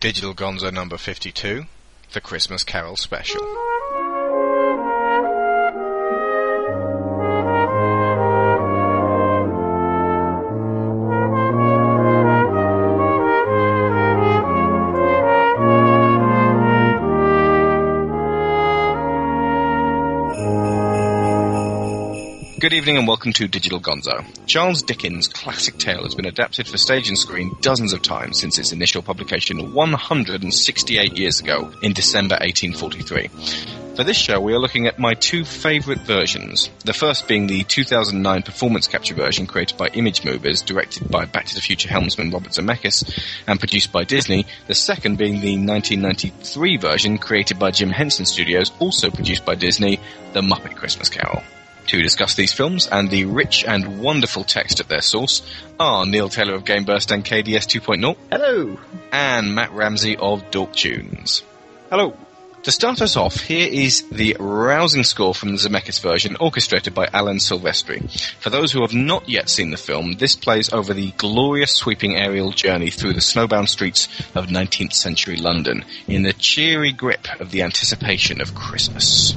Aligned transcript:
Digital 0.00 0.32
Gonzo 0.32 0.72
number 0.72 0.96
52, 0.96 1.66
the 2.14 2.22
Christmas 2.22 2.62
Carol 2.64 2.96
special. 2.96 3.42
Good 22.70 22.76
evening 22.76 22.98
and 22.98 23.08
welcome 23.08 23.32
to 23.32 23.48
Digital 23.48 23.80
Gonzo. 23.80 24.24
Charles 24.46 24.84
Dickens' 24.84 25.26
classic 25.26 25.76
tale 25.76 26.04
has 26.04 26.14
been 26.14 26.26
adapted 26.26 26.68
for 26.68 26.78
stage 26.78 27.08
and 27.08 27.18
screen 27.18 27.50
dozens 27.60 27.92
of 27.92 28.00
times 28.00 28.38
since 28.38 28.60
its 28.60 28.70
initial 28.70 29.02
publication 29.02 29.74
168 29.74 31.18
years 31.18 31.40
ago 31.40 31.72
in 31.82 31.92
December 31.92 32.36
1843. 32.40 33.26
For 33.96 34.04
this 34.04 34.16
show, 34.16 34.40
we 34.40 34.52
are 34.52 34.60
looking 34.60 34.86
at 34.86 35.00
my 35.00 35.14
two 35.14 35.44
favourite 35.44 36.02
versions. 36.02 36.70
The 36.84 36.92
first 36.92 37.26
being 37.26 37.48
the 37.48 37.64
2009 37.64 38.42
performance 38.42 38.86
capture 38.86 39.14
version 39.14 39.48
created 39.48 39.76
by 39.76 39.88
Image 39.88 40.24
Movers, 40.24 40.62
directed 40.62 41.10
by 41.10 41.24
Back 41.24 41.46
to 41.46 41.56
the 41.56 41.60
Future 41.60 41.88
helmsman 41.88 42.30
Robert 42.30 42.52
Zemeckis, 42.52 43.02
and 43.48 43.58
produced 43.58 43.90
by 43.90 44.04
Disney. 44.04 44.46
The 44.68 44.76
second 44.76 45.18
being 45.18 45.40
the 45.40 45.58
1993 45.58 46.76
version 46.76 47.18
created 47.18 47.58
by 47.58 47.72
Jim 47.72 47.90
Henson 47.90 48.26
Studios, 48.26 48.70
also 48.78 49.10
produced 49.10 49.44
by 49.44 49.56
Disney, 49.56 49.98
The 50.34 50.42
Muppet 50.42 50.76
Christmas 50.76 51.08
Carol. 51.08 51.42
To 51.88 52.02
discuss 52.02 52.34
these 52.34 52.52
films 52.52 52.86
and 52.86 53.10
the 53.10 53.24
rich 53.24 53.64
and 53.64 54.00
wonderful 54.00 54.44
text 54.44 54.80
at 54.80 54.88
their 54.88 55.00
source 55.00 55.42
are 55.78 56.06
Neil 56.06 56.28
Taylor 56.28 56.54
of 56.54 56.64
GameBurst 56.64 57.10
and 57.10 57.24
KDS 57.24 57.80
2.0. 57.80 58.16
Hello. 58.30 58.78
And 59.10 59.54
Matt 59.54 59.72
Ramsey 59.72 60.16
of 60.16 60.50
Dork 60.50 60.72
Tunes. 60.72 61.42
Hello. 61.90 62.16
To 62.64 62.70
start 62.70 63.00
us 63.00 63.16
off, 63.16 63.40
here 63.40 63.66
is 63.66 64.02
the 64.10 64.36
rousing 64.38 65.02
score 65.02 65.34
from 65.34 65.52
the 65.52 65.56
Zemeckis 65.56 66.02
version, 66.02 66.36
orchestrated 66.38 66.92
by 66.92 67.08
Alan 67.10 67.38
Silvestri. 67.38 68.06
For 68.38 68.50
those 68.50 68.70
who 68.70 68.82
have 68.82 68.92
not 68.92 69.30
yet 69.30 69.48
seen 69.48 69.70
the 69.70 69.78
film, 69.78 70.12
this 70.12 70.36
plays 70.36 70.70
over 70.70 70.92
the 70.92 71.12
glorious 71.12 71.74
sweeping 71.74 72.16
aerial 72.16 72.52
journey 72.52 72.90
through 72.90 73.14
the 73.14 73.20
snowbound 73.20 73.70
streets 73.70 74.08
of 74.34 74.48
19th 74.48 74.92
century 74.92 75.36
London, 75.36 75.86
in 76.06 76.22
the 76.22 76.34
cheery 76.34 76.92
grip 76.92 77.26
of 77.40 77.50
the 77.50 77.62
anticipation 77.62 78.42
of 78.42 78.54
Christmas. 78.54 79.34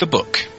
The 0.00 0.06
book. 0.06 0.49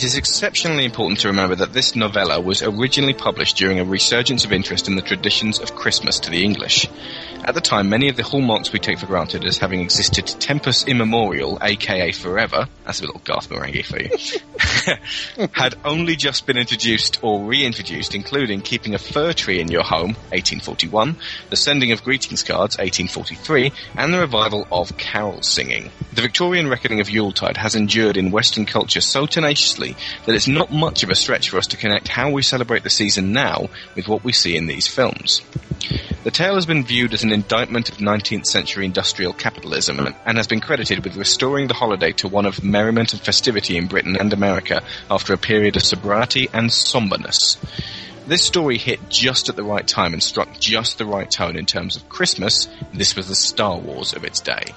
It 0.00 0.04
is 0.04 0.16
exceptionally 0.16 0.86
important 0.86 1.20
to 1.20 1.28
remember 1.28 1.54
that 1.56 1.74
this 1.74 1.94
novella 1.94 2.40
was 2.40 2.62
originally 2.62 3.12
published 3.12 3.58
during 3.58 3.80
a 3.80 3.84
resurgence 3.84 4.46
of 4.46 4.52
interest 4.52 4.88
in 4.88 4.96
the 4.96 5.02
traditions 5.02 5.58
of 5.58 5.76
Christmas 5.76 6.18
to 6.20 6.30
the 6.30 6.42
English. 6.42 6.88
At 7.44 7.54
the 7.54 7.60
time, 7.60 7.90
many 7.90 8.08
of 8.08 8.16
the 8.16 8.22
hallmarks 8.22 8.72
we 8.72 8.78
take 8.78 8.98
for 8.98 9.04
granted 9.04 9.44
as 9.44 9.58
having 9.58 9.80
existed 9.80 10.26
tempus 10.26 10.86
immemorial, 10.86 11.58
aka 11.60 12.12
forever, 12.12 12.66
that's 12.84 13.00
a 13.00 13.04
little 13.04 13.20
Garth 13.24 13.50
Marenghi 13.50 13.84
for 13.84 14.00
you, 14.00 15.48
had 15.52 15.74
only 15.84 16.16
just 16.16 16.46
been 16.46 16.56
introduced 16.56 17.18
or 17.22 17.44
reintroduced, 17.44 18.14
including 18.14 18.62
keeping 18.62 18.94
a 18.94 18.98
fir 18.98 19.34
tree 19.34 19.60
in 19.60 19.70
your 19.70 19.82
home, 19.82 20.14
1841, 20.32 21.16
the 21.50 21.56
sending 21.56 21.92
of 21.92 22.04
greetings 22.04 22.42
cards, 22.42 22.78
1843, 22.78 23.70
and 23.96 24.14
the 24.14 24.18
revival 24.18 24.66
of 24.72 24.96
carol 24.96 25.42
singing. 25.42 25.90
The 26.12 26.22
Victorian 26.22 26.68
reckoning 26.68 27.00
of 27.00 27.10
Yuletide 27.10 27.58
has 27.58 27.74
endured 27.74 28.16
in 28.16 28.30
Western 28.30 28.64
culture 28.64 29.02
so 29.02 29.26
tenaciously 29.26 29.89
that 30.26 30.34
it's 30.34 30.48
not 30.48 30.72
much 30.72 31.02
of 31.02 31.10
a 31.10 31.14
stretch 31.14 31.50
for 31.50 31.58
us 31.58 31.66
to 31.68 31.76
connect 31.76 32.08
how 32.08 32.30
we 32.30 32.42
celebrate 32.42 32.82
the 32.82 32.90
season 32.90 33.32
now 33.32 33.68
with 33.94 34.08
what 34.08 34.24
we 34.24 34.32
see 34.32 34.56
in 34.56 34.66
these 34.66 34.86
films. 34.86 35.42
The 36.22 36.30
tale 36.30 36.56
has 36.56 36.66
been 36.66 36.84
viewed 36.84 37.14
as 37.14 37.24
an 37.24 37.32
indictment 37.32 37.88
of 37.88 37.96
19th 37.96 38.44
century 38.44 38.84
industrial 38.84 39.32
capitalism 39.32 40.14
and 40.26 40.36
has 40.36 40.46
been 40.46 40.60
credited 40.60 41.02
with 41.02 41.16
restoring 41.16 41.66
the 41.66 41.74
holiday 41.74 42.12
to 42.12 42.28
one 42.28 42.44
of 42.44 42.62
merriment 42.62 43.14
and 43.14 43.22
festivity 43.22 43.78
in 43.78 43.86
Britain 43.86 44.16
and 44.20 44.32
America 44.32 44.82
after 45.10 45.32
a 45.32 45.38
period 45.38 45.76
of 45.76 45.82
sobriety 45.82 46.48
and 46.52 46.70
somberness. 46.70 47.56
This 48.26 48.42
story 48.42 48.76
hit 48.76 49.08
just 49.08 49.48
at 49.48 49.56
the 49.56 49.64
right 49.64 49.86
time 49.86 50.12
and 50.12 50.22
struck 50.22 50.60
just 50.60 50.98
the 50.98 51.06
right 51.06 51.30
tone 51.30 51.56
in 51.56 51.64
terms 51.64 51.96
of 51.96 52.08
Christmas. 52.08 52.68
This 52.92 53.16
was 53.16 53.28
the 53.28 53.34
Star 53.34 53.78
Wars 53.78 54.12
of 54.12 54.24
its 54.24 54.40
day. 54.40 54.74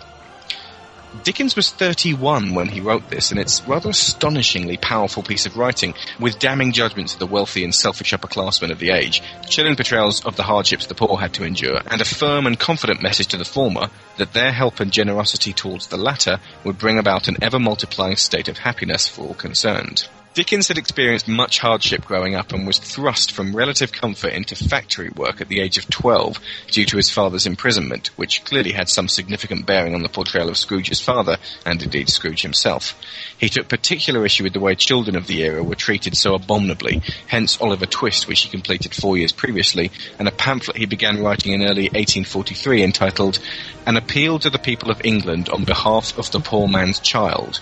Dickens 1.22 1.56
was 1.56 1.69
31 1.69 2.56
when 2.56 2.68
he 2.68 2.81
wrote 2.81 3.09
this, 3.09 3.29
and 3.29 3.40
it's 3.40 3.66
rather 3.68 3.90
astonishingly 3.90 4.78
powerful 4.78 5.22
piece 5.22 5.46
of 5.46 5.56
writing, 5.56 5.94
with 6.19 6.40
damning 6.40 6.72
judgments 6.72 7.13
of 7.13 7.19
the 7.19 7.28
wealthy 7.28 7.63
and 7.63 7.74
selfish 7.74 8.13
upperclassmen 8.13 8.72
of 8.72 8.79
the 8.79 8.90
age, 8.90 9.22
chilling 9.47 9.75
portrayals 9.75 10.25
of 10.25 10.35
the 10.35 10.44
hardships 10.44 10.88
the 10.88 10.96
poor 10.96 11.18
had 11.18 11.34
to 11.34 11.44
endure, 11.44 11.79
and 11.85 12.01
a 12.01 12.06
firm 12.06 12.47
and 12.47 12.59
confident 12.59 13.01
message 13.01 13.28
to 13.28 13.38
the 13.38 13.46
former 13.46 13.90
that 14.18 14.34
their 14.34 14.51
help 14.51 14.79
and 14.79 14.91
generosity 14.91 15.53
towards 15.53 15.88
the 15.88 15.97
latter 15.97 16.40
would 16.63 16.79
bring 16.79 16.97
about 16.97 17.28
an 17.28 17.38
ever 17.44 17.59
multiplying 17.59 18.16
state 18.16 18.47
of 18.47 18.57
happiness 18.57 19.07
for 19.07 19.22
all 19.22 19.35
concerned. 19.35 20.07
Dickens 20.33 20.67
had 20.67 20.79
experienced 20.79 21.27
much 21.27 21.59
hardship 21.59 22.05
growing 22.05 22.33
up 22.33 22.53
and 22.53 22.66
was 22.66 22.79
thrust 22.79 23.31
from 23.31 23.55
relative 23.55 23.91
comfort 23.91 24.33
into 24.33 24.55
factory 24.55 25.09
work 25.09 25.41
at 25.41 25.47
the 25.47 25.59
age 25.59 25.77
of 25.77 25.88
12 25.91 26.39
due 26.71 26.85
to 26.85 26.97
his 26.97 27.11
father's 27.11 27.45
imprisonment, 27.45 28.07
which 28.16 28.44
clearly 28.44 28.71
had 28.71 28.89
some 28.89 29.07
significant 29.07 29.67
bearing 29.67 29.94
on 29.94 30.01
the 30.01 30.09
portrayal 30.09 30.49
of 30.49 30.57
Scrooge's 30.57 30.99
father, 30.99 31.38
and 31.67 31.83
indeed 31.83 32.09
Scrooge 32.09 32.41
himself. 32.41 32.99
He 33.38 33.47
took 33.47 33.67
particular 33.67 34.25
issue 34.25 34.44
with 34.44 34.53
the 34.53 34.59
way 34.59 34.73
children 34.73 35.16
of 35.16 35.27
the 35.27 35.44
era 35.44 35.63
were 35.63 35.75
treated 35.75 36.17
so 36.17 36.33
abominably, 36.33 37.03
hence 37.27 37.61
Oliver 37.61 37.85
Twist, 37.85 38.27
which 38.27 38.41
he 38.41 38.50
completed 38.50 38.95
four 38.95 39.15
years 39.15 39.31
previously, 39.31 39.91
and 40.17 40.27
a 40.27 40.31
pamphlet 40.31 40.77
he 40.77 40.88
began 40.88 41.21
writing 41.21 41.53
in 41.53 41.61
early 41.61 41.83
1843 41.89 42.81
entitled 42.81 43.38
An 43.85 43.97
Appeal 43.97 44.39
to 44.39 44.50
the 44.50 44.57
People 44.57 44.89
of 44.89 45.05
England 45.05 45.50
on 45.50 45.63
Behalf 45.63 46.17
of 46.17 46.31
the 46.31 46.39
Poor 46.39 46.67
Man's 46.67 47.00
Child 47.00 47.61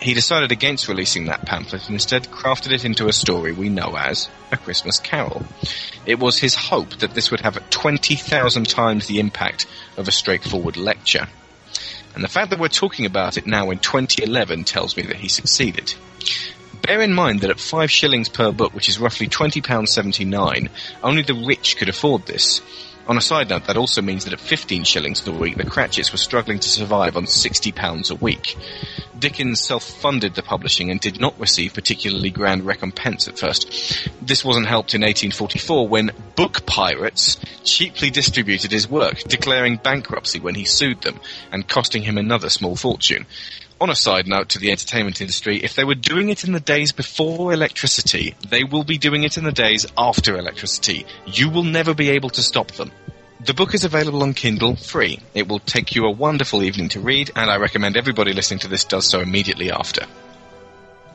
he 0.00 0.14
decided 0.14 0.52
against 0.52 0.88
releasing 0.88 1.26
that 1.26 1.46
pamphlet 1.46 1.86
and 1.86 1.94
instead 1.94 2.24
crafted 2.24 2.72
it 2.72 2.84
into 2.84 3.08
a 3.08 3.12
story 3.12 3.52
we 3.52 3.68
know 3.68 3.96
as 3.96 4.28
A 4.52 4.56
Christmas 4.56 4.98
Carol. 5.00 5.44
It 6.04 6.18
was 6.18 6.38
his 6.38 6.54
hope 6.54 6.90
that 6.98 7.14
this 7.14 7.30
would 7.30 7.40
have 7.40 7.70
20,000 7.70 8.68
times 8.68 9.06
the 9.06 9.20
impact 9.20 9.66
of 9.96 10.08
a 10.08 10.12
straightforward 10.12 10.76
lecture. 10.76 11.26
And 12.14 12.24
the 12.24 12.28
fact 12.28 12.50
that 12.50 12.58
we're 12.58 12.68
talking 12.68 13.06
about 13.06 13.36
it 13.36 13.46
now 13.46 13.70
in 13.70 13.78
2011 13.78 14.64
tells 14.64 14.96
me 14.96 15.02
that 15.04 15.16
he 15.16 15.28
succeeded. 15.28 15.94
Bear 16.82 17.02
in 17.02 17.12
mind 17.12 17.40
that 17.40 17.50
at 17.50 17.60
five 17.60 17.90
shillings 17.90 18.28
per 18.28 18.52
book, 18.52 18.74
which 18.74 18.88
is 18.88 19.00
roughly 19.00 19.28
£20.79, 19.28 20.68
only 21.02 21.22
the 21.22 21.34
rich 21.34 21.76
could 21.76 21.88
afford 21.88 22.26
this. 22.26 22.60
On 23.08 23.16
a 23.16 23.20
side 23.20 23.50
note, 23.50 23.66
that 23.66 23.76
also 23.76 24.02
means 24.02 24.24
that 24.24 24.32
at 24.32 24.40
15 24.40 24.82
shillings 24.82 25.24
a 25.26 25.30
week, 25.30 25.56
the 25.56 25.64
Cratchits 25.64 26.10
were 26.10 26.18
struggling 26.18 26.58
to 26.58 26.68
survive 26.68 27.16
on 27.16 27.26
£60 27.26 28.10
a 28.10 28.14
week. 28.16 28.56
Dickens 29.16 29.60
self-funded 29.60 30.34
the 30.34 30.42
publishing 30.42 30.90
and 30.90 31.00
did 31.00 31.20
not 31.20 31.38
receive 31.38 31.72
particularly 31.72 32.30
grand 32.30 32.66
recompense 32.66 33.28
at 33.28 33.38
first. 33.38 34.10
This 34.20 34.44
wasn't 34.44 34.66
helped 34.66 34.94
in 34.94 35.02
1844 35.02 35.86
when 35.86 36.10
book 36.34 36.66
pirates 36.66 37.36
cheaply 37.62 38.10
distributed 38.10 38.72
his 38.72 38.88
work, 38.88 39.18
declaring 39.20 39.76
bankruptcy 39.76 40.40
when 40.40 40.56
he 40.56 40.64
sued 40.64 41.02
them 41.02 41.20
and 41.52 41.68
costing 41.68 42.02
him 42.02 42.18
another 42.18 42.50
small 42.50 42.74
fortune. 42.74 43.26
On 43.78 43.90
a 43.90 43.94
side 43.94 44.26
note 44.26 44.48
to 44.50 44.58
the 44.58 44.70
entertainment 44.70 45.20
industry, 45.20 45.58
if 45.58 45.74
they 45.74 45.84
were 45.84 45.94
doing 45.94 46.30
it 46.30 46.44
in 46.44 46.52
the 46.52 46.60
days 46.60 46.92
before 46.92 47.52
electricity, 47.52 48.34
they 48.48 48.64
will 48.64 48.84
be 48.84 48.96
doing 48.96 49.22
it 49.22 49.36
in 49.36 49.44
the 49.44 49.52
days 49.52 49.84
after 49.98 50.38
electricity. 50.38 51.04
You 51.26 51.50
will 51.50 51.62
never 51.62 51.92
be 51.92 52.08
able 52.10 52.30
to 52.30 52.42
stop 52.42 52.70
them. 52.72 52.90
The 53.44 53.52
book 53.52 53.74
is 53.74 53.84
available 53.84 54.22
on 54.22 54.32
Kindle 54.32 54.76
free. 54.76 55.20
It 55.34 55.46
will 55.46 55.58
take 55.58 55.94
you 55.94 56.06
a 56.06 56.10
wonderful 56.10 56.62
evening 56.62 56.88
to 56.90 57.00
read, 57.00 57.32
and 57.36 57.50
I 57.50 57.58
recommend 57.58 57.98
everybody 57.98 58.32
listening 58.32 58.60
to 58.60 58.68
this 58.68 58.84
does 58.84 59.06
so 59.06 59.20
immediately 59.20 59.70
after. 59.70 60.06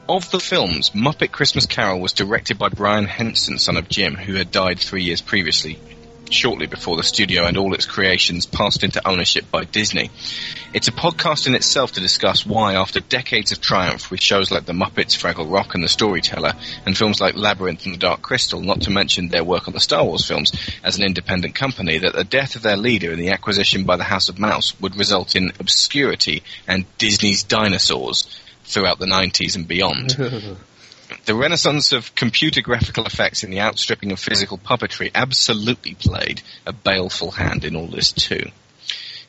Of 0.07 0.29
the 0.29 0.39
films, 0.39 0.91
Muppet 0.91 1.31
Christmas 1.31 1.65
Carol 1.65 1.99
was 1.99 2.13
directed 2.13 2.59
by 2.59 2.69
Brian 2.69 3.05
Henson, 3.05 3.57
son 3.57 3.75
of 3.75 3.89
Jim, 3.89 4.13
who 4.13 4.35
had 4.35 4.51
died 4.51 4.79
three 4.79 5.03
years 5.03 5.21
previously, 5.21 5.79
shortly 6.33 6.65
before 6.65 6.97
the 6.97 7.03
studio 7.03 7.45
and 7.45 7.57
all 7.57 7.73
its 7.73 7.85
creations 7.85 8.45
passed 8.45 8.83
into 8.83 9.05
ownership 9.07 9.49
by 9.51 9.63
Disney. 9.65 10.09
It's 10.73 10.87
a 10.87 10.93
podcast 10.93 11.47
in 11.47 11.55
itself 11.55 11.93
to 11.93 11.99
discuss 11.99 12.45
why, 12.45 12.75
after 12.75 12.99
decades 12.99 13.51
of 13.51 13.59
triumph 13.59 14.09
with 14.09 14.21
shows 14.21 14.51
like 14.51 14.65
The 14.65 14.73
Muppets, 14.73 15.17
Fraggle 15.17 15.51
Rock, 15.51 15.75
and 15.75 15.83
The 15.83 15.89
Storyteller, 15.89 16.53
and 16.85 16.97
films 16.97 17.19
like 17.19 17.35
Labyrinth 17.35 17.85
and 17.85 17.93
The 17.93 17.99
Dark 17.99 18.21
Crystal, 18.21 18.61
not 18.61 18.81
to 18.81 18.91
mention 18.91 19.27
their 19.27 19.43
work 19.43 19.67
on 19.67 19.73
the 19.73 19.79
Star 19.79 20.05
Wars 20.05 20.25
films 20.25 20.51
as 20.83 20.97
an 20.97 21.03
independent 21.03 21.55
company, 21.55 21.97
that 21.99 22.13
the 22.13 22.23
death 22.23 22.55
of 22.55 22.61
their 22.61 22.77
leader 22.77 23.11
and 23.11 23.21
the 23.21 23.31
acquisition 23.31 23.83
by 23.83 23.97
the 23.97 24.03
House 24.03 24.29
of 24.29 24.39
Mouse 24.39 24.79
would 24.79 24.97
result 24.97 25.35
in 25.35 25.51
obscurity 25.59 26.43
and 26.67 26.85
Disney's 26.97 27.43
dinosaurs 27.43 28.39
throughout 28.63 28.99
the 28.99 29.05
90s 29.05 29.55
and 29.55 29.67
beyond. 29.67 30.15
The 31.25 31.35
renaissance 31.35 31.91
of 31.91 32.15
computer 32.15 32.61
graphical 32.61 33.05
effects 33.05 33.43
in 33.43 33.51
the 33.51 33.61
outstripping 33.61 34.11
of 34.11 34.19
physical 34.19 34.57
puppetry 34.57 35.11
absolutely 35.13 35.93
played 35.93 36.41
a 36.65 36.73
baleful 36.73 37.31
hand 37.31 37.63
in 37.63 37.75
all 37.75 37.87
this 37.87 38.11
too. 38.11 38.49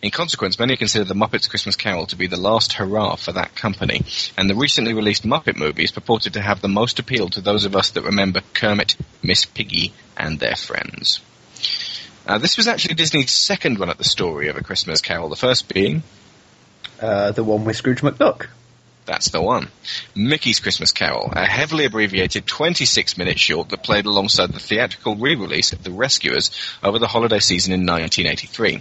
In 0.01 0.11
consequence, 0.11 0.59
many 0.59 0.77
consider 0.77 1.05
The 1.05 1.15
Muppets 1.15 1.49
Christmas 1.49 1.77
Carol 1.77 2.07
to 2.07 2.17
be 2.17 2.27
the 2.27 2.37
last 2.37 2.73
hurrah 2.73 3.17
for 3.17 3.33
that 3.33 3.55
company, 3.55 4.03
and 4.37 4.51
the 4.51 4.55
recently 4.55 4.95
released 4.95 5.25
Muppet 5.25 5.57
movie 5.57 5.85
is 5.85 5.93
purported 5.93 6.33
to 6.33 6.41
have 6.41 6.61
the 6.61 6.69
most 6.69 6.99
appeal 6.99 7.29
to 7.29 7.41
those 7.41 7.65
of 7.65 7.77
us 7.77 7.91
that 7.91 8.03
remember 8.03 8.41
Kermit, 8.53 8.97
Miss 9.23 9.45
Piggy, 9.45 9.93
and 10.17 10.41
their 10.41 10.57
friends. 10.57 11.21
Uh, 12.27 12.39
this 12.39 12.57
was 12.57 12.67
actually 12.69 12.95
Disney's 12.95 13.31
second 13.31 13.79
run 13.79 13.91
at 13.91 13.99
the 13.99 14.05
story 14.05 14.49
of 14.49 14.57
A 14.57 14.63
Christmas 14.63 15.01
Carol, 15.01 15.29
the 15.29 15.37
first 15.37 15.73
being 15.73 16.03
Uh, 17.01 17.33
the 17.33 17.45
one 17.45 17.65
with 17.65 17.77
Scrooge 17.77 18.01
McDuck. 18.01 18.47
That's 19.05 19.31
the 19.31 19.43
one. 19.43 19.69
Mickey's 20.15 20.61
Christmas 20.61 20.93
Carol, 20.93 21.33
a 21.35 21.45
heavily 21.45 21.87
abbreviated 21.87 22.47
26 22.47 23.19
minute 23.19 23.39
short 23.39 23.71
that 23.71 23.83
played 23.83 24.07
alongside 24.07 24.53
the 24.53 24.61
theatrical 24.61 25.17
re-release 25.17 25.73
of 25.73 25.83
The 25.83 25.91
Rescuers 25.91 26.53
over 26.85 27.01
the 27.01 27.09
holiday 27.09 27.41
season 27.41 27.73
in 27.73 27.81
1983. 27.81 28.81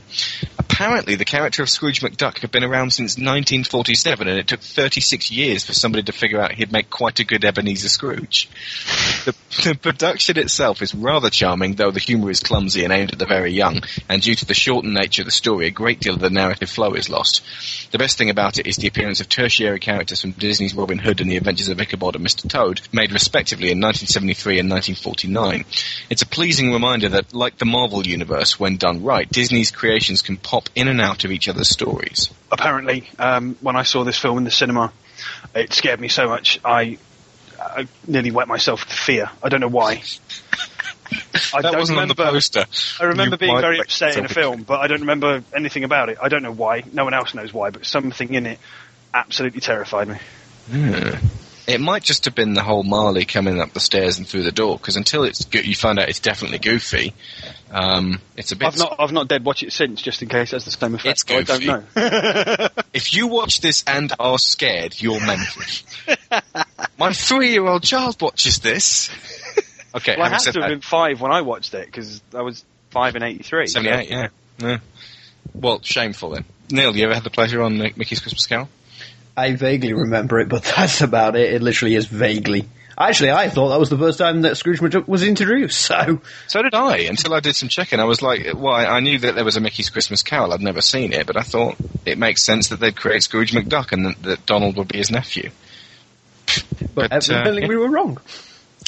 Apparently, 0.59 1.15
the 1.15 1.25
character 1.25 1.63
of 1.63 1.69
Scrooge 1.69 2.01
McDuck 2.01 2.39
had 2.39 2.51
been 2.51 2.63
around 2.63 2.94
since 2.94 3.13
1947 3.13 4.27
and 4.27 4.38
it 4.38 4.47
took 4.47 4.62
36 4.62 5.31
years 5.31 5.63
for 5.63 5.73
somebody 5.73 6.03
to 6.03 6.12
figure 6.12 6.39
out 6.39 6.53
he'd 6.53 6.71
make 6.71 6.89
quite 6.89 7.19
a 7.19 7.25
good 7.25 7.44
Ebenezer 7.44 7.89
Scrooge. 7.89 8.47
The, 9.25 9.35
the 9.63 9.75
production 9.75 10.39
itself 10.39 10.81
is 10.81 10.95
rather 10.95 11.29
charming, 11.29 11.75
though 11.75 11.91
the 11.91 12.00
humour 12.00 12.31
is 12.31 12.39
clumsy 12.39 12.83
and 12.83 12.91
aimed 12.91 13.12
at 13.13 13.19
the 13.19 13.25
very 13.25 13.51
young, 13.51 13.81
and 14.09 14.21
due 14.21 14.35
to 14.35 14.45
the 14.45 14.53
shortened 14.53 14.94
nature 14.94 15.21
of 15.21 15.27
the 15.27 15.31
story, 15.31 15.68
a 15.68 15.71
great 15.71 16.00
deal 16.00 16.15
of 16.15 16.19
the 16.19 16.29
narrative 16.29 16.69
flow 16.69 16.94
is 16.94 17.09
lost. 17.09 17.44
The 17.91 18.00
best 18.00 18.18
thing 18.18 18.29
about 18.29 18.57
it 18.57 18.65
is 18.65 18.77
the 18.77 18.88
appearance 18.88 19.21
of 19.21 19.29
tertiary 19.29 19.79
characters 19.79 20.21
from 20.21 20.31
Disney's 20.31 20.73
Robin 20.73 20.97
Hood 20.97 21.21
and 21.21 21.29
The 21.29 21.38
Adventures 21.38 21.69
of 21.69 21.79
Ichabod 21.79 22.15
and 22.15 22.25
Mr. 22.25 22.50
Toad, 22.50 22.81
made 22.91 23.12
respectively 23.12 23.71
in 23.71 23.79
1973 23.79 24.59
and 24.59 24.69
1949. 24.69 25.65
It's 26.09 26.21
a 26.23 26.27
pleasing 26.27 26.73
reminder 26.73 27.09
that, 27.09 27.33
like 27.33 27.57
the 27.57 27.65
Marvel 27.65 28.06
Universe, 28.06 28.59
when 28.59 28.77
done 28.77 29.03
right, 29.03 29.29
Disney's 29.29 29.71
creations 29.71 30.21
can 30.21 30.38
pop 30.38 30.69
in 30.75 30.88
and 30.88 31.00
out 31.00 31.25
of 31.25 31.31
each 31.31 31.47
other's 31.47 31.69
stories. 31.69 32.31
Apparently, 32.51 33.07
um, 33.19 33.56
when 33.62 33.75
I 33.75 33.83
saw 33.83 34.03
this 34.03 34.18
film 34.18 34.39
in 34.39 34.44
the 34.45 34.51
cinema, 34.51 34.91
it 35.53 35.73
scared 35.73 36.00
me 36.00 36.07
so 36.07 36.27
much 36.27 36.59
I, 36.65 36.97
I 37.61 37.87
nearly 38.07 38.31
wet 38.31 38.47
myself 38.47 38.85
with 38.85 38.93
fear. 38.93 39.29
I 39.43 39.49
don't 39.49 39.61
know 39.61 39.67
why. 39.67 40.03
I 41.53 41.61
that 41.61 41.71
don't 41.71 41.79
wasn't 41.79 41.99
on 41.99 42.07
the 42.07 42.13
remember- 42.13 42.31
poster. 42.33 42.65
I 42.99 43.05
remember 43.05 43.33
You 43.35 43.39
being 43.39 43.59
very 43.59 43.79
upset 43.79 44.17
in 44.17 44.25
a 44.25 44.29
film, 44.29 44.63
but 44.63 44.79
I 44.79 44.87
don't 44.87 45.01
remember 45.01 45.43
anything 45.53 45.83
about 45.83 46.09
it. 46.09 46.17
I 46.21 46.29
don't 46.29 46.43
know 46.43 46.51
why. 46.53 46.83
No 46.93 47.03
one 47.03 47.13
else 47.13 47.33
knows 47.33 47.53
why, 47.53 47.69
but 47.69 47.85
something 47.85 48.33
in 48.33 48.45
it 48.45 48.59
absolutely 49.13 49.59
terrified 49.61 50.07
me. 50.07 50.17
Hmm. 50.71 51.15
It 51.67 51.79
might 51.79 52.03
just 52.03 52.25
have 52.25 52.35
been 52.35 52.53
the 52.53 52.63
whole 52.63 52.83
Marley 52.83 53.25
coming 53.25 53.61
up 53.61 53.73
the 53.73 53.79
stairs 53.79 54.17
and 54.17 54.27
through 54.27 54.43
the 54.43 54.51
door, 54.51 54.77
because 54.77 54.95
until 54.95 55.23
it's 55.23 55.45
go- 55.45 55.59
you 55.59 55.75
find 55.75 55.99
out 55.99 56.09
it's 56.09 56.19
definitely 56.19 56.59
goofy, 56.59 57.13
um, 57.71 58.19
it's 58.35 58.51
a 58.51 58.55
bit. 58.55 58.67
I've 58.67 58.77
not, 58.77 58.95
I've 58.99 59.11
not 59.11 59.27
dead 59.27 59.45
watched 59.45 59.63
it 59.63 59.71
since, 59.71 60.01
just 60.01 60.21
in 60.21 60.29
case 60.29 60.51
it 60.51 60.57
has 60.57 60.65
the 60.65 60.71
same 60.71 60.95
effect. 60.95 61.23
It's 61.29 61.47
but 61.47 61.49
I 61.49 61.57
don't 61.59 61.95
know. 61.95 62.83
If 62.93 63.13
you 63.13 63.27
watch 63.27 63.61
this 63.61 63.83
and 63.87 64.11
are 64.19 64.37
scared, 64.37 64.99
you're 65.01 65.25
mental. 65.25 65.61
My 66.97 67.13
three-year-old 67.13 67.83
child 67.83 68.21
watches 68.21 68.59
this. 68.59 69.09
Okay, 69.93 70.15
well, 70.15 70.25
I 70.25 70.29
had 70.29 70.39
said 70.39 70.53
to 70.53 70.61
have 70.61 70.69
that, 70.69 70.75
been 70.75 70.81
five 70.81 71.19
when 71.19 71.33
I 71.33 71.41
watched 71.41 71.73
it 71.73 71.85
because 71.85 72.21
I 72.33 72.43
was 72.43 72.63
five 72.91 73.17
in 73.17 73.23
'83. 73.23 73.67
78, 73.67 74.09
yeah. 74.09 74.27
yeah. 74.57 74.77
Well, 75.53 75.81
shameful 75.81 76.29
then. 76.29 76.45
Neil, 76.71 76.95
you 76.95 77.03
ever 77.03 77.13
had 77.13 77.25
the 77.25 77.29
pleasure 77.29 77.61
on 77.61 77.77
Mickey's 77.77 78.21
Christmas 78.21 78.47
Carol? 78.47 78.69
I 79.41 79.55
vaguely 79.55 79.93
remember 79.93 80.39
it, 80.39 80.49
but 80.49 80.63
that's 80.75 81.01
about 81.01 81.35
it. 81.35 81.53
It 81.53 81.61
literally 81.61 81.95
is 81.95 82.05
vaguely. 82.05 82.67
Actually, 82.97 83.31
I 83.31 83.49
thought 83.49 83.69
that 83.69 83.79
was 83.79 83.89
the 83.89 83.97
first 83.97 84.19
time 84.19 84.41
that 84.41 84.57
Scrooge 84.57 84.79
McDuck 84.79 85.07
was 85.07 85.23
introduced, 85.23 85.79
so 85.85 86.21
So 86.47 86.61
did 86.61 86.75
I, 86.75 86.97
until 86.99 87.33
I 87.33 87.39
did 87.39 87.55
some 87.55 87.69
checking. 87.69 87.99
I 87.99 88.03
was 88.03 88.21
like, 88.21 88.47
well, 88.55 88.73
I 88.73 88.99
knew 88.99 89.17
that 89.19 89.35
there 89.35 89.45
was 89.45 89.57
a 89.57 89.61
Mickey's 89.61 89.89
Christmas 89.89 90.21
Carol. 90.21 90.53
I'd 90.53 90.61
never 90.61 90.81
seen 90.81 91.13
it, 91.13 91.25
but 91.25 91.38
I 91.38 91.41
thought 91.41 91.77
it 92.05 92.17
makes 92.17 92.43
sense 92.43 92.67
that 92.67 92.79
they'd 92.79 92.95
create 92.95 93.23
Scrooge 93.23 93.53
McDuck 93.53 93.91
and 93.91 94.05
that, 94.05 94.23
that 94.23 94.45
Donald 94.45 94.77
would 94.77 94.88
be 94.88 94.97
his 94.99 95.09
nephew. 95.09 95.49
but, 96.94 97.09
But, 97.09 97.29
uh, 97.29 97.51
yeah. 97.51 97.67
we 97.67 97.75
were 97.77 97.89
wrong. 97.89 98.19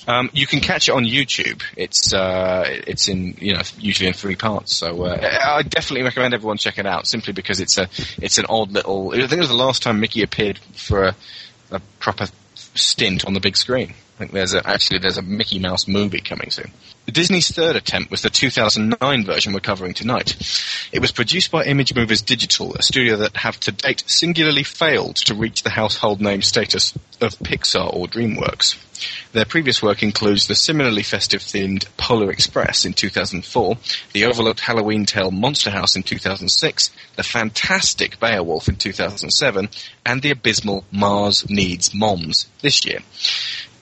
Um, 0.08 0.30
you 0.34 0.46
can 0.46 0.60
catch 0.60 0.90
it 0.90 0.92
on 0.92 1.06
YouTube. 1.06 1.62
It's 1.78 2.14
uh, 2.14 2.64
it's 2.68 3.08
in 3.08 3.38
you 3.40 3.54
know 3.54 3.62
usually 3.78 4.08
in 4.08 4.14
three 4.14 4.36
parts. 4.36 4.76
So 4.76 5.04
uh, 5.04 5.40
I 5.46 5.64
definitely 5.64 6.04
recommend 6.04 6.34
everyone 6.34 6.58
check 6.58 6.78
it 6.78 6.86
out. 6.86 7.08
Simply 7.08 7.34
because 7.34 7.60
it's 7.60 7.78
a 7.78 7.88
it's 8.22 8.38
an 8.38 8.46
odd 8.50 8.72
little. 8.72 9.12
I 9.14 9.20
think 9.20 9.34
it 9.34 9.40
was 9.40 9.50
the 9.50 9.56
last 9.56 9.84
time 9.84 10.00
Mickey 10.00 10.24
appeared 10.24 10.60
for 10.60 11.06
a, 11.06 11.16
a 11.72 11.80
proper 12.00 12.28
stint 12.56 13.26
on 13.26 13.34
the 13.34 13.40
big 13.40 13.56
screen. 13.56 13.94
Think 14.24 14.32
there's 14.32 14.54
a, 14.54 14.66
actually 14.66 15.00
there's 15.00 15.18
a 15.18 15.22
Mickey 15.22 15.60
Mouse 15.60 15.86
movie 15.86 16.22
coming 16.22 16.50
soon. 16.50 16.72
Disney's 17.08 17.54
third 17.54 17.76
attempt 17.76 18.10
was 18.10 18.22
the 18.22 18.30
2009 18.30 19.26
version 19.26 19.52
we're 19.52 19.60
covering 19.60 19.94
tonight. 19.94 20.38
It 20.94 21.00
was 21.00 21.12
produced 21.12 21.52
by 21.52 21.66
Image 21.66 21.94
Movers 21.94 22.22
Digital, 22.22 22.74
a 22.74 22.82
studio 22.82 23.18
that 23.18 23.36
have 23.36 23.60
to 23.60 23.74
date 23.74 24.06
singularly 24.08 24.64
failed 24.64 25.18
to 25.18 25.36
reach 25.36 25.64
the 25.64 25.72
household 25.72 26.22
name 26.22 26.42
status 26.42 26.94
of 27.20 27.38
Pixar 27.40 27.94
or 27.94 28.08
DreamWorks. 28.08 28.78
Their 29.34 29.44
previous 29.44 29.84
work 29.84 30.02
includes 30.02 30.48
the 30.48 30.56
similarly 30.56 31.04
festive 31.04 31.42
themed 31.42 31.86
Polar 31.98 32.32
Express 32.32 32.86
in 32.86 32.94
2004, 32.94 33.78
the 34.14 34.24
overlooked 34.24 34.62
Halloween 34.62 35.06
tale 35.06 35.32
Monster 35.32 35.72
House 35.72 35.98
in 35.98 36.04
2006, 36.04 36.92
the 37.18 37.24
fantastic 37.24 38.22
Beowulf 38.22 38.70
in 38.70 38.78
2007, 38.78 39.68
and 40.06 40.22
the 40.22 40.32
abysmal 40.32 40.86
Mars 40.94 41.50
Needs 41.50 41.94
Moms 41.94 42.48
this 42.62 42.86
year. 42.86 43.00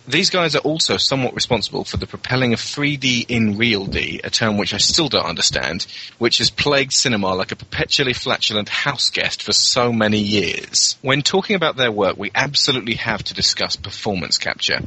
These 0.07 0.31
guys 0.31 0.55
are 0.55 0.59
also 0.59 0.97
somewhat 0.97 1.35
responsible 1.35 1.83
for 1.83 1.97
the 1.97 2.07
propelling 2.07 2.53
of 2.53 2.59
3D 2.59 3.25
in 3.29 3.55
RealD, 3.57 4.21
a 4.23 4.29
term 4.31 4.57
which 4.57 4.73
I 4.73 4.77
still 4.77 5.09
don't 5.09 5.25
understand, 5.25 5.85
which 6.17 6.39
has 6.39 6.49
plagued 6.49 6.93
cinema 6.93 7.35
like 7.35 7.51
a 7.51 7.55
perpetually 7.55 8.13
flatulent 8.13 8.67
house 8.67 9.11
guest 9.11 9.43
for 9.43 9.53
so 9.53 9.93
many 9.93 10.19
years. 10.19 10.97
When 11.01 11.21
talking 11.21 11.55
about 11.55 11.77
their 11.77 11.91
work, 11.91 12.17
we 12.17 12.31
absolutely 12.33 12.95
have 12.95 13.23
to 13.25 13.35
discuss 13.35 13.75
performance 13.75 14.39
capture. 14.39 14.79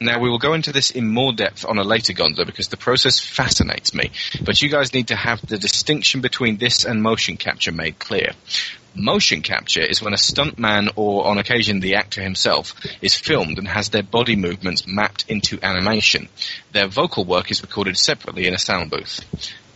Now, 0.00 0.20
we 0.20 0.30
will 0.30 0.38
go 0.38 0.54
into 0.54 0.72
this 0.72 0.90
in 0.90 1.08
more 1.08 1.32
depth 1.32 1.64
on 1.64 1.78
a 1.78 1.84
later 1.84 2.12
Gonzo 2.12 2.46
because 2.46 2.68
the 2.68 2.76
process 2.76 3.18
fascinates 3.18 3.92
me, 3.92 4.10
but 4.44 4.62
you 4.62 4.68
guys 4.68 4.94
need 4.94 5.08
to 5.08 5.16
have 5.16 5.44
the 5.44 5.58
distinction 5.58 6.20
between 6.20 6.58
this 6.58 6.84
and 6.84 7.02
motion 7.02 7.36
capture 7.36 7.72
made 7.72 7.98
clear. 7.98 8.32
Motion 8.94 9.40
capture 9.40 9.80
is 9.80 10.02
when 10.02 10.12
a 10.12 10.16
stuntman 10.16 10.90
or 10.96 11.26
on 11.26 11.38
occasion 11.38 11.80
the 11.80 11.94
actor 11.94 12.22
himself 12.22 12.74
is 13.00 13.14
filmed 13.14 13.58
and 13.58 13.66
has 13.66 13.88
their 13.88 14.02
body 14.02 14.36
movements 14.36 14.86
mapped 14.86 15.24
into 15.28 15.58
animation. 15.62 16.28
Their 16.72 16.88
vocal 16.88 17.24
work 17.24 17.50
is 17.50 17.62
recorded 17.62 17.96
separately 17.96 18.46
in 18.46 18.54
a 18.54 18.58
sound 18.58 18.90
booth. 18.90 19.20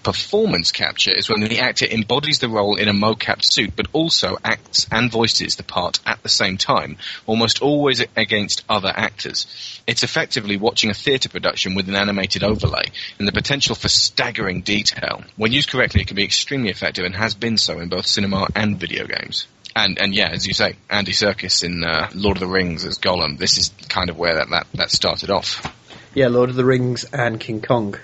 Performance 0.07 0.71
capture 0.71 1.13
is 1.13 1.29
when 1.29 1.41
the 1.41 1.59
actor 1.59 1.85
embodies 1.85 2.39
the 2.39 2.49
role 2.49 2.77
in 2.77 2.87
a 2.87 2.93
mocap 2.93 3.43
suit 3.43 3.75
but 3.75 3.89
also 3.93 4.37
acts 4.45 4.87
and 4.93 5.11
voices 5.11 5.57
the 5.57 5.65
part 5.65 5.99
at 6.07 6.23
the 6.23 6.29
same 6.29 6.59
time, 6.59 6.97
almost 7.27 7.61
always 7.61 8.01
against 8.15 8.63
other 8.69 8.93
actors. 8.95 9.81
It's 9.85 10.05
effectively 10.05 10.59
watching 10.59 10.91
a 10.91 10.95
theatre 10.95 11.29
production 11.29 11.75
with 11.75 11.89
an 11.89 11.97
animated 11.97 12.45
overlay 12.45 12.85
and 13.19 13.27
the 13.27 13.33
potential 13.33 13.75
for 13.75 13.89
staggering 13.89 14.61
detail. 14.61 15.25
When 15.35 15.51
used 15.51 15.71
correctly, 15.71 16.03
it 16.03 16.07
can 16.07 16.15
be 16.15 16.23
extremely 16.23 16.71
effective 16.71 17.05
and 17.05 17.17
has 17.17 17.35
been 17.35 17.59
so 17.59 17.81
in 17.81 17.89
both 17.89 18.07
cinema 18.07 18.47
and 18.55 18.79
video 18.79 19.09
games. 19.09 19.49
And 19.75 19.99
and 19.99 20.15
yeah, 20.15 20.29
as 20.29 20.47
you 20.47 20.55
say, 20.55 20.77
Andy 20.89 21.15
Serkis 21.15 21.65
in 21.65 21.83
uh, 21.83 22.11
Lord 22.15 22.37
of 22.37 22.43
the 22.43 22.47
Rings 22.47 22.85
as 22.85 23.01
Gollum. 23.01 23.39
This 23.39 23.59
is 23.59 23.73
kind 23.89 24.09
of 24.09 24.17
where 24.17 24.37
that 24.37 24.51
that, 24.51 24.67
that 24.75 24.91
started 24.93 25.31
off. 25.31 25.67
Yeah, 26.15 26.29
Lord 26.29 26.51
of 26.51 26.55
the 26.55 26.65
Rings 26.65 27.03
and 27.13 27.41
King 27.41 27.61
Kong. 27.61 27.97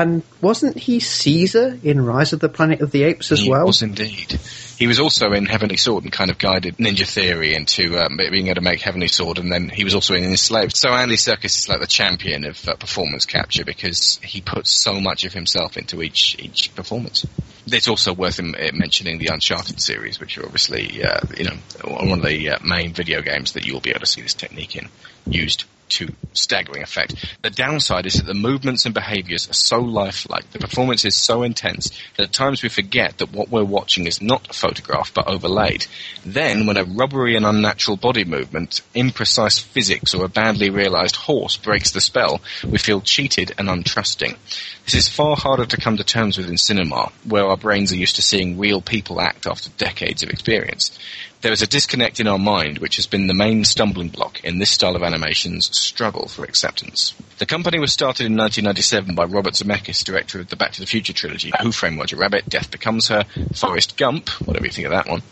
And 0.00 0.22
wasn't 0.40 0.78
he 0.78 1.00
Caesar 1.00 1.78
in 1.82 2.00
Rise 2.00 2.32
of 2.32 2.40
the 2.40 2.48
Planet 2.48 2.80
of 2.80 2.90
the 2.90 3.02
Apes 3.04 3.32
as 3.32 3.40
he 3.40 3.50
well? 3.50 3.66
was 3.66 3.82
indeed. 3.82 4.38
He 4.78 4.86
was 4.86 4.98
also 4.98 5.32
in 5.32 5.46
Heavenly 5.46 5.76
Sword 5.76 6.04
and 6.04 6.12
kind 6.12 6.30
of 6.30 6.38
guided 6.38 6.78
Ninja 6.78 7.06
Theory 7.06 7.54
into 7.54 7.96
um, 7.98 8.16
being 8.16 8.46
able 8.46 8.56
to 8.56 8.60
make 8.62 8.80
Heavenly 8.80 9.06
Sword, 9.06 9.38
and 9.38 9.52
then 9.52 9.68
he 9.68 9.84
was 9.84 9.94
also 9.94 10.14
in 10.14 10.24
Enslaved. 10.24 10.76
So 10.76 10.90
Andy 10.90 11.16
Serkis 11.16 11.56
is 11.56 11.68
like 11.68 11.80
the 11.80 11.86
champion 11.86 12.44
of 12.44 12.68
uh, 12.68 12.74
performance 12.74 13.26
capture 13.26 13.64
because 13.64 14.18
he 14.24 14.40
puts 14.40 14.72
so 14.72 15.00
much 15.00 15.24
of 15.24 15.32
himself 15.32 15.76
into 15.76 16.02
each 16.02 16.36
each 16.38 16.74
performance. 16.74 17.26
It's 17.66 17.86
also 17.86 18.12
worth 18.12 18.40
uh, 18.40 18.70
mentioning 18.72 19.18
the 19.18 19.28
Uncharted 19.28 19.80
series, 19.80 20.18
which 20.18 20.36
are 20.38 20.44
obviously 20.44 21.04
uh, 21.04 21.20
you 21.36 21.44
know 21.44 21.56
one 21.84 22.18
of 22.18 22.24
the 22.24 22.50
uh, 22.50 22.58
main 22.64 22.92
video 22.92 23.22
games 23.22 23.52
that 23.52 23.64
you'll 23.66 23.80
be 23.80 23.90
able 23.90 24.00
to 24.00 24.06
see 24.06 24.22
this 24.22 24.34
technique 24.34 24.74
in 24.74 24.88
used 25.26 25.64
to 25.92 26.14
staggering 26.32 26.82
effect. 26.82 27.14
The 27.42 27.50
downside 27.50 28.06
is 28.06 28.14
that 28.14 28.26
the 28.26 28.34
movements 28.34 28.84
and 28.84 28.94
behaviors 28.94 29.48
are 29.48 29.54
so 29.54 29.80
lifelike, 29.80 30.50
the 30.50 30.58
performance 30.58 31.04
is 31.04 31.16
so 31.16 31.42
intense 31.42 31.90
that 32.16 32.24
at 32.24 32.32
times 32.32 32.62
we 32.62 32.68
forget 32.68 33.18
that 33.18 33.32
what 33.32 33.50
we're 33.50 33.64
watching 33.64 34.06
is 34.06 34.22
not 34.22 34.50
a 34.50 34.52
photograph 34.52 35.12
but 35.14 35.28
overlaid. 35.28 35.86
Then, 36.24 36.66
when 36.66 36.76
a 36.76 36.84
rubbery 36.84 37.36
and 37.36 37.44
unnatural 37.44 37.96
body 37.96 38.24
movement, 38.24 38.80
imprecise 38.94 39.62
physics, 39.62 40.14
or 40.14 40.24
a 40.24 40.28
badly 40.28 40.70
realized 40.70 41.16
horse 41.16 41.56
breaks 41.56 41.90
the 41.90 42.00
spell, 42.00 42.40
we 42.68 42.78
feel 42.78 43.00
cheated 43.00 43.52
and 43.58 43.68
untrusting. 43.68 44.36
This 44.84 44.94
is 44.94 45.08
far 45.08 45.36
harder 45.36 45.66
to 45.66 45.76
come 45.76 45.96
to 45.96 46.04
terms 46.04 46.38
with 46.38 46.48
in 46.48 46.58
cinema, 46.58 47.12
where 47.24 47.46
our 47.46 47.56
brains 47.56 47.92
are 47.92 47.96
used 47.96 48.16
to 48.16 48.22
seeing 48.22 48.58
real 48.58 48.80
people 48.80 49.20
act 49.20 49.46
after 49.46 49.70
decades 49.70 50.22
of 50.22 50.30
experience. 50.30 50.98
There 51.42 51.52
is 51.52 51.60
a 51.60 51.66
disconnect 51.66 52.20
in 52.20 52.28
our 52.28 52.38
mind 52.38 52.78
which 52.78 52.94
has 52.96 53.08
been 53.08 53.26
the 53.26 53.34
main 53.34 53.64
stumbling 53.64 54.10
block 54.10 54.44
in 54.44 54.58
this 54.58 54.70
style 54.70 54.94
of 54.94 55.02
animation's 55.02 55.76
struggle 55.76 56.28
for 56.28 56.44
acceptance. 56.44 57.14
The 57.38 57.46
company 57.46 57.80
was 57.80 57.92
started 57.92 58.26
in 58.26 58.36
1997 58.36 59.16
by 59.16 59.24
Robert 59.24 59.54
Zemeckis, 59.54 60.04
director 60.04 60.38
of 60.38 60.50
the 60.50 60.56
Back 60.56 60.70
to 60.74 60.80
the 60.80 60.86
Future 60.86 61.12
trilogy, 61.12 61.50
Who 61.60 61.72
Framed 61.72 61.98
Roger 61.98 62.14
Rabbit, 62.14 62.48
Death 62.48 62.70
Becomes 62.70 63.08
Her, 63.08 63.24
Forrest 63.56 63.96
Gump, 63.96 64.28
whatever 64.46 64.66
you 64.66 64.70
think 64.70 64.86
of 64.86 64.92
that 64.92 65.08
one, 65.08 65.22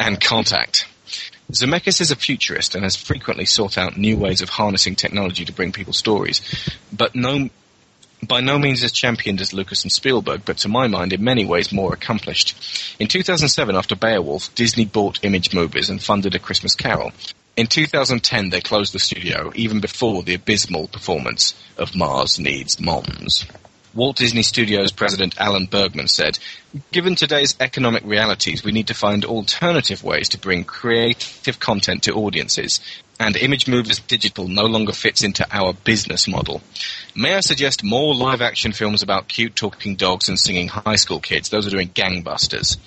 and 0.00 0.20
Contact. 0.20 0.88
Zemeckis 1.52 2.00
is 2.00 2.10
a 2.10 2.16
futurist 2.16 2.74
and 2.74 2.82
has 2.82 2.96
frequently 2.96 3.44
sought 3.44 3.78
out 3.78 3.96
new 3.96 4.16
ways 4.16 4.42
of 4.42 4.48
harnessing 4.48 4.96
technology 4.96 5.44
to 5.44 5.52
bring 5.52 5.70
people 5.70 5.92
stories, 5.92 6.40
but 6.92 7.14
no 7.14 7.50
by 8.26 8.40
no 8.40 8.58
means 8.58 8.82
as 8.84 8.92
championed 8.92 9.40
as 9.40 9.52
Lucas 9.52 9.82
and 9.82 9.92
Spielberg, 9.92 10.42
but 10.44 10.58
to 10.58 10.68
my 10.68 10.86
mind 10.88 11.12
in 11.12 11.24
many 11.24 11.44
ways 11.44 11.72
more 11.72 11.92
accomplished. 11.92 12.96
In 12.98 13.08
2007, 13.08 13.74
after 13.74 13.96
Beowulf, 13.96 14.54
Disney 14.54 14.84
bought 14.84 15.24
Image 15.24 15.54
Movers 15.54 15.90
and 15.90 16.02
funded 16.02 16.34
A 16.34 16.38
Christmas 16.38 16.74
Carol. 16.74 17.12
In 17.56 17.66
2010, 17.66 18.50
they 18.50 18.60
closed 18.60 18.94
the 18.94 18.98
studio, 18.98 19.52
even 19.54 19.80
before 19.80 20.22
the 20.22 20.34
abysmal 20.34 20.88
performance 20.88 21.54
of 21.76 21.94
Mars 21.94 22.38
Needs 22.38 22.80
Moms. 22.80 23.44
Walt 23.92 24.16
Disney 24.16 24.42
Studios 24.42 24.92
president 24.92 25.34
Alan 25.40 25.66
Bergman 25.66 26.06
said, 26.06 26.38
Given 26.92 27.16
today's 27.16 27.56
economic 27.58 28.04
realities, 28.04 28.62
we 28.62 28.70
need 28.70 28.86
to 28.86 28.94
find 28.94 29.24
alternative 29.24 30.04
ways 30.04 30.28
to 30.28 30.38
bring 30.38 30.62
creative 30.62 31.58
content 31.58 32.04
to 32.04 32.14
audiences, 32.14 32.78
and 33.20 33.36
Image 33.36 33.68
Movers 33.68 33.98
Digital 34.00 34.48
no 34.48 34.64
longer 34.64 34.92
fits 34.92 35.22
into 35.22 35.46
our 35.52 35.74
business 35.74 36.26
model. 36.26 36.62
May 37.14 37.34
I 37.34 37.40
suggest 37.40 37.84
more 37.84 38.14
live 38.14 38.40
action 38.40 38.72
films 38.72 39.02
about 39.02 39.28
cute 39.28 39.54
talking 39.54 39.94
dogs 39.94 40.30
and 40.30 40.40
singing 40.40 40.68
high 40.68 40.96
school 40.96 41.20
kids? 41.20 41.50
Those 41.50 41.66
are 41.66 41.70
doing 41.70 41.90
gangbusters. 41.90 42.78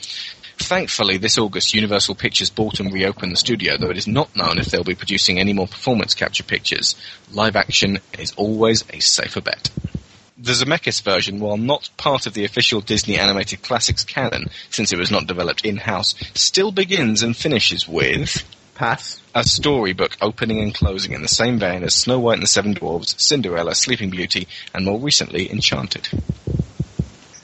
Thankfully, 0.57 1.17
this 1.17 1.37
August, 1.37 1.75
Universal 1.75 2.15
Pictures 2.15 2.49
bought 2.49 2.79
and 2.79 2.91
reopened 2.91 3.31
the 3.31 3.37
studio, 3.37 3.77
though 3.77 3.91
it 3.91 3.97
is 3.97 4.07
not 4.07 4.35
known 4.35 4.57
if 4.57 4.67
they'll 4.67 4.83
be 4.83 4.95
producing 4.95 5.39
any 5.39 5.53
more 5.53 5.67
performance 5.67 6.15
capture 6.15 6.43
pictures. 6.43 6.95
Live 7.31 7.55
action 7.55 7.99
is 8.17 8.33
always 8.35 8.83
a 8.91 8.99
safer 9.01 9.41
bet. 9.41 9.69
The 10.35 10.53
Zemeckis 10.53 11.03
version, 11.03 11.39
while 11.39 11.57
not 11.57 11.91
part 11.97 12.25
of 12.25 12.33
the 12.33 12.43
official 12.43 12.81
Disney 12.81 13.19
animated 13.19 13.61
classics 13.61 14.03
canon, 14.03 14.49
since 14.71 14.91
it 14.91 14.97
was 14.97 15.11
not 15.11 15.27
developed 15.27 15.63
in-house, 15.63 16.15
still 16.33 16.71
begins 16.71 17.21
and 17.21 17.37
finishes 17.37 17.87
with 17.87 18.43
Pass. 18.75 19.21
a 19.35 19.43
storybook 19.43 20.17
opening 20.19 20.59
and 20.59 20.73
closing 20.73 21.13
in 21.13 21.21
the 21.21 21.27
same 21.27 21.59
vein 21.59 21.83
as 21.83 21.93
Snow 21.93 22.19
White 22.19 22.35
and 22.35 22.43
the 22.43 22.47
Seven 22.47 22.73
Dwarfs, 22.73 23.15
Cinderella, 23.23 23.75
Sleeping 23.75 24.09
Beauty, 24.09 24.47
and 24.73 24.83
more 24.83 24.99
recently 24.99 25.51
Enchanted. 25.51 26.09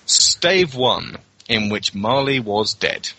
Stave 0.05 0.75
1, 0.75 1.17
in 1.47 1.69
which 1.69 1.93
Marley 1.93 2.39
was 2.39 2.73
dead. 2.73 3.09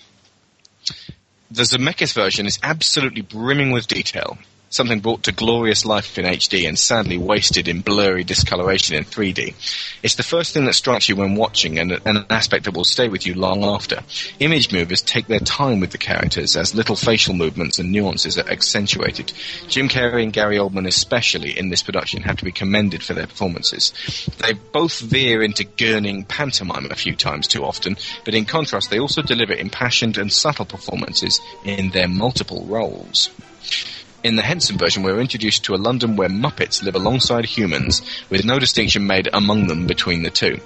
The 1.51 1.63
Zemeckis 1.63 2.13
version 2.13 2.47
is 2.47 2.59
absolutely 2.63 3.23
brimming 3.23 3.71
with 3.71 3.87
detail, 3.87 4.39
something 4.71 5.01
brought 5.01 5.25
to 5.25 5.33
glorious 5.33 5.85
life 5.85 6.17
in 6.17 6.25
HD 6.25 6.67
and 6.67 6.79
sadly 6.79 7.19
wasted 7.19 7.67
in 7.67 7.81
blurry 7.81 8.23
discoloration 8.23 8.97
in 8.97 9.05
3D. 9.05 9.55
It's 10.03 10.15
the 10.15 10.23
first 10.23 10.55
thing 10.55 10.65
that 10.67 10.75
strikes 10.75 11.09
you 11.09 11.17
when 11.17 11.35
watching 11.35 11.79
and, 11.81 11.91
and 11.93 12.19
an 12.19 12.27
aspect 12.31 12.65
that 12.65 12.75
will 12.75 12.85
stay 12.85 13.09
with 13.09 13.27
you 13.27 13.35
long 13.35 13.65
after. 13.65 14.01
Image 14.39 14.73
movers 14.73 15.03
take 15.03 15.27
their 15.27 15.41
time 15.41 15.81
with 15.81 15.91
the 15.91 15.99
characters 15.99 16.57
as 16.57 16.75
little 16.75 16.95
facial 16.95 17.35
movements 17.35 17.81
and 17.81 17.91
nuances 17.91 18.39
are 18.39 18.49
accentuated. 18.49 19.33
Jim 19.67 19.89
Carrey 19.89 20.23
and 20.23 20.33
Gary 20.33 20.57
Oldman 20.57 20.87
especially 20.87 21.59
in 21.59 21.69
this 21.69 21.83
production 21.83 22.23
have 22.23 22.37
to 22.37 22.45
be 22.45 22.53
commended 22.53 23.03
for 23.03 23.15
their 23.15 23.27
performances. 23.27 23.93
They 24.39 24.53
both 24.53 25.01
veer 25.01 25.43
into 25.43 25.65
gurning 25.65 26.29
pantomime 26.29 26.87
a 26.93 26.95
few 26.95 27.17
times 27.17 27.49
too 27.49 27.65
often, 27.65 27.97
but 28.25 28.35
in 28.35 28.45
contrast 28.45 28.89
they 28.89 29.01
also 29.01 29.21
deliver 29.21 29.53
impassioned 29.53 30.17
and 30.17 30.33
subtle 30.33 30.65
performances 30.65 31.41
in 31.65 31.91
their 31.91 32.09
multiple 32.09 32.65
roles. 32.67 33.31
In 34.23 34.37
the 34.37 34.43
Henson 34.43 34.77
version, 34.77 35.03
we're 35.03 35.19
introduced 35.19 35.65
to 35.65 35.75
a 35.75 35.77
London 35.77 36.15
where 36.15 36.29
Muppets 36.29 36.83
live 36.83 36.95
alongside 36.95 37.47
humans, 37.47 38.03
with 38.29 38.45
no 38.45 38.59
distinction 38.59 39.07
made 39.07 39.31
among 39.33 39.67
them 39.67 39.87
between 39.87 40.23
the 40.23 40.31
two. 40.31 40.61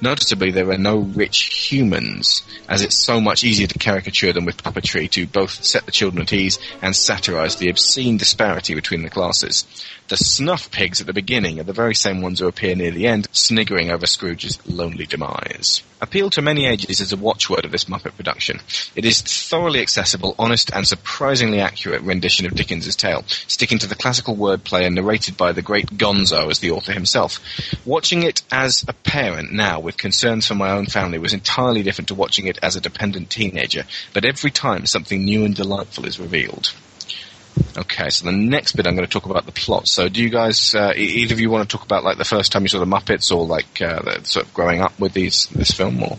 Noticeably, 0.00 0.52
there 0.52 0.70
are 0.70 0.78
no 0.78 0.98
rich 0.98 1.70
humans, 1.70 2.42
as 2.68 2.82
it's 2.82 2.94
so 2.94 3.20
much 3.20 3.42
easier 3.42 3.66
to 3.66 3.78
caricature 3.78 4.32
them 4.32 4.44
with 4.44 4.62
puppetry 4.62 5.10
to 5.10 5.26
both 5.26 5.64
set 5.64 5.86
the 5.86 5.92
children 5.92 6.22
at 6.22 6.32
ease 6.32 6.58
and 6.80 6.94
satirize 6.94 7.56
the 7.56 7.68
obscene 7.68 8.16
disparity 8.16 8.74
between 8.74 9.02
the 9.02 9.10
classes. 9.10 9.66
The 10.08 10.16
snuff 10.16 10.70
pigs 10.70 11.02
at 11.02 11.06
the 11.06 11.12
beginning 11.12 11.60
are 11.60 11.64
the 11.64 11.74
very 11.74 11.94
same 11.94 12.22
ones 12.22 12.38
who 12.40 12.46
appear 12.46 12.74
near 12.74 12.90
the 12.90 13.06
end, 13.06 13.28
sniggering 13.32 13.90
over 13.90 14.06
Scrooge's 14.06 14.58
lonely 14.66 15.04
demise. 15.04 15.82
Appeal 16.00 16.30
to 16.30 16.40
many 16.40 16.64
ages 16.64 17.00
is 17.00 17.12
a 17.12 17.16
watchword 17.16 17.66
of 17.66 17.72
this 17.72 17.84
Muppet 17.86 18.16
production. 18.16 18.60
It 18.94 19.04
is 19.04 19.20
thoroughly 19.20 19.80
accessible, 19.80 20.34
honest, 20.38 20.70
and 20.72 20.86
surprisingly 20.86 21.60
accurate 21.60 22.02
rendition 22.02 22.46
of 22.46 22.54
Dickens's 22.54 22.96
tale, 22.96 23.24
sticking 23.26 23.78
to 23.80 23.86
the 23.86 23.96
classical 23.96 24.36
wordplay 24.36 24.86
and 24.86 24.94
narrated 24.94 25.36
by 25.36 25.52
the 25.52 25.60
great 25.60 25.98
Gonzo 25.98 26.50
as 26.50 26.60
the 26.60 26.70
author 26.70 26.92
himself. 26.92 27.40
Watching 27.84 28.22
it 28.22 28.42
as 28.50 28.84
a 28.88 28.94
parent 28.94 29.52
now 29.52 29.80
with 29.88 29.96
concerns 29.96 30.46
for 30.46 30.54
my 30.54 30.70
own 30.72 30.84
family 30.84 31.16
was 31.16 31.32
entirely 31.32 31.82
different 31.82 32.08
to 32.08 32.14
watching 32.14 32.46
it 32.46 32.58
as 32.62 32.76
a 32.76 32.80
dependent 32.80 33.30
teenager, 33.30 33.84
but 34.12 34.26
every 34.26 34.50
time 34.50 34.84
something 34.84 35.24
new 35.24 35.46
and 35.46 35.56
delightful 35.56 36.04
is 36.04 36.20
revealed. 36.20 36.74
Okay, 37.74 38.10
so 38.10 38.26
the 38.26 38.32
next 38.32 38.72
bit 38.72 38.86
I'm 38.86 38.94
going 38.94 39.06
to 39.06 39.10
talk 39.10 39.24
about 39.24 39.46
the 39.46 39.52
plot. 39.52 39.88
So, 39.88 40.10
do 40.10 40.22
you 40.22 40.28
guys, 40.28 40.74
uh, 40.74 40.92
either 40.94 41.32
of 41.32 41.40
you, 41.40 41.48
want 41.48 41.66
to 41.68 41.74
talk 41.74 41.86
about 41.86 42.04
like 42.04 42.18
the 42.18 42.24
first 42.26 42.52
time 42.52 42.62
you 42.64 42.68
saw 42.68 42.80
the 42.80 42.84
Muppets, 42.84 43.34
or 43.34 43.46
like 43.46 43.80
uh, 43.80 44.02
the, 44.02 44.24
sort 44.24 44.44
of 44.44 44.52
growing 44.52 44.82
up 44.82 45.00
with 45.00 45.14
these 45.14 45.46
this 45.46 45.70
film, 45.70 46.02
or 46.02 46.18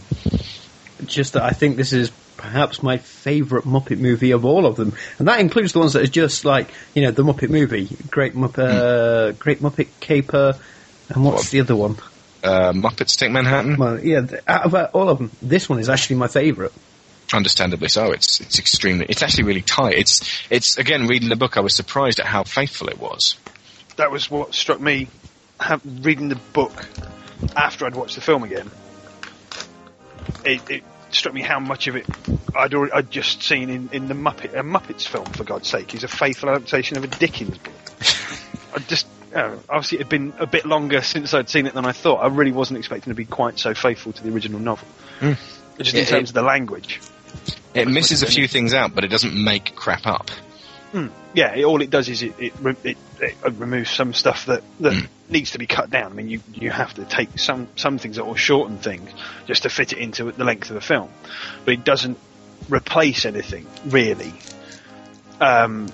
Just 1.05 1.33
that 1.33 1.43
I 1.43 1.51
think 1.51 1.77
this 1.77 1.93
is 1.93 2.11
perhaps 2.37 2.81
my 2.81 2.97
favourite 2.97 3.65
Muppet 3.65 3.99
movie 3.99 4.31
of 4.31 4.45
all 4.45 4.65
of 4.65 4.77
them, 4.77 4.93
and 5.19 5.27
that 5.27 5.39
includes 5.39 5.73
the 5.73 5.79
ones 5.79 5.93
that 5.93 6.03
are 6.03 6.07
just 6.07 6.43
like 6.43 6.71
you 6.95 7.03
know 7.03 7.11
the 7.11 7.23
Muppet 7.23 7.49
movie, 7.51 7.87
Great 8.09 8.33
Muppet, 8.33 8.57
uh, 8.59 9.31
Great 9.33 9.59
Muppet 9.61 9.89
Caper, 9.99 10.57
and 11.09 11.23
what's 11.23 11.43
What? 11.43 11.51
the 11.51 11.59
other 11.61 11.75
one? 11.75 11.97
Uh, 12.43 12.71
Muppets 12.73 13.17
Take 13.17 13.31
Manhattan? 13.31 13.77
Well, 13.77 13.99
yeah, 13.99 14.21
th- 14.21 14.41
out 14.47 14.65
of 14.65 14.75
uh, 14.75 14.89
all 14.93 15.09
of 15.09 15.17
them, 15.17 15.31
this 15.41 15.69
one 15.69 15.79
is 15.79 15.89
actually 15.89 16.17
my 16.17 16.27
favourite. 16.27 16.71
Understandably 17.31 17.89
so. 17.89 18.11
It's 18.11 18.39
it's 18.39 18.57
extremely. 18.57 19.05
It's 19.07 19.21
actually 19.21 19.43
really 19.43 19.61
tight. 19.61 19.95
It's 19.95 20.47
it's 20.49 20.77
again 20.77 21.07
reading 21.07 21.29
the 21.29 21.35
book. 21.35 21.57
I 21.57 21.59
was 21.59 21.75
surprised 21.75 22.19
at 22.19 22.25
how 22.25 22.43
faithful 22.43 22.89
it 22.89 22.99
was. 22.99 23.35
That 23.97 24.11
was 24.11 24.31
what 24.31 24.55
struck 24.55 24.79
me 24.79 25.09
have, 25.59 25.81
reading 26.05 26.29
the 26.29 26.39
book 26.53 26.87
after 27.55 27.85
I'd 27.85 27.95
watched 27.95 28.15
the 28.15 28.21
film 28.21 28.43
again. 28.43 28.71
It, 30.43 30.69
it 30.69 30.83
struck 31.11 31.33
me 31.33 31.41
how 31.41 31.59
much 31.59 31.87
of 31.87 31.95
it 31.95 32.05
I'd, 32.55 32.73
already, 32.73 32.93
I'd 32.93 33.11
just 33.11 33.43
seen 33.43 33.69
in, 33.69 33.89
in 33.91 34.07
the 34.07 34.13
Muppet 34.13 34.53
a 34.53 34.63
Muppets 34.63 35.07
film. 35.07 35.25
For 35.25 35.43
God's 35.43 35.67
sake, 35.67 35.93
is 35.93 36.03
a 36.03 36.07
faithful 36.07 36.49
adaptation 36.49 36.97
of 36.97 37.03
a 37.03 37.07
Dickens 37.07 37.57
book. 37.57 37.73
I 38.75 38.79
just 38.79 39.07
uh, 39.33 39.57
obviously 39.69 39.97
it 39.97 40.01
had 40.01 40.09
been 40.09 40.33
a 40.39 40.47
bit 40.47 40.65
longer 40.65 41.01
since 41.01 41.33
I'd 41.33 41.49
seen 41.49 41.67
it 41.67 41.73
than 41.73 41.85
I 41.85 41.91
thought. 41.91 42.17
I 42.17 42.27
really 42.27 42.51
wasn't 42.51 42.79
expecting 42.79 43.11
to 43.11 43.15
be 43.15 43.25
quite 43.25 43.59
so 43.59 43.73
faithful 43.73 44.11
to 44.13 44.23
the 44.23 44.31
original 44.33 44.59
novel. 44.59 44.87
Mm. 45.19 45.37
Just 45.77 45.95
in 45.95 46.05
terms 46.05 46.29
it- 46.29 46.31
of 46.31 46.33
the 46.35 46.41
language. 46.41 46.99
It 47.73 47.87
misses 47.87 48.23
a 48.23 48.27
few 48.27 48.47
things 48.47 48.73
out, 48.73 48.95
but 48.95 49.03
it 49.03 49.09
doesn't 49.09 49.33
make 49.35 49.75
crap 49.75 50.07
up. 50.07 50.31
yeah, 51.35 51.53
it, 51.53 51.63
all 51.63 51.81
it 51.81 51.91
does 51.91 52.09
is 52.09 52.23
it 52.23 52.33
it, 52.39 52.53
it, 52.83 52.97
it 53.19 53.35
removes 53.53 53.91
some 53.91 54.13
stuff 54.13 54.47
that, 54.47 54.63
that 54.79 55.07
needs 55.29 55.51
to 55.51 55.59
be 55.59 55.67
cut 55.67 55.91
down. 55.91 56.11
I 56.11 56.15
mean, 56.15 56.29
you 56.29 56.41
you 56.53 56.71
have 56.71 56.95
to 56.95 57.05
take 57.05 57.37
some 57.37 57.67
some 57.75 57.99
things 57.99 58.15
that 58.15 58.25
will 58.25 58.35
shorten 58.35 58.77
things 58.79 59.11
just 59.45 59.63
to 59.63 59.69
fit 59.69 59.93
it 59.93 59.99
into 59.99 60.31
the 60.31 60.43
length 60.43 60.69
of 60.71 60.73
the 60.73 60.81
film, 60.81 61.09
but 61.63 61.75
it 61.75 61.83
doesn't 61.83 62.17
replace 62.69 63.25
anything 63.25 63.67
really. 63.85 64.33
Um, 65.39 65.89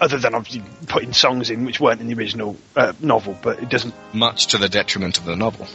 other 0.00 0.18
than 0.18 0.34
obviously 0.34 0.62
putting 0.86 1.12
songs 1.12 1.50
in 1.50 1.64
which 1.64 1.80
weren't 1.80 2.00
in 2.00 2.08
the 2.08 2.14
original 2.14 2.56
uh, 2.76 2.92
novel, 3.00 3.38
but 3.42 3.62
it 3.62 3.68
doesn't. 3.68 3.94
Much 4.12 4.48
to 4.48 4.58
the 4.58 4.68
detriment 4.68 5.18
of 5.18 5.24
the 5.24 5.36
novel. 5.36 5.66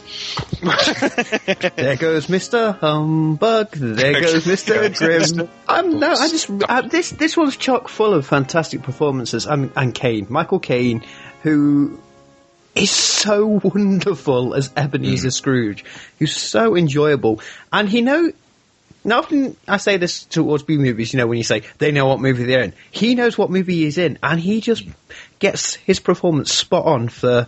There 1.80 1.96
goes 1.96 2.26
Mr. 2.26 2.78
Humbug. 2.78 3.70
There 3.72 4.20
goes 4.20 4.44
Mr. 4.44 4.96
Grimm. 4.96 5.48
I'm 5.68 5.98
no, 5.98 6.12
I 6.12 6.28
just 6.28 6.50
uh, 6.50 6.82
this 6.82 7.10
this 7.10 7.36
one's 7.36 7.56
chock 7.56 7.88
full 7.88 8.14
of 8.14 8.26
fantastic 8.26 8.82
performances. 8.82 9.46
I 9.46 9.56
mean, 9.56 9.72
and 9.76 9.94
Caine, 9.94 10.26
Michael 10.28 10.60
Caine, 10.60 11.02
who 11.42 11.98
is 12.74 12.90
so 12.90 13.46
wonderful 13.64 14.54
as 14.54 14.70
Ebenezer 14.76 15.30
Scrooge. 15.30 15.84
He's 16.18 16.36
so 16.36 16.76
enjoyable, 16.76 17.40
and 17.72 17.88
he 17.88 18.00
know. 18.00 18.32
Now, 19.02 19.20
often 19.20 19.56
I 19.66 19.78
say 19.78 19.96
this 19.96 20.24
towards 20.24 20.62
B 20.62 20.76
movies, 20.76 21.12
you 21.12 21.18
know, 21.18 21.26
when 21.26 21.38
you 21.38 21.44
say 21.44 21.62
they 21.78 21.90
know 21.90 22.06
what 22.06 22.20
movie 22.20 22.44
they're 22.44 22.62
in, 22.62 22.74
he 22.90 23.14
knows 23.14 23.38
what 23.38 23.50
movie 23.50 23.76
he's 23.76 23.96
in, 23.98 24.18
and 24.22 24.38
he 24.38 24.60
just 24.60 24.84
gets 25.38 25.74
his 25.76 26.00
performance 26.00 26.52
spot 26.52 26.84
on 26.84 27.08
for 27.08 27.46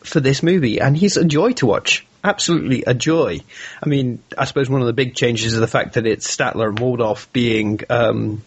for 0.00 0.20
this 0.20 0.42
movie, 0.42 0.80
and 0.80 0.96
he's 0.96 1.16
a 1.16 1.24
joy 1.24 1.52
to 1.54 1.66
watch. 1.66 2.06
Absolutely 2.22 2.84
a 2.86 2.94
joy. 2.94 3.40
I 3.82 3.88
mean, 3.88 4.22
I 4.38 4.44
suppose 4.44 4.70
one 4.70 4.80
of 4.80 4.86
the 4.86 4.92
big 4.92 5.14
changes 5.14 5.52
is 5.52 5.58
the 5.60 5.66
fact 5.66 5.94
that 5.94 6.06
it's 6.06 6.34
Statler 6.34 6.68
and 6.68 6.78
Waldorf 6.78 7.30
being 7.32 7.80
um, 7.90 8.42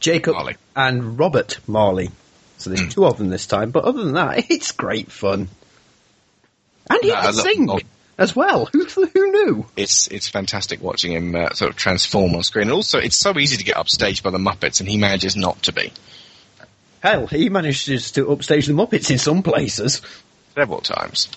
Jacob 0.00 0.34
Marley. 0.34 0.56
and 0.76 1.18
Robert 1.18 1.58
Marley. 1.66 2.10
So 2.58 2.70
there's 2.70 2.94
two 2.94 3.04
of 3.04 3.18
them 3.18 3.28
this 3.28 3.46
time, 3.46 3.72
but 3.72 3.84
other 3.84 4.02
than 4.04 4.14
that, 4.14 4.44
it's 4.50 4.72
great 4.72 5.10
fun. 5.10 5.48
And 6.88 6.98
he 7.02 7.08
No, 7.08 7.20
can 7.20 7.32
sing. 7.34 7.66
As 8.18 8.36
well. 8.36 8.66
Who 8.72 8.84
who 8.84 9.32
knew? 9.32 9.66
It's 9.76 10.06
it's 10.08 10.28
fantastic 10.28 10.82
watching 10.82 11.12
him 11.12 11.34
uh, 11.34 11.50
sort 11.50 11.70
of 11.70 11.76
transform 11.76 12.34
on 12.34 12.42
screen. 12.42 12.64
And 12.64 12.72
also, 12.72 12.98
it's 12.98 13.16
so 13.16 13.38
easy 13.38 13.56
to 13.56 13.64
get 13.64 13.76
upstaged 13.76 14.22
by 14.22 14.30
the 14.30 14.38
Muppets, 14.38 14.80
and 14.80 14.88
he 14.88 14.96
manages 14.98 15.36
not 15.36 15.62
to 15.64 15.72
be 15.72 15.92
Hell, 17.02 17.26
he 17.26 17.48
manages 17.48 18.12
to 18.12 18.30
upstage 18.30 18.66
the 18.66 18.72
Muppets 18.72 19.10
in 19.10 19.18
some 19.18 19.42
places. 19.42 20.00
several 20.54 20.80
times. 20.80 21.28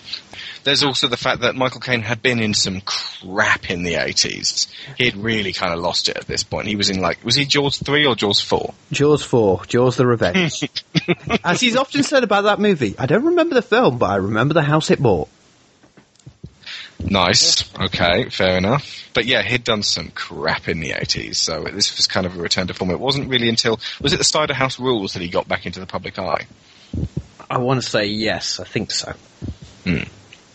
There's 0.62 0.84
also 0.84 1.08
the 1.08 1.16
fact 1.16 1.40
that 1.40 1.56
Michael 1.56 1.80
Caine 1.80 2.02
had 2.02 2.22
been 2.22 2.38
in 2.40 2.54
some 2.54 2.80
crap 2.82 3.68
in 3.70 3.82
the 3.82 3.94
80s. 3.94 4.68
He 4.96 5.06
had 5.06 5.16
really 5.16 5.52
kind 5.52 5.72
of 5.72 5.80
lost 5.80 6.08
it 6.08 6.16
at 6.16 6.26
this 6.26 6.44
point. 6.44 6.68
He 6.68 6.76
was 6.76 6.90
in 6.90 7.00
like, 7.00 7.24
was 7.24 7.34
he 7.34 7.44
Jaws 7.46 7.78
3 7.78 8.06
or 8.06 8.14
Jaws 8.14 8.40
4? 8.40 8.74
Jaws 8.92 9.24
4, 9.24 9.64
Jaws 9.66 9.96
the 9.96 10.06
Revenge. 10.06 10.68
As 11.44 11.60
he's 11.60 11.76
often 11.76 12.02
said 12.04 12.22
about 12.22 12.42
that 12.44 12.60
movie, 12.60 12.94
I 12.98 13.06
don't 13.06 13.24
remember 13.24 13.54
the 13.54 13.62
film, 13.62 13.98
but 13.98 14.10
I 14.10 14.16
remember 14.16 14.54
the 14.54 14.62
house 14.62 14.90
it 14.90 15.02
bought. 15.02 15.28
Nice. 16.98 17.72
Okay, 17.78 18.28
fair 18.30 18.56
enough. 18.56 19.08
But 19.14 19.26
yeah, 19.26 19.42
he'd 19.42 19.64
done 19.64 19.82
some 19.82 20.10
crap 20.10 20.68
in 20.68 20.80
the 20.80 20.90
80s, 20.90 21.36
so 21.36 21.64
this 21.64 21.96
was 21.96 22.06
kind 22.06 22.26
of 22.26 22.36
a 22.36 22.40
return 22.40 22.66
to 22.66 22.74
form. 22.74 22.90
It 22.90 23.00
wasn't 23.00 23.28
really 23.28 23.48
until, 23.48 23.80
was 24.00 24.12
it 24.12 24.18
the 24.18 24.24
Cider 24.24 24.54
House 24.54 24.78
Rules 24.78 25.12
that 25.14 25.22
he 25.22 25.28
got 25.28 25.48
back 25.48 25.66
into 25.66 25.80
the 25.80 25.86
public 25.86 26.18
eye? 26.18 26.46
I 27.48 27.58
want 27.58 27.82
to 27.82 27.88
say 27.88 28.06
yes, 28.06 28.60
I 28.60 28.64
think 28.64 28.90
so. 28.90 29.12
Hmm. 29.84 30.04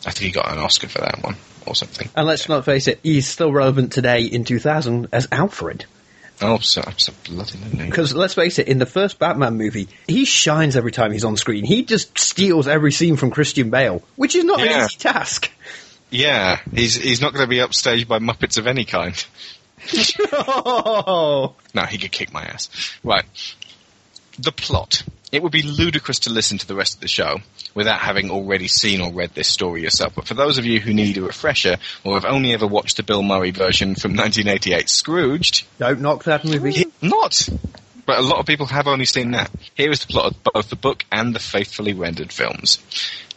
I 0.05 0.11
think 0.11 0.17
he 0.17 0.31
got 0.31 0.51
an 0.51 0.57
Oscar 0.57 0.89
for 0.89 0.99
that 0.99 1.23
one, 1.23 1.37
or 1.65 1.75
something. 1.75 2.09
And 2.15 2.27
let's 2.27 2.49
not 2.49 2.65
face 2.65 2.87
it, 2.87 2.99
he's 3.03 3.27
still 3.27 3.51
relevant 3.51 3.91
today 3.93 4.23
in 4.23 4.43
2000 4.43 5.09
as 5.11 5.27
Alfred. 5.31 5.85
Oh, 6.41 6.57
so, 6.57 6.81
so 6.97 7.13
bloody. 7.23 7.59
Because 7.85 8.15
let's 8.15 8.33
face 8.33 8.57
it, 8.57 8.67
in 8.67 8.79
the 8.79 8.87
first 8.87 9.19
Batman 9.19 9.57
movie, 9.57 9.87
he 10.07 10.25
shines 10.25 10.75
every 10.75 10.91
time 10.91 11.11
he's 11.11 11.23
on 11.23 11.37
screen. 11.37 11.63
He 11.63 11.83
just 11.83 12.17
steals 12.17 12.67
every 12.67 12.91
scene 12.91 13.15
from 13.15 13.29
Christian 13.29 13.69
Bale, 13.69 14.01
which 14.15 14.35
is 14.35 14.43
not 14.43 14.59
an 14.59 14.85
easy 14.85 14.97
task. 14.97 15.51
Yeah, 16.11 16.59
he's 16.73 16.95
he's 16.95 17.21
not 17.21 17.33
going 17.33 17.43
to 17.43 17.49
be 17.49 17.57
upstaged 17.57 18.07
by 18.07 18.19
Muppets 18.19 18.57
of 18.57 18.67
any 18.67 18.85
kind. 18.85 19.15
oh, 20.33 21.55
No, 21.73 21.83
he 21.83 21.97
could 21.97 22.11
kick 22.11 22.31
my 22.33 22.43
ass. 22.43 22.69
Right. 23.03 23.25
The 24.37 24.51
plot. 24.51 25.03
It 25.31 25.41
would 25.41 25.51
be 25.53 25.61
ludicrous 25.61 26.19
to 26.19 26.29
listen 26.29 26.57
to 26.57 26.67
the 26.67 26.75
rest 26.75 26.95
of 26.95 26.99
the 27.01 27.07
show 27.07 27.37
without 27.73 27.99
having 27.99 28.29
already 28.29 28.67
seen 28.67 28.99
or 28.99 29.13
read 29.13 29.33
this 29.33 29.47
story 29.47 29.81
yourself. 29.81 30.13
But 30.15 30.27
for 30.27 30.33
those 30.33 30.57
of 30.57 30.65
you 30.65 30.81
who 30.81 30.93
need 30.93 31.17
a 31.17 31.21
refresher 31.21 31.77
or 32.03 32.15
have 32.15 32.25
only 32.25 32.53
ever 32.53 32.67
watched 32.67 32.97
the 32.97 33.03
Bill 33.03 33.23
Murray 33.23 33.51
version 33.51 33.95
from 33.95 34.11
1988, 34.11 34.89
Scrooged, 34.89 35.65
don't 35.79 36.01
knock 36.01 36.25
that 36.25 36.43
movie. 36.43 36.85
not. 37.01 37.47
But 38.11 38.19
a 38.19 38.23
lot 38.23 38.39
of 38.39 38.45
people 38.45 38.65
have 38.65 38.87
only 38.87 39.05
seen 39.05 39.31
that. 39.31 39.49
Here 39.73 39.89
is 39.89 40.01
the 40.01 40.07
plot 40.07 40.25
of 40.25 40.43
both 40.43 40.69
the 40.69 40.75
book 40.75 41.05
and 41.13 41.33
the 41.33 41.39
faithfully 41.39 41.93
rendered 41.93 42.33
films. 42.33 42.79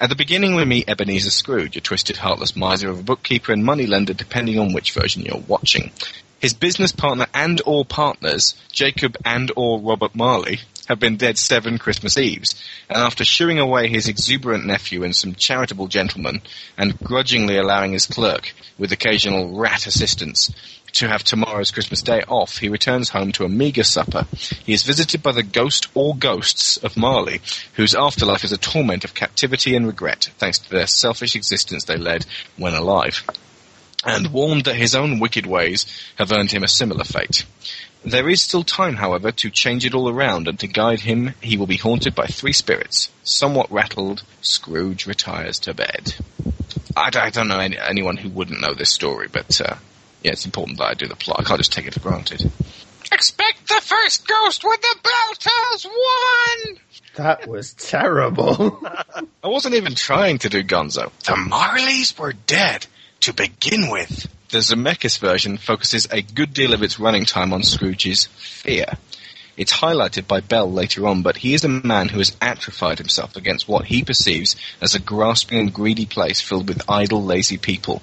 At 0.01 0.09
the 0.09 0.17
beginning, 0.17 0.57
we 0.57 0.65
meet 0.65 0.89
Ebenezer 0.89 1.31
Scrooge, 1.31 1.77
a 1.77 1.81
twisted, 1.81 2.17
heartless 2.17 2.57
miser 2.57 2.91
of 2.91 2.99
a 2.99 3.03
bookkeeper 3.05 3.53
and 3.53 3.65
moneylender, 3.65 4.15
depending 4.15 4.59
on 4.59 4.73
which 4.73 4.91
version 4.91 5.23
you're 5.23 5.45
watching. 5.47 5.93
His 6.41 6.55
business 6.55 6.91
partner 6.91 7.27
and 7.33 7.63
or 7.65 7.85
partners, 7.85 8.57
Jacob 8.73 9.17
and 9.25 9.53
or 9.55 9.79
Robert 9.79 10.17
Marley, 10.17 10.59
have 10.87 10.99
been 11.01 11.17
dead 11.17 11.39
seven 11.39 11.79
Christmas 11.79 12.19
Eves, 12.19 12.55
and 12.89 12.99
after 12.99 13.25
shooing 13.25 13.59
away 13.59 13.89
his 13.89 14.09
exuberant 14.09 14.67
nephew 14.67 15.03
and 15.03 15.15
some 15.15 15.35
charitable 15.35 15.89
gentlemen, 15.89 16.41
and 16.77 16.99
grudgingly 16.99 17.57
allowing 17.57 17.93
his 17.93 18.07
clerk, 18.07 18.55
with 18.79 18.93
occasional 18.93 19.57
rat 19.57 19.87
assistance, 19.87 20.51
to 20.93 21.09
have 21.09 21.25
tomorrow's 21.25 21.73
Christmas 21.73 22.03
Day 22.03 22.23
off, 22.29 22.59
he 22.59 22.69
returns 22.69 23.09
home 23.09 23.33
to 23.33 23.45
a 23.45 23.49
meagre 23.49 23.83
supper. 23.83 24.27
He 24.65 24.73
is 24.73 24.85
visited 24.85 25.23
by 25.23 25.33
the 25.33 25.43
ghost 25.43 25.89
or 25.95 26.15
ghosts 26.15 26.77
of 26.77 26.97
Marley, 26.97 27.41
whose 27.75 27.95
afterlife 27.95 28.45
is 28.45 28.53
a 28.53 28.59
torment 28.59 29.05
of 29.05 29.15
captivity 29.15 29.75
and 29.75 29.87
regret, 29.87 30.31
thanks 30.39 30.59
to 30.61 30.71
their 30.71 30.87
selfish 30.87 31.35
existence 31.35 31.85
they 31.85 31.97
led 31.97 32.27
when 32.57 32.75
alive 32.75 33.25
and 34.05 34.33
warned 34.33 34.65
that 34.65 34.77
his 34.77 34.95
own 34.95 35.19
wicked 35.19 35.47
ways 35.47 35.87
have 36.17 36.33
earned 36.33 36.51
him 36.51 36.63
a 36.63 36.69
similar 36.69 37.05
fate. 37.05 37.45
There 38.05 38.29
is 38.29 38.43
still 38.43 38.65
time, 38.65 38.97
however, 38.97 39.33
to 39.33 39.51
change 39.51 39.87
it 39.87 39.95
all 39.95 40.11
around, 40.11 40.47
and 40.47 40.61
to 40.61 40.67
guide 40.67 41.01
him, 41.01 41.35
he 41.41 41.57
will 41.57 41.67
be 41.67 41.79
haunted 41.79 42.15
by 42.15 42.27
three 42.27 42.53
spirits. 42.53 43.09
Somewhat 43.23 43.73
rattled, 43.73 44.25
Scrooge 44.43 45.07
retires 45.07 45.59
to 45.61 45.73
bed. 45.73 46.15
I 46.95 47.31
don't 47.31 47.49
know 47.49 47.59
any, 47.59 47.79
anyone 47.79 48.19
who 48.19 48.29
wouldn't 48.29 48.61
know 48.61 48.75
this 48.75 48.93
story, 48.93 49.29
but 49.33 49.59
uh, 49.61 49.77
yeah, 50.23 50.33
it's 50.33 50.45
important 50.45 50.79
that 50.79 50.85
I 50.85 50.95
do 50.95 51.07
the 51.07 51.17
plot. 51.17 51.41
I 51.41 51.45
can't 51.45 51.59
just 51.59 51.73
take 51.73 51.87
it 51.87 51.95
for 51.95 52.01
granted. 52.01 52.53
Expect 53.11 53.69
the 53.69 53.81
first 53.83 54.29
ghost 54.29 54.65
when 54.65 54.79
the 54.81 54.97
bell 55.03 55.35
tells 55.39 55.85
one! 55.85 56.79
That 57.17 57.47
was 57.47 57.73
terrible. 57.75 58.83
I 59.43 59.49
wasn't 59.49 59.77
even 59.77 59.95
trying 59.95 60.39
to 60.39 60.49
do 60.49 60.63
Gonzo. 60.63 61.11
The 61.25 61.33
Marleys 61.33 62.19
were 62.19 62.33
dead 62.33 62.87
to 63.21 63.33
begin 63.33 63.91
with. 63.91 64.29
The 64.55 64.61
Zemeckis 64.61 65.19
version 65.19 65.57
focuses 65.59 66.07
a 66.13 66.23
good 66.23 66.53
deal 66.53 66.75
of 66.75 66.83
its 66.85 67.01
running 67.01 67.25
time 67.25 67.53
on 67.53 67.65
Scrooge's 67.65 68.27
fear. 68.27 68.87
It's 69.57 69.73
highlighted 69.73 70.29
by 70.29 70.43
Bell 70.43 70.71
later 70.71 71.09
on, 71.09 71.23
but 71.23 71.39
he 71.39 71.55
is 71.55 71.65
a 71.65 71.69
man 71.69 72.11
who 72.11 72.19
has 72.19 72.37
atrophied 72.41 72.99
himself 72.99 73.35
against 73.35 73.67
what 73.67 73.87
he 73.87 74.05
perceives 74.05 74.55
as 74.81 74.95
a 74.95 75.01
grasping 75.01 75.59
and 75.59 75.75
greedy 75.75 76.07
place 76.07 76.41
filled 76.41 76.69
with 76.69 76.89
idle, 76.89 77.25
lazy 77.25 77.59
people, 77.59 78.01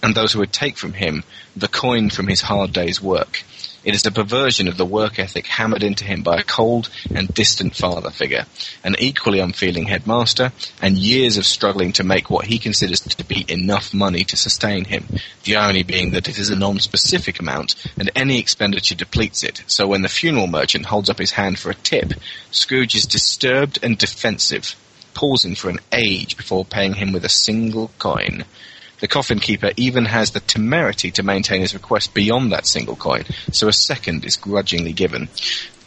and 0.00 0.14
those 0.14 0.34
who 0.34 0.38
would 0.38 0.52
take 0.52 0.76
from 0.76 0.92
him 0.92 1.24
the 1.56 1.66
coin 1.66 2.10
from 2.10 2.28
his 2.28 2.42
hard 2.42 2.72
day's 2.72 3.02
work. 3.02 3.42
It 3.84 3.94
is 3.94 4.04
a 4.04 4.10
perversion 4.10 4.66
of 4.66 4.76
the 4.76 4.84
work 4.84 5.20
ethic 5.20 5.46
hammered 5.46 5.84
into 5.84 6.04
him 6.04 6.22
by 6.22 6.38
a 6.38 6.42
cold 6.42 6.90
and 7.14 7.32
distant 7.32 7.76
father 7.76 8.10
figure, 8.10 8.46
an 8.82 8.96
equally 8.98 9.38
unfeeling 9.38 9.86
headmaster, 9.86 10.52
and 10.82 10.98
years 10.98 11.36
of 11.36 11.46
struggling 11.46 11.92
to 11.92 12.04
make 12.04 12.28
what 12.28 12.46
he 12.46 12.58
considers 12.58 13.00
to 13.00 13.24
be 13.24 13.44
enough 13.48 13.94
money 13.94 14.24
to 14.24 14.36
sustain 14.36 14.84
him. 14.84 15.06
The 15.44 15.56
irony 15.56 15.84
being 15.84 16.10
that 16.10 16.28
it 16.28 16.38
is 16.38 16.50
a 16.50 16.56
non-specific 16.56 17.38
amount, 17.38 17.76
and 17.96 18.10
any 18.16 18.40
expenditure 18.40 18.96
depletes 18.96 19.44
it. 19.44 19.62
So 19.68 19.86
when 19.86 20.02
the 20.02 20.08
funeral 20.08 20.48
merchant 20.48 20.86
holds 20.86 21.08
up 21.08 21.18
his 21.18 21.32
hand 21.32 21.58
for 21.58 21.70
a 21.70 21.74
tip, 21.74 22.14
Scrooge 22.50 22.96
is 22.96 23.06
disturbed 23.06 23.78
and 23.82 23.96
defensive, 23.96 24.74
pausing 25.14 25.54
for 25.54 25.70
an 25.70 25.78
age 25.92 26.36
before 26.36 26.64
paying 26.64 26.94
him 26.94 27.12
with 27.12 27.24
a 27.24 27.28
single 27.28 27.92
coin. 27.98 28.44
The 29.00 29.08
coffin 29.08 29.38
keeper 29.38 29.70
even 29.76 30.06
has 30.06 30.32
the 30.32 30.40
temerity 30.40 31.12
to 31.12 31.22
maintain 31.22 31.60
his 31.60 31.74
request 31.74 32.14
beyond 32.14 32.50
that 32.50 32.66
single 32.66 32.96
coin, 32.96 33.24
so 33.52 33.68
a 33.68 33.72
second 33.72 34.24
is 34.24 34.36
grudgingly 34.36 34.92
given. 34.92 35.28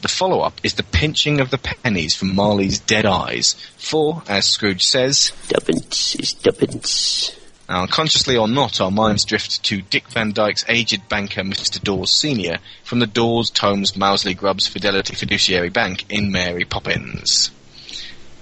The 0.01 0.07
follow-up 0.07 0.61
is 0.63 0.75
the 0.75 0.83
pinching 0.83 1.41
of 1.41 1.51
the 1.51 1.57
pennies 1.57 2.15
from 2.15 2.33
Marley's 2.33 2.79
dead 2.79 3.05
eyes, 3.05 3.53
for, 3.77 4.23
as 4.27 4.45
Scrooge 4.45 4.83
says, 4.85 5.31
Tuppence 5.49 6.15
is 6.15 6.33
tuppence. 6.33 7.35
now, 7.69 7.83
unconsciously 7.83 8.37
or 8.37 8.47
not, 8.47 8.79
our 8.79 8.89
minds 8.89 9.25
drift 9.25 9.61
to 9.65 9.81
Dick 9.81 10.07
Van 10.07 10.31
Dyke's 10.31 10.65
aged 10.67 11.07
banker, 11.09 11.41
Mr. 11.41 11.83
Dawes 11.83 12.11
Sr., 12.11 12.59
from 12.83 12.99
the 12.99 13.07
Dawes, 13.07 13.51
Tomes, 13.51 13.91
Mousley, 13.91 14.35
Grubbs 14.35 14.67
Fidelity 14.67 15.15
Fiduciary 15.15 15.69
Bank 15.69 16.05
in 16.09 16.31
Mary 16.31 16.63
Poppins. 16.63 17.51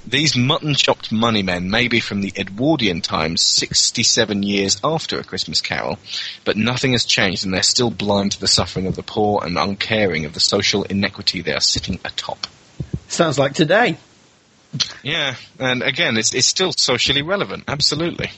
These 0.07 0.35
mutton-chopped 0.35 1.12
money 1.12 1.43
men 1.43 1.69
may 1.69 1.88
be 1.88 1.99
from 1.99 2.21
the 2.21 2.33
Edwardian 2.35 3.01
times, 3.01 3.41
67 3.43 4.43
years 4.43 4.79
after 4.83 5.19
A 5.19 5.23
Christmas 5.23 5.62
Carol, 5.62 5.99
but 6.45 6.57
nothing 6.57 6.93
has 6.93 7.05
changed 7.05 7.45
and 7.45 7.53
they're 7.53 7.62
still 7.62 7.91
blind 7.91 8.31
to 8.31 8.39
the 8.39 8.47
suffering 8.47 8.88
of 8.88 8.95
the 8.95 9.03
poor 9.03 9.43
and 9.43 9.57
uncaring 9.57 10.25
of 10.25 10.33
the 10.33 10.39
social 10.39 10.83
inequity 10.83 11.41
they 11.41 11.53
are 11.53 11.59
sitting 11.59 11.99
atop. 12.05 12.47
Sounds 13.07 13.38
like 13.38 13.53
today. 13.53 13.97
Yeah, 15.03 15.35
and 15.59 15.81
again, 15.81 16.17
it's, 16.17 16.33
it's 16.33 16.47
still 16.47 16.71
socially 16.71 17.21
relevant, 17.21 17.65
absolutely. 17.67 18.31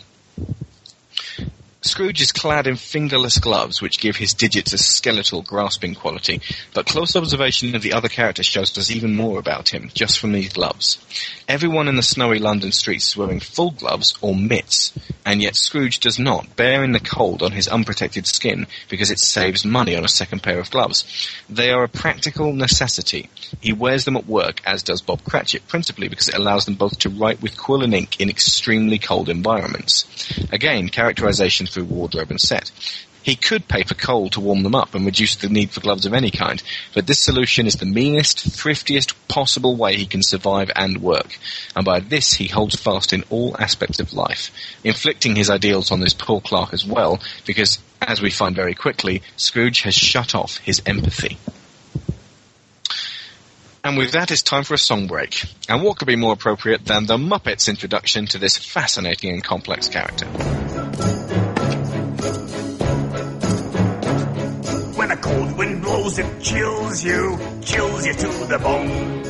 Scrooge 1.83 2.21
is 2.21 2.31
clad 2.31 2.67
in 2.67 2.75
fingerless 2.75 3.39
gloves, 3.39 3.81
which 3.81 3.99
give 3.99 4.15
his 4.15 4.35
digits 4.35 4.71
a 4.71 4.77
skeletal, 4.77 5.41
grasping 5.41 5.95
quality, 5.95 6.39
but 6.75 6.85
close 6.85 7.15
observation 7.15 7.73
of 7.73 7.81
the 7.81 7.93
other 7.93 8.07
characters 8.07 8.45
shows 8.45 8.77
us 8.77 8.91
even 8.91 9.15
more 9.15 9.39
about 9.39 9.69
him, 9.69 9.89
just 9.95 10.19
from 10.19 10.31
these 10.31 10.53
gloves. 10.53 11.03
Everyone 11.47 11.87
in 11.87 11.95
the 11.95 12.03
snowy 12.03 12.37
London 12.37 12.71
streets 12.71 13.09
is 13.09 13.17
wearing 13.17 13.39
full 13.39 13.71
gloves 13.71 14.15
or 14.21 14.35
mitts, 14.35 14.93
and 15.25 15.41
yet 15.41 15.55
Scrooge 15.55 15.99
does 15.99 16.19
not, 16.19 16.55
bearing 16.55 16.91
the 16.91 16.99
cold 16.99 17.41
on 17.41 17.51
his 17.51 17.67
unprotected 17.67 18.27
skin 18.27 18.67
because 18.87 19.09
it 19.09 19.17
saves 19.17 19.65
money 19.65 19.95
on 19.95 20.05
a 20.05 20.07
second 20.07 20.43
pair 20.43 20.59
of 20.59 20.69
gloves. 20.69 21.03
They 21.49 21.71
are 21.71 21.83
a 21.83 21.89
practical 21.89 22.53
necessity. 22.53 23.27
He 23.59 23.73
wears 23.73 24.05
them 24.05 24.17
at 24.17 24.27
work, 24.27 24.61
as 24.67 24.83
does 24.83 25.01
Bob 25.01 25.23
Cratchit, 25.23 25.67
principally 25.67 26.09
because 26.09 26.29
it 26.29 26.35
allows 26.35 26.65
them 26.65 26.75
both 26.75 26.99
to 26.99 27.09
write 27.09 27.41
with 27.41 27.57
quill 27.57 27.81
and 27.81 27.95
ink 27.95 28.21
in 28.21 28.29
extremely 28.29 28.99
cold 28.99 29.29
environments. 29.29 30.05
Again, 30.51 30.87
characterization 30.87 31.65
through 31.71 31.85
wardrobe 31.85 32.29
and 32.29 32.39
set. 32.39 32.71
He 33.23 33.35
could 33.35 33.67
pay 33.67 33.83
for 33.83 33.93
coal 33.93 34.29
to 34.31 34.39
warm 34.39 34.63
them 34.63 34.73
up 34.73 34.95
and 34.95 35.05
reduce 35.05 35.35
the 35.35 35.49
need 35.49 35.69
for 35.69 35.81
gloves 35.81 36.05
of 36.05 36.13
any 36.13 36.31
kind, 36.31 36.61
but 36.95 37.05
this 37.05 37.19
solution 37.19 37.67
is 37.67 37.75
the 37.75 37.85
meanest, 37.85 38.39
thriftiest 38.39 39.13
possible 39.27 39.75
way 39.75 39.95
he 39.95 40.07
can 40.07 40.23
survive 40.23 40.71
and 40.75 41.01
work. 41.01 41.37
And 41.75 41.85
by 41.85 41.99
this 41.99 42.33
he 42.33 42.47
holds 42.47 42.75
fast 42.75 43.13
in 43.13 43.23
all 43.29 43.55
aspects 43.59 43.99
of 43.99 44.13
life, 44.13 44.51
inflicting 44.83 45.35
his 45.35 45.51
ideals 45.51 45.91
on 45.91 45.99
this 45.99 46.15
poor 46.15 46.41
clerk 46.41 46.73
as 46.73 46.85
well, 46.85 47.19
because, 47.45 47.77
as 48.01 48.21
we 48.21 48.31
find 48.31 48.55
very 48.55 48.73
quickly, 48.73 49.21
Scrooge 49.37 49.81
has 49.81 49.93
shut 49.93 50.33
off 50.33 50.57
his 50.57 50.81
empathy. 50.87 51.37
And 53.83 53.97
with 53.97 54.11
that, 54.11 54.29
it's 54.29 54.43
time 54.43 54.63
for 54.63 54.75
a 54.75 54.79
song 54.79 55.07
break. 55.07 55.43
And 55.67 55.81
what 55.83 55.97
could 55.97 56.07
be 56.07 56.15
more 56.15 56.33
appropriate 56.33 56.85
than 56.85 57.07
the 57.07 57.17
Muppets' 57.17 57.67
introduction 57.67 58.27
to 58.27 58.37
this 58.37 58.57
fascinating 58.57 59.31
and 59.31 59.43
complex 59.43 59.89
character? 59.89 60.27
Cold 65.31 65.57
wind 65.57 65.81
blows, 65.81 66.19
it 66.19 66.41
chills 66.41 67.03
you, 67.03 67.37
chills 67.63 68.05
you 68.05 68.13
to 68.13 68.27
the 68.47 68.59
bone. 68.59 69.23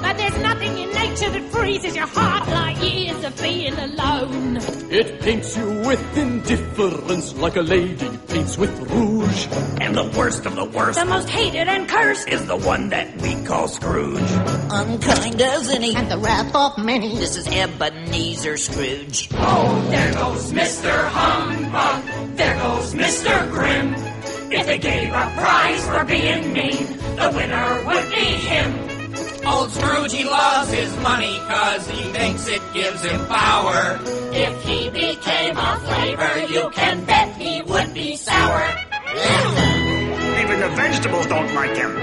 But 0.00 0.16
there's 0.16 0.38
nothing 0.38 0.78
in 0.78 0.88
nature 0.90 1.28
that 1.30 1.42
freezes 1.52 1.94
your 1.94 2.06
heart 2.06 2.48
like 2.48 2.82
years 2.82 3.22
of 3.24 3.38
being 3.40 3.74
alone. 3.74 4.56
It 4.90 5.20
paints 5.20 5.56
you 5.56 5.66
with 5.86 6.16
indifference 6.16 7.34
like 7.36 7.56
a 7.56 7.60
lady 7.60 8.08
paints 8.28 8.56
with 8.56 8.70
rouge. 8.90 9.46
And 9.80 9.94
the 9.94 10.10
worst 10.16 10.46
of 10.46 10.56
the 10.56 10.64
worst 10.64 10.98
The 10.98 11.04
most 11.04 11.28
hated 11.28 11.68
and 11.68 11.86
cursed. 11.88 12.28
is 12.28 12.46
the 12.46 12.56
one 12.56 12.88
that 12.90 13.20
we 13.20 13.34
call 13.44 13.68
Scrooge. 13.68 14.30
Unkind 14.70 15.40
as 15.40 15.68
any. 15.68 15.94
and 15.94 16.10
the 16.10 16.18
wrath 16.18 16.54
of 16.54 16.78
many. 16.82 17.14
This 17.16 17.36
is 17.36 17.46
Ebenezer 17.48 18.56
Scrooge. 18.56 19.28
Oh, 19.34 19.86
there 19.90 20.14
goes 20.14 20.52
Mr. 20.52 21.08
Humbug. 21.08 22.36
There 22.36 22.56
goes 22.56 22.94
Mr. 22.94 23.50
Grim. 23.50 24.09
If 24.52 24.66
they 24.66 24.78
gave 24.78 25.08
a 25.10 25.32
prize 25.36 25.86
for 25.86 26.04
being 26.04 26.52
mean, 26.52 26.86
the 27.14 27.32
winner 27.36 27.84
would 27.86 28.10
be 28.10 28.26
him. 28.50 29.46
Old 29.46 29.70
Scrooge, 29.70 30.12
he 30.12 30.24
loves 30.24 30.72
his 30.72 30.96
money 30.98 31.38
cause 31.46 31.88
he 31.88 32.02
thinks 32.10 32.48
it 32.48 32.60
gives 32.74 33.04
him 33.04 33.26
power. 33.26 34.00
If 34.32 34.64
he 34.64 34.90
became 34.90 35.56
a 35.56 35.78
flavor, 35.86 36.52
you 36.52 36.68
can 36.70 37.04
bet 37.04 37.36
he 37.36 37.62
would 37.62 37.94
be 37.94 38.16
sour. 38.16 38.66
Even 40.42 40.60
the 40.60 40.68
vegetables 40.74 41.26
don't 41.28 41.54
like 41.54 41.76
him. 41.76 41.94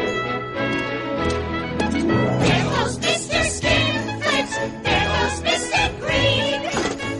There 2.41 2.63
goes 2.63 2.97
Mr. 2.97 3.43
Skinflint. 3.43 4.83
There 4.83 5.05
goes 5.13 5.41
Mr. 5.41 5.99
Green. 5.99 6.61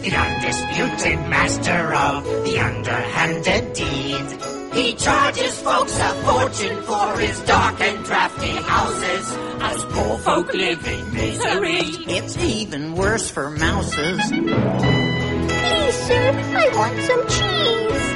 The 0.03 0.15
undisputed 0.15 1.19
master 1.29 1.93
of 1.93 2.23
the 2.45 2.59
underhanded 2.59 3.73
deed. 3.73 4.56
He 4.77 4.93
charges 4.93 5.59
folks 5.61 5.99
a 5.99 6.09
fortune 6.23 6.81
for 6.83 7.17
his 7.17 7.39
dark 7.41 7.81
and 7.81 8.05
drafty 8.05 8.55
houses. 8.73 9.31
Us 9.59 9.85
poor 9.85 10.19
folk 10.19 10.53
live 10.53 10.87
in 10.87 11.13
misery. 11.15 11.79
It's 12.05 12.37
even 12.37 12.93
worse 12.93 13.27
for 13.27 13.49
mouses. 13.49 14.21
Please, 14.29 15.95
sir, 16.07 16.31
I 16.61 16.69
want 16.77 16.99
some 17.09 17.27
cheese. 17.35 18.07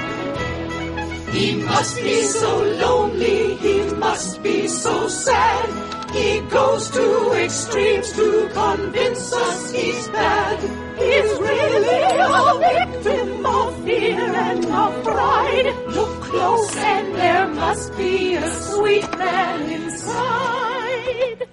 He 1.36 1.56
must 1.64 1.96
be 1.96 2.22
so 2.22 2.64
lonely, 2.86 3.56
he 3.56 3.84
must 3.96 4.44
be 4.44 4.68
so 4.68 5.08
sad. 5.08 6.12
He 6.12 6.42
goes 6.42 6.92
to 6.92 7.32
extremes 7.34 8.12
to 8.14 8.50
convince 8.54 9.34
us 9.34 9.72
he's 9.72 10.08
bad. 10.10 10.91
He's 11.02 11.40
really 11.40 11.98
a 12.22 12.60
victim 12.70 13.46
of 13.46 13.84
fear 13.86 14.20
and 14.20 14.66
of 14.66 15.04
pride. 15.04 15.66
Look 15.88 16.22
close 16.22 16.76
and 16.78 17.16
there 17.16 17.48
must 17.48 17.98
be 17.98 18.36
a 18.36 18.50
sweet 18.50 19.10
man 19.18 19.72
inside. 19.72 21.48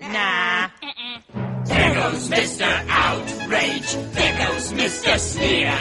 Nah. 0.00 0.68
There 1.64 1.94
goes 1.94 2.28
Mr. 2.28 2.68
Outrage. 2.88 3.90
There 4.12 4.46
goes 4.46 4.72
Mr. 4.72 5.18
Sneer. 5.18 5.78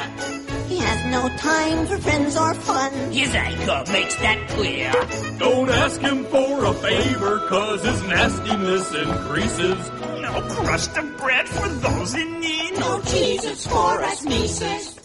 He 0.67 0.77
has 0.79 1.05
no 1.11 1.29
time 1.37 1.85
for 1.85 1.97
friends 1.99 2.35
or 2.37 2.53
fun. 2.53 2.91
His 3.11 3.33
anger 3.35 3.83
makes 3.91 4.15
that 4.15 4.47
clear. 4.49 4.91
Don't 5.39 5.69
ask 5.69 5.99
him 6.01 6.23
for 6.25 6.65
a 6.65 6.73
favor, 6.73 7.47
cause 7.49 7.83
his 7.83 8.01
nastiness 8.03 8.93
increases. 8.93 10.12
No 10.33 10.41
crust 10.41 10.97
of 10.97 11.17
bread 11.17 11.47
for 11.47 11.67
those 11.67 12.15
in 12.15 12.39
need. 12.39 12.73
No 12.79 13.01
Jesus 13.01 13.67
for 13.67 14.01
us 14.03 14.23
nieces. 14.25 14.99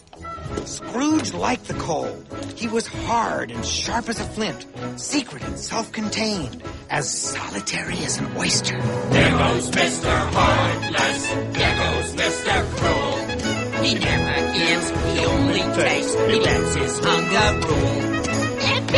Scrooge 0.65 1.33
liked 1.33 1.67
the 1.67 1.75
cold. 1.75 2.25
He 2.55 2.67
was 2.67 2.87
hard 2.87 3.51
and 3.51 3.63
sharp 3.63 4.09
as 4.09 4.19
a 4.19 4.23
flint, 4.23 4.65
secret 4.95 5.43
and 5.43 5.57
self-contained, 5.59 6.63
as 6.89 7.09
solitary 7.11 7.99
as 7.99 8.17
an 8.17 8.35
oyster. 8.37 8.81
There 8.81 9.37
goes 9.37 9.69
Mr. 9.69 10.31
Heartless. 10.33 11.27
There 11.27 11.77
goes 11.77 12.15
Mr. 12.15 12.75
Cruel. 12.77 13.83
He 13.83 13.93
never 13.99 14.57
gives, 14.57 14.89
he 14.89 15.25
only 15.25 15.61
takes. 15.81 16.13
He 16.15 16.39
lets 16.39 16.75
his 16.75 16.99
hunger 16.99 17.67
rule. 17.67 18.19
If 18.61 18.91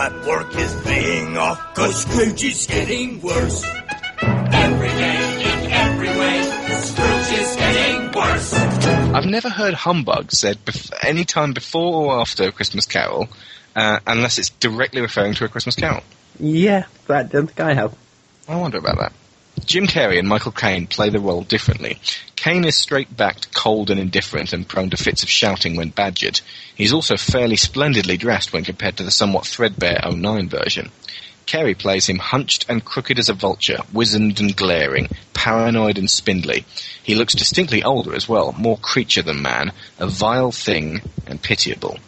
Then 0.00 0.26
work 0.26 0.56
is 0.56 0.74
being 0.86 1.36
off, 1.36 1.74
cause 1.74 1.94
Scrooge 2.00 2.42
is 2.42 2.66
getting 2.66 3.20
worse. 3.20 3.62
Every 4.22 4.88
day, 4.88 5.42
in 5.42 5.70
every 5.70 6.08
way, 6.08 6.42
Scrooge 6.80 7.38
is 7.38 7.56
getting 7.56 8.12
worse. 8.12 8.54
I've 8.54 9.26
never 9.26 9.50
heard 9.50 9.74
humbug 9.74 10.32
said 10.32 10.64
bef- 10.64 10.90
any 11.02 11.26
time 11.26 11.52
before 11.52 12.06
or 12.06 12.20
after 12.20 12.44
A 12.44 12.52
Christmas 12.52 12.86
Carol, 12.86 13.28
uh, 13.76 14.00
unless 14.06 14.38
it's 14.38 14.48
directly 14.48 15.02
referring 15.02 15.34
to 15.34 15.44
A 15.44 15.48
Christmas 15.48 15.76
Carol. 15.76 16.02
Yeah, 16.38 16.86
that 17.06 17.26
I 17.26 17.28
don't 17.28 17.48
think 17.48 17.60
I 17.60 17.74
have. 17.74 17.94
I 18.48 18.56
wonder 18.56 18.78
about 18.78 18.96
that. 19.00 19.12
Jim 19.66 19.86
Carrey 19.86 20.18
and 20.18 20.28
Michael 20.28 20.52
Caine 20.52 20.86
play 20.86 21.10
the 21.10 21.20
role 21.20 21.42
differently. 21.42 22.00
Caine 22.36 22.64
is 22.64 22.76
straight-backed, 22.76 23.54
cold 23.54 23.90
and 23.90 24.00
indifferent 24.00 24.52
and 24.52 24.66
prone 24.66 24.90
to 24.90 24.96
fits 24.96 25.22
of 25.22 25.28
shouting 25.28 25.76
when 25.76 25.90
badgered. 25.90 26.40
He's 26.74 26.92
also 26.92 27.16
fairly 27.16 27.56
splendidly 27.56 28.16
dressed 28.16 28.52
when 28.52 28.64
compared 28.64 28.96
to 28.96 29.02
the 29.02 29.10
somewhat 29.10 29.46
threadbare 29.46 30.00
09 30.10 30.48
version. 30.48 30.90
Carrey 31.46 31.76
plays 31.76 32.08
him 32.08 32.18
hunched 32.18 32.64
and 32.68 32.84
crooked 32.84 33.18
as 33.18 33.28
a 33.28 33.34
vulture, 33.34 33.78
wizened 33.92 34.40
and 34.40 34.56
glaring, 34.56 35.08
paranoid 35.34 35.98
and 35.98 36.08
spindly. 36.08 36.64
He 37.02 37.14
looks 37.14 37.34
distinctly 37.34 37.82
older 37.82 38.14
as 38.14 38.28
well, 38.28 38.52
more 38.52 38.78
creature 38.78 39.22
than 39.22 39.42
man, 39.42 39.72
a 39.98 40.06
vile 40.06 40.52
thing 40.52 41.02
and 41.26 41.42
pitiable. 41.42 41.98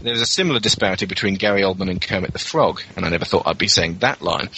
There's 0.00 0.20
a 0.20 0.26
similar 0.26 0.60
disparity 0.60 1.06
between 1.06 1.34
Gary 1.34 1.62
Oldman 1.62 1.90
and 1.90 2.00
Kermit 2.00 2.32
the 2.32 2.38
Frog, 2.38 2.82
and 2.96 3.04
I 3.04 3.08
never 3.08 3.24
thought 3.24 3.46
I'd 3.46 3.58
be 3.58 3.68
saying 3.68 3.98
that 3.98 4.22
line. 4.22 4.48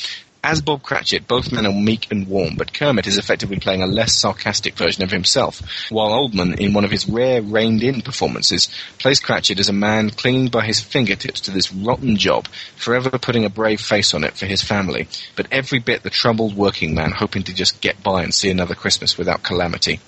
As 0.47 0.61
Bob 0.61 0.83
Cratchit, 0.83 1.27
both 1.27 1.53
men 1.53 1.65
are 1.65 1.73
meek 1.73 2.11
and 2.11 2.29
warm, 2.29 2.57
but 2.57 2.75
Kermit 2.75 3.07
is 3.07 3.17
effectively 3.17 3.59
playing 3.59 3.83
a 3.83 3.87
less 3.87 4.13
sarcastic 4.13 4.77
version 4.77 5.03
of 5.03 5.11
himself, 5.11 5.63
while 5.89 6.11
Oldman, 6.11 6.61
in 6.61 6.75
one 6.75 6.85
of 6.85 6.91
his 6.91 7.09
rare 7.09 7.41
reined-in 7.41 8.03
performances, 8.03 8.69
plays 8.99 9.21
Cratchit 9.21 9.59
as 9.59 9.71
a 9.71 9.73
man 9.73 10.11
clinging 10.11 10.49
by 10.49 10.67
his 10.67 10.83
fingertips 10.83 11.41
to 11.41 11.51
this 11.51 11.73
rotten 11.73 12.19
job, 12.19 12.47
forever 12.77 13.09
putting 13.19 13.47
a 13.47 13.49
brave 13.49 13.81
face 13.81 14.13
on 14.13 14.23
it 14.23 14.37
for 14.37 14.45
his 14.45 14.61
family, 14.61 15.09
but 15.35 15.47
every 15.51 15.79
bit 15.79 16.03
the 16.03 16.11
troubled 16.11 16.55
working 16.55 16.95
man 16.95 17.13
hoping 17.13 17.45
to 17.45 17.55
just 17.55 17.81
get 17.81 18.03
by 18.03 18.23
and 18.23 18.35
see 18.35 18.51
another 18.51 18.75
Christmas 18.75 19.17
without 19.17 19.43
calamity. 19.43 19.99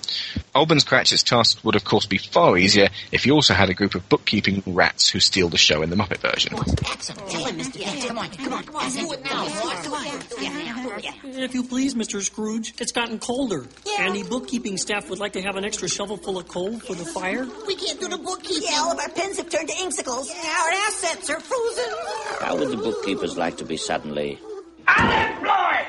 Oldman's 0.53 0.83
Cratchit's 0.83 1.23
task 1.23 1.63
would 1.63 1.75
of 1.75 1.83
course 1.83 2.05
be 2.05 2.19
far 2.19 2.59
easier 2.59 2.89
if 3.11 3.23
he 3.23 3.31
also 3.31 3.55
had 3.55 3.71
a 3.71 3.73
group 3.73 3.95
of 3.95 4.07
bookkeeping 4.07 4.61
rats 4.67 5.09
who 5.09 5.19
steal 5.19 5.49
the 5.49 5.57
show 5.57 5.81
in 5.81 5.89
the 5.89 5.95
Muppet 5.95 6.19
version. 6.19 6.55
Come 9.27 10.26
on, 10.31 10.37
come 10.37 10.45
on, 10.45 10.51
come 10.51 10.51
on, 10.51 10.53
do 10.53 10.57
it 10.57 10.65
now. 10.65 10.73
Come 10.75 10.91
on. 10.93 10.99
Yeah, 11.03 11.11
yeah. 11.11 11.29
Uh-huh. 11.29 11.41
If 11.43 11.53
you 11.53 11.63
please, 11.63 11.95
Mr. 11.95 12.21
Scrooge, 12.21 12.73
it's 12.79 12.91
gotten 12.91 13.19
colder. 13.19 13.65
And 13.99 14.15
the 14.15 14.23
bookkeeping 14.23 14.77
staff 14.77 15.09
would 15.09 15.19
like 15.19 15.33
to 15.33 15.41
have 15.41 15.55
an 15.55 15.65
extra 15.65 15.87
shovel 15.87 16.17
full 16.17 16.37
of 16.37 16.47
coal 16.47 16.79
for 16.79 16.95
the 16.95 17.05
fire. 17.05 17.45
We 17.67 17.75
can't 17.75 17.99
do 17.99 18.07
the 18.07 18.17
bookkeeping. 18.17 18.67
Yeah, 18.69 18.79
all 18.81 18.91
of 18.91 18.99
our 18.99 19.09
pens 19.09 19.37
have 19.37 19.49
turned 19.49 19.69
to 19.69 19.75
inksicles. 19.75 20.29
Our 20.29 20.71
assets 20.87 21.29
are 21.29 21.39
frozen. 21.39 21.93
How 22.41 22.55
would 22.57 22.69
the 22.69 22.77
bookkeepers 22.77 23.37
like 23.37 23.57
to 23.57 23.65
be 23.65 23.77
suddenly 23.77 24.39
Unemployed! 24.87 25.85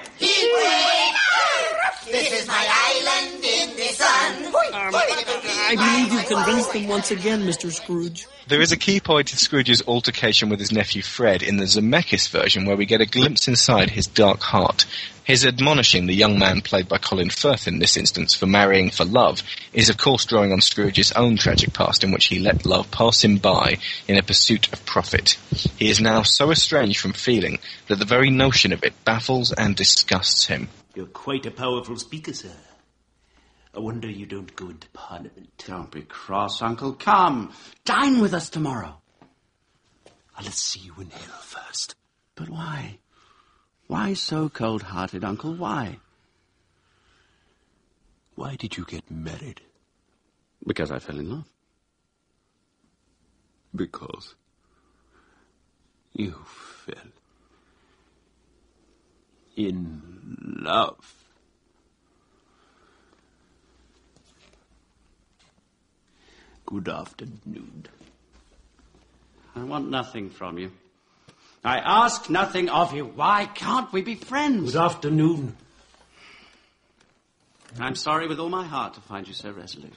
This 2.11 2.33
is 2.42 2.48
my 2.48 2.66
island 2.88 3.44
in 3.44 3.77
the 3.77 3.88
sun. 3.92 4.46
Um, 4.46 4.94
I 4.94 5.74
believe 5.77 6.12
you've 6.12 6.27
convinced 6.27 6.72
them 6.72 6.88
once 6.88 7.11
again, 7.11 7.42
Mr. 7.42 7.70
Scrooge. 7.70 8.27
There 8.49 8.63
is 8.63 8.73
a 8.73 8.79
key 8.79 8.99
point 8.99 9.31
in 9.31 9.37
Scrooge's 9.37 9.83
altercation 9.87 10.49
with 10.49 10.59
his 10.59 10.73
nephew 10.73 11.03
Fred 11.03 11.43
in 11.43 11.59
the 11.59 11.67
Zemeckis 11.67 12.31
version 12.31 12.65
where 12.65 12.79
we 12.79 12.87
get 12.87 13.03
a 13.03 13.07
glimpse 13.07 13.47
inside 13.47 13.91
his 13.91 14.07
dark 14.07 14.41
heart. 14.41 14.87
His 15.23 15.45
admonishing 15.45 16.07
the 16.07 16.15
young 16.15 16.39
man 16.39 16.63
played 16.63 16.89
by 16.89 16.97
Colin 16.97 17.29
Firth 17.29 17.69
in 17.69 17.79
this 17.79 17.99
instance 17.99 18.33
for 18.33 18.47
marrying 18.47 18.89
for 18.89 19.05
love 19.05 19.43
is 19.75 19.91
of 19.91 19.99
course 19.99 20.25
drawing 20.25 20.51
on 20.51 20.63
Scrooge's 20.63 21.13
own 21.13 21.37
tragic 21.37 21.75
past 21.75 22.03
in 22.03 22.11
which 22.11 22.29
he 22.29 22.39
let 22.39 22.65
love 22.65 22.91
pass 22.91 23.23
him 23.23 23.37
by 23.37 23.77
in 24.09 24.17
a 24.17 24.23
pursuit 24.23 24.73
of 24.73 24.87
profit. 24.87 25.37
He 25.77 25.91
is 25.91 26.01
now 26.01 26.23
so 26.23 26.51
estranged 26.51 27.01
from 27.01 27.13
feeling 27.13 27.59
that 27.89 27.99
the 27.99 28.07
very 28.07 28.31
notion 28.31 28.73
of 28.73 28.83
it 28.83 28.95
baffles 29.05 29.53
and 29.53 29.77
disgusts 29.77 30.47
him. 30.47 30.71
You're 30.95 31.05
quite 31.05 31.45
a 31.45 31.51
powerful 31.51 31.97
speaker, 31.97 32.33
sir. 32.33 32.57
I 33.79 33.81
wonder 33.81 34.11
you 34.11 34.27
don't 34.27 34.57
go 34.57 34.71
into 34.71 34.88
Parliament. 34.88 35.51
Don't 35.64 35.88
be 35.88 36.03
cross, 36.03 36.62
Uncle. 36.62 36.95
Come, 36.95 37.53
dine 37.85 38.21
with 38.21 38.35
us 38.35 38.51
tomorrow. 38.51 39.01
I'll 40.37 40.51
see 40.51 40.81
you 40.81 40.97
in 41.01 41.11
hell 41.11 41.41
first. 41.43 41.95
But 42.35 42.49
why? 42.49 42.99
Why 43.87 44.14
so 44.14 44.49
cold-hearted, 44.49 45.23
Uncle? 45.23 45.55
Why? 45.55 46.01
Why 48.35 48.57
did 48.57 48.77
you 48.77 48.85
get 48.85 49.09
married? 49.12 49.61
Because 50.67 50.91
I 50.91 50.99
fell 50.99 51.21
in 51.21 51.31
love. 51.31 51.49
Because 53.77 54.35
you 56.14 56.35
fell 56.85 57.12
in 59.55 60.03
love. 60.64 61.28
Good 66.69 66.91
afternoon. 66.91 67.87
I 69.57 69.63
want 69.65 69.89
nothing 69.89 70.29
from 70.29 70.59
you. 70.59 70.71
I 71.65 71.79
ask 71.79 72.29
nothing 72.29 72.69
of 72.69 72.93
you. 72.93 73.07
Why 73.07 73.47
can't 73.47 73.91
we 73.91 74.03
be 74.03 74.17
friends? 74.17 74.75
Good 74.75 74.83
afternoon. 74.83 75.57
I'm 77.81 77.95
sorry 77.95 78.29
with 78.29 78.39
all 78.39 78.51
my 78.51 78.67
heart 78.67 78.93
to 78.95 79.01
find 79.01 79.27
you 79.27 79.33
so 79.33 79.51
resolute. 79.51 79.95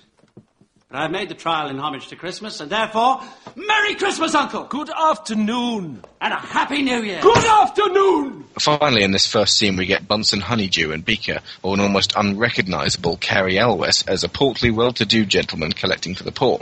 But 0.91 1.04
I've 1.04 1.12
made 1.12 1.30
the 1.30 1.36
trial 1.36 1.69
in 1.69 1.80
homage 1.80 2.10
to 2.10 2.17
Christmas, 2.17 2.60
and 2.60 2.69
therefore, 2.69 3.21
Merry 3.56 3.95
Christmas, 3.95 4.36
Uncle! 4.36 4.65
Good 4.65 4.89
afternoon! 4.89 6.04
And 6.19 6.34
a 6.34 6.36
Happy 6.36 6.82
New 6.82 7.01
Year! 7.01 7.21
Good 7.21 7.45
afternoon! 7.45 8.43
Finally, 8.60 9.04
in 9.04 9.12
this 9.12 9.25
first 9.25 9.56
scene, 9.56 9.77
we 9.77 9.86
get 9.86 10.06
Bunsen 10.06 10.41
Honeydew 10.41 10.91
and 10.91 11.06
Beaker, 11.06 11.39
or 11.63 11.75
an 11.75 11.80
almost 11.80 12.12
unrecognizable 12.17 13.15
Cary 13.15 13.58
Elwes 13.58 14.06
as 14.06 14.25
a 14.25 14.30
portly, 14.30 14.69
well-to-do 14.69 15.25
gentleman 15.25 15.71
collecting 15.71 16.13
for 16.13 16.25
the 16.25 16.32
poor. 16.34 16.60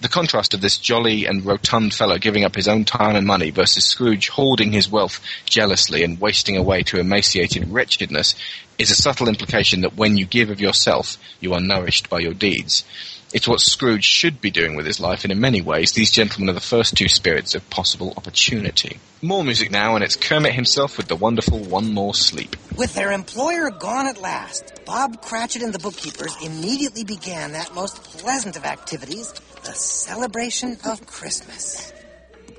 The 0.00 0.08
contrast 0.08 0.54
of 0.54 0.60
this 0.60 0.78
jolly 0.78 1.26
and 1.26 1.44
rotund 1.44 1.92
fellow 1.92 2.18
giving 2.18 2.44
up 2.44 2.54
his 2.54 2.68
own 2.68 2.84
time 2.84 3.16
and 3.16 3.26
money 3.26 3.50
versus 3.50 3.84
Scrooge 3.84 4.28
hoarding 4.28 4.70
his 4.70 4.88
wealth 4.88 5.20
jealously 5.44 6.04
and 6.04 6.20
wasting 6.20 6.56
away 6.56 6.84
to 6.84 7.00
emaciated 7.00 7.68
wretchedness 7.72 8.36
is 8.78 8.92
a 8.92 8.94
subtle 8.94 9.26
implication 9.26 9.80
that 9.80 9.96
when 9.96 10.16
you 10.16 10.24
give 10.24 10.50
of 10.50 10.60
yourself, 10.60 11.16
you 11.40 11.52
are 11.52 11.60
nourished 11.60 12.08
by 12.08 12.20
your 12.20 12.34
deeds. 12.34 12.84
It's 13.32 13.48
what 13.48 13.60
Scrooge 13.60 14.04
should 14.04 14.40
be 14.40 14.50
doing 14.50 14.76
with 14.76 14.86
his 14.86 15.00
life, 15.00 15.24
and 15.24 15.32
in 15.32 15.40
many 15.40 15.60
ways, 15.60 15.92
these 15.92 16.12
gentlemen 16.12 16.48
are 16.50 16.52
the 16.54 16.60
first 16.60 16.96
two 16.96 17.08
spirits 17.08 17.54
of 17.54 17.68
possible 17.70 18.14
opportunity. 18.16 18.98
More 19.20 19.42
music 19.42 19.70
now, 19.70 19.96
and 19.96 20.04
it's 20.04 20.14
Kermit 20.14 20.54
himself 20.54 20.96
with 20.96 21.08
the 21.08 21.16
wonderful 21.16 21.58
One 21.58 21.92
More 21.92 22.14
Sleep. 22.14 22.54
With 22.76 22.94
their 22.94 23.10
employer 23.10 23.70
gone 23.70 24.06
at 24.06 24.20
last, 24.20 24.84
Bob 24.84 25.22
Cratchit 25.22 25.62
and 25.62 25.72
the 25.72 25.80
bookkeepers 25.80 26.36
immediately 26.42 27.02
began 27.02 27.52
that 27.52 27.74
most 27.74 28.02
pleasant 28.04 28.56
of 28.56 28.64
activities, 28.64 29.32
the 29.64 29.72
celebration 29.72 30.76
of 30.84 31.04
Christmas. 31.06 31.92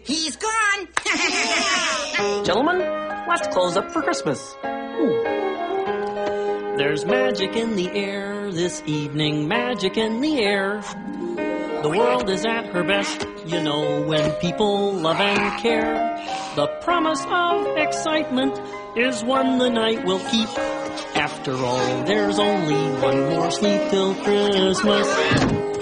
He's 0.03 0.35
gone! 0.35 0.87
Gentlemen, 2.45 2.79
let's 3.27 3.47
close 3.47 3.77
up 3.77 3.91
for 3.91 4.01
Christmas. 4.01 4.55
There's 6.77 7.05
magic 7.05 7.55
in 7.55 7.75
the 7.75 7.89
air 7.89 8.51
this 8.51 8.83
evening, 8.85 9.47
magic 9.47 9.97
in 9.97 10.21
the 10.21 10.43
air. 10.43 10.83
The 11.81 11.89
world 11.89 12.29
is 12.29 12.45
at 12.45 12.67
her 12.67 12.83
best, 12.83 13.25
you 13.47 13.63
know, 13.63 14.03
when 14.03 14.31
people 14.33 14.93
love 14.93 15.19
and 15.19 15.59
care. 15.59 15.95
The 16.55 16.67
promise 16.81 17.25
of 17.27 17.77
excitement 17.77 18.61
is 18.95 19.23
one 19.23 19.57
the 19.57 19.71
night 19.71 20.05
will 20.05 20.19
keep. 20.29 20.49
After 21.15 21.55
all, 21.55 22.03
there's 22.03 22.37
only 22.37 23.01
one 23.01 23.27
more 23.27 23.49
sleep 23.49 23.89
till 23.89 24.13
Christmas. 24.13 25.76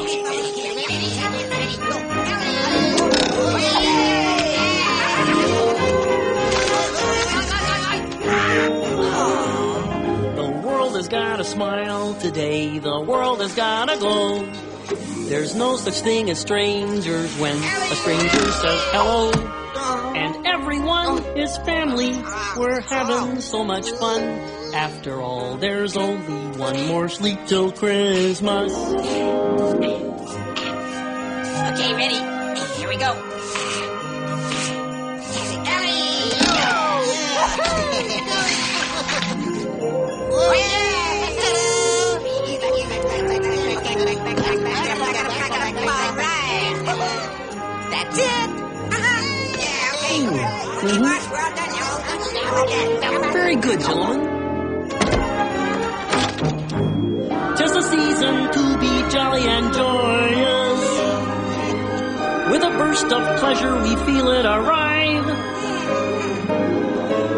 Has 11.05 11.11
got 11.11 11.39
a 11.39 11.43
smile 11.43 12.15
today. 12.15 12.79
The 12.79 12.99
world 12.99 13.39
has 13.41 13.53
got 13.53 13.95
a 13.95 13.99
glow. 13.99 14.43
There's 15.29 15.53
no 15.53 15.75
such 15.75 15.99
thing 15.99 16.31
as 16.31 16.39
strangers 16.39 17.31
when 17.37 17.55
a 17.55 17.95
stranger 17.95 18.29
says 18.29 18.81
hello. 18.91 19.31
And 20.15 20.47
everyone 20.47 21.23
is 21.37 21.55
family. 21.59 22.13
We're 22.57 22.81
having 22.81 23.39
so 23.39 23.63
much 23.63 23.91
fun. 23.91 24.23
After 24.73 25.21
all, 25.21 25.57
there's 25.57 25.95
only 25.95 26.57
one 26.57 26.87
more 26.87 27.07
sleep 27.07 27.37
till 27.45 27.71
Christmas. 27.71 28.73
Okay, 28.73 30.01
ready? 31.93 32.17
Here 32.79 32.89
we 32.89 32.97
go. 32.97 33.35
That's 47.91 48.17
it. 48.17 48.49
Uh-huh. 48.91 49.21
Very 53.31 53.55
good, 53.55 53.79
gentlemen. 53.79 54.19
Just 57.57 57.75
a 57.77 57.83
season 57.83 58.51
to 58.51 58.77
be 58.79 59.09
jolly 59.09 59.47
and 59.47 59.73
joyous. 59.73 60.81
With 62.51 62.63
a 62.63 62.69
burst 62.77 63.05
of 63.13 63.39
pleasure, 63.39 63.81
we 63.81 63.95
feel 64.05 64.27
it 64.31 64.45
arrive. 64.45 65.25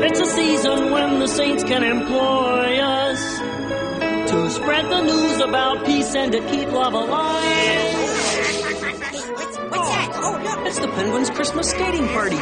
It's 0.03 0.19
a 0.19 0.25
season 0.25 0.91
when 0.91 1.19
the 1.19 1.27
saints 1.27 1.63
can 1.63 1.83
employ 1.83 2.79
us 2.79 3.36
to 4.43 4.49
spread 4.51 4.85
the 4.85 5.01
news 5.01 5.41
about 5.41 5.85
peace 5.85 6.13
and 6.15 6.31
to 6.31 6.39
keep 6.49 6.71
love 6.71 6.93
alive. 6.93 7.93
What's 9.69 9.89
that? 9.89 10.11
Oh, 10.15 10.39
look. 10.43 10.67
It's 10.67 10.79
the 10.79 10.87
Penguins' 10.87 11.29
Christmas 11.29 11.69
skating 11.71 12.07
party. 12.09 12.37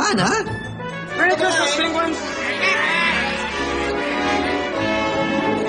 Fun, 0.00 0.16
huh? 0.16 0.44
Merry 1.18 1.36
Christmas, 1.36 1.76
penguins! 1.76 2.18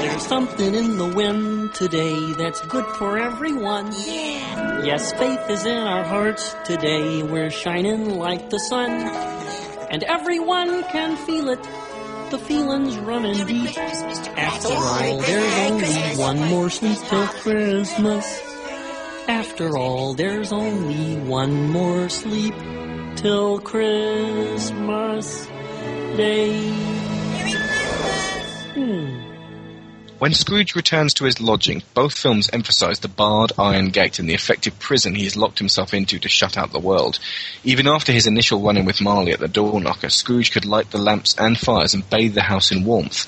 There's 0.01 0.25
something 0.25 0.73
in 0.73 0.97
the 0.97 1.13
wind 1.13 1.73
today 1.73 2.31
that's 2.37 2.61
good 2.67 2.85
for 2.95 3.17
everyone. 3.17 3.91
Yeah! 3.91 4.85
Yes, 4.85 5.11
faith 5.11 5.49
is 5.49 5.65
in 5.65 5.75
our 5.75 6.05
hearts 6.05 6.55
today. 6.63 7.23
We're 7.23 7.49
shining 7.49 8.11
like 8.11 8.49
the 8.49 8.59
sun. 8.59 8.91
And 9.89 10.01
everyone 10.03 10.85
can 10.85 11.17
feel 11.17 11.49
it 11.49 11.61
the 12.29 12.37
feeling's 12.37 12.95
running 12.99 13.45
deep. 13.45 13.77
After 13.77 14.73
all, 14.73 15.19
there's 15.19 15.71
only 15.71 16.17
one 16.17 16.39
more 16.49 16.69
sleep 16.69 16.99
till 16.99 17.27
Christmas. 17.27 18.41
After 19.27 19.77
all, 19.77 20.13
there's 20.13 20.53
only 20.53 21.17
one 21.17 21.69
more 21.69 22.07
sleep 22.07 22.55
till 23.21 23.59
Christmas 23.59 25.45
Day. 26.17 26.71
Hmm. 28.73 29.21
When 30.17 30.33
Scrooge 30.33 30.75
returns 30.75 31.13
to 31.15 31.25
his 31.25 31.39
lodging, 31.39 31.83
both 31.93 32.17
films 32.17 32.49
emphasise 32.51 32.97
the 32.97 33.07
barred 33.07 33.51
iron 33.59 33.89
gate 33.89 34.17
and 34.17 34.27
the 34.27 34.33
effective 34.33 34.79
prison 34.79 35.13
he 35.13 35.25
has 35.25 35.37
locked 35.37 35.59
himself 35.59 35.93
into 35.93 36.17
to 36.17 36.29
shut 36.29 36.57
out 36.57 36.71
the 36.71 36.79
world. 36.79 37.19
Even 37.63 37.87
after 37.87 38.11
his 38.11 38.25
initial 38.25 38.59
run-in 38.59 38.85
with 38.85 39.01
Marley 39.01 39.33
at 39.33 39.39
the 39.39 39.47
door 39.47 39.79
knocker, 39.79 40.09
Scrooge 40.09 40.51
could 40.51 40.65
light 40.65 40.89
the 40.89 40.97
lamps 40.97 41.35
and 41.37 41.59
fires 41.59 41.93
and 41.93 42.09
bathe 42.09 42.33
the 42.33 42.41
house 42.41 42.71
in 42.71 42.85
warmth. 42.85 43.27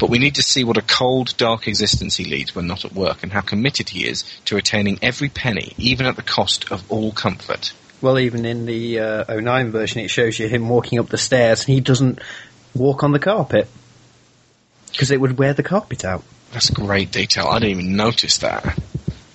But 0.00 0.08
we 0.08 0.18
need 0.18 0.36
to 0.36 0.42
see 0.42 0.64
what 0.64 0.78
a 0.78 0.82
cold, 0.82 1.36
dark 1.36 1.68
existence 1.68 2.16
he 2.16 2.24
leads 2.24 2.54
when 2.54 2.66
not 2.66 2.86
at 2.86 2.94
work, 2.94 3.22
and 3.22 3.30
how 3.30 3.42
committed 3.42 3.90
he 3.90 4.08
is 4.08 4.24
to 4.46 4.54
retaining 4.54 4.98
every 5.02 5.28
penny, 5.28 5.74
even 5.76 6.06
at 6.06 6.16
the 6.16 6.22
cost 6.22 6.72
of 6.72 6.90
all 6.90 7.12
comfort. 7.12 7.74
Well, 8.04 8.18
even 8.18 8.44
in 8.44 8.66
the 8.66 9.00
uh, 9.00 9.40
09 9.40 9.70
version, 9.70 10.02
it 10.02 10.08
shows 10.08 10.38
you 10.38 10.46
him 10.46 10.68
walking 10.68 10.98
up 10.98 11.08
the 11.08 11.16
stairs 11.16 11.60
and 11.60 11.72
he 11.72 11.80
doesn't 11.80 12.20
walk 12.74 13.02
on 13.02 13.12
the 13.12 13.18
carpet 13.18 13.66
because 14.92 15.10
it 15.10 15.18
would 15.18 15.38
wear 15.38 15.54
the 15.54 15.62
carpet 15.62 16.04
out. 16.04 16.22
That's 16.52 16.68
great 16.68 17.12
detail. 17.12 17.46
I 17.46 17.60
didn't 17.60 17.80
even 17.80 17.96
notice 17.96 18.36
that. 18.38 18.78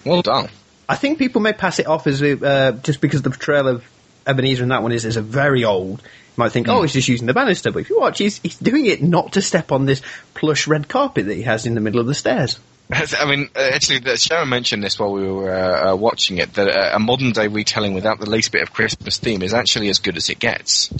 Well 0.05 0.21
done. 0.21 0.49
I 0.87 0.97
think 0.97 1.17
people 1.17 1.41
may 1.41 1.51
pass 1.51 1.79
it 1.79 1.87
off 1.87 2.05
as 2.05 2.21
uh, 2.21 2.77
just 2.83 3.01
because 3.01 3.23
the 3.23 3.31
portrayal 3.31 3.69
of 3.69 3.83
Ebenezer 4.27 4.61
in 4.61 4.69
that 4.69 4.83
one 4.83 4.91
is, 4.91 5.03
is 5.03 5.17
a 5.17 5.23
very 5.23 5.65
old. 5.65 6.03
You 6.03 6.07
might 6.37 6.51
think, 6.51 6.67
oh, 6.67 6.83
he's 6.83 6.93
just 6.93 7.07
using 7.07 7.25
the 7.25 7.33
banister, 7.33 7.71
but 7.71 7.79
if 7.79 7.89
you 7.89 7.99
watch, 7.99 8.19
he's, 8.19 8.37
he's 8.37 8.59
doing 8.59 8.85
it 8.85 9.01
not 9.01 9.33
to 9.33 9.41
step 9.41 9.71
on 9.71 9.87
this 9.87 10.03
plush 10.35 10.67
red 10.67 10.87
carpet 10.87 11.25
that 11.25 11.33
he 11.33 11.41
has 11.41 11.65
in 11.65 11.73
the 11.73 11.81
middle 11.81 12.01
of 12.01 12.05
the 12.05 12.13
stairs. 12.13 12.59
I 12.91 13.25
mean, 13.25 13.49
uh, 13.55 13.59
actually, 13.73 13.99
Sharon 14.17 14.49
mentioned 14.49 14.83
this 14.83 14.97
while 14.97 15.11
we 15.11 15.27
were 15.31 15.51
uh, 15.51 15.91
uh, 15.91 15.95
watching 15.95 16.37
it, 16.39 16.53
that 16.55 16.67
uh, 16.67 16.95
a 16.95 16.99
modern 16.99 17.31
day 17.31 17.47
retelling 17.47 17.93
without 17.93 18.19
the 18.19 18.27
least 18.29 18.51
bit 18.51 18.63
of 18.63 18.73
Christmas 18.73 19.17
theme 19.19 19.43
is 19.43 19.53
actually 19.53 19.89
as 19.89 19.99
good 19.99 20.17
as 20.17 20.29
it 20.29 20.39
gets. 20.39 20.91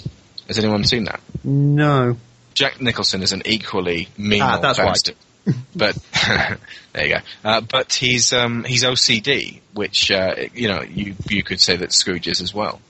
Has 0.46 0.58
anyone 0.58 0.84
seen 0.84 1.04
that? 1.04 1.20
No. 1.42 2.16
Jack 2.54 2.80
Nicholson 2.80 3.22
is 3.22 3.32
an 3.32 3.42
equally 3.44 4.08
mean 4.16 4.42
Ah, 4.42 4.54
old 4.54 4.62
that's 4.62 4.78
right. 4.78 5.10
but 5.74 5.96
there 6.92 7.06
you 7.06 7.14
go. 7.16 7.20
Uh, 7.44 7.60
but 7.60 7.92
he's 7.92 8.32
um, 8.32 8.62
he's 8.64 8.84
OCD, 8.84 9.60
which 9.72 10.10
uh, 10.12 10.34
you 10.54 10.68
know 10.68 10.82
you 10.82 11.14
you 11.28 11.42
could 11.42 11.60
say 11.60 11.76
that 11.76 11.92
Scrooge 11.92 12.28
is 12.28 12.40
as 12.40 12.54
well. 12.54 12.80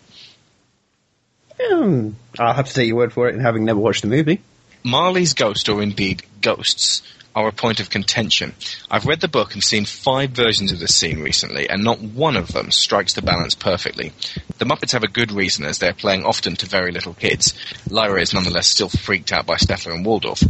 Hmm. 1.61 2.11
I'll 2.39 2.55
have 2.55 2.69
to 2.69 2.75
take 2.75 2.89
your 2.89 2.97
word 2.97 3.13
for 3.13 3.29
it, 3.29 3.35
and 3.35 3.43
having 3.43 3.65
never 3.65 3.79
watched 3.79 4.03
the 4.03 4.09
movie. 4.09 4.41
Marley's 4.83 5.35
ghost, 5.35 5.69
or 5.69 5.83
indeed 5.83 6.23
ghosts, 6.41 7.03
are 7.35 7.49
a 7.49 7.53
point 7.53 7.81
of 7.81 7.91
contention. 7.91 8.55
I've 8.91 9.07
read 9.07 9.21
the 9.21 9.29
book 9.29 9.55
and 9.55 9.63
seen 9.63 9.85
five 9.85 10.31
versions 10.31 10.73
of 10.73 10.81
this 10.81 10.95
scene 10.95 11.21
recently, 11.21 11.69
and 11.69 11.85
not 11.85 12.01
one 12.01 12.37
of 12.37 12.49
them 12.49 12.71
strikes 12.71 13.15
the 13.15 13.23
balance 13.23 13.55
perfectly. 13.55 14.13
The 14.59 14.65
Muppets 14.65 14.93
have 14.93 15.05
a 15.05 15.09
good 15.09 15.31
reason, 15.31 15.65
as 15.65 15.79
they're 15.79 15.93
playing 15.93 16.25
often 16.25 16.57
to 16.57 16.67
very 16.67 16.93
little 16.93 17.15
kids. 17.15 17.55
Lyra 17.89 18.21
is 18.21 18.35
nonetheless 18.35 18.69
still 18.69 18.89
freaked 18.89 19.33
out 19.33 19.47
by 19.47 19.55
Statler 19.55 19.95
and 19.95 20.05
Waldorf. 20.05 20.43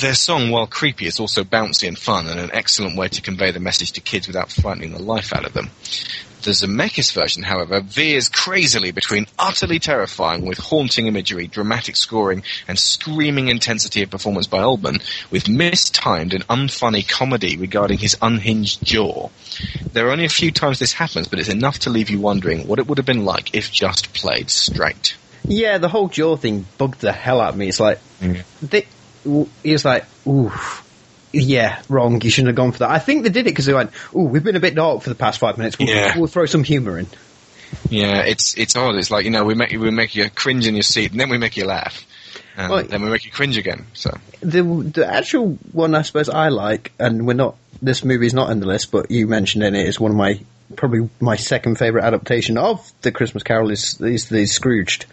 Their 0.00 0.14
song, 0.14 0.50
while 0.50 0.66
creepy, 0.66 1.06
is 1.06 1.20
also 1.20 1.44
bouncy 1.44 1.86
and 1.86 1.98
fun, 1.98 2.26
and 2.26 2.40
an 2.40 2.50
excellent 2.52 2.96
way 2.96 3.08
to 3.08 3.20
convey 3.20 3.50
the 3.50 3.60
message 3.60 3.92
to 3.92 4.00
kids 4.00 4.26
without 4.26 4.50
frightening 4.50 4.92
the 4.92 5.02
life 5.02 5.34
out 5.34 5.44
of 5.44 5.52
them. 5.52 5.70
The 6.42 6.52
Zemeckis 6.52 7.12
version, 7.12 7.42
however, 7.42 7.80
veers 7.80 8.28
crazily 8.28 8.92
between 8.92 9.26
utterly 9.38 9.78
terrifying 9.78 10.46
with 10.46 10.58
haunting 10.58 11.06
imagery, 11.06 11.46
dramatic 11.46 11.96
scoring, 11.96 12.44
and 12.68 12.78
screaming 12.78 13.48
intensity 13.48 14.02
of 14.02 14.10
performance 14.10 14.46
by 14.46 14.58
Oldman, 14.58 15.02
with 15.30 15.48
mistimed 15.48 16.34
and 16.34 16.46
unfunny 16.46 17.06
comedy 17.06 17.56
regarding 17.56 17.98
his 17.98 18.16
unhinged 18.22 18.84
jaw. 18.84 19.30
There 19.92 20.06
are 20.06 20.12
only 20.12 20.26
a 20.26 20.30
few 20.30 20.52
times 20.52 20.78
this 20.78 20.92
happens, 20.92 21.26
but 21.26 21.40
it's 21.40 21.48
enough 21.48 21.80
to 21.80 21.90
leave 21.90 22.08
you 22.08 22.20
wondering 22.20 22.68
what 22.68 22.78
it 22.78 22.86
would 22.86 22.98
have 22.98 23.06
been 23.06 23.24
like 23.24 23.54
if 23.54 23.72
just 23.72 24.14
played 24.14 24.48
straight. 24.48 25.16
Yeah, 25.44 25.78
the 25.78 25.88
whole 25.88 26.08
jaw 26.08 26.36
thing 26.36 26.66
bugged 26.78 27.00
the 27.00 27.12
hell 27.12 27.40
out 27.40 27.50
of 27.50 27.56
me. 27.56 27.68
It's 27.68 27.80
like, 27.80 27.98
mm. 28.20 28.42
they, 28.62 28.86
w- 29.24 29.48
was 29.64 29.84
like, 29.84 30.04
ooh, 30.26 30.52
yeah, 31.32 31.80
wrong. 31.88 32.20
You 32.20 32.30
shouldn't 32.30 32.48
have 32.48 32.56
gone 32.56 32.72
for 32.72 32.78
that. 32.80 32.90
I 32.90 32.98
think 32.98 33.22
they 33.24 33.28
did 33.30 33.42
it 33.46 33.50
because 33.50 33.66
they 33.66 33.74
went, 33.74 33.90
"Oh, 34.14 34.24
we've 34.24 34.44
been 34.44 34.56
a 34.56 34.60
bit 34.60 34.74
dark 34.74 35.02
for 35.02 35.08
the 35.08 35.14
past 35.14 35.38
five 35.38 35.58
minutes. 35.58 35.78
We'll, 35.78 35.88
Yeah. 35.88 36.16
we'll 36.18 36.26
throw 36.26 36.46
some 36.46 36.64
humour 36.64 36.98
in. 36.98 37.06
Yeah, 37.90 38.20
it's 38.22 38.56
it's 38.56 38.76
odd. 38.76 38.94
It's 38.96 39.10
like 39.10 39.24
you 39.24 39.30
know 39.30 39.44
we 39.44 39.54
make 39.54 39.70
we 39.72 39.90
make 39.90 40.14
you 40.14 40.30
cringe 40.30 40.66
in 40.66 40.74
your 40.74 40.82
seat, 40.82 41.10
and 41.12 41.20
then 41.20 41.28
we 41.28 41.38
make 41.38 41.56
you 41.56 41.66
laugh, 41.66 42.06
and 42.56 42.70
Well- 42.72 42.84
then 42.84 43.02
we 43.02 43.10
make 43.10 43.24
you 43.24 43.30
cringe 43.30 43.56
again. 43.58 43.86
So 43.94 44.16
The 44.40 44.62
the 44.62 45.06
actual 45.06 45.58
one 45.72 45.94
I 45.94 46.02
suppose 46.02 46.28
I 46.28 46.48
like, 46.48 46.92
and 46.98 47.26
we're 47.26 47.34
not. 47.34 47.56
This 47.82 48.04
movie's 48.04 48.34
not 48.34 48.50
in 48.50 48.60
the 48.60 48.66
list, 48.66 48.90
but 48.90 49.10
you 49.10 49.26
mentioned 49.26 49.62
in 49.64 49.74
it 49.74 49.86
is 49.86 50.00
one 50.00 50.10
of 50.12 50.16
my 50.16 50.40
probably 50.76 51.08
my 51.20 51.36
second 51.36 51.76
favourite 51.78 52.04
adaptation 52.06 52.58
of 52.58 52.90
the 53.02 53.12
Christmas 53.12 53.42
Carol 53.42 53.70
is 53.70 54.00
is 54.00 54.28
the 54.30 54.46
Scrooged, 54.46 55.04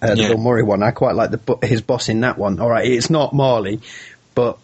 uh, 0.00 0.14
the 0.14 0.22
Yeah. 0.22 0.28
Bill 0.28 0.38
Murray 0.38 0.62
one. 0.62 0.82
I 0.82 0.92
quite 0.92 1.14
like 1.16 1.30
the 1.32 1.66
his 1.66 1.80
boss 1.80 2.08
in 2.08 2.20
that 2.20 2.38
one. 2.38 2.60
All 2.60 2.70
right, 2.70 2.86
it's 2.86 3.10
not 3.10 3.34
Marley, 3.34 3.80
but 4.34 4.58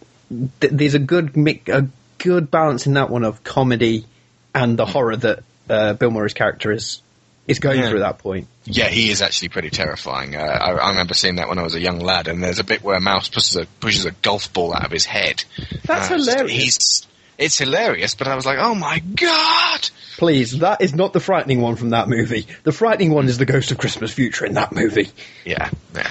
th- 0.60 0.72
there's 0.72 0.94
a 0.94 0.98
good 0.98 1.36
mic- 1.36 1.68
a 1.68 1.88
good 2.18 2.50
balance 2.50 2.86
in 2.86 2.94
that 2.94 3.10
one 3.10 3.24
of 3.24 3.42
comedy 3.44 4.06
and 4.54 4.78
the 4.78 4.86
horror 4.86 5.16
that 5.16 5.44
uh, 5.70 5.92
Bill 5.94 6.10
Murray's 6.10 6.34
character 6.34 6.72
is 6.72 7.00
is 7.48 7.58
going 7.58 7.80
Yeah. 7.80 7.88
through 7.88 7.98
at 8.02 8.12
that 8.12 8.18
point. 8.18 8.46
yeah, 8.64 8.86
he 8.86 9.10
is 9.10 9.20
actually 9.20 9.48
pretty 9.48 9.70
terrifying. 9.70 10.36
Uh, 10.36 10.40
I, 10.40 10.70
I 10.72 10.88
remember 10.90 11.12
seeing 11.14 11.36
that 11.36 11.48
when 11.48 11.58
I 11.58 11.62
was 11.62 11.74
a 11.74 11.80
young 11.80 11.98
lad, 11.98 12.28
and 12.28 12.42
there's 12.42 12.60
a 12.60 12.64
bit 12.64 12.82
where 12.84 12.96
a 12.96 13.00
mouse 13.00 13.28
pushes 13.28 13.56
a 13.56 13.66
pushes 13.80 14.04
a 14.04 14.12
golf 14.12 14.52
ball 14.52 14.72
out 14.74 14.84
of 14.84 14.92
his 14.92 15.04
head. 15.04 15.42
That's 15.84 16.10
Uh, 16.10 16.16
hilarious. 16.18 16.52
He's 16.52 17.06
it's 17.38 17.58
hilarious, 17.58 18.14
but 18.14 18.28
I 18.28 18.36
was 18.36 18.46
like, 18.46 18.58
oh 18.60 18.74
my 18.76 19.00
god! 19.00 19.90
Please, 20.18 20.58
that 20.60 20.80
is 20.82 20.94
not 20.94 21.12
the 21.12 21.18
frightening 21.18 21.60
one 21.60 21.74
from 21.74 21.90
that 21.90 22.08
movie. 22.08 22.46
The 22.62 22.70
frightening 22.72 23.10
one 23.10 23.26
is 23.26 23.38
the 23.38 23.46
Ghost 23.46 23.72
of 23.72 23.78
Christmas 23.78 24.12
Future 24.12 24.44
in 24.46 24.54
that 24.54 24.70
movie. 24.72 25.10
Yeah, 25.44 25.70
yeah. 25.96 26.10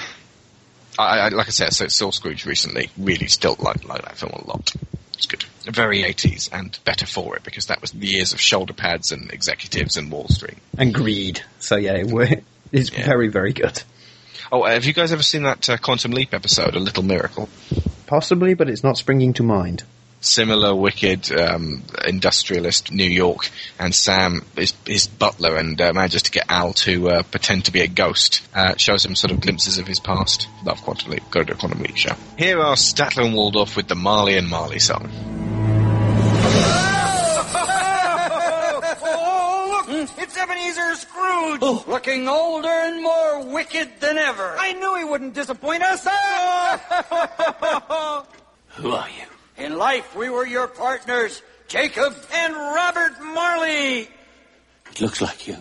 I, 0.99 1.19
I 1.19 1.29
like 1.29 1.47
I 1.47 1.51
said, 1.51 1.73
so 1.73 1.87
saw 1.87 2.11
Scrooged 2.11 2.45
recently. 2.45 2.89
Really, 2.97 3.27
still 3.27 3.55
like 3.59 3.83
like 3.87 4.01
that 4.03 4.17
film 4.17 4.33
a 4.33 4.47
lot. 4.47 4.73
It's 5.13 5.25
good. 5.27 5.43
Very 5.65 6.01
80s 6.01 6.49
and 6.51 6.77
better 6.83 7.05
for 7.05 7.35
it 7.35 7.43
because 7.43 7.67
that 7.67 7.79
was 7.81 7.91
the 7.91 8.07
years 8.07 8.33
of 8.33 8.41
shoulder 8.41 8.73
pads 8.73 9.11
and 9.11 9.31
executives 9.31 9.95
and 9.97 10.11
Wall 10.11 10.27
Street. 10.27 10.57
and 10.77 10.93
greed. 10.93 11.41
So 11.59 11.75
yeah, 11.75 11.93
it 11.97 12.07
wa- 12.07 12.25
it's 12.71 12.89
very 12.89 13.27
very 13.27 13.53
good. 13.53 13.81
Oh, 14.51 14.65
have 14.65 14.83
you 14.83 14.93
guys 14.93 15.13
ever 15.13 15.23
seen 15.23 15.43
that 15.43 15.69
uh, 15.69 15.77
Quantum 15.77 16.11
Leap 16.11 16.33
episode, 16.33 16.75
A 16.75 16.79
Little 16.79 17.03
Miracle? 17.03 17.47
Possibly, 18.07 18.53
but 18.53 18.69
it's 18.69 18.83
not 18.83 18.97
springing 18.97 19.31
to 19.33 19.43
mind. 19.43 19.83
Similar 20.23 20.75
wicked 20.75 21.31
um, 21.31 21.81
industrialist 22.07 22.91
New 22.91 23.09
York, 23.09 23.49
and 23.79 23.93
Sam 23.93 24.45
is 24.55 24.71
his 24.85 25.07
butler 25.07 25.55
and 25.55 25.81
uh, 25.81 25.93
manages 25.93 26.21
to 26.23 26.31
get 26.31 26.45
Al 26.47 26.73
to 26.73 27.09
uh, 27.09 27.23
pretend 27.23 27.65
to 27.65 27.71
be 27.71 27.81
a 27.81 27.87
ghost. 27.87 28.41
Uh, 28.53 28.75
shows 28.77 29.03
him 29.03 29.15
sort 29.15 29.31
of 29.31 29.41
glimpses 29.41 29.79
of 29.79 29.87
his 29.87 29.99
past. 29.99 30.47
Love 30.63 30.79
Quantum 30.83 31.09
Leap. 31.09 31.23
Go 31.31 31.43
to 31.43 31.53
a 31.53 31.55
Quantum 31.55 31.81
Leap 31.81 31.97
show. 31.97 32.13
Here 32.37 32.59
are 32.59 32.75
Statler 32.75 33.25
and 33.25 33.33
Waldorf 33.33 33.75
with 33.75 33.87
the 33.87 33.95
Marley 33.95 34.37
and 34.37 34.47
Marley 34.47 34.77
song. 34.77 35.09
Oh, 39.03 39.85
look! 39.87 40.13
It's 40.19 40.37
Ebenezer 40.37 40.95
Scrooge! 40.97 41.87
Looking 41.87 42.27
older 42.27 42.69
and 42.69 43.01
more 43.01 43.43
wicked 43.51 43.89
than 43.99 44.19
ever. 44.19 44.55
I 44.59 44.73
knew 44.73 44.97
he 44.97 45.03
wouldn't 45.03 45.33
disappoint 45.33 45.81
us. 45.81 46.03
Who 48.77 48.91
are 48.91 49.09
you? 49.09 49.25
In 49.57 49.77
life, 49.77 50.15
we 50.15 50.29
were 50.29 50.45
your 50.45 50.67
partners, 50.67 51.41
Jacob 51.67 52.15
and 52.33 52.55
Robert 52.55 53.21
Marley. 53.21 54.09
It 54.89 55.01
looks 55.01 55.21
like 55.21 55.47
you. 55.47 55.57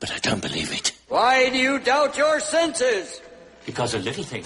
But 0.00 0.10
I 0.12 0.18
don't 0.18 0.40
believe 0.40 0.72
it. 0.72 0.92
Why 1.08 1.50
do 1.50 1.58
you 1.58 1.78
doubt 1.78 2.16
your 2.16 2.40
senses? 2.40 3.20
Because 3.66 3.94
a 3.94 3.98
little 3.98 4.24
thing 4.24 4.44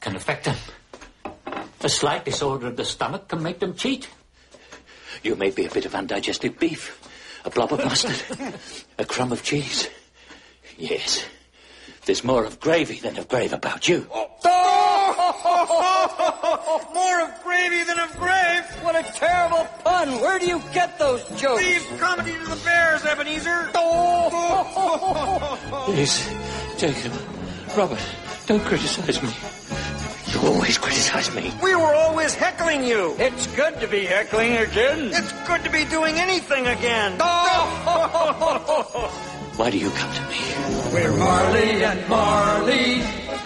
can 0.00 0.16
affect 0.16 0.44
them. 0.46 0.56
A 1.80 1.88
slight 1.88 2.24
disorder 2.24 2.68
of 2.68 2.76
the 2.76 2.84
stomach 2.84 3.28
can 3.28 3.42
make 3.42 3.60
them 3.60 3.74
cheat. 3.74 4.08
You 5.22 5.36
may 5.36 5.50
be 5.50 5.66
a 5.66 5.70
bit 5.70 5.84
of 5.84 5.94
undigested 5.94 6.58
beef, 6.58 6.98
a 7.44 7.50
blob 7.50 7.72
of 7.72 7.84
mustard, 7.84 8.54
a 8.98 9.04
crumb 9.04 9.32
of 9.32 9.42
cheese. 9.42 9.88
Yes. 10.78 11.24
There's 12.06 12.22
more 12.22 12.44
of 12.44 12.60
gravy 12.60 12.98
than 13.00 13.16
of 13.16 13.28
grave 13.28 13.52
about 13.54 13.88
you. 13.88 14.06
Oh, 14.12 14.28
More 16.94 17.20
of 17.22 17.42
gravy 17.42 17.82
than 17.84 17.98
of 17.98 18.14
grave. 18.18 18.64
What 18.82 18.94
a 18.94 19.02
terrible 19.12 19.66
pun. 19.84 20.20
Where 20.20 20.38
do 20.38 20.46
you 20.46 20.60
get 20.74 20.98
those 20.98 21.24
jokes? 21.40 21.62
Leave 21.62 21.86
comedy 21.98 22.32
to 22.32 22.44
the 22.44 22.56
bears, 22.64 23.04
Ebenezer. 23.06 23.70
Please, 25.86 26.28
Jacob, 26.76 27.12
Robert, 27.76 27.98
don't 28.46 28.62
criticize 28.64 29.22
me. 29.22 29.30
You 30.32 30.40
always 30.48 30.76
criticize 30.76 31.34
me. 31.34 31.50
We 31.62 31.74
were 31.74 31.94
always 31.94 32.34
heckling 32.34 32.84
you. 32.84 33.14
It's 33.18 33.46
good 33.56 33.80
to 33.80 33.88
be 33.88 34.04
heckling 34.04 34.56
again. 34.56 35.10
It's 35.12 35.32
good 35.46 35.64
to 35.64 35.70
be 35.70 35.84
doing 35.86 36.16
anything 36.16 36.66
again. 36.66 37.18
Why 39.56 39.70
do 39.70 39.78
you 39.78 39.90
come 39.90 40.12
to 40.12 40.22
me? 40.22 40.40
We're 40.92 41.16
Marley 41.16 41.84
and 41.84 42.08
Marley, 42.08 43.02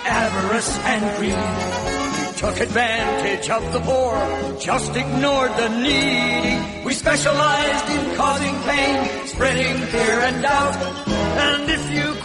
avarice 0.07 0.79
and 0.79 1.05
greed. 1.19 1.35
We 1.35 2.37
took 2.39 2.61
advantage 2.61 3.51
of 3.51 3.73
the 3.75 3.81
poor, 3.81 4.59
just 4.59 4.97
ignored 4.97 5.53
the 5.57 5.69
needy. 5.69 6.83
We 6.83 6.95
specialized 6.95 7.89
in 7.91 8.17
causing 8.17 8.55
pain, 8.63 9.27
spreading 9.27 9.77
fear 9.89 10.21
and 10.21 10.41
doubt. 10.41 10.77
And 11.07 11.71
if 11.71 11.91
you 11.91 12.18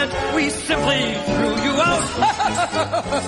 rent, 0.00 0.34
we 0.34 0.50
simply 0.50 1.14
threw 1.28 1.54
you 1.64 1.72
out. 1.80 2.04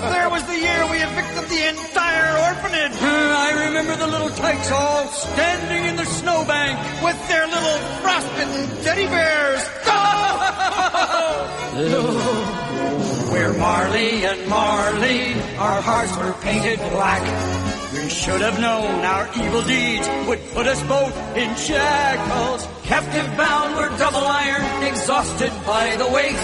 there 0.13 0.29
was 0.31 0.43
the 0.45 0.59
year 0.59 0.87
we 0.91 0.99
evicted 0.99 1.49
the 1.49 1.69
entire 1.69 2.39
orphanage. 2.49 2.93
Uh, 3.01 3.07
I 3.07 3.65
remember 3.67 3.97
the 3.97 4.07
little 4.07 4.31
tykes 4.31 4.71
all 4.71 5.07
standing 5.09 5.85
in 5.87 5.97
the 5.97 6.05
snowbank 6.05 6.79
with 7.03 7.19
their 7.29 7.47
little 7.47 7.79
frostbitten 8.03 8.69
teddy 8.85 9.07
bears. 9.07 9.63
We're 13.33 13.55
Marley 13.59 14.25
and 14.27 14.47
Marley, 14.49 15.33
our 15.57 15.81
hearts 15.81 16.15
were 16.17 16.33
painted 16.43 16.79
black. 16.91 17.72
We 18.03 18.09
should 18.09 18.41
have 18.41 18.59
known 18.59 19.05
our 19.05 19.29
evil 19.37 19.63
deeds 19.63 20.09
would 20.27 20.41
put 20.55 20.67
us 20.67 20.83
both 20.89 21.17
in 21.37 21.55
shackles. 21.55 22.67
Captive 22.83 23.37
bound, 23.37 23.77
we're 23.77 23.97
double 23.97 24.27
iron, 24.27 24.83
exhausted 24.83 25.53
by 25.65 25.95
the 25.95 26.09
weight. 26.09 26.43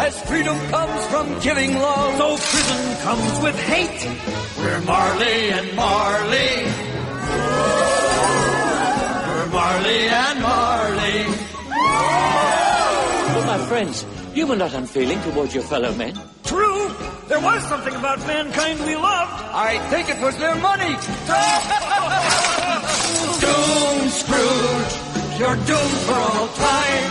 As 0.00 0.18
freedom 0.22 0.58
comes 0.70 1.06
from 1.08 1.38
giving 1.40 1.74
love, 1.74 2.14
oh, 2.18 2.36
so 2.36 2.56
prison 2.56 2.96
comes 3.02 3.40
with 3.42 3.56
hate. 3.60 4.08
We're 4.58 4.80
Marley 4.80 5.50
and 5.50 5.76
Marley. 5.76 6.64
We're 9.28 9.50
Marley 9.52 10.08
and 10.08 10.40
Marley. 10.40 11.24
But 13.34 13.46
my 13.46 13.58
friends, 13.68 14.06
you 14.34 14.46
were 14.46 14.56
not 14.56 14.72
unfeeling 14.72 15.20
towards 15.20 15.54
your 15.54 15.64
fellow 15.64 15.94
men. 15.94 16.18
True, 16.42 16.88
there 17.30 17.40
was 17.40 17.62
something 17.68 17.94
about 17.94 18.18
mankind 18.26 18.80
we 18.80 18.96
loved. 18.96 19.32
I 19.54 19.78
think 19.88 20.10
it 20.10 20.20
was 20.20 20.36
their 20.36 20.56
money. 20.56 20.90
Doom, 23.42 24.08
Scrooge, 24.20 24.92
you're 25.38 25.60
doomed 25.70 26.00
for 26.06 26.18
all 26.18 26.48
time. 26.58 27.10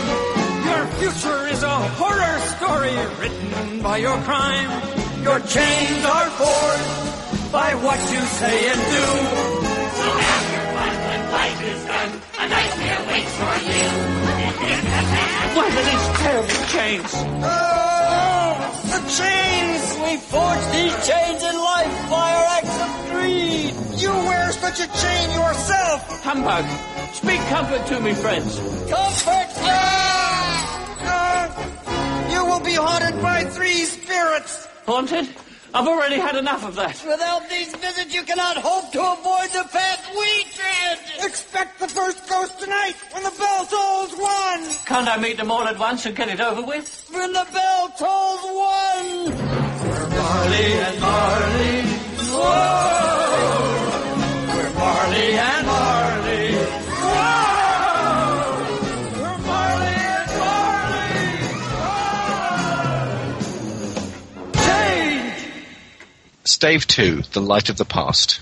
Your 0.68 0.86
future 1.00 1.48
is 1.48 1.62
a 1.62 1.76
horror 1.96 2.38
story 2.54 2.96
written 3.18 3.82
by 3.82 3.96
your 3.96 4.18
crime. 4.28 4.70
Your 5.22 5.40
chains 5.40 6.04
are 6.04 6.30
forged 6.36 7.50
by 7.50 7.74
what 7.76 7.98
you 8.12 8.20
say 8.40 8.68
and 8.72 8.80
do. 8.94 9.06
So 9.96 10.06
have 10.28 10.46
your 10.52 10.66
fun 10.76 10.94
when 11.08 11.20
life 11.32 11.62
is. 11.64 11.89
A 12.40 12.48
nightmare 12.48 13.04
waits 13.06 13.34
for 13.36 13.54
you. 13.68 13.84
What 15.56 15.68
are 15.76 15.84
these 15.90 16.06
terrible 16.24 16.62
chains? 16.72 17.10
Oh, 17.44 18.56
the 18.92 19.00
chains! 19.18 19.82
We 20.00 20.16
forged 20.16 20.68
these 20.72 20.96
chains 21.06 21.42
in 21.42 21.56
life 21.60 21.96
by 22.08 22.32
our 22.32 22.46
acts 22.56 22.76
of 22.80 22.90
greed. 23.10 23.74
You 24.00 24.08
wear 24.08 24.52
such 24.52 24.80
a 24.80 24.86
chain 24.86 25.30
yourself. 25.32 26.22
Humbug. 26.24 26.64
Speak 27.12 27.40
comfort 27.48 27.86
to 27.88 28.00
me, 28.00 28.14
friends. 28.14 28.58
Comfort! 28.88 29.50
Uh, 31.02 31.48
you 32.32 32.44
will 32.46 32.60
be 32.60 32.72
haunted 32.72 33.20
by 33.20 33.44
three 33.44 33.84
spirits. 33.84 34.66
Haunted? 34.86 35.28
I've 35.72 35.86
already 35.86 36.16
had 36.16 36.34
enough 36.36 36.64
of 36.66 36.74
that. 36.76 37.00
Without 37.06 37.48
these 37.48 37.74
visits, 37.76 38.12
you 38.12 38.22
cannot 38.24 38.56
hope 38.56 38.90
to 38.92 39.00
avoid 39.00 39.50
the 39.50 39.68
path 39.70 40.10
we 40.18 40.44
tread. 40.52 40.98
Expect 41.24 41.78
the 41.78 41.86
first 41.88 42.28
ghost 42.28 42.58
tonight 42.58 42.94
when 43.12 43.22
the 43.22 43.30
bell 43.38 43.66
tolls 43.66 44.12
one. 44.12 44.62
Can't 44.84 45.08
I 45.08 45.16
meet 45.20 45.36
them 45.36 45.50
all 45.50 45.62
at 45.62 45.78
once 45.78 46.06
and 46.06 46.16
get 46.16 46.28
it 46.28 46.40
over 46.40 46.62
with? 46.62 47.06
When 47.12 47.32
the 47.32 47.46
bell 47.52 47.88
tolls 47.96 48.42
one. 48.42 49.30
We're 49.90 50.08
Marley 50.08 50.72
and 50.86 51.00
Marley. 51.00 51.82
Whoa! 52.34 53.70
We're 54.56 54.74
Marley 54.74 55.32
and 55.38 55.66
Marley. 55.66 56.59
Stave 66.44 66.86
2 66.86 67.20
The 67.32 67.40
Light 67.42 67.68
of 67.68 67.76
the 67.76 67.84
Past. 67.84 68.40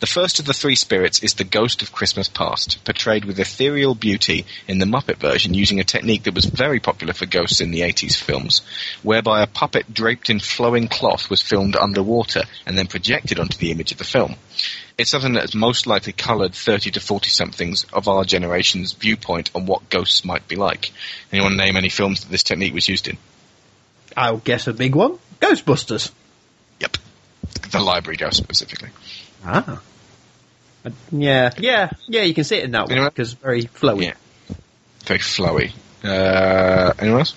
The 0.00 0.06
first 0.06 0.38
of 0.38 0.46
the 0.46 0.54
three 0.54 0.74
spirits 0.74 1.22
is 1.22 1.34
the 1.34 1.44
ghost 1.44 1.82
of 1.82 1.92
Christmas 1.92 2.26
past, 2.26 2.82
portrayed 2.86 3.26
with 3.26 3.38
ethereal 3.38 3.94
beauty 3.94 4.46
in 4.66 4.78
the 4.78 4.86
Muppet 4.86 5.18
version 5.18 5.52
using 5.52 5.78
a 5.78 5.84
technique 5.84 6.22
that 6.22 6.34
was 6.34 6.46
very 6.46 6.80
popular 6.80 7.12
for 7.12 7.26
ghosts 7.26 7.60
in 7.60 7.70
the 7.70 7.82
80s 7.82 8.16
films, 8.16 8.62
whereby 9.02 9.42
a 9.42 9.46
puppet 9.46 9.92
draped 9.92 10.30
in 10.30 10.40
flowing 10.40 10.88
cloth 10.88 11.28
was 11.28 11.42
filmed 11.42 11.76
underwater 11.76 12.44
and 12.64 12.78
then 12.78 12.86
projected 12.86 13.38
onto 13.38 13.58
the 13.58 13.70
image 13.70 13.92
of 13.92 13.98
the 13.98 14.04
film. 14.04 14.36
It's 14.96 15.10
something 15.10 15.34
that 15.34 15.42
has 15.42 15.54
most 15.54 15.86
likely 15.86 16.14
coloured 16.14 16.54
30 16.54 16.92
to 16.92 17.00
40 17.00 17.28
somethings 17.28 17.84
of 17.92 18.08
our 18.08 18.24
generation's 18.24 18.94
viewpoint 18.94 19.50
on 19.54 19.66
what 19.66 19.90
ghosts 19.90 20.24
might 20.24 20.48
be 20.48 20.56
like. 20.56 20.92
Anyone 21.30 21.58
name 21.58 21.76
any 21.76 21.90
films 21.90 22.22
that 22.22 22.30
this 22.30 22.42
technique 22.42 22.72
was 22.72 22.88
used 22.88 23.06
in? 23.06 23.18
I'll 24.16 24.38
guess 24.38 24.66
a 24.66 24.72
big 24.72 24.94
one. 24.94 25.18
Ghostbusters. 25.40 26.10
The 27.70 27.80
library 27.80 28.16
ghost 28.16 28.36
specifically. 28.36 28.90
Ah. 29.44 29.80
Yeah, 31.12 31.50
yeah, 31.58 31.90
yeah. 32.08 32.22
You 32.22 32.34
can 32.34 32.44
see 32.44 32.56
it 32.56 32.64
in 32.64 32.72
that 32.72 32.82
one 32.82 32.92
Anyone? 32.92 33.10
because 33.10 33.34
very 33.34 33.62
flowy. 33.64 34.06
Yeah. 34.06 34.14
Very 35.04 35.20
flowy. 35.20 35.72
Uh, 36.02 36.92
anyone 36.98 37.20
else? 37.20 37.34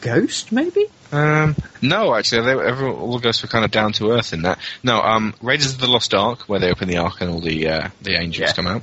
Ghost, 0.00 0.50
maybe. 0.50 0.86
Um, 1.12 1.54
no, 1.82 2.14
actually, 2.14 2.46
they, 2.46 2.52
everyone, 2.52 2.96
all 2.96 3.12
the 3.18 3.22
ghosts 3.22 3.42
were 3.42 3.48
kind 3.48 3.64
of 3.66 3.70
down 3.70 3.92
to 3.94 4.12
earth 4.12 4.32
in 4.32 4.42
that. 4.42 4.58
No, 4.82 4.98
um, 5.02 5.34
Raiders 5.42 5.74
of 5.74 5.80
the 5.80 5.88
Lost 5.88 6.14
Ark, 6.14 6.42
where 6.48 6.58
they 6.58 6.70
open 6.70 6.88
the 6.88 6.96
Ark 6.98 7.20
and 7.20 7.30
all 7.30 7.40
the 7.40 7.68
uh, 7.68 7.88
the 8.00 8.18
angels 8.18 8.48
Yeah. 8.48 8.52
come 8.54 8.66
out. 8.66 8.82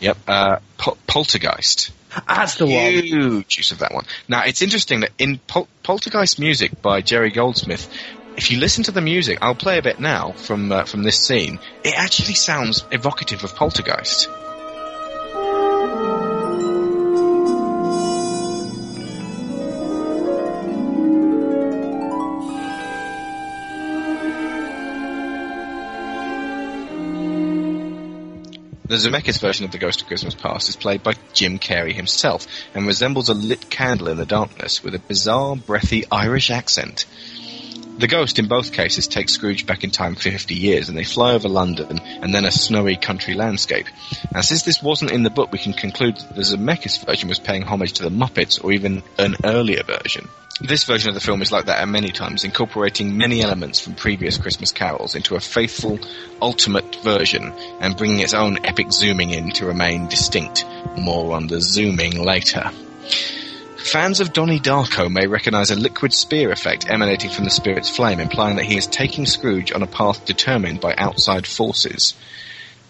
Yep. 0.00 0.18
Uh, 0.28 0.56
Pol- 0.76 0.98
Poltergeist. 1.06 1.92
That's 2.28 2.56
the 2.56 2.66
one. 2.66 2.92
Huge 3.04 3.56
use 3.56 3.72
of 3.72 3.78
that 3.78 3.94
one. 3.94 4.04
Now, 4.28 4.42
it's 4.44 4.60
interesting 4.62 5.00
that 5.00 5.12
in 5.18 5.38
Pol- 5.38 5.68
Poltergeist 5.82 6.38
music 6.38 6.82
by 6.82 7.00
Jerry 7.02 7.30
Goldsmith, 7.30 7.88
if 8.36 8.50
you 8.50 8.58
listen 8.58 8.84
to 8.84 8.92
the 8.92 9.00
music, 9.00 9.38
I'll 9.42 9.54
play 9.54 9.78
a 9.78 9.82
bit 9.82 10.00
now 10.00 10.32
from 10.32 10.72
uh, 10.72 10.84
from 10.84 11.02
this 11.02 11.18
scene. 11.18 11.58
It 11.84 11.94
actually 11.96 12.34
sounds 12.34 12.84
evocative 12.90 13.44
of 13.44 13.54
Poltergeist. 13.54 14.28
The 28.90 28.96
Zemeckis 28.96 29.40
version 29.40 29.64
of 29.64 29.70
The 29.70 29.78
Ghost 29.78 30.02
of 30.02 30.08
Christmas 30.08 30.34
Past 30.34 30.68
is 30.68 30.74
played 30.74 31.04
by 31.04 31.12
Jim 31.32 31.60
Carrey 31.60 31.94
himself 31.94 32.48
and 32.74 32.88
resembles 32.88 33.28
a 33.28 33.34
lit 33.34 33.70
candle 33.70 34.08
in 34.08 34.16
the 34.16 34.26
darkness 34.26 34.82
with 34.82 34.96
a 34.96 34.98
bizarre, 34.98 35.54
breathy 35.54 36.06
Irish 36.10 36.50
accent. 36.50 37.06
The 38.00 38.08
ghost 38.08 38.38
in 38.38 38.48
both 38.48 38.72
cases 38.72 39.06
takes 39.06 39.34
Scrooge 39.34 39.66
back 39.66 39.84
in 39.84 39.90
time 39.90 40.14
50 40.14 40.54
years 40.54 40.88
and 40.88 40.96
they 40.96 41.04
fly 41.04 41.34
over 41.34 41.50
London 41.50 41.98
and 41.98 42.32
then 42.32 42.46
a 42.46 42.50
snowy 42.50 42.96
country 42.96 43.34
landscape. 43.34 43.88
And 44.34 44.42
since 44.42 44.62
this 44.62 44.82
wasn't 44.82 45.10
in 45.10 45.22
the 45.22 45.28
book, 45.28 45.52
we 45.52 45.58
can 45.58 45.74
conclude 45.74 46.16
that 46.16 46.34
the 46.34 46.40
Zemeckis 46.40 47.04
version 47.04 47.28
was 47.28 47.38
paying 47.38 47.60
homage 47.60 47.92
to 47.94 48.02
the 48.02 48.08
Muppets 48.08 48.64
or 48.64 48.72
even 48.72 49.02
an 49.18 49.36
earlier 49.44 49.82
version. 49.82 50.30
This 50.62 50.84
version 50.84 51.10
of 51.10 51.14
the 51.14 51.20
film 51.20 51.42
is 51.42 51.52
like 51.52 51.66
that 51.66 51.82
at 51.82 51.88
many 51.88 52.10
times, 52.10 52.42
incorporating 52.42 53.18
many 53.18 53.42
elements 53.42 53.80
from 53.80 53.96
previous 53.96 54.38
Christmas 54.38 54.72
carols 54.72 55.14
into 55.14 55.34
a 55.34 55.40
faithful, 55.40 55.98
ultimate 56.40 56.96
version 57.04 57.52
and 57.82 57.98
bringing 57.98 58.20
its 58.20 58.32
own 58.32 58.64
epic 58.64 58.92
zooming 58.92 59.28
in 59.28 59.50
to 59.50 59.66
remain 59.66 60.08
distinct. 60.08 60.64
More 60.96 61.36
on 61.36 61.48
the 61.48 61.60
zooming 61.60 62.24
later. 62.24 62.70
Fans 63.82 64.20
of 64.20 64.32
Donnie 64.32 64.60
Darko 64.60 65.10
may 65.10 65.26
recognize 65.26 65.70
a 65.70 65.74
liquid 65.74 66.12
spear 66.12 66.52
effect 66.52 66.88
emanating 66.88 67.30
from 67.30 67.44
the 67.44 67.50
spirit's 67.50 67.88
flame, 67.88 68.20
implying 68.20 68.56
that 68.56 68.66
he 68.66 68.76
is 68.76 68.86
taking 68.86 69.26
Scrooge 69.26 69.72
on 69.72 69.82
a 69.82 69.86
path 69.86 70.24
determined 70.24 70.80
by 70.80 70.94
outside 70.96 71.46
forces. 71.46 72.14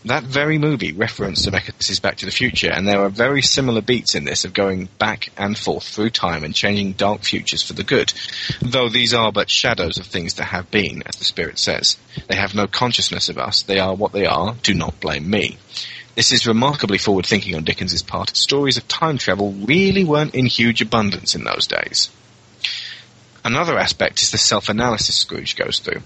That 0.05 0.25
very 0.25 0.59
movie 0.59 0.93
referenced 0.93 1.47
Zemeckis' 1.47 2.03
Back 2.03 2.17
to 2.17 2.27
the 2.27 2.33
Future, 2.33 2.71
and 2.71 2.89
there 2.89 3.03
are 3.03 3.09
very 3.09 3.41
similar 3.41 3.81
beats 3.81 4.15
in 4.15 4.25
this 4.25 4.45
of 4.45 4.53
going 4.53 4.89
back 4.99 5.31
and 5.39 5.57
forth 5.57 5.85
through 5.85 6.11
time 6.11 6.43
and 6.43 6.55
changing 6.55 6.93
dark 6.93 7.23
futures 7.23 7.63
for 7.63 7.75
the 7.75 7.85
good. 7.85 8.13
Though 8.61 8.89
these 8.89 9.15
are 9.15 9.31
but 9.31 9.49
shadows 9.49 9.99
of 9.99 10.07
things 10.07 10.35
that 10.35 10.45
have 10.45 10.71
been, 10.71 11.03
as 11.07 11.17
the 11.17 11.25
spirit 11.25 11.59
says. 11.59 11.99
They 12.29 12.37
have 12.37 12.55
no 12.55 12.67
consciousness 12.67 13.29
of 13.29 13.39
us. 13.39 13.63
They 13.63 13.79
are 13.79 13.95
what 13.95 14.13
they 14.13 14.27
are. 14.27 14.55
Do 14.63 14.75
not 14.75 15.01
blame 15.01 15.31
me. 15.31 15.59
This 16.17 16.33
is 16.33 16.47
remarkably 16.47 16.99
forward 16.99 17.25
thinking 17.25 17.55
on 17.55 17.65
Dickens's 17.65 18.03
part. 18.03 18.37
Stories 18.37 18.77
of 18.77 18.89
time 18.89 19.17
travel 19.17 19.53
really 19.53 20.05
weren't 20.05 20.35
in 20.35 20.47
huge 20.47 20.83
abundance 20.83 21.35
in 21.35 21.45
those 21.45 21.67
days. 21.67 22.11
Another 23.43 23.79
aspect 23.79 24.23
is 24.23 24.31
the 24.31 24.39
self-analysis 24.39 25.15
Scrooge 25.15 25.57
goes 25.57 25.79
through, 25.79 26.03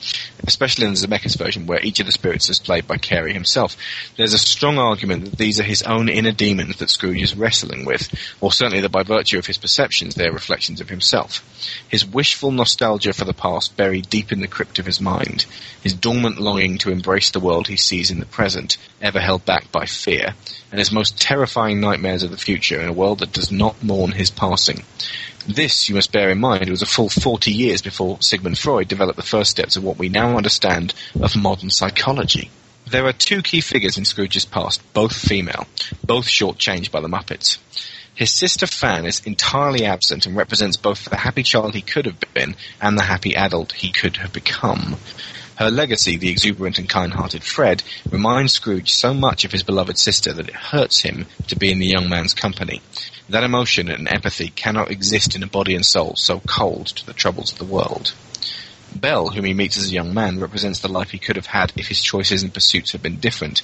especially 0.47 0.87
in 0.87 0.93
the 0.93 0.99
Zemeckis 0.99 1.37
version 1.37 1.67
where 1.67 1.83
each 1.83 1.99
of 1.99 2.07
the 2.07 2.13
spirits 2.13 2.49
is 2.49 2.61
played 2.61 2.87
by 2.87 2.97
Carrey 2.97 3.33
himself. 3.33 3.77
There's 4.17 4.35
a 4.35 4.39
strong 4.39 4.79
argument 4.79 5.25
that 5.25 5.39
these 5.39 5.59
are 5.59 5.65
his 5.65 5.83
own 5.83 6.09
inner 6.09 6.31
demons 6.31 6.77
that 6.77 6.91
Scrooge 6.91 7.23
is 7.23 7.37
wrestling 7.37 7.85
with, 7.85 8.09
or 8.41 8.53
certainly 8.53 8.81
that 8.83 8.93
by 8.93 9.03
virtue 9.03 9.39
of 9.39 9.47
his 9.47 9.59
perceptions 9.59 10.15
they're 10.15 10.33
reflections 10.33 10.81
of 10.81 10.89
himself. 10.89 11.43
His 11.89 12.07
wishful 12.07 12.53
nostalgia 12.53 13.13
for 13.13 13.25
the 13.25 13.35
past 13.35 13.77
buried 13.77 14.09
deep 14.09 14.31
in 14.31 14.41
the 14.41 14.47
crypt 14.47 14.79
of 14.79 14.87
his 14.87 15.01
mind, 15.01 15.47
his 15.83 15.95
dormant 15.95 16.41
longing 16.41 16.79
to 16.79 16.93
embrace 16.93 17.31
the 17.31 17.41
world 17.41 17.67
he 17.67 17.77
sees 17.77 18.13
in 18.13 18.21
the 18.21 18.27
present, 18.27 18.79
ever 19.03 19.19
held 19.19 19.45
back 19.45 19.73
by 19.73 19.87
fear, 19.87 20.35
and 20.71 20.79
his 20.79 20.93
most 20.93 21.21
terrifying 21.21 21.81
nightmares 21.81 22.23
of 22.23 22.31
the 22.31 22.37
future 22.37 22.81
in 22.81 22.89
a 22.89 22.93
world 22.93 23.19
that 23.19 23.33
does 23.33 23.51
not 23.51 23.83
mourn 23.83 24.13
his 24.13 24.31
passing. 24.31 24.85
This, 25.47 25.91
you 25.91 25.95
must 25.95 26.11
bear 26.11 26.31
in 26.31 26.41
mind, 26.41 26.63
It 26.63 26.71
was 26.71 26.81
a 26.81 26.87
full 26.87 27.11
40 27.11 27.53
years 27.53 27.83
before 27.83 28.21
Sigmund 28.23 28.59
Freud 28.59 28.89
developed 28.89 29.17
the 29.17 29.23
first 29.23 29.51
steps 29.51 29.77
of 29.77 29.85
what 29.85 29.99
we 29.99 30.09
now 30.09 30.39
understand 30.39 30.95
of 31.21 31.37
modern 31.37 31.69
psychology. 31.69 32.51
There 32.87 33.07
are 33.07 33.13
two 33.13 33.43
key 33.43 33.61
figures 33.61 33.99
in 33.99 34.05
Scrooge's 34.07 34.47
past, 34.47 34.81
both 34.95 35.15
female, 35.15 35.67
both 36.03 36.27
shortchanged 36.27 36.91
by 36.91 37.01
the 37.01 37.09
Muppets. 37.09 37.59
His 38.15 38.31
sister 38.31 38.67
Fan 38.67 39.05
is 39.05 39.21
entirely 39.27 39.85
absent 39.85 40.25
and 40.25 40.37
represents 40.37 40.77
both 40.79 41.05
the 41.05 41.17
happy 41.17 41.43
child 41.43 41.75
he 41.75 41.83
could 41.83 42.07
have 42.07 42.21
been 42.33 42.55
and 42.81 42.97
the 42.97 43.03
happy 43.03 43.37
adult 43.37 43.73
he 43.73 43.91
could 43.91 44.17
have 44.19 44.33
become. 44.33 44.97
Her 45.57 45.71
legacy, 45.71 46.17
the 46.17 46.31
exuberant 46.31 46.79
and 46.79 46.89
kind-hearted 46.89 47.45
Fred, 47.45 47.85
reminds 48.11 48.55
Scrooge 48.55 48.91
so 48.91 49.15
much 49.15 49.45
of 49.45 49.53
his 49.53 49.63
beloved 49.63 49.99
sister 49.99 50.33
that 50.33 50.49
it 50.49 50.55
hurts 50.55 51.03
him 51.03 51.27
to 51.47 51.57
be 51.57 51.71
in 51.71 51.79
the 51.79 51.87
young 51.87 52.09
man's 52.09 52.35
company. 52.35 52.83
That 53.29 53.45
emotion 53.45 53.89
and 53.89 54.09
empathy 54.09 54.49
cannot 54.49 54.91
exist 54.91 55.37
in 55.37 55.45
a 55.45 55.47
body 55.47 55.77
and 55.77 55.87
soul 55.87 56.17
so 56.17 56.41
cold 56.41 56.89
to 56.89 57.07
the 57.07 57.13
troubles 57.13 57.53
of 57.53 57.59
the 57.59 57.65
world. 57.65 58.15
Belle, 58.95 59.29
whom 59.29 59.45
he 59.45 59.55
meets 59.55 59.77
as 59.77 59.91
a 59.91 59.95
young 59.95 60.13
man, 60.13 60.41
represents 60.41 60.81
the 60.81 60.89
life 60.89 61.11
he 61.11 61.19
could 61.19 61.37
have 61.37 61.47
had 61.47 61.73
if 61.77 61.89
his 61.89 62.03
choices 62.03 62.43
and 62.43 62.53
pursuits 62.53 62.93
had 62.93 63.03
been 63.03 63.17
different. 63.17 63.63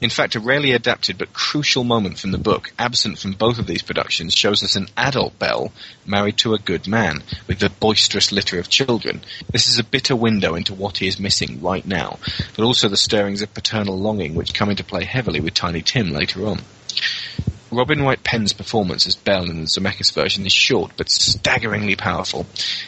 In 0.00 0.10
fact, 0.10 0.34
a 0.34 0.40
rarely 0.40 0.72
adapted 0.72 1.18
but 1.18 1.32
crucial 1.32 1.84
moment 1.84 2.18
from 2.18 2.30
the 2.30 2.38
book, 2.38 2.72
absent 2.78 3.18
from 3.18 3.32
both 3.32 3.58
of 3.58 3.66
these 3.66 3.82
productions, 3.82 4.34
shows 4.34 4.62
us 4.62 4.76
an 4.76 4.88
adult 4.96 5.38
Belle 5.38 5.72
married 6.04 6.36
to 6.38 6.54
a 6.54 6.58
good 6.58 6.86
man, 6.86 7.22
with 7.46 7.62
a 7.62 7.70
boisterous 7.70 8.32
litter 8.32 8.58
of 8.58 8.68
children. 8.68 9.22
This 9.52 9.68
is 9.68 9.78
a 9.78 9.84
bitter 9.84 10.16
window 10.16 10.54
into 10.54 10.74
what 10.74 10.98
he 10.98 11.06
is 11.06 11.18
missing 11.18 11.62
right 11.62 11.86
now, 11.86 12.18
but 12.56 12.64
also 12.64 12.88
the 12.88 12.96
stirrings 12.96 13.40
of 13.42 13.54
paternal 13.54 13.98
longing 13.98 14.34
which 14.34 14.54
come 14.54 14.70
into 14.70 14.84
play 14.84 15.04
heavily 15.04 15.40
with 15.40 15.54
Tiny 15.54 15.80
Tim 15.80 16.10
later 16.10 16.46
on. 16.46 16.60
Robin 17.74 18.02
Wright 18.02 18.22
Penn's 18.22 18.52
performance 18.52 19.06
as 19.06 19.16
Belle 19.16 19.50
in 19.50 19.62
the 19.62 19.66
Zemeckis 19.66 20.12
version 20.12 20.46
is 20.46 20.52
short 20.52 20.92
but 20.96 21.10
staggeringly 21.10 21.96
powerful. 21.96 22.46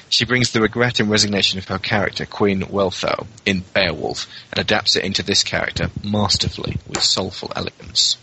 She 0.08 0.24
brings 0.24 0.52
the 0.52 0.60
regret 0.60 1.00
and 1.00 1.10
resignation 1.10 1.58
of 1.58 1.68
her 1.68 1.78
character, 1.78 2.24
Queen 2.24 2.62
Wealhtheow, 2.62 3.26
in 3.44 3.64
Beowulf, 3.74 4.26
and 4.52 4.60
adapts 4.60 4.94
it 4.96 5.04
into 5.04 5.22
this 5.22 5.42
character 5.42 5.90
masterfully 6.04 6.78
with 6.86 7.02
soulful 7.02 7.52
elegance. 7.56 8.16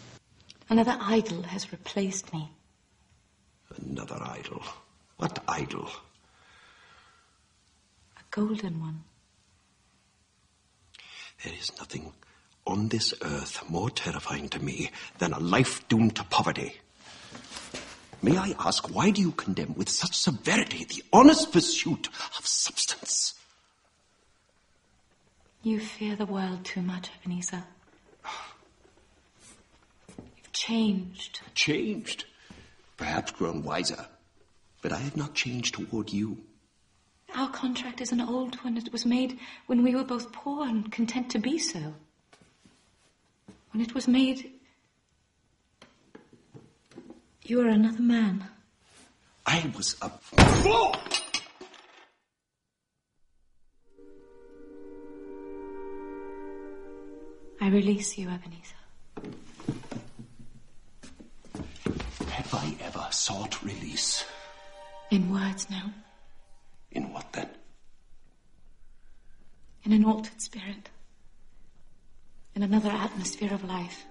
Another 0.70 0.98
idol 1.02 1.44
has 1.44 1.72
replaced 1.72 2.34
me. 2.34 2.50
Another 3.86 4.20
idol. 4.22 4.64
What 5.18 5.44
idol? 5.48 5.90
A 8.18 8.22
golden 8.32 8.80
one. 8.80 9.04
There 11.44 11.54
is 11.54 11.72
nothing 11.78 12.14
on 12.66 12.90
this 12.90 13.14
earth 13.22 13.64
more 13.70 13.90
terrifying 13.90 14.50
to 14.50 14.64
me 14.64 14.92
than 15.20 15.34
a 15.34 15.40
life 15.40 15.88
doomed 15.88 16.16
to 16.16 16.24
poverty. 16.26 16.76
May 18.22 18.38
I 18.38 18.56
ask, 18.60 18.94
why 18.94 19.10
do 19.10 19.22
you 19.22 19.32
condemn 19.32 19.74
with 19.76 19.90
such 19.90 20.16
severity 20.16 20.86
the 20.86 21.04
honest 21.12 21.52
pursuit 21.52 22.08
of 22.40 22.48
substance? 22.48 23.34
You 25.62 25.80
fear 25.80 26.16
the 26.16 26.26
world 26.26 26.64
too 26.64 26.82
much, 26.82 27.10
Ebenezer. 27.20 27.64
You've 30.18 30.52
changed. 30.54 31.42
Changed? 31.54 32.26
Perhaps 32.98 33.32
grown 33.32 33.64
wiser. 33.64 34.06
But 34.82 34.94
I 34.94 35.00
have 35.00 35.18
not 35.18 35.34
changed 35.34 35.76
toward 35.76 36.12
you. 36.12 36.38
Our 37.36 37.50
contract 37.50 38.00
is 38.00 38.12
an 38.12 38.22
old 38.22 38.56
one. 38.64 38.78
It 38.78 38.92
was 38.92 39.06
made 39.06 39.40
when 39.66 39.84
we 39.84 39.96
were 39.96 40.04
both 40.04 40.32
poor 40.32 40.66
and 40.66 40.92
content 40.92 41.32
to 41.32 41.40
be 41.40 41.58
so. 41.58 41.94
When 43.74 43.82
it 43.82 43.96
was 43.96 44.08
made, 44.08 44.52
you 47.42 47.58
were 47.58 47.70
another 47.70 48.04
man. 48.04 48.46
I 49.48 49.72
was 49.76 49.96
a 50.00 50.10
fool! 50.10 50.96
I 57.60 57.70
release 57.70 58.16
you, 58.16 58.30
Ebenezer. 58.30 58.76
Have 62.30 62.54
I 62.54 62.76
ever 62.80 63.08
sought 63.10 63.64
release? 63.64 64.24
In 65.10 65.34
words 65.34 65.68
no. 65.72 65.82
In 66.92 67.12
what 67.12 67.34
then? 67.34 67.50
In 69.84 69.94
an 69.94 70.06
altered 70.06 70.40
spirit. 70.40 70.90
In 72.56 72.64
another 72.64 72.90
atmosphere 72.90 73.54
of 73.54 73.64
life. 73.64 74.06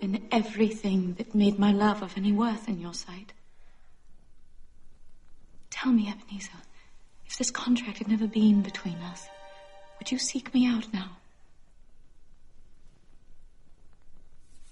In 0.00 0.26
everything 0.32 1.14
that 1.14 1.34
made 1.34 1.58
my 1.58 1.72
love 1.72 2.02
of 2.02 2.16
any 2.16 2.32
worth 2.32 2.68
in 2.68 2.80
your 2.80 2.94
sight. 2.94 3.32
Tell 5.70 5.92
me, 5.92 6.08
Ebenezer, 6.08 6.58
if 7.26 7.38
this 7.38 7.50
contract 7.50 7.98
had 7.98 8.08
never 8.08 8.26
been 8.26 8.62
between 8.62 8.96
us, 8.96 9.28
would 9.98 10.10
you 10.10 10.18
seek 10.18 10.52
me 10.52 10.66
out 10.66 10.92
now? 10.92 11.16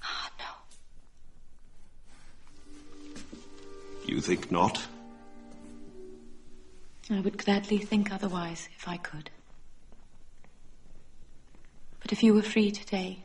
Ah, 0.03 0.31
no. 0.39 0.47
You 4.05 4.21
think 4.21 4.51
not? 4.51 4.87
I 7.11 7.21
would 7.21 7.39
gladly 7.39 7.79
think 7.79 8.13
otherwise 8.13 8.69
if 8.77 8.89
I 8.89 8.97
could. 8.97 9.31
But 12.01 12.13
if 12.13 12.23
you 12.23 12.35
were 12.35 12.43
free 12.43 12.71
today, 12.71 13.25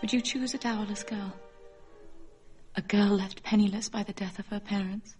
would 0.00 0.12
you 0.12 0.20
choose 0.20 0.54
a 0.54 0.58
dowerless 0.58 1.02
girl? 1.02 1.32
A 2.76 2.82
girl 2.82 3.08
left 3.08 3.42
penniless 3.42 3.88
by 3.88 4.02
the 4.02 4.12
death 4.12 4.38
of 4.38 4.46
her 4.48 4.60
parents? 4.60 5.16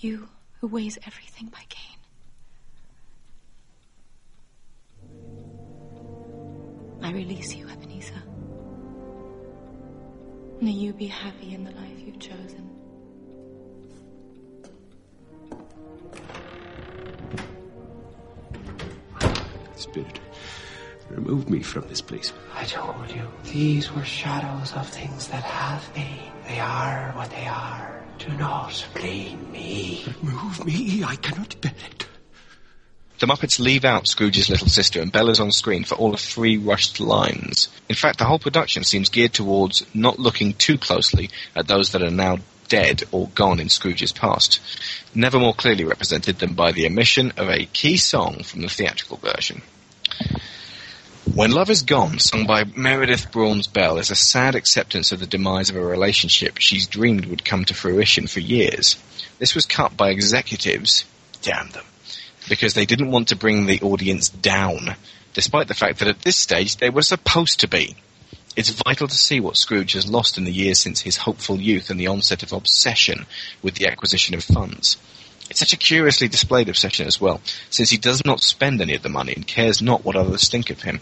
You 0.00 0.28
who 0.60 0.68
weighs 0.68 0.98
everything 1.06 1.48
by 1.48 1.62
gain. 1.68 1.98
I 7.02 7.12
release 7.12 7.54
you, 7.54 7.68
Ebenezer. 7.68 8.22
May 10.60 10.72
you 10.72 10.92
be 10.92 11.06
happy 11.06 11.54
in 11.54 11.64
the 11.64 11.70
life 11.70 11.98
you've 11.98 12.18
chosen. 12.18 12.68
Spirit, 19.74 20.20
remove 21.10 21.50
me 21.50 21.62
from 21.62 21.88
this 21.88 22.00
place. 22.00 22.32
I 22.54 22.64
told 22.64 23.10
you, 23.10 23.26
these 23.44 23.92
were 23.92 24.04
shadows 24.04 24.72
of 24.74 24.88
things 24.88 25.28
that 25.28 25.42
have 25.42 25.92
been. 25.94 26.32
They 26.46 26.60
are 26.60 27.12
what 27.14 27.30
they 27.30 27.46
are. 27.46 28.02
Do 28.18 28.28
not 28.36 28.86
blame 28.94 29.50
me. 29.52 30.04
Remove 30.22 30.64
me, 30.64 31.04
I 31.04 31.16
cannot 31.16 31.60
bear 31.60 31.74
it. 31.90 32.06
The 33.18 33.26
Muppets 33.26 33.58
leave 33.58 33.84
out 33.84 34.08
Scrooge's 34.08 34.48
little 34.48 34.68
sister 34.68 35.00
and 35.02 35.12
Bella's 35.12 35.40
on 35.40 35.52
screen 35.52 35.84
for 35.84 35.94
all 35.94 36.14
of 36.14 36.20
three 36.20 36.56
rushed 36.56 37.00
lines. 37.00 37.68
In 37.86 37.94
fact, 37.94 38.18
the 38.18 38.24
whole 38.24 38.38
production 38.38 38.82
seems 38.82 39.10
geared 39.10 39.34
towards 39.34 39.84
not 39.94 40.18
looking 40.18 40.54
too 40.54 40.78
closely 40.78 41.28
at 41.54 41.66
those 41.66 41.92
that 41.92 42.02
are 42.02 42.10
now 42.10 42.38
dead 42.68 43.02
or 43.12 43.28
gone 43.34 43.60
in 43.60 43.68
Scrooge's 43.68 44.12
past, 44.12 44.60
never 45.14 45.38
more 45.38 45.52
clearly 45.52 45.84
represented 45.84 46.38
than 46.38 46.54
by 46.54 46.72
the 46.72 46.86
omission 46.86 47.32
of 47.36 47.50
a 47.50 47.66
key 47.66 47.98
song 47.98 48.42
from 48.42 48.62
the 48.62 48.68
theatrical 48.68 49.18
version. 49.18 49.60
When 51.32 51.52
Love 51.52 51.70
Is 51.70 51.82
Gone, 51.82 52.18
sung 52.18 52.44
by 52.44 52.64
Meredith 52.64 53.30
Braun's 53.30 53.68
Belle, 53.68 53.98
is 53.98 54.10
a 54.10 54.16
sad 54.16 54.56
acceptance 54.56 55.12
of 55.12 55.20
the 55.20 55.28
demise 55.28 55.70
of 55.70 55.76
a 55.76 55.80
relationship 55.80 56.58
she's 56.58 56.88
dreamed 56.88 57.26
would 57.26 57.44
come 57.44 57.64
to 57.66 57.74
fruition 57.74 58.26
for 58.26 58.40
years. 58.40 58.96
This 59.38 59.54
was 59.54 59.64
cut 59.64 59.96
by 59.96 60.10
executives, 60.10 61.04
damn 61.40 61.70
them, 61.70 61.84
because 62.48 62.74
they 62.74 62.84
didn't 62.84 63.12
want 63.12 63.28
to 63.28 63.36
bring 63.36 63.66
the 63.66 63.80
audience 63.80 64.28
down, 64.28 64.96
despite 65.32 65.68
the 65.68 65.74
fact 65.74 66.00
that 66.00 66.08
at 66.08 66.22
this 66.22 66.36
stage 66.36 66.76
they 66.76 66.90
were 66.90 67.00
supposed 67.00 67.60
to 67.60 67.68
be. 67.68 67.94
It's 68.56 68.82
vital 68.84 69.06
to 69.06 69.14
see 69.14 69.38
what 69.38 69.56
Scrooge 69.56 69.92
has 69.92 70.10
lost 70.10 70.36
in 70.36 70.44
the 70.44 70.52
years 70.52 70.80
since 70.80 71.00
his 71.00 71.16
hopeful 71.16 71.60
youth 71.60 71.90
and 71.90 72.00
the 72.00 72.08
onset 72.08 72.42
of 72.42 72.52
obsession 72.52 73.26
with 73.62 73.76
the 73.76 73.86
acquisition 73.86 74.34
of 74.34 74.42
funds. 74.42 74.96
It's 75.50 75.58
such 75.58 75.72
a 75.72 75.76
curiously 75.76 76.28
displayed 76.28 76.68
obsession 76.68 77.08
as 77.08 77.20
well, 77.20 77.40
since 77.70 77.90
he 77.90 77.98
does 77.98 78.24
not 78.24 78.40
spend 78.40 78.80
any 78.80 78.94
of 78.94 79.02
the 79.02 79.08
money 79.08 79.32
and 79.34 79.44
cares 79.44 79.82
not 79.82 80.04
what 80.04 80.14
others 80.14 80.48
think 80.48 80.70
of 80.70 80.82
him. 80.82 81.00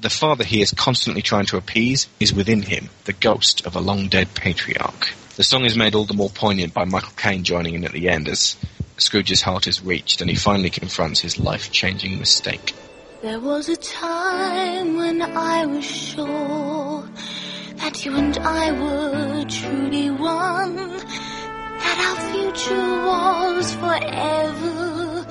The 0.00 0.08
father 0.08 0.44
he 0.44 0.62
is 0.62 0.72
constantly 0.72 1.20
trying 1.20 1.44
to 1.46 1.58
appease 1.58 2.08
is 2.18 2.32
within 2.32 2.62
him, 2.62 2.88
the 3.04 3.12
ghost 3.12 3.66
of 3.66 3.76
a 3.76 3.80
long 3.80 4.08
dead 4.08 4.34
patriarch. 4.34 5.12
The 5.36 5.44
song 5.44 5.66
is 5.66 5.76
made 5.76 5.94
all 5.94 6.06
the 6.06 6.14
more 6.14 6.30
poignant 6.30 6.72
by 6.72 6.86
Michael 6.86 7.12
Caine 7.16 7.44
joining 7.44 7.74
in 7.74 7.84
at 7.84 7.92
the 7.92 8.08
end 8.08 8.28
as 8.28 8.56
Scrooge's 8.96 9.42
heart 9.42 9.66
is 9.66 9.84
reached 9.84 10.22
and 10.22 10.30
he 10.30 10.36
finally 10.36 10.70
confronts 10.70 11.20
his 11.20 11.38
life-changing 11.38 12.18
mistake. 12.18 12.74
There 13.20 13.40
was 13.40 13.68
a 13.68 13.76
time 13.76 14.96
when 14.96 15.20
I 15.20 15.66
was 15.66 15.84
sure 15.84 17.08
that 17.76 18.04
you 18.06 18.16
and 18.16 18.38
I 18.38 18.72
were 18.72 19.44
truly 19.44 20.10
one, 20.10 20.76
that 20.76 21.98
our 22.08 22.32
future 22.32 23.06
was 23.06 23.41
forever 23.70 25.26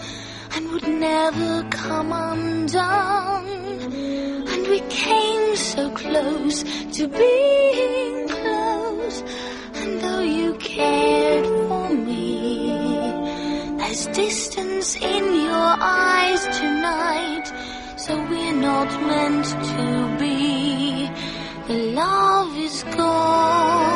and 0.55 0.71
would 0.71 0.87
never 0.87 1.63
come 1.69 2.13
undone. 2.13 3.47
And 4.51 4.67
we 4.67 4.79
came 4.89 5.55
so 5.55 5.89
close 5.91 6.63
to 6.97 7.07
being 7.07 8.27
close, 8.29 9.23
and 9.75 9.99
though 9.99 10.21
you 10.21 10.53
cared 10.55 11.45
for 11.45 11.89
me, 11.93 12.71
there's 13.77 14.07
distance 14.07 14.95
in 14.95 15.23
your 15.47 15.71
eyes 15.81 16.41
tonight, 16.57 17.47
so 17.97 18.15
we're 18.29 18.53
not 18.53 18.89
meant 19.01 19.45
to 19.45 20.17
be. 20.19 21.09
The 21.67 21.79
love 21.93 22.57
is 22.57 22.83
gone. 22.95 23.90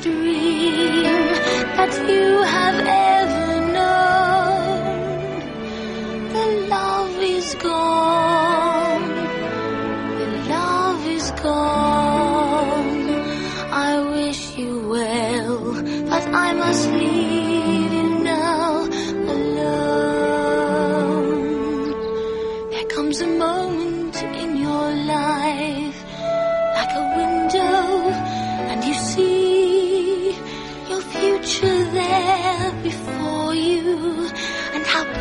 Dream 0.00 1.02
that 1.76 1.92
you 2.08 2.42
have 2.42 2.86
ever 2.86 3.07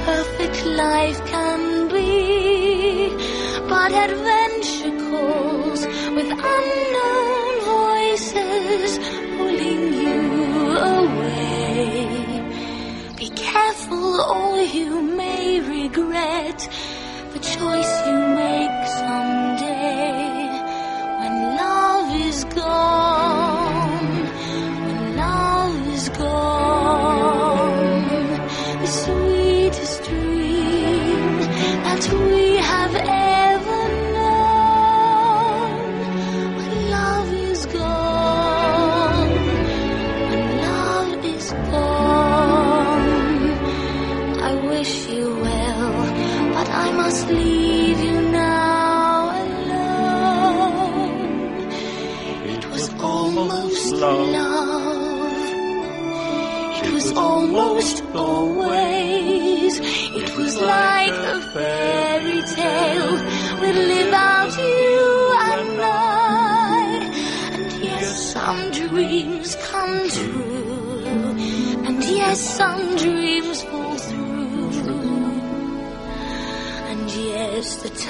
perfect 0.08 0.66
life 0.66 1.20
can 1.34 1.90
be. 1.90 3.10
But 3.72 3.92
adventure 4.08 4.96
calls 5.10 5.82
with 6.18 6.30
unknown 6.56 7.54
voices 7.76 8.90
pulling 9.36 9.84
you 10.04 10.22
away. 10.96 11.92
Be 13.18 13.30
careful 13.48 14.22
or 14.36 14.62
you 14.78 15.02
may 15.02 15.60
regret 15.60 16.57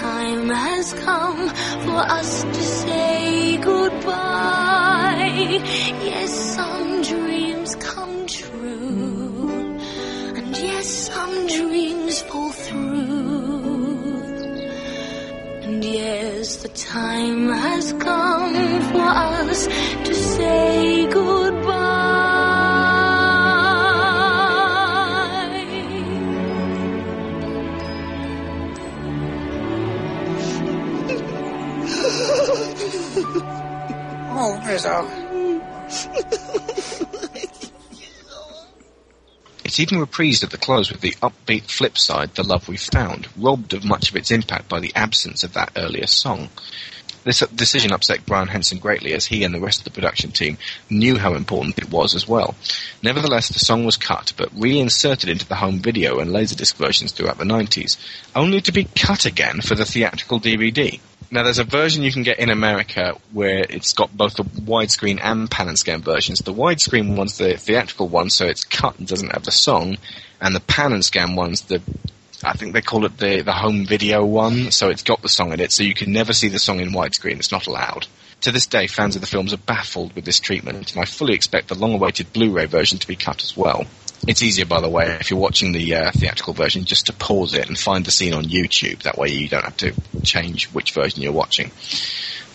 time 0.01 0.49
has 0.49 0.93
come 0.93 1.49
for 1.85 1.99
us 2.19 2.43
to 2.43 2.61
say 2.81 3.57
goodbye. 3.57 5.33
Yes, 6.09 6.31
some 6.55 7.01
dreams 7.01 7.75
come 7.77 8.27
true. 8.27 9.79
And 10.37 10.55
yes, 10.55 10.87
some 10.87 11.47
dreams 11.47 12.21
fall 12.21 12.51
through. 12.51 13.97
And 15.65 15.83
yes, 15.83 16.57
the 16.57 16.69
time 16.69 17.49
has 17.49 17.93
come 17.93 18.26
It's 39.63 39.79
even 39.79 39.99
reprised 39.99 40.43
at 40.43 40.51
the 40.51 40.57
close 40.57 40.91
with 40.91 41.01
the 41.01 41.15
upbeat 41.21 41.69
flip 41.69 41.97
side, 41.97 42.35
The 42.35 42.43
Love 42.43 42.67
We 42.67 42.77
Found, 42.77 43.27
robbed 43.35 43.73
of 43.73 43.83
much 43.83 44.09
of 44.09 44.15
its 44.15 44.29
impact 44.31 44.69
by 44.69 44.79
the 44.79 44.93
absence 44.95 45.43
of 45.43 45.53
that 45.53 45.71
earlier 45.75 46.05
song. 46.07 46.49
This 47.23 47.39
decision 47.39 47.91
upset 47.91 48.25
Brian 48.25 48.47
Henson 48.47 48.77
greatly 48.77 49.13
as 49.13 49.25
he 49.25 49.43
and 49.43 49.53
the 49.53 49.59
rest 49.59 49.79
of 49.79 49.83
the 49.83 49.91
production 49.91 50.31
team 50.31 50.57
knew 50.89 51.17
how 51.17 51.33
important 51.33 51.77
it 51.77 51.89
was 51.91 52.15
as 52.15 52.27
well. 52.27 52.55
Nevertheless, 53.03 53.49
the 53.49 53.59
song 53.59 53.83
was 53.83 53.97
cut 53.97 54.31
but 54.37 54.49
reinserted 54.53 55.27
into 55.27 55.45
the 55.45 55.55
home 55.55 55.79
video 55.79 56.19
and 56.19 56.31
Laserdisc 56.31 56.75
versions 56.75 57.11
throughout 57.11 57.37
the 57.37 57.43
90s, 57.43 57.97
only 58.35 58.61
to 58.61 58.71
be 58.71 58.87
cut 58.95 59.25
again 59.25 59.59
for 59.59 59.75
the 59.75 59.85
theatrical 59.85 60.39
DVD. 60.39 61.01
Now, 61.29 61.43
there's 61.43 61.59
a 61.59 61.65
version 61.65 62.03
you 62.03 62.11
can 62.11 62.23
get 62.23 62.39
in 62.39 62.49
America 62.49 63.17
where 63.33 63.65
it's 63.69 63.91
got 63.93 64.15
both 64.15 64.35
the 64.35 64.43
widescreen 64.43 65.19
and 65.21 65.51
pan 65.51 65.67
and 65.67 65.77
scan 65.77 66.01
versions. 66.01 66.39
The 66.39 66.53
widescreen 66.53 67.17
one's 67.17 67.37
the 67.37 67.57
theatrical 67.57 68.07
one, 68.07 68.29
so 68.29 68.45
it's 68.45 68.63
cut 68.63 68.97
and 68.97 69.07
doesn't 69.07 69.33
have 69.33 69.43
the 69.43 69.51
song, 69.51 69.97
and 70.39 70.55
the 70.55 70.61
pan 70.61 70.93
and 70.93 71.03
scan 71.03 71.35
one's 71.35 71.61
the 71.63 71.81
I 72.43 72.53
think 72.53 72.73
they 72.73 72.81
call 72.81 73.05
it 73.05 73.17
the 73.17 73.41
the 73.41 73.51
home 73.51 73.85
video 73.85 74.23
one, 74.23 74.71
so 74.71 74.89
it's 74.89 75.03
got 75.03 75.21
the 75.21 75.29
song 75.29 75.53
in 75.53 75.59
it, 75.59 75.71
so 75.71 75.83
you 75.83 75.95
can 75.95 76.13
never 76.13 76.33
see 76.33 76.49
the 76.49 76.59
song 76.59 76.79
in 76.79 76.91
widescreen. 76.91 77.39
It's 77.39 77.51
not 77.51 77.67
allowed. 77.67 78.07
To 78.41 78.51
this 78.51 78.67
day, 78.67 78.85
fans 78.85 79.15
of 79.15 79.21
the 79.21 79.27
films 79.27 79.53
are 79.53 79.57
baffled 79.57 80.15
with 80.15 80.23
this 80.23 80.39
treatment, 80.39 80.93
and 80.93 81.01
I 81.01 81.05
fully 81.05 81.33
expect 81.33 81.67
the 81.67 81.75
long-awaited 81.75 82.33
Blu-ray 82.33 82.65
version 82.65 82.99
to 82.99 83.07
be 83.07 83.15
cut 83.15 83.43
as 83.43 83.57
well. 83.57 83.85
It's 84.25 84.41
easier, 84.41 84.65
by 84.65 84.81
the 84.81 84.89
way, 84.89 85.17
if 85.19 85.29
you're 85.29 85.39
watching 85.39 85.71
the 85.71 85.95
uh, 85.95 86.11
theatrical 86.11 86.53
version, 86.53 86.85
just 86.85 87.05
to 87.05 87.13
pause 87.13 87.53
it 87.53 87.67
and 87.67 87.77
find 87.77 88.03
the 88.03 88.11
scene 88.11 88.33
on 88.33 88.45
YouTube. 88.45 89.03
That 89.03 89.17
way, 89.17 89.29
you 89.29 89.47
don't 89.47 89.63
have 89.63 89.77
to 89.77 89.93
change 90.23 90.67
which 90.71 90.91
version 90.91 91.21
you're 91.21 91.31
watching. 91.31 91.71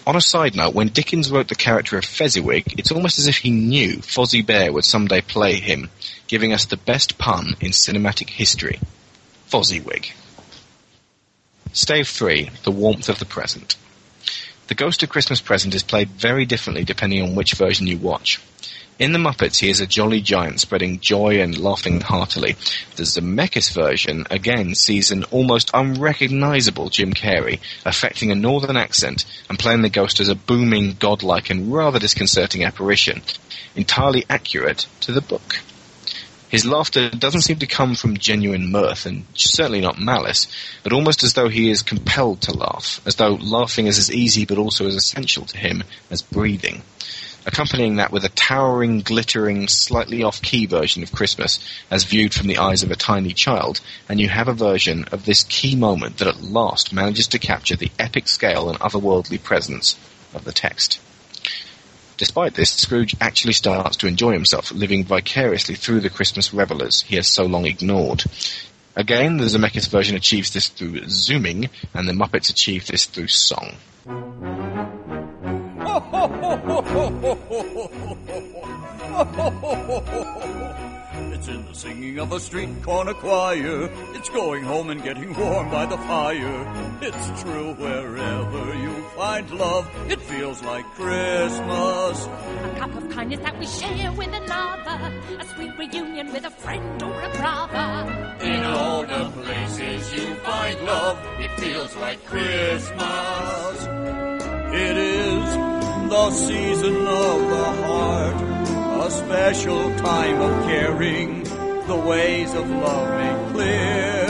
On 0.04 0.16
a 0.16 0.20
side 0.20 0.56
note, 0.56 0.74
when 0.74 0.88
Dickens 0.88 1.30
wrote 1.30 1.46
the 1.46 1.54
character 1.54 1.96
of 1.96 2.04
Fezziwig, 2.04 2.74
it's 2.78 2.90
almost 2.90 3.20
as 3.20 3.28
if 3.28 3.38
he 3.38 3.50
knew 3.50 3.98
Fozzie 3.98 4.44
Bear 4.44 4.72
would 4.72 4.84
someday 4.84 5.20
play 5.20 5.54
him, 5.54 5.90
giving 6.26 6.52
us 6.52 6.64
the 6.64 6.76
best 6.76 7.18
pun 7.18 7.54
in 7.60 7.70
cinematic 7.70 8.28
history. 8.28 8.80
Fozziwig. 9.48 10.12
Stave 11.72 12.08
3, 12.08 12.50
The 12.64 12.72
Warmth 12.72 13.08
of 13.08 13.20
the 13.20 13.24
Present. 13.24 13.76
The 14.66 14.74
Ghost 14.74 15.02
of 15.02 15.08
Christmas 15.08 15.40
Present 15.40 15.74
is 15.74 15.82
played 15.82 16.08
very 16.08 16.46
differently 16.46 16.84
depending 16.84 17.22
on 17.22 17.34
which 17.34 17.54
version 17.54 17.86
you 17.86 17.98
watch. 17.98 18.40
In 18.98 19.12
The 19.12 19.18
Muppets, 19.18 19.58
he 19.58 19.70
is 19.70 19.80
a 19.80 19.86
jolly 19.86 20.20
giant 20.20 20.60
spreading 20.60 21.00
joy 21.00 21.40
and 21.40 21.58
laughing 21.58 22.02
heartily. 22.02 22.56
The 22.96 23.04
Zemeckis 23.04 23.72
version, 23.72 24.26
again, 24.30 24.74
sees 24.74 25.10
an 25.10 25.24
almost 25.24 25.70
unrecognizable 25.72 26.90
Jim 26.90 27.14
Carrey 27.14 27.58
affecting 27.86 28.30
a 28.30 28.34
northern 28.34 28.76
accent 28.76 29.24
and 29.48 29.58
playing 29.58 29.80
the 29.80 29.88
ghost 29.88 30.20
as 30.20 30.28
a 30.28 30.34
booming, 30.34 30.96
godlike 31.00 31.48
and 31.48 31.72
rather 31.72 31.98
disconcerting 31.98 32.64
apparition, 32.64 33.22
entirely 33.74 34.26
accurate 34.28 34.86
to 35.00 35.12
the 35.12 35.22
book. 35.22 35.60
His 36.50 36.66
laughter 36.66 37.08
doesn't 37.08 37.40
seem 37.40 37.60
to 37.60 37.66
come 37.66 37.94
from 37.94 38.18
genuine 38.18 38.70
mirth, 38.70 39.06
and 39.06 39.24
certainly 39.32 39.80
not 39.80 39.98
malice, 39.98 40.48
but 40.82 40.92
almost 40.92 41.22
as 41.22 41.32
though 41.32 41.48
he 41.48 41.70
is 41.70 41.80
compelled 41.80 42.42
to 42.42 42.52
laugh, 42.52 43.00
as 43.06 43.16
though 43.16 43.36
laughing 43.36 43.86
is 43.86 43.98
as 43.98 44.12
easy 44.12 44.44
but 44.44 44.58
also 44.58 44.86
as 44.86 44.94
essential 44.94 45.46
to 45.46 45.56
him 45.56 45.82
as 46.10 46.20
breathing. 46.20 46.82
Accompanying 47.44 47.96
that 47.96 48.12
with 48.12 48.24
a 48.24 48.28
towering, 48.28 49.00
glittering, 49.00 49.66
slightly 49.66 50.22
off-key 50.22 50.66
version 50.66 51.02
of 51.02 51.10
Christmas, 51.10 51.58
as 51.90 52.04
viewed 52.04 52.32
from 52.32 52.46
the 52.46 52.58
eyes 52.58 52.84
of 52.84 52.90
a 52.92 52.96
tiny 52.96 53.32
child, 53.32 53.80
and 54.08 54.20
you 54.20 54.28
have 54.28 54.46
a 54.46 54.54
version 54.54 55.06
of 55.10 55.24
this 55.24 55.42
key 55.44 55.74
moment 55.74 56.18
that 56.18 56.28
at 56.28 56.42
last 56.42 56.92
manages 56.92 57.26
to 57.28 57.40
capture 57.40 57.74
the 57.74 57.90
epic 57.98 58.28
scale 58.28 58.68
and 58.68 58.78
otherworldly 58.78 59.42
presence 59.42 59.98
of 60.32 60.44
the 60.44 60.52
text. 60.52 61.00
Despite 62.16 62.54
this, 62.54 62.70
Scrooge 62.70 63.16
actually 63.20 63.54
starts 63.54 63.96
to 63.96 64.06
enjoy 64.06 64.32
himself, 64.32 64.70
living 64.70 65.04
vicariously 65.04 65.74
through 65.74 66.00
the 66.00 66.10
Christmas 66.10 66.54
revelers 66.54 67.02
he 67.02 67.16
has 67.16 67.26
so 67.26 67.42
long 67.42 67.66
ignored. 67.66 68.22
Again, 68.94 69.38
the 69.38 69.46
Zemeckis 69.46 69.88
version 69.88 70.14
achieves 70.14 70.52
this 70.52 70.68
through 70.68 71.08
zooming, 71.08 71.70
and 71.92 72.08
the 72.08 72.12
Muppets 72.12 72.50
achieve 72.50 72.86
this 72.86 73.06
through 73.06 73.28
song. 73.28 73.74
It's 81.42 81.48
in 81.48 81.66
the 81.66 81.74
singing 81.74 82.20
of 82.20 82.30
a 82.30 82.38
street 82.38 82.70
corner 82.82 83.14
choir. 83.14 83.90
It's 84.14 84.28
going 84.28 84.62
home 84.62 84.90
and 84.90 85.02
getting 85.02 85.34
warm 85.34 85.70
by 85.70 85.86
the 85.86 85.98
fire. 85.98 86.98
It's 87.00 87.42
true 87.42 87.74
wherever 87.74 88.74
you 88.74 89.02
find 89.16 89.50
love, 89.50 89.90
it 90.08 90.20
feels 90.20 90.62
like 90.62 90.84
Christmas. 90.94 92.26
A 92.26 92.74
cup 92.78 92.94
of 92.94 93.10
kindness 93.10 93.40
that 93.40 93.58
we 93.58 93.66
share 93.66 94.12
with 94.12 94.32
another. 94.32 95.12
A 95.40 95.44
sweet 95.56 95.76
reunion 95.76 96.32
with 96.32 96.44
a 96.44 96.50
friend 96.50 97.02
or 97.02 97.20
a 97.20 97.30
brother. 97.30 98.36
In 98.40 98.64
all 98.64 99.02
the 99.02 99.28
places 99.42 100.14
you 100.14 100.34
find 100.36 100.80
love, 100.84 101.18
it 101.40 101.50
feels 101.60 101.96
like 101.96 102.24
Christmas. 102.24 104.51
It 104.74 104.96
is 104.96 105.54
the 106.08 106.30
season 106.30 106.96
of 107.06 107.40
the 107.50 107.64
heart, 107.84 108.36
a 109.06 109.10
special 109.10 109.94
time 109.98 110.40
of 110.40 110.64
caring, 110.64 111.44
the 111.86 111.96
ways 111.96 112.54
of 112.54 112.70
love 112.70 113.08
made 113.18 113.52
clear. 113.52 114.24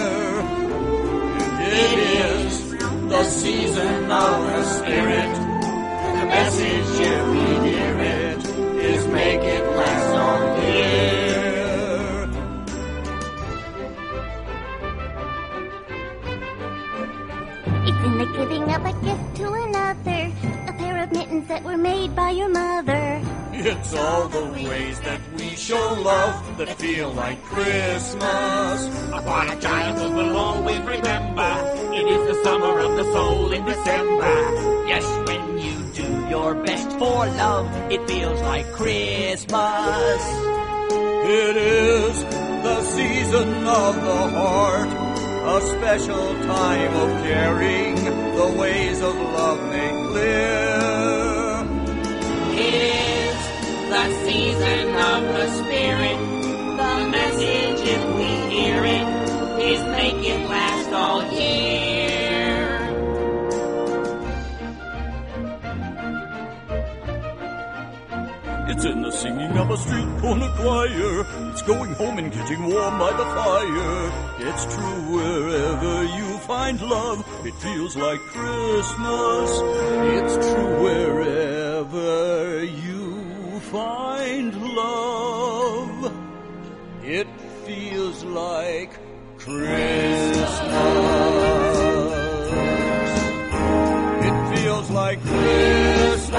It 1.61 1.99
is 2.27 2.73
the 3.09 3.23
season 3.23 4.11
of 4.11 4.47
the 4.47 4.65
spirit, 4.65 5.33
the 6.19 6.27
message 6.27 7.01
if 7.01 7.29
we 7.29 7.69
hear 7.71 7.99
it 8.01 8.45
is 8.85 9.07
make 9.07 9.43
it 9.43 9.65
last 9.77 10.17
all 10.27 10.43
year. 10.65 11.43
It's 17.87 18.05
in 18.07 18.19
the 18.19 18.27
giving 18.37 18.65
of 18.65 18.85
a 18.87 18.93
gift 19.05 19.32
A 19.93 20.73
pair 20.79 21.03
of 21.03 21.13
mittens 21.13 21.47
that 21.49 21.63
were 21.65 21.77
made 21.77 22.17
by 22.17 22.31
your 22.31 22.49
mother. 22.49 23.21
It's 23.53 23.95
all 23.95 24.27
the 24.27 24.47
ways 24.67 24.99
that 25.01 25.21
we 25.37 25.51
show 25.51 26.01
love 26.01 26.57
that 26.57 26.79
feel 26.79 27.13
like 27.13 27.43
Christmas. 27.45 28.87
Upon 29.13 29.51
a 29.51 29.61
child 29.61 29.99
who 29.99 30.17
will 30.17 30.35
always 30.35 30.81
remember. 30.81 31.53
It 31.93 32.07
is 32.09 32.27
the 32.27 32.43
summer 32.43 32.79
of 32.79 32.97
the 32.97 33.05
soul 33.13 33.53
in 33.53 33.67
December. 33.67 34.35
Yes, 34.89 35.05
when 35.29 35.59
you 35.59 35.77
do 35.93 36.29
your 36.31 36.55
best 36.65 36.91
for 36.93 37.27
love, 37.27 37.69
it 37.93 38.09
feels 38.09 38.41
like 38.41 38.73
Christmas. 38.73 40.23
It 41.29 41.57
is 41.59 42.25
the 42.65 42.83
season 42.97 43.67
of 43.67 43.95
the 43.97 44.21
heart, 44.41 44.89
a 44.89 45.61
special 45.77 46.29
time 46.49 46.95
of 46.95 47.23
caring, 47.25 48.32
the 48.43 48.59
ways 48.59 49.01
of 49.01 49.15
love 49.15 49.61
made 49.71 49.99
clear. 50.11 50.73
It 52.67 52.83
is 52.99 53.39
the 53.93 54.05
season 54.25 54.87
of 55.11 55.21
the 55.37 55.47
spirit. 55.59 56.19
The 56.81 56.95
message, 57.19 57.81
if 57.97 58.03
we 58.19 58.31
hear 58.55 58.79
it, 58.99 59.07
is 59.71 59.81
make 59.99 60.21
it 60.33 60.43
last 60.49 60.91
all 60.93 61.23
year. 61.33 61.93
It's 68.73 68.85
in 68.85 69.03
the 69.03 69.13
singing 69.13 69.57
of 69.59 69.71
a 69.71 69.77
street 69.77 70.11
corner 70.21 70.51
choir. 70.57 71.27
It's 71.51 71.63
going 71.63 71.93
home 71.95 72.19
and 72.19 72.33
getting 72.33 72.63
warm 72.63 72.99
by 72.99 73.13
the 73.21 73.27
fire. 73.39 74.13
It's 74.49 74.65
true 74.75 75.01
wherever 75.15 76.05
you 76.19 76.39
find 76.39 76.81
love, 76.81 77.19
it 77.45 77.55
feels 77.55 77.97
like 77.97 78.21
Christmas. 78.21 79.51
It's 80.17 80.35
true 80.37 80.83
wherever 80.83 82.65
you 82.65 83.61
find 83.71 84.55
love, 84.75 86.13
it 87.03 87.27
feels 87.65 88.23
like 88.25 88.91
Christmas. 89.39 90.61
It 94.29 94.37
feels 94.55 94.91
like 94.91 95.21
Christmas. 95.23 96.33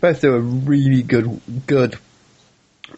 Both 0.00 0.20
do 0.20 0.34
a 0.34 0.40
really 0.40 1.02
good, 1.02 1.40
good 1.66 1.98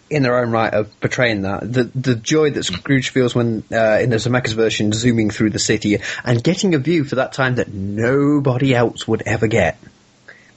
in 0.08 0.22
their 0.22 0.38
own 0.38 0.50
right 0.50 0.72
of 0.72 1.00
portraying 1.00 1.42
that. 1.42 1.72
The 1.72 1.84
the 1.94 2.14
joy 2.14 2.50
that 2.50 2.64
Scrooge 2.64 3.10
feels 3.10 3.34
when 3.34 3.62
uh, 3.72 3.98
in 4.00 4.10
the 4.10 4.16
Zemeckis 4.16 4.54
version 4.54 4.92
zooming 4.92 5.30
through 5.30 5.50
the 5.50 5.58
city 5.58 5.98
and 6.24 6.42
getting 6.42 6.74
a 6.74 6.78
view 6.78 7.04
for 7.04 7.16
that 7.16 7.32
time 7.32 7.56
that 7.56 7.72
nobody 7.72 8.74
else 8.74 9.06
would 9.08 9.22
ever 9.26 9.46
get, 9.46 9.78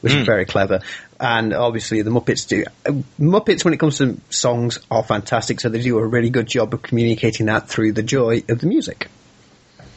which 0.01 0.13
is 0.13 0.25
very 0.25 0.45
clever. 0.45 0.81
And 1.19 1.53
obviously 1.53 2.01
the 2.01 2.11
Muppets 2.11 2.47
do. 2.47 2.65
uh, 2.85 2.91
Muppets 3.19 3.63
when 3.63 3.73
it 3.73 3.79
comes 3.79 3.99
to 3.99 4.19
songs 4.29 4.79
are 4.91 5.03
fantastic, 5.03 5.61
so 5.61 5.69
they 5.69 5.81
do 5.81 5.97
a 5.97 6.05
really 6.05 6.29
good 6.29 6.47
job 6.47 6.73
of 6.73 6.81
communicating 6.81 7.45
that 7.45 7.69
through 7.69 7.93
the 7.93 8.03
joy 8.03 8.43
of 8.49 8.59
the 8.59 8.67
music. 8.67 9.07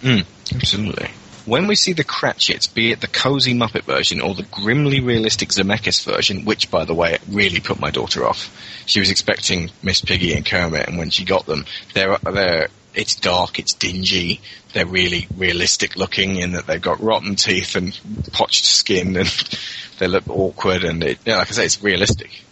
Mm, 0.03 0.24
absolutely. 0.55 1.11
When 1.47 1.68
we 1.68 1.76
see 1.76 1.92
the 1.92 2.03
Cratchits, 2.03 2.66
be 2.66 2.90
it 2.90 3.01
the 3.01 3.07
cozy 3.07 3.55
Muppet 3.55 3.84
version 3.84 4.20
or 4.20 4.34
the 4.34 4.42
grimly 4.42 5.01
realistic 5.01 5.51
Zemeckis 5.51 6.05
version, 6.05 6.44
which, 6.44 6.72
by 6.72 6.84
the 6.84 6.94
way, 6.94 7.18
really 7.28 7.61
put 7.61 7.78
my 7.78 7.92
daughter 7.92 8.26
off. 8.26 8.51
She 8.86 8.99
was 8.99 9.11
expecting 9.11 9.70
Miss 9.80 10.01
Piggy 10.01 10.34
and 10.34 10.44
Kermit, 10.44 10.88
and 10.88 10.99
when 10.99 11.11
she 11.11 11.24
got 11.24 11.47
them, 11.47 11.64
they're 11.94 12.18
they're 12.18 12.68
it's 12.97 13.14
dark, 13.14 13.59
it's 13.61 13.74
dingy, 13.74 14.40
they're 14.72 14.86
really 14.86 15.28
realistic 15.36 15.97
looking 15.97 16.36
in 16.36 16.53
that 16.53 16.66
they've 16.66 16.80
got 16.80 17.01
rotten 17.01 17.36
teeth 17.36 17.76
and 17.76 17.99
potched 18.32 18.64
skin, 18.64 19.16
and 19.16 19.28
they 19.99 20.09
look 20.09 20.28
awkward, 20.28 20.82
and 20.82 21.05
it, 21.05 21.18
yeah, 21.24 21.36
like 21.36 21.49
I 21.49 21.53
say, 21.53 21.64
it's 21.66 21.82
realistic, 21.82 22.42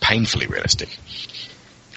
painfully 0.00 0.46
realistic. 0.46 0.96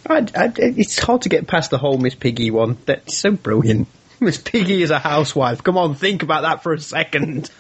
I, 0.08 0.28
I, 0.36 0.52
it's 0.58 1.00
hard 1.00 1.22
to 1.24 1.30
get 1.30 1.48
past 1.48 1.72
the 1.72 1.78
whole 1.78 1.98
Miss 1.98 2.16
Piggy 2.16 2.52
one. 2.52 2.78
That's 2.86 3.18
so 3.18 3.32
brilliant. 3.32 3.88
Miss 4.26 4.40
Piggy 4.40 4.82
is 4.82 4.90
a 4.90 4.98
housewife. 4.98 5.64
Come 5.64 5.78
on, 5.78 5.94
think 5.94 6.24
about 6.24 6.42
that 6.42 6.64
for 6.64 6.74
a 6.74 6.80
second. 6.80 7.52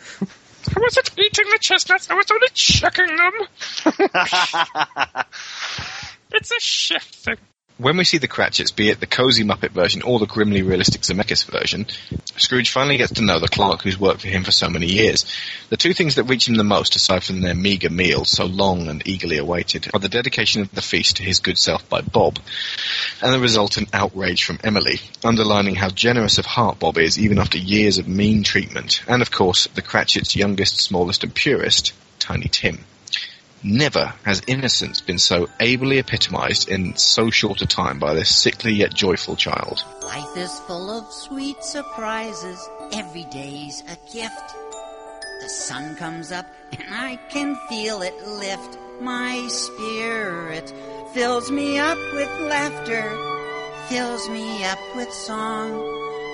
I 0.76 0.80
wasn't 0.80 1.12
eating 1.18 1.46
the 1.52 1.60
chestnuts, 1.62 2.10
I 2.10 2.16
was 2.16 2.26
only 2.32 2.48
checking 2.56 3.06
them. 3.06 3.34
it's 6.32 6.52
a 6.52 6.60
shift 6.60 7.14
thing. 7.16 7.38
When 7.78 7.98
we 7.98 8.06
see 8.06 8.20
the 8.20 8.30
Cratchits, 8.30 8.72
be 8.72 8.90
it 8.90 9.02
the 9.02 9.06
cozy 9.06 9.44
Muppet 9.44 9.72
version 9.72 10.02
or 10.02 10.18
the 10.18 10.26
grimly 10.26 10.62
realistic 10.62 11.02
Zemeckis 11.02 11.44
version, 11.44 11.88
Scrooge 12.38 12.72
finally 12.72 12.96
gets 12.96 13.12
to 13.16 13.22
know 13.22 13.38
the 13.38 13.50
clerk 13.50 13.82
who's 13.82 14.00
worked 14.00 14.22
for 14.22 14.30
him 14.30 14.46
for 14.46 14.52
so 14.52 14.70
many 14.70 14.86
years. 14.86 15.26
The 15.68 15.76
two 15.76 15.94
things 15.94 16.16
that 16.16 16.24
reach 16.24 16.48
him 16.48 16.56
the 16.56 16.64
most, 16.64 16.96
aside 16.96 17.26
from 17.26 17.42
their 17.42 17.54
meagre 17.54 17.90
meal, 17.90 18.24
so 18.24 18.46
long 18.46 18.88
and 18.88 19.06
eagerly 19.06 19.40
awaited, 19.40 19.90
are 19.94 20.00
the 20.00 20.08
dedication 20.08 20.62
of 20.62 20.74
the 20.74 20.82
feast 20.82 21.18
to 21.18 21.24
his 21.24 21.42
good 21.42 21.58
self 21.58 21.90
by 21.90 22.00
Bob, 22.00 22.40
and 23.22 23.34
the 23.34 23.42
resultant 23.42 23.90
outrage 23.92 24.46
from 24.46 24.60
Emily, 24.64 25.02
underlining 25.22 25.76
how 25.76 25.90
generous 25.90 26.38
of 26.38 26.46
heart 26.46 26.80
Bob 26.80 26.98
is 26.98 27.20
even 27.20 27.40
after 27.40 27.58
years 27.58 27.98
of 27.98 28.08
mean 28.08 28.44
treatment, 28.44 29.04
and 29.06 29.22
of 29.22 29.32
course, 29.32 29.68
the 29.68 29.82
Cratchits' 29.82 30.34
youngest, 30.34 30.80
smallest, 30.80 31.26
and 31.26 31.36
purest, 31.36 31.92
Tiny 32.20 32.48
Tim. 32.48 32.86
Never 33.64 34.14
has 34.24 34.42
innocence 34.48 35.02
been 35.02 35.18
so 35.18 35.50
ably 35.60 35.98
epitomized 36.00 36.70
in 36.70 36.96
so 36.96 37.30
short 37.30 37.62
a 37.62 37.66
time 37.66 38.00
by 38.00 38.14
this 38.14 38.36
sickly 38.36 38.74
yet 38.74 38.94
joyful 38.94 39.36
child. 39.36 39.84
Life 40.04 40.38
is 40.38 40.60
full 40.62 40.92
of 40.92 41.12
sweet 41.12 41.64
surprises. 41.64 42.70
Every 42.94 43.24
day's 43.26 43.82
a 43.82 43.98
gift. 44.14 44.56
The 45.42 45.50
sun 45.50 45.96
comes 45.96 46.32
up 46.32 46.46
and 46.72 46.94
I 46.94 47.18
can 47.30 47.56
feel 47.70 48.02
it 48.02 48.16
lift 48.28 48.78
my 49.02 49.48
spirit. 49.48 50.74
Fills 51.14 51.52
me 51.52 51.80
up 51.80 51.98
with 52.14 52.30
laughter, 52.42 53.10
fills 53.88 54.30
me 54.30 54.64
up 54.66 54.80
with 54.96 55.12
song. 55.12 55.72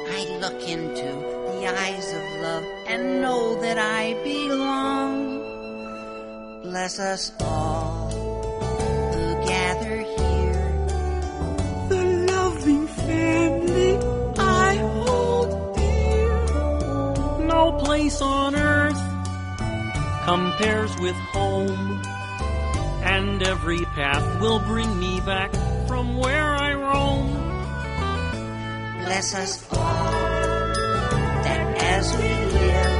I 0.09 0.37
look 0.39 0.67
into 0.67 1.03
the 1.03 1.67
eyes 1.67 2.11
of 2.13 2.41
love 2.41 2.65
and 2.87 3.21
know 3.21 3.61
that 3.61 3.77
I 3.77 4.13
belong. 4.23 5.20
Bless 6.71 6.99
us 6.99 7.33
all 7.41 8.09
who 8.11 9.45
gather 9.45 9.97
here. 9.97 10.87
The 11.89 12.01
loving 12.31 12.87
family 12.87 13.97
I 14.37 14.75
hold 14.77 15.75
dear. 15.75 17.45
No 17.45 17.73
place 17.73 18.21
on 18.21 18.55
earth 18.55 19.03
compares 20.23 20.97
with 20.99 21.17
home. 21.35 22.01
And 23.03 23.43
every 23.43 23.83
path 23.99 24.39
will 24.39 24.59
bring 24.59 24.97
me 24.97 25.19
back 25.19 25.53
from 25.89 26.15
where 26.15 26.55
I 26.55 26.73
roam. 26.73 27.33
Bless 29.03 29.35
us 29.35 29.61
all 29.73 30.11
that 31.43 31.77
as 31.81 32.13
we 32.13 32.29
live, 32.55 32.95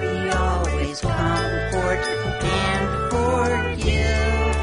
we 0.00 0.28
always 0.28 1.00
comfort 1.00 2.23
and 2.44 2.86
forgive. 3.10 4.56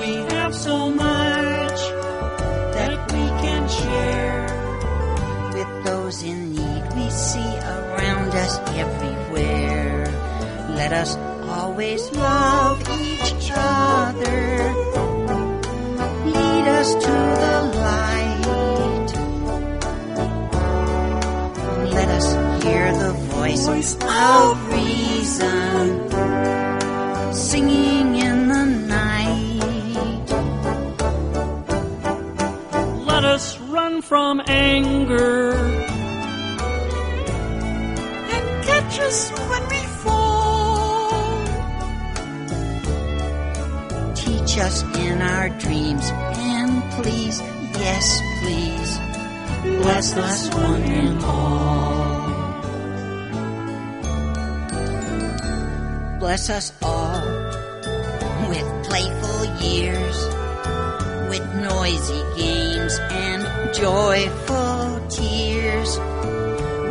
We 0.00 0.12
have 0.34 0.54
so 0.54 0.90
much 0.90 1.80
that 2.76 3.12
we 3.12 3.24
can 3.44 3.68
share 3.68 4.46
with 5.54 5.84
those 5.84 6.22
in 6.22 6.52
need 6.52 6.82
we 6.96 7.10
see 7.10 7.58
around 7.58 8.30
us 8.34 8.58
everywhere. 8.76 10.06
Let 10.76 10.92
us 10.92 11.16
always 11.48 12.10
love 12.12 12.80
each 13.00 13.50
other. 13.54 14.72
Lead 16.24 16.66
us 16.80 16.94
to 16.94 17.14
the 17.42 17.56
light. 17.88 19.10
Let 21.92 22.08
us 22.08 22.28
hear 22.64 22.92
the 22.92 23.12
voice 23.34 23.66
of 23.68 24.72
reason 24.72 26.08
singing 27.52 28.14
in 28.16 28.48
the 28.48 28.64
night. 28.96 30.26
Let 33.10 33.24
us 33.24 33.60
run 33.76 34.00
from 34.00 34.40
anger. 34.46 35.52
And 38.34 38.44
catch 38.64 38.94
us 39.00 39.18
when 39.50 39.64
we 39.72 39.82
fall. 40.02 41.12
Teach 44.14 44.52
us 44.66 44.76
in 45.04 45.20
our 45.20 45.50
dreams 45.64 46.06
and 46.54 46.72
please, 46.96 47.38
yes, 47.84 48.06
please, 48.40 48.90
bless 49.82 50.16
us 50.16 50.48
one 50.54 50.82
and 50.84 51.22
all. 51.22 51.82
Bless 56.18 56.48
us 56.48 56.72
all 56.80 57.11
years, 59.62 60.16
with 61.30 61.46
noisy 61.54 62.22
games 62.36 62.98
and 62.98 63.74
joyful 63.74 65.08
tears. 65.08 65.98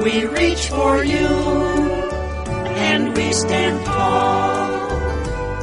We 0.04 0.26
reach 0.26 0.68
for 0.70 1.04
you 1.04 1.28
and 2.88 3.16
we 3.16 3.34
stand 3.34 3.86
tall. 3.86 4.72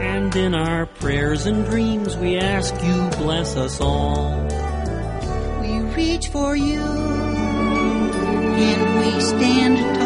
And 0.01 0.35
in 0.37 0.55
our 0.55 0.87
prayers 0.87 1.47
and 1.47 1.65
dreams 1.65 2.17
we 2.17 2.37
ask 2.37 2.75
you 2.85 3.11
bless 3.19 3.57
us 3.57 3.81
all. 3.81 4.47
We 5.61 5.81
reach 5.97 6.29
for 6.29 6.55
you 6.55 6.81
and 8.61 8.99
we 9.01 9.21
stand 9.21 9.79
tall. 9.79 9.98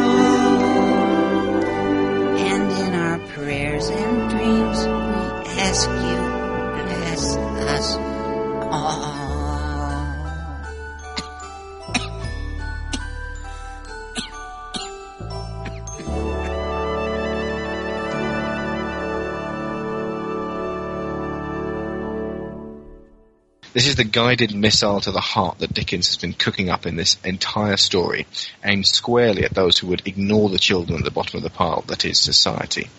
This 23.72 23.86
is 23.86 23.96
the 23.96 24.04
guided 24.04 24.54
missile 24.54 25.00
to 25.00 25.12
the 25.12 25.20
heart 25.20 25.60
that 25.60 25.72
Dickens 25.72 26.08
has 26.08 26.18
been 26.18 26.34
cooking 26.34 26.68
up 26.68 26.84
in 26.84 26.96
this 26.96 27.16
entire 27.24 27.78
story, 27.78 28.26
aimed 28.62 28.86
squarely 28.86 29.44
at 29.44 29.54
those 29.54 29.78
who 29.78 29.86
would 29.86 30.06
ignore 30.06 30.50
the 30.50 30.58
children 30.58 30.98
at 30.98 31.04
the 31.04 31.10
bottom 31.10 31.38
of 31.38 31.42
the 31.42 31.48
pile 31.48 31.80
that 31.86 32.04
is 32.04 32.18
society. 32.18 32.90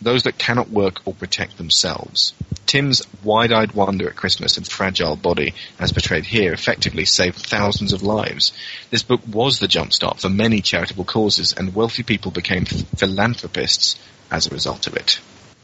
Those 0.00 0.22
that 0.22 0.38
cannot 0.38 0.70
work 0.70 1.00
or 1.04 1.14
protect 1.14 1.56
themselves. 1.56 2.32
Tim's 2.64 3.02
wide-eyed 3.24 3.72
wonder 3.72 4.08
at 4.08 4.14
Christmas 4.14 4.56
and 4.56 4.68
fragile 4.68 5.16
body, 5.16 5.52
as 5.80 5.90
portrayed 5.90 6.26
here, 6.26 6.52
effectively 6.52 7.06
saved 7.06 7.38
thousands 7.38 7.92
of 7.92 8.04
lives. 8.04 8.52
This 8.90 9.02
book 9.02 9.22
was 9.26 9.58
the 9.58 9.66
jumpstart 9.66 10.20
for 10.20 10.28
many 10.28 10.60
charitable 10.60 11.06
causes, 11.06 11.52
and 11.54 11.74
wealthy 11.74 12.04
people 12.04 12.30
became 12.30 12.66
philanthropists 12.66 13.98
as 14.30 14.46
a 14.46 14.54
result 14.54 14.86
of 14.86 14.94
it. 14.94 15.18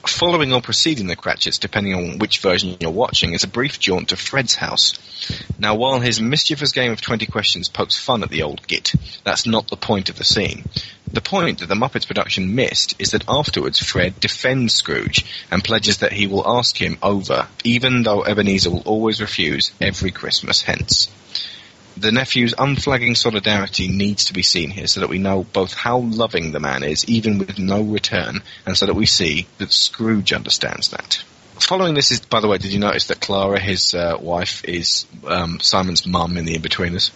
Following 0.07 0.53
or 0.53 0.63
preceding 0.63 1.07
the 1.07 1.17
Cratchits, 1.17 1.59
depending 1.59 1.95
on 1.95 2.19
which 2.19 2.39
version 2.39 2.77
you're 2.81 2.91
watching, 2.91 3.35
is 3.35 3.45
a 3.45 3.49
brief 3.49 3.79
jaunt 3.79 4.09
to 4.09 4.17
Fred's 4.17 4.55
house. 4.55 4.99
Now, 5.59 5.75
while 5.75 6.01
his 6.01 6.21
mischievous 6.21 6.73
game 6.73 6.91
of 6.91 7.01
20 7.01 7.27
questions 7.27 7.69
pokes 7.69 7.99
fun 7.99 8.23
at 8.23 8.31
the 8.31 8.43
old 8.43 8.67
git, 8.67 8.93
that's 9.25 9.47
not 9.47 9.69
the 9.69 9.77
point 9.77 10.09
of 10.09 10.17
the 10.17 10.25
scene. 10.25 10.65
The 11.13 11.21
point 11.21 11.59
that 11.59 11.69
the 11.69 11.75
Muppets 11.75 12.07
production 12.07 12.55
missed 12.55 12.95
is 12.99 13.11
that 13.11 13.29
afterwards 13.29 13.79
Fred 13.79 14.21
defends 14.21 14.75
Scrooge 14.75 15.25
and 15.51 15.63
pledges 15.63 15.99
that 15.99 16.13
he 16.13 16.27
will 16.27 16.49
ask 16.49 16.81
him 16.81 16.99
over, 17.03 17.49
even 17.65 18.03
though 18.03 18.23
Ebenezer 18.23 18.71
will 18.71 18.83
always 18.87 19.21
refuse 19.21 19.73
every 19.81 20.13
Christmas 20.13 20.63
hence. 20.63 21.09
The 22.01 22.13
nephew's 22.13 22.55
unflagging 22.57 23.15
solidarity 23.15 23.87
needs 23.89 24.25
to 24.27 24.33
be 24.33 24.43
seen 24.43 24.71
here 24.71 24.87
so 24.87 25.01
that 25.01 25.11
we 25.11 25.19
know 25.19 25.45
both 25.45 25.75
how 25.75 25.99
loving 25.99 26.51
the 26.51 26.59
man 26.59 26.83
is, 26.83 27.07
even 27.11 27.39
with 27.39 27.59
no 27.59 27.83
return, 27.83 28.41
and 28.65 28.75
so 28.75 28.87
that 28.87 28.95
we 28.95 29.05
see 29.05 29.47
that 29.59 29.71
Scrooge 29.71 30.33
understands 30.33 30.89
that. 30.91 31.23
Following 31.59 31.93
this 31.93 32.11
is, 32.11 32.21
by 32.21 32.41
the 32.41 32.49
way, 32.49 32.57
did 32.57 32.73
you 32.73 32.79
notice 32.79 33.09
that 33.09 33.21
Clara, 33.21 33.61
his 33.61 33.95
uh, 33.95 34.17
wife, 34.19 34.65
is 34.65 35.05
um, 35.27 35.61
Simon's 35.61 36.07
mum 36.07 36.39
in 36.39 36.47
The 36.47 36.55
Inbetweeners? 36.57 37.11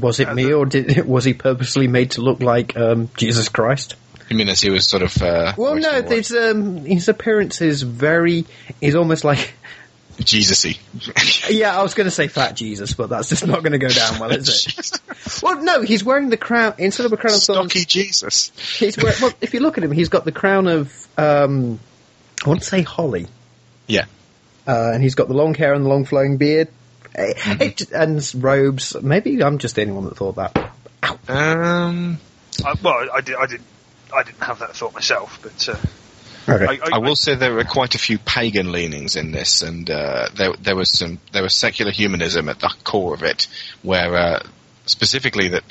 Was 0.00 0.18
it 0.18 0.32
me, 0.32 0.50
or 0.50 0.64
did 0.64 1.06
was 1.06 1.26
he 1.26 1.34
purposely 1.34 1.86
made 1.86 2.12
to 2.12 2.22
look 2.22 2.40
like 2.40 2.74
um, 2.78 3.10
Jesus 3.18 3.50
Christ? 3.50 3.96
You 4.30 4.36
mean 4.36 4.48
as 4.48 4.62
he 4.62 4.70
was 4.70 4.86
sort 4.86 5.02
of... 5.02 5.20
Uh, 5.22 5.52
Well, 5.58 5.74
no, 5.74 6.00
there's, 6.00 6.32
um, 6.32 6.86
his 6.86 7.08
appearance 7.08 7.60
is 7.60 7.82
very. 7.82 8.46
Is 8.80 8.94
almost 8.94 9.24
like. 9.24 9.52
Jesus-y. 10.18 10.78
Yeah, 11.50 11.78
I 11.78 11.82
was 11.82 11.94
going 11.94 12.06
to 12.06 12.10
say 12.10 12.28
fat 12.28 12.56
Jesus, 12.56 12.94
but 12.94 13.08
that's 13.10 13.28
just 13.28 13.46
not 13.46 13.62
going 13.62 13.72
to 13.72 13.78
go 13.78 13.88
down 13.88 14.18
well, 14.18 14.30
is 14.30 14.66
it? 14.66 15.00
well, 15.42 15.62
no, 15.62 15.82
he's 15.82 16.02
wearing 16.04 16.30
the 16.30 16.36
crown 16.36 16.74
instead 16.78 17.04
of 17.06 17.12
a 17.12 17.16
crown 17.16 17.34
of 17.34 17.42
thorns. 17.42 17.70
Stocky 17.72 17.84
Jesus. 17.84 18.50
He's 18.78 18.96
wearing, 18.96 19.16
well, 19.20 19.32
if 19.40 19.52
you 19.54 19.60
look 19.60 19.76
at 19.78 19.84
him, 19.84 19.92
he's 19.92 20.08
got 20.08 20.24
the 20.24 20.32
crown 20.32 20.66
of. 20.68 20.92
Um, 21.18 21.78
I 22.44 22.48
want 22.48 22.60
to 22.60 22.66
say 22.66 22.82
holly, 22.82 23.26
Yeah. 23.86 24.04
uh, 24.66 24.90
and 24.94 25.02
he's 25.02 25.14
got 25.14 25.28
the 25.28 25.34
long 25.34 25.54
hair 25.54 25.72
and 25.74 25.84
the 25.84 25.88
long 25.88 26.04
flowing 26.04 26.36
beard, 26.36 26.68
Eh, 27.14 27.32
it- 27.60 27.92
and 27.92 28.34
robes. 28.42 28.96
Maybe 29.00 29.42
I'm 29.42 29.58
just 29.58 29.76
the 29.76 29.82
only 29.82 29.94
one 29.94 30.04
that 30.06 30.16
thought 30.16 30.36
that. 30.36 30.72
Um, 31.28 32.18
I, 32.64 32.74
well, 32.82 33.08
I, 33.14 33.20
did, 33.20 33.36
I 33.36 33.46
didn't. 33.46 33.66
I 34.14 34.22
didn't 34.22 34.42
have 34.42 34.58
that 34.60 34.76
thought 34.76 34.94
myself, 34.94 35.38
but 35.42 35.68
uh, 35.68 35.76
Okay. 36.48 36.80
I, 36.92 36.98
will 36.98 37.16
say 37.16 37.34
there 37.34 37.54
were 37.54 37.64
quite 37.64 37.94
a 37.94 37.98
few 37.98 38.18
pagan 38.18 38.70
leanings 38.72 39.16
in 39.16 39.32
this, 39.32 39.62
and 39.62 39.88
uh, 39.88 40.28
there 40.34 40.52
there 40.60 40.76
was 40.76 40.90
some 40.90 41.18
there 41.32 41.42
was 41.42 41.54
secular 41.54 41.90
humanism 41.90 42.48
at 42.48 42.58
the 42.60 42.72
core 42.84 43.14
of 43.14 43.22
it, 43.22 43.48
where 43.82 44.14
uh, 44.14 44.42
specifically 44.86 45.48
that 45.48 45.64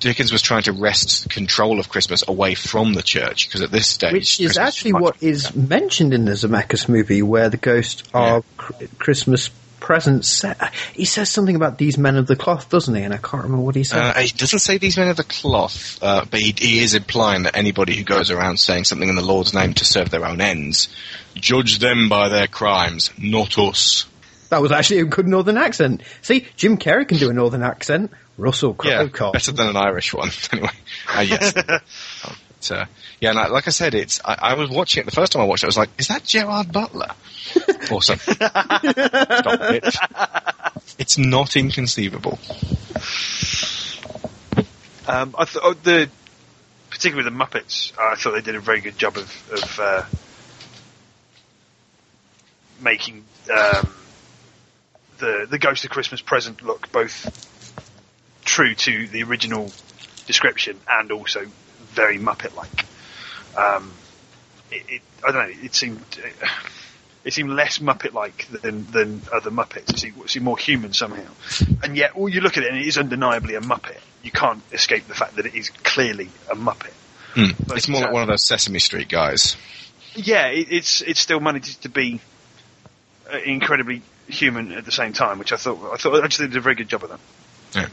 Dickens 0.00 0.32
was 0.32 0.42
trying 0.42 0.62
to 0.64 0.72
wrest 0.72 1.30
control 1.30 1.78
of 1.78 1.88
Christmas 1.88 2.24
away 2.26 2.54
from 2.54 2.94
the 2.94 3.02
church 3.02 3.48
because 3.48 3.62
at 3.62 3.70
this 3.70 3.86
stage, 3.86 4.12
Which 4.12 4.40
is 4.40 4.54
Christmas 4.54 4.58
actually 4.58 4.92
much- 4.92 5.02
what 5.02 5.22
is 5.22 5.54
mentioned 5.54 6.12
in 6.12 6.24
the 6.24 6.32
Zemeckis 6.32 6.88
movie, 6.88 7.22
where 7.22 7.48
the 7.48 7.56
ghosts 7.56 8.02
are 8.12 8.42
cr- 8.56 8.84
Christmas 8.98 9.50
presents. 9.86 10.28
set- 10.28 10.72
He 10.94 11.04
says 11.04 11.30
something 11.30 11.54
about 11.54 11.78
these 11.78 11.96
men 11.96 12.16
of 12.16 12.26
the 12.26 12.34
cloth, 12.34 12.68
doesn't 12.68 12.92
he? 12.94 13.02
And 13.02 13.14
I 13.14 13.18
can't 13.18 13.44
remember 13.44 13.64
what 13.64 13.76
he 13.76 13.84
said. 13.84 13.98
Uh, 14.00 14.20
he 14.20 14.28
doesn't 14.36 14.58
say 14.58 14.78
these 14.78 14.96
men 14.96 15.08
of 15.08 15.16
the 15.16 15.22
cloth, 15.24 16.02
uh, 16.02 16.24
but 16.28 16.40
he, 16.40 16.52
he 16.58 16.82
is 16.82 16.94
implying 16.94 17.44
that 17.44 17.56
anybody 17.56 17.94
who 17.94 18.02
goes 18.02 18.32
around 18.32 18.58
saying 18.58 18.82
something 18.84 19.08
in 19.08 19.14
the 19.14 19.22
Lord's 19.22 19.54
name 19.54 19.74
to 19.74 19.84
serve 19.84 20.10
their 20.10 20.26
own 20.26 20.40
ends, 20.40 20.88
judge 21.36 21.78
them 21.78 22.08
by 22.08 22.28
their 22.28 22.48
crimes, 22.48 23.12
not 23.16 23.56
us. 23.58 24.06
that 24.50 24.60
was 24.60 24.72
actually 24.72 24.98
a 25.00 25.04
good 25.04 25.28
northern 25.28 25.56
accent. 25.56 26.02
See, 26.22 26.46
Jim 26.56 26.78
Carrey 26.78 27.06
can 27.06 27.18
do 27.18 27.30
a 27.30 27.32
northern 27.32 27.62
accent. 27.62 28.10
Russell 28.38 28.76
Yeah, 28.84 29.06
Crowe 29.06 29.08
can't. 29.08 29.32
better 29.34 29.52
than 29.52 29.68
an 29.68 29.76
Irish 29.76 30.12
one. 30.12 30.30
anyway, 30.52 30.68
uh, 31.14 31.20
yes. 31.20 31.52
But 32.60 32.88
yeah, 33.20 33.32
like, 33.32 33.50
like 33.50 33.66
I 33.66 33.70
said, 33.70 33.94
it's 33.94 34.20
I, 34.24 34.36
I 34.40 34.54
was 34.54 34.70
watching 34.70 35.02
it 35.02 35.06
the 35.06 35.12
first 35.12 35.32
time 35.32 35.42
I 35.42 35.46
watched 35.46 35.62
it. 35.62 35.66
I 35.66 35.68
was 35.68 35.76
like, 35.78 35.90
"Is 35.98 36.08
that 36.08 36.24
Gerard 36.24 36.72
Butler?" 36.72 37.14
or 37.90 38.02
something. 38.02 38.34
Stop 38.34 39.60
it. 39.70 39.96
It's 40.98 41.18
not 41.18 41.56
inconceivable. 41.56 42.38
Um, 45.08 45.34
I 45.38 45.44
thought 45.44 45.62
oh, 45.62 45.74
the 45.74 46.10
particularly 46.90 47.28
the 47.28 47.36
Muppets, 47.36 47.92
I 47.98 48.16
thought 48.16 48.32
they 48.32 48.40
did 48.40 48.54
a 48.54 48.60
very 48.60 48.80
good 48.80 48.98
job 48.98 49.16
of, 49.16 49.52
of 49.52 49.80
uh, 49.80 50.04
making 52.80 53.24
um, 53.50 53.94
the 55.18 55.46
the 55.48 55.58
Ghost 55.58 55.84
of 55.84 55.90
Christmas 55.90 56.20
Present 56.20 56.62
look 56.62 56.90
both 56.92 57.30
true 58.44 58.74
to 58.74 59.06
the 59.08 59.22
original 59.22 59.72
description 60.26 60.78
and 60.88 61.12
also 61.12 61.46
very 61.92 62.18
Muppet-like. 62.18 62.84
Um, 63.56 63.92
it, 64.70 64.84
it, 64.88 65.02
I 65.26 65.32
don't 65.32 65.48
know. 65.48 65.64
It 65.64 65.74
seemed 65.74 66.04
it 67.24 67.32
seemed 67.32 67.50
less 67.50 67.78
Muppet-like 67.78 68.48
than 68.62 68.86
than 68.90 69.22
other 69.32 69.50
Muppets. 69.50 69.90
It 69.90 69.98
seemed, 69.98 70.18
it 70.18 70.30
seemed 70.30 70.44
more 70.44 70.58
human 70.58 70.92
somehow. 70.92 71.30
And 71.82 71.96
yet, 71.96 72.12
all 72.14 72.28
you 72.28 72.40
look 72.40 72.56
at 72.56 72.64
it, 72.64 72.70
and 72.70 72.78
it 72.78 72.86
is 72.86 72.98
undeniably 72.98 73.54
a 73.54 73.60
Muppet. 73.60 73.98
You 74.22 74.30
can't 74.30 74.62
escape 74.72 75.08
the 75.08 75.14
fact 75.14 75.36
that 75.36 75.46
it 75.46 75.54
is 75.54 75.70
clearly 75.70 76.28
a 76.50 76.54
Muppet. 76.54 76.92
Hmm. 77.34 77.50
It's 77.74 77.88
more 77.88 78.00
like 78.00 78.12
one 78.12 78.22
of 78.22 78.28
those 78.28 78.44
Sesame 78.46 78.78
Street 78.78 79.08
guys. 79.08 79.56
Yeah, 80.14 80.46
it, 80.46 80.68
it's 80.70 81.00
it 81.02 81.16
still 81.16 81.40
manages 81.40 81.76
to 81.76 81.88
be 81.88 82.20
uh, 83.32 83.38
incredibly 83.38 84.02
human 84.28 84.72
at 84.72 84.84
the 84.84 84.92
same 84.92 85.12
time, 85.12 85.38
which 85.38 85.52
I 85.52 85.56
thought 85.56 85.92
I 85.92 85.96
thought 85.96 86.24
actually 86.24 86.48
did 86.48 86.56
a 86.56 86.60
very 86.60 86.74
good 86.74 86.88
job 86.88 87.04
of 87.04 87.10
that. 87.10 87.20
Yeah. 87.74 87.88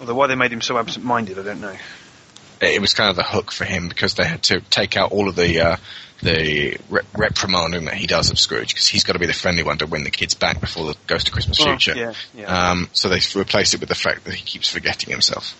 Although 0.00 0.14
why 0.14 0.26
they 0.26 0.34
made 0.34 0.52
him 0.52 0.60
so 0.60 0.78
absent-minded, 0.78 1.38
I 1.38 1.42
don't 1.42 1.60
know. 1.60 1.76
It 2.60 2.80
was 2.80 2.94
kind 2.94 3.10
of 3.10 3.16
the 3.16 3.22
hook 3.22 3.52
for 3.52 3.64
him 3.64 3.88
because 3.88 4.14
they 4.14 4.24
had 4.24 4.42
to 4.44 4.60
take 4.60 4.96
out 4.96 5.12
all 5.12 5.28
of 5.28 5.36
the 5.36 5.60
uh, 5.60 5.76
the 6.22 6.78
re- 6.88 7.02
reprimanding 7.16 7.84
that 7.84 7.94
he 7.94 8.06
does 8.06 8.30
of 8.30 8.38
Scrooge 8.38 8.68
because 8.68 8.86
he's 8.88 9.04
got 9.04 9.12
to 9.12 9.18
be 9.18 9.26
the 9.26 9.34
friendly 9.34 9.62
one 9.62 9.76
to 9.78 9.86
win 9.86 10.04
the 10.04 10.10
kids 10.10 10.32
back 10.34 10.60
before 10.60 10.86
the 10.86 10.96
Ghost 11.06 11.28
of 11.28 11.32
Christmas 11.34 11.60
Oh, 11.60 11.64
Future. 11.64 11.94
yeah, 11.94 12.12
yeah. 12.34 12.70
Um, 12.70 12.88
so 12.92 13.08
they 13.10 13.20
replaced 13.34 13.74
it 13.74 13.80
with 13.80 13.90
the 13.90 13.94
fact 13.94 14.24
that 14.24 14.32
he 14.34 14.42
keeps 14.42 14.70
forgetting 14.70 15.10
himself. 15.10 15.54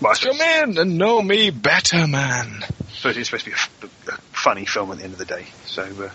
Well, 0.00 0.14
Come 0.14 0.40
in 0.40 0.76
and 0.78 0.98
know 0.98 1.22
me 1.22 1.50
better, 1.50 2.06
man. 2.06 2.62
suppose 2.92 3.16
it's 3.16 3.28
supposed 3.30 3.44
to 3.44 3.50
be 3.50 3.54
a, 3.54 3.56
f- 3.56 4.08
a 4.08 4.20
funny 4.36 4.66
film 4.66 4.90
at 4.90 4.98
the 4.98 5.04
end 5.04 5.12
of 5.14 5.18
the 5.18 5.24
day. 5.24 5.46
So, 5.64 5.82
uh, 5.84 6.10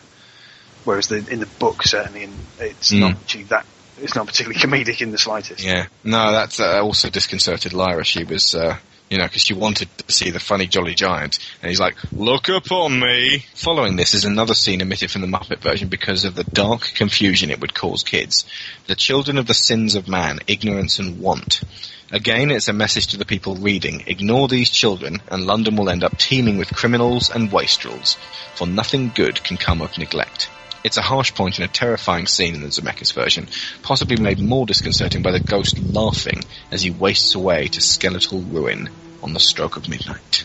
whereas 0.84 1.08
the, 1.08 1.26
in 1.32 1.40
the 1.40 1.46
book, 1.48 1.84
certainly, 1.84 2.24
in, 2.24 2.34
it's 2.60 2.92
Mm. 2.92 3.00
not 3.00 3.12
actually 3.14 3.44
that. 3.46 3.66
It's 4.00 4.16
not 4.16 4.28
particularly 4.28 4.60
comedic 4.86 5.02
in 5.02 5.12
the 5.12 5.18
slightest. 5.18 5.64
Yeah. 5.64 5.88
No, 6.04 6.32
that's 6.32 6.60
uh, 6.60 6.82
also 6.84 7.10
disconcerted 7.10 7.74
Lyra. 7.74 8.04
She 8.04 8.24
was, 8.24 8.54
uh, 8.54 8.78
you 9.12 9.18
know, 9.18 9.26
because 9.26 9.42
she 9.44 9.54
wanted 9.54 9.90
to 9.98 10.12
see 10.12 10.32
the 10.32 10.40
funny 10.40 10.68
Jolly 10.68 10.96
Giant, 10.96 11.38
and 11.62 11.70
he's 11.70 11.82
like, 11.82 11.98
"Look 12.16 12.48
upon 12.48 12.98
me." 12.98 13.46
Following 13.56 13.98
this 13.98 14.14
is 14.14 14.24
another 14.24 14.54
scene 14.54 14.82
omitted 14.82 15.12
from 15.12 15.20
the 15.20 15.28
Muppet 15.28 15.60
version 15.60 15.90
because 15.90 16.24
of 16.24 16.34
the 16.34 16.46
dark 16.46 16.84
confusion 16.96 17.52
it 17.52 17.60
would 17.60 17.74
cause 17.74 18.04
kids. 18.04 18.46
The 18.88 18.96
children 18.96 19.38
of 19.38 19.48
the 19.48 19.54
sins 19.54 19.96
of 19.96 20.08
man, 20.08 20.40
ignorance 20.48 20.98
and 20.98 21.20
want. 21.20 21.62
Again, 22.10 22.52
it's 22.52 22.70
a 22.70 22.74
message 22.74 23.08
to 23.08 23.18
the 23.18 23.26
people 23.26 23.56
reading: 23.56 24.06
ignore 24.08 24.48
these 24.48 24.70
children, 24.70 25.22
and 25.30 25.46
London 25.46 25.76
will 25.76 25.90
end 25.90 26.06
up 26.06 26.18
teeming 26.18 26.58
with 26.58 26.74
criminals 26.74 27.30
and 27.30 27.52
wastrels. 27.52 28.16
For 28.56 28.66
nothing 28.66 29.12
good 29.14 29.44
can 29.44 29.58
come 29.58 29.82
of 29.82 29.98
neglect. 29.98 30.50
It's 30.84 30.98
a 30.98 31.02
harsh 31.04 31.36
point 31.36 31.60
and 31.60 31.70
a 31.70 31.72
terrifying 31.72 32.26
scene 32.26 32.56
in 32.56 32.62
the 32.62 32.70
Zemeckis 32.70 33.14
version, 33.14 33.48
possibly 33.84 34.18
made 34.18 34.40
more 34.40 34.66
disconcerting 34.66 35.22
by 35.22 35.32
the 35.32 35.40
ghost 35.40 35.78
laughing 35.80 36.44
as 36.72 36.82
he 36.82 36.90
wastes 36.90 37.36
away 37.36 37.68
to 37.68 37.82
skeletal 37.82 38.42
ruin 38.42 38.90
on 39.22 39.34
the 39.34 39.40
stroke 39.40 39.78
of 39.78 39.88
midnight. 39.88 40.44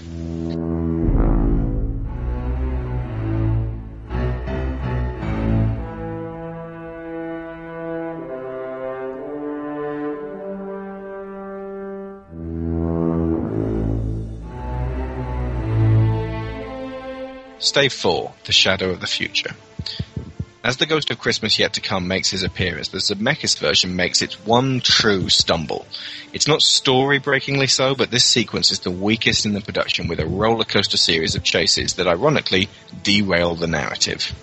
Stave 17.58 17.94
4, 17.94 18.34
The 18.44 18.52
Shadow 18.52 18.90
of 18.90 19.00
the 19.00 19.06
Future. 19.06 19.54
As 20.66 20.78
the 20.78 20.86
Ghost 20.86 21.12
of 21.12 21.20
Christmas 21.20 21.60
Yet 21.60 21.74
to 21.74 21.80
Come 21.80 22.08
makes 22.08 22.30
his 22.30 22.42
appearance, 22.42 22.88
the 22.88 22.98
Zemeckis 22.98 23.56
version 23.56 23.94
makes 23.94 24.20
its 24.20 24.34
one 24.44 24.80
true 24.80 25.28
stumble. 25.28 25.86
It's 26.32 26.48
not 26.48 26.60
story-breakingly 26.60 27.68
so, 27.68 27.94
but 27.94 28.10
this 28.10 28.24
sequence 28.24 28.72
is 28.72 28.80
the 28.80 28.90
weakest 28.90 29.46
in 29.46 29.52
the 29.52 29.60
production 29.60 30.08
with 30.08 30.18
a 30.18 30.26
roller 30.26 30.64
coaster 30.64 30.96
series 30.96 31.36
of 31.36 31.44
chases 31.44 31.94
that 31.94 32.08
ironically 32.08 32.68
derail 33.04 33.54
the 33.54 33.68
narrative. 33.68 34.34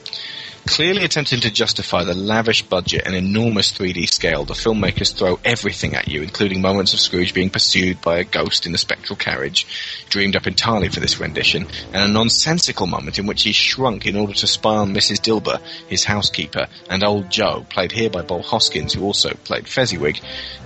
Clearly 0.66 1.04
attempting 1.04 1.42
to 1.42 1.52
justify 1.52 2.06
the 2.06 2.14
lavish 2.14 2.62
budget 2.62 3.04
and 3.06 3.14
enormous 3.14 3.74
3D 3.74 4.08
scale, 4.08 4.46
the 4.46 4.54
filmmakers 4.54 5.14
throw 5.14 5.38
everything 5.44 5.94
at 5.94 6.08
you, 6.08 6.22
including 6.22 6.62
moments 6.62 6.94
of 6.94 7.02
Scrooge 7.02 7.34
being 7.34 7.50
pursued 7.50 8.00
by 8.02 8.20
a 8.20 8.24
ghost 8.24 8.66
in 8.66 8.74
a 8.74 8.78
spectral 8.78 9.18
carriage, 9.18 9.68
dreamed 10.08 10.38
up 10.38 10.48
entirely 10.48 10.88
for 10.88 11.02
this 11.02 11.20
rendition, 11.20 11.68
and 11.92 12.10
a 12.10 12.14
nonsensical 12.14 12.88
moment 12.88 13.20
in 13.20 13.28
which 13.28 13.44
he 13.44 13.52
shrunk 13.52 14.06
in 14.06 14.16
order 14.16 14.34
to 14.34 14.48
spy 14.48 14.78
on 14.78 14.94
Mrs. 14.94 15.20
Dilber, 15.20 15.60
his 15.90 16.06
housekeeper, 16.06 16.68
and 16.90 17.04
old 17.04 17.30
Joe, 17.30 17.66
played 17.70 17.92
here 17.92 18.10
by 18.10 18.22
Bob 18.22 18.44
Hoskins, 18.44 18.94
who 18.94 19.04
also 19.04 19.34
played 19.44 19.68
Fezziwig, 19.68 20.22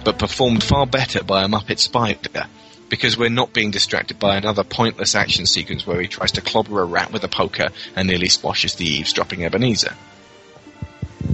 but 0.06 0.20
performed 0.20 0.64
far 0.64 0.86
better 0.86 1.24
by 1.24 1.44
a 1.44 1.48
Muppet 1.48 1.80
spider 1.80 2.48
because 2.90 3.18
we're 3.18 3.30
not 3.30 3.54
being 3.54 3.72
distracted 3.72 4.20
by 4.20 4.38
another 4.38 4.64
pointless 4.64 5.16
action 5.16 5.46
sequence 5.46 5.86
where 5.86 6.02
he 6.02 6.08
tries 6.08 6.34
to 6.34 6.42
clobber 6.42 6.82
a 6.82 6.86
rat 6.86 7.12
with 7.12 7.24
a 7.24 7.28
poker 7.28 7.70
and 7.96 8.08
nearly 8.08 8.30
squashes 8.30 8.76
the 8.76 8.86
eavesdropping 8.86 9.44
Ebenezer. 9.44 9.94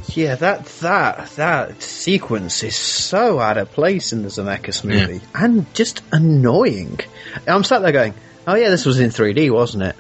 Yeah, 0.10 0.36
that 0.36 0.66
that 0.66 1.30
that 1.36 1.82
sequence 1.82 2.64
is 2.64 2.76
so 2.76 3.40
out 3.40 3.58
of 3.58 3.72
place 3.72 4.14
in 4.14 4.24
the 4.24 4.30
Zemeckis 4.30 4.84
movie 4.84 5.22
and 5.34 5.72
just 5.74 6.02
annoying. 6.12 7.00
I'm 7.48 7.64
sat 7.64 7.82
there 7.82 7.92
going, 7.92 8.14
"Oh 8.48 8.56
yeah, 8.56 8.70
this 8.70 8.86
was 8.86 9.00
in 9.00 9.10
3D, 9.10 9.52
wasn't 9.52 9.84
it?" 9.84 9.96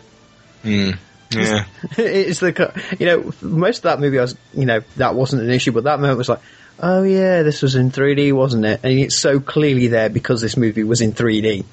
Hmm. 0.61 0.91
Yeah. 1.31 1.65
it's 1.97 2.39
the 2.39 2.83
you 2.99 3.05
know 3.05 3.33
most 3.41 3.77
of 3.79 3.83
that 3.83 3.99
movie 3.99 4.19
I 4.19 4.23
was 4.23 4.37
you 4.53 4.65
know 4.65 4.81
that 4.97 5.15
wasn't 5.15 5.43
an 5.43 5.49
issue, 5.49 5.71
but 5.71 5.85
that 5.85 5.99
moment 5.99 6.17
was 6.17 6.29
like, 6.29 6.41
"Oh 6.79 7.03
yeah, 7.03 7.43
this 7.43 7.61
was 7.61 7.75
in 7.75 7.91
3D, 7.91 8.33
wasn't 8.33 8.65
it?" 8.65 8.79
And 8.83 8.99
it's 8.99 9.15
so 9.15 9.39
clearly 9.39 9.87
there 9.87 10.09
because 10.09 10.41
this 10.41 10.57
movie 10.57 10.83
was 10.83 11.01
in 11.01 11.13
3D. 11.13 11.65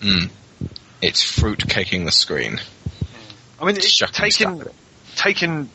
Mm. 0.00 0.30
It's 1.02 1.22
fruit 1.22 1.68
caking 1.68 2.04
the 2.04 2.12
screen. 2.12 2.60
I 3.60 3.64
mean, 3.64 3.76
it's 3.76 3.98
taken 3.98 4.64
taken 5.14 5.70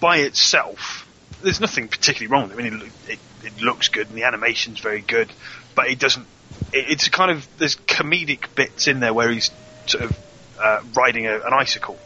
by 0.00 0.18
itself. 0.18 1.08
There's 1.42 1.60
nothing 1.60 1.88
particularly 1.88 2.32
wrong. 2.32 2.48
with 2.48 2.58
it. 2.58 2.66
I 2.66 2.70
mean, 2.70 2.92
it, 3.06 3.12
it, 3.12 3.18
it 3.44 3.60
looks 3.60 3.88
good 3.88 4.08
and 4.08 4.16
the 4.16 4.24
animation's 4.24 4.80
very 4.80 5.00
good, 5.00 5.30
but 5.74 5.88
it 5.88 5.98
doesn't. 5.98 6.26
It, 6.72 6.90
it's 6.90 7.08
kind 7.08 7.30
of 7.30 7.46
there's 7.58 7.76
comedic 7.76 8.54
bits 8.54 8.88
in 8.88 9.00
there 9.00 9.12
where 9.14 9.30
he's 9.30 9.50
sort 9.86 10.04
of 10.04 10.18
uh, 10.60 10.80
riding 10.94 11.26
a, 11.26 11.34
an 11.36 11.52
icicle. 11.52 11.98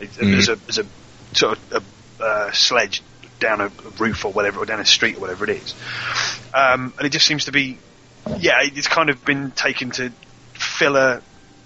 It, 0.00 0.10
Mm. 0.10 0.30
There's 0.32 0.48
a 0.48 0.56
there's 0.56 0.78
a 0.78 0.86
sort 1.32 1.58
of 1.72 1.84
a, 2.20 2.24
uh, 2.24 2.52
sledge 2.52 3.02
down 3.40 3.60
a 3.60 3.68
roof 3.98 4.24
or 4.24 4.32
whatever, 4.32 4.60
or 4.60 4.66
down 4.66 4.80
a 4.80 4.86
street 4.86 5.16
or 5.16 5.20
whatever 5.20 5.44
it 5.44 5.50
is, 5.50 5.74
um, 6.54 6.92
and 6.98 7.06
it 7.06 7.10
just 7.10 7.26
seems 7.26 7.44
to 7.46 7.52
be, 7.52 7.78
yeah, 8.38 8.58
it's 8.62 8.88
kind 8.88 9.10
of 9.10 9.24
been 9.24 9.50
taken 9.52 9.90
to 9.92 10.12
fill 10.54 10.96
a 10.96 11.20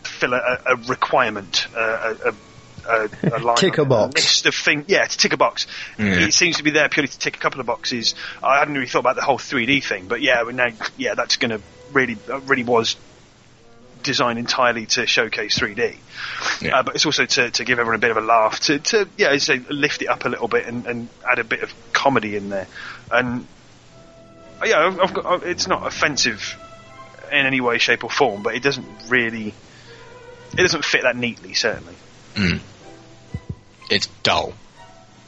fill 0.04 0.34
a, 0.34 0.58
a 0.66 0.76
requirement, 0.88 1.66
uh, 1.76 2.14
a, 2.24 2.28
a, 2.28 3.08
a, 3.28 3.36
a 3.36 3.38
line 3.42 3.56
Tick 3.56 3.78
a 3.78 3.82
on 3.82 3.88
box. 3.88 4.14
list 4.14 4.46
of 4.46 4.54
things. 4.54 4.84
Yeah, 4.88 5.04
to 5.04 5.16
tick 5.16 5.32
a 5.32 5.36
box. 5.36 5.66
Yeah. 5.98 6.26
It 6.26 6.34
seems 6.34 6.56
to 6.58 6.62
be 6.62 6.70
there 6.70 6.88
purely 6.88 7.08
to 7.08 7.18
tick 7.18 7.36
a 7.36 7.40
couple 7.40 7.60
of 7.60 7.66
boxes. 7.66 8.14
I 8.42 8.58
hadn't 8.58 8.74
really 8.74 8.86
thought 8.86 9.00
about 9.00 9.16
the 9.16 9.22
whole 9.22 9.38
3D 9.38 9.84
thing, 9.84 10.08
but 10.08 10.20
yeah, 10.20 10.42
now, 10.52 10.68
yeah, 10.96 11.14
that's 11.14 11.36
going 11.36 11.50
to 11.50 11.60
really, 11.92 12.16
uh, 12.28 12.40
really 12.40 12.64
was 12.64 12.96
designed 14.02 14.38
entirely 14.38 14.86
to 14.86 15.06
showcase 15.06 15.58
3D. 15.58 15.96
Uh, 16.72 16.82
but 16.82 16.94
it's 16.94 17.06
also 17.06 17.26
to, 17.26 17.50
to 17.50 17.64
give 17.64 17.78
everyone 17.78 17.96
a 17.96 17.98
bit 17.98 18.10
of 18.10 18.16
a 18.16 18.20
laugh, 18.20 18.60
to, 18.60 18.78
to 18.78 19.08
yeah, 19.16 19.28
as 19.28 19.48
I 19.48 19.58
say, 19.58 19.64
lift 19.70 20.02
it 20.02 20.06
up 20.08 20.24
a 20.24 20.28
little 20.28 20.48
bit 20.48 20.66
and, 20.66 20.86
and 20.86 21.08
add 21.28 21.38
a 21.38 21.44
bit 21.44 21.62
of 21.62 21.72
comedy 21.92 22.36
in 22.36 22.48
there. 22.48 22.66
And 23.10 23.46
uh, 24.60 24.66
yeah, 24.66 24.86
I've, 24.86 25.00
I've 25.00 25.14
got, 25.14 25.26
uh, 25.26 25.40
it's 25.44 25.66
not 25.66 25.86
offensive 25.86 26.56
in 27.30 27.46
any 27.46 27.60
way, 27.60 27.78
shape, 27.78 28.04
or 28.04 28.10
form, 28.10 28.42
but 28.42 28.54
it 28.54 28.62
doesn't 28.62 28.86
really, 29.08 29.54
it 30.52 30.56
doesn't 30.56 30.84
fit 30.84 31.02
that 31.02 31.16
neatly, 31.16 31.54
certainly. 31.54 31.94
Mm. 32.34 32.60
It's 33.90 34.06
dull, 34.22 34.54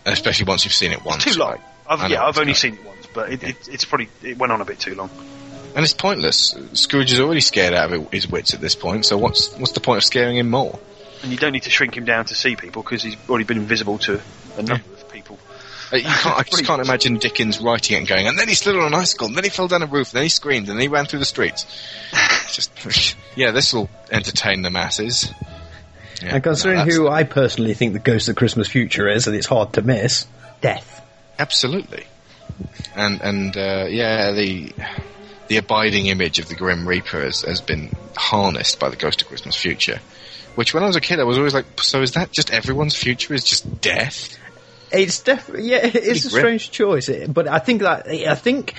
especially 0.05 0.47
once 0.47 0.65
you've 0.65 0.75
seen 0.75 0.93
it 0.93 1.05
once. 1.05 1.25
Too 1.25 1.39
long. 1.39 1.59
I've, 1.87 2.11
yeah, 2.11 2.25
I've 2.25 2.39
only 2.39 2.53
not- 2.53 2.59
seen 2.59 2.75
it 2.75 2.85
once, 2.85 3.07
but 3.13 3.33
it, 3.33 3.43
it, 3.43 3.69
it's 3.69 3.85
probably 3.85 4.09
it 4.23 4.39
went 4.39 4.53
on 4.53 4.61
a 4.61 4.65
bit 4.65 4.79
too 4.79 4.95
long. 4.95 5.11
And 5.75 5.85
it's 5.85 5.95
pointless. 5.95 6.57
Scrooge 6.73 7.13
is 7.13 7.21
already 7.21 7.41
scared 7.41 7.75
out 7.75 7.93
of 7.93 8.11
his 8.13 8.29
wits 8.29 8.55
at 8.55 8.61
this 8.61 8.75
point. 8.75 9.05
So 9.07 9.19
what's 9.19 9.53
what's 9.59 9.73
the 9.73 9.81
point 9.81 9.99
of 9.99 10.05
scaring 10.05 10.37
him 10.37 10.51
more? 10.51 10.79
And 11.23 11.33
you 11.33 11.39
don't 11.39 11.53
need 11.53 11.63
to 11.65 11.71
shrink 11.71 11.97
him 11.97 12.05
down 12.05 12.27
to 12.27 12.35
see 12.35 12.55
people 12.55 12.83
because 12.83 13.03
he's 13.03 13.17
already 13.29 13.45
been 13.45 13.57
invisible 13.57 13.99
to 13.99 14.21
a 14.57 14.63
number 14.63 14.85
of 14.93 15.09
people. 15.11 15.39
Uh, 15.93 15.97
you 15.97 16.05
can't, 16.05 16.39
I 16.39 16.43
just 16.43 16.65
can't 16.65 16.83
imagine 16.83 17.19
Dickens 17.19 17.61
writing 17.61 17.97
it 17.97 17.99
and 18.01 18.09
going, 18.09 18.27
and 18.27 18.39
then 18.39 18.49
he 18.49 18.55
slid 18.55 18.77
on 18.77 18.85
an 18.85 18.95
icicle, 18.95 19.27
and 19.29 19.37
then 19.37 19.45
he 19.45 19.51
fell 19.51 19.69
down 19.69 19.83
a 19.83 19.87
roof, 19.87 20.11
and 20.11 20.17
then 20.17 20.23
he 20.25 20.29
screamed, 20.29 20.69
and 20.69 20.79
then 20.79 20.83
he 20.83 20.89
ran 20.89 21.07
through 21.07 21.19
the 21.19 21.25
streets. 21.25 21.67
just, 22.53 23.17
yeah, 23.37 23.51
this 23.51 23.73
will 23.73 23.89
entertain 24.11 24.63
the 24.63 24.71
masses. 24.71 25.31
and 26.23 26.43
considering 26.43 26.79
no, 26.79 26.85
that's- 26.85 26.97
who 26.97 27.09
I 27.09 27.25
personally 27.25 27.75
think 27.75 27.93
the 27.93 27.99
Ghost 27.99 28.29
of 28.29 28.37
Christmas 28.37 28.69
Future 28.69 29.09
is, 29.09 29.27
and 29.27 29.37
it's 29.37 29.47
hard 29.47 29.75
to 29.75 29.83
miss, 29.83 30.27
death. 30.61 31.03
Absolutely. 31.39 32.05
And 32.95 33.21
and 33.21 33.57
uh, 33.57 33.87
yeah, 33.89 34.33
the 34.33 34.73
the 35.49 35.57
abiding 35.57 36.07
image 36.07 36.39
of 36.39 36.49
the 36.49 36.55
Grim 36.55 36.87
Reaper 36.87 37.21
has, 37.23 37.43
has 37.43 37.61
been 37.61 37.95
harnessed 38.17 38.79
by 38.79 38.89
the 38.89 38.97
Ghost 38.97 39.23
of 39.23 39.29
Christmas 39.29 39.57
Future. 39.57 40.01
Which, 40.55 40.73
when 40.73 40.83
I 40.83 40.87
was 40.87 40.97
a 40.97 41.01
kid, 41.01 41.19
I 41.19 41.25
was 41.25 41.37
always 41.37 41.55
like, 41.55 41.67
so 41.81 42.01
is 42.01 42.13
that 42.13 42.31
just 42.31 42.53
everyone's 42.53 42.95
future? 42.95 43.35
Is 43.35 43.45
just 43.45 43.81
death? 43.81 44.39
It's 44.93 45.21
definitely 45.21 45.71
yeah, 45.71 45.81
it's 45.83 46.25
a 46.25 46.31
strange 46.31 46.71
choice, 46.71 47.11
but 47.27 47.49
I 47.49 47.59
think 47.59 47.83
that 47.83 48.07
I 48.07 48.37
think 48.37 48.75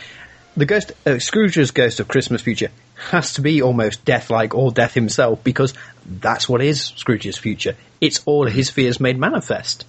the 0.55 0.65
ghost 0.65 0.93
uh, 1.05 1.19
Scrooge's 1.19 1.71
Ghost 1.71 1.99
of 1.99 2.07
Christmas 2.07 2.41
Future 2.41 2.69
has 3.09 3.33
to 3.33 3.41
be 3.41 3.61
almost 3.61 4.05
death-like 4.05 4.55
or 4.55 4.71
death 4.71 4.93
himself 4.93 5.43
because 5.43 5.73
that's 6.05 6.47
what 6.47 6.61
is 6.61 6.93
Scrooge's 6.95 7.37
future. 7.37 7.75
It's 7.99 8.21
all 8.25 8.45
his 8.45 8.69
fears 8.69 9.01
made 9.01 9.19
manifest. 9.19 9.85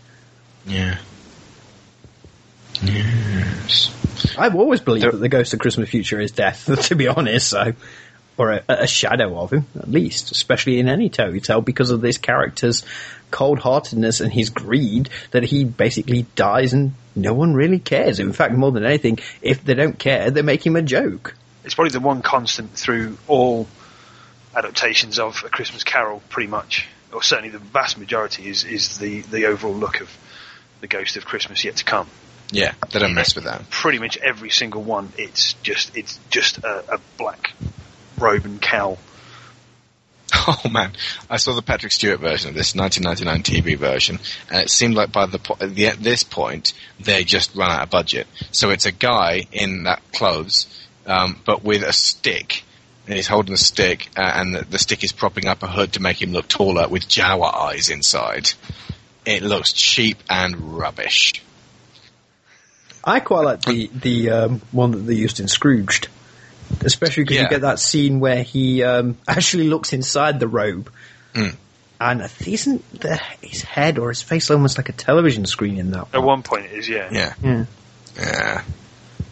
Yeah. 0.66 0.99
Yes. 2.83 3.95
I've 4.39 4.55
always 4.55 4.81
believed 4.81 5.07
that 5.07 5.17
the 5.17 5.29
Ghost 5.29 5.55
of 5.55 5.61
Christmas 5.61 5.89
Future 5.89 6.21
is 6.21 6.33
death, 6.33 6.69
to 6.89 6.95
be 6.95 7.09
honest. 7.09 7.49
So, 7.49 7.73
or 8.39 8.53
a, 8.53 8.64
a 8.69 8.87
shadow 8.87 9.39
of 9.39 9.53
him, 9.53 9.67
at 9.77 9.89
least, 9.89 10.31
especially 10.31 10.79
in 10.79 10.89
any 10.89 11.09
fairy 11.09 11.41
tale, 11.41 11.61
because 11.61 11.91
of 11.91 12.01
this 12.01 12.19
character's 12.19 12.85
cold-heartedness 13.31 14.21
and 14.21 14.33
his 14.33 14.51
greed, 14.51 15.09
that 15.31 15.43
he 15.43 15.64
basically 15.64 16.27
dies 16.35 16.73
and 16.73 16.93
no 17.14 17.33
one 17.33 17.55
really 17.55 17.79
cares. 17.79 18.21
In 18.21 18.33
fact, 18.33 18.55
more 18.55 18.73
than 18.73 18.85
anything, 18.85 19.19
if 19.41 19.64
they 19.64 19.75
don't 19.75 19.99
care, 19.99 20.31
they 20.31 20.43
make 20.43 20.64
him 20.64 20.77
a 20.77 20.83
joke. 20.83 21.35
It's 21.64 21.75
probably 21.75 21.93
the 21.93 22.01
one 22.01 22.23
constant 22.23 22.73
through 22.73 23.19
all 23.27 23.67
adaptations 24.55 25.19
of 25.19 25.43
A 25.45 25.49
Christmas 25.49 25.83
Carol, 25.83 26.23
pretty 26.29 26.49
much, 26.49 26.89
or 27.12 27.23
certainly 27.23 27.51
the 27.51 27.59
vast 27.59 27.99
majority, 27.99 28.49
is 28.49 28.64
is 28.64 28.99
the 28.99 29.23
the 29.23 29.47
overall 29.47 29.75
look 29.75 30.01
of 30.01 30.17
the 30.81 30.87
Ghost 30.87 31.17
of 31.17 31.25
Christmas 31.25 31.64
Yet 31.64 31.77
to 31.77 31.85
Come. 31.85 32.09
Yeah, 32.51 32.74
they 32.92 32.99
don't 32.99 33.14
mess 33.14 33.34
with 33.34 33.44
that. 33.44 33.68
Pretty 33.70 33.99
much 33.99 34.16
every 34.18 34.51
single 34.51 34.82
one, 34.82 35.12
it's 35.18 35.55
just 35.62 35.97
it's 35.97 36.18
just 36.30 36.59
a, 36.59 36.94
a 36.94 37.01
black 37.18 37.53
robe 38.18 38.44
and 38.44 38.61
cowl. 38.61 38.99
Oh 40.49 40.68
man, 40.70 40.92
I 41.28 41.38
saw 41.38 41.55
the 41.55 41.62
Patrick 41.62 41.92
Stewart 41.92 42.20
version 42.20 42.51
of 42.51 42.55
this 42.55 42.74
1999 42.74 43.42
TV 43.42 43.76
version, 43.76 44.18
and 44.51 44.62
it 44.62 44.70
seemed 44.70 44.94
like 44.94 45.11
by 45.11 45.26
the, 45.26 45.38
po- 45.38 45.57
the 45.64 45.86
at 45.86 45.99
this 45.99 46.22
point 46.22 46.72
they 47.01 47.24
just 47.24 47.55
run 47.57 47.70
out 47.70 47.82
of 47.82 47.90
budget. 47.90 48.28
So 48.53 48.70
it's 48.70 48.86
a 48.86 48.92
guy 48.92 49.42
in 49.51 49.84
that 49.84 50.03
clothes, 50.12 50.66
um, 51.07 51.40
but 51.44 51.64
with 51.64 51.82
a 51.82 51.92
stick. 51.92 52.62
And 53.07 53.14
he's 53.14 53.28
holding 53.28 53.55
a 53.55 53.57
stick, 53.57 54.09
uh, 54.16 54.32
and 54.34 54.55
the, 54.55 54.64
the 54.64 54.78
stick 54.78 55.05
is 55.05 55.12
propping 55.12 55.47
up 55.47 55.62
a 55.62 55.68
hood 55.68 55.92
to 55.92 56.03
make 56.03 56.20
him 56.20 56.32
look 56.32 56.49
taller, 56.49 56.88
with 56.88 57.09
Jawa 57.09 57.55
eyes 57.55 57.88
inside. 57.88 58.51
It 59.24 59.42
looks 59.42 59.72
cheap 59.72 60.18
and 60.28 60.76
rubbish. 60.76 61.40
I 63.07 63.20
quite 63.20 63.44
like 63.44 63.62
the 63.62 63.88
the 63.94 64.30
um, 64.30 64.61
one 64.72 64.90
that 64.90 64.98
they 64.98 65.14
used 65.14 65.38
in 65.40 65.46
Scrooged, 65.48 66.09
especially 66.80 67.22
because 67.24 67.36
Yeah. 67.36 67.42
you 67.44 67.48
get 67.50 67.61
that 67.62 67.78
scene 67.78 68.18
where 68.20 68.42
he 68.42 68.82
um, 68.82 69.16
actually 69.28 69.68
looks 69.68 69.92
inside 69.92 70.40
the 70.40 70.48
robe, 70.48 70.90
Mm. 71.34 71.54
and 72.00 72.30
isn't 72.46 73.00
the, 73.00 73.16
his 73.42 73.62
head 73.62 73.98
or 73.98 74.09
his 74.09 74.22
face 74.22 74.50
almost 74.50 74.76
like 74.78 74.88
a 74.88 74.92
television 74.92 75.46
screen 75.46 75.78
in 75.78 75.90
that? 75.92 76.09
At 76.12 76.22
one 76.22 76.42
point, 76.42 76.66
it 76.66 76.72
is 76.72 76.88
yeah. 76.88 77.09
Yeah. 77.12 77.34
Yeah. 77.42 77.64
Yeah. 78.16 78.62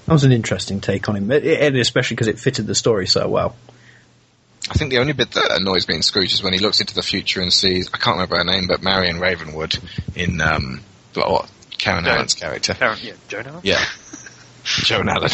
That 0.06 0.12
was 0.12 0.24
an 0.24 0.32
interesting 0.32 0.80
take 0.80 1.08
on 1.08 1.16
him, 1.16 1.30
it- 1.32 1.44
it- 1.46 1.60
and 1.62 1.76
especially 1.78 2.14
because 2.16 2.28
it 2.28 2.38
fitted 2.38 2.66
the 2.66 2.74
story 2.74 3.06
so 3.06 3.26
well. 3.28 3.56
I 4.70 4.74
think 4.74 4.90
the 4.90 4.98
only 4.98 5.12
bit 5.14 5.30
that 5.32 5.50
annoys 5.60 5.88
me 5.88 5.96
in 5.96 6.02
Scrooge 6.02 6.32
is 6.32 6.42
when 6.42 6.52
he 6.54 6.58
looks 6.58 6.80
into 6.80 6.94
the 6.94 7.02
future 7.02 7.40
and 7.42 7.52
sees, 7.52 7.88
I 7.92 7.98
can't 7.98 8.16
remember 8.16 8.36
her 8.36 8.44
name, 8.44 8.66
but 8.66 8.82
Marion 8.82 9.18
Ravenwood 9.20 9.78
in, 10.14 10.40
um, 10.40 10.80
what, 11.14 11.48
Karen 11.84 12.06
Allen's 12.06 12.34
character. 12.34 12.72
Karen, 12.72 12.98
yeah, 13.02 13.12
Joan 13.28 13.46
Allen? 13.46 13.60
Yeah. 13.62 13.84
Joan 14.64 15.10
Allen. 15.10 15.30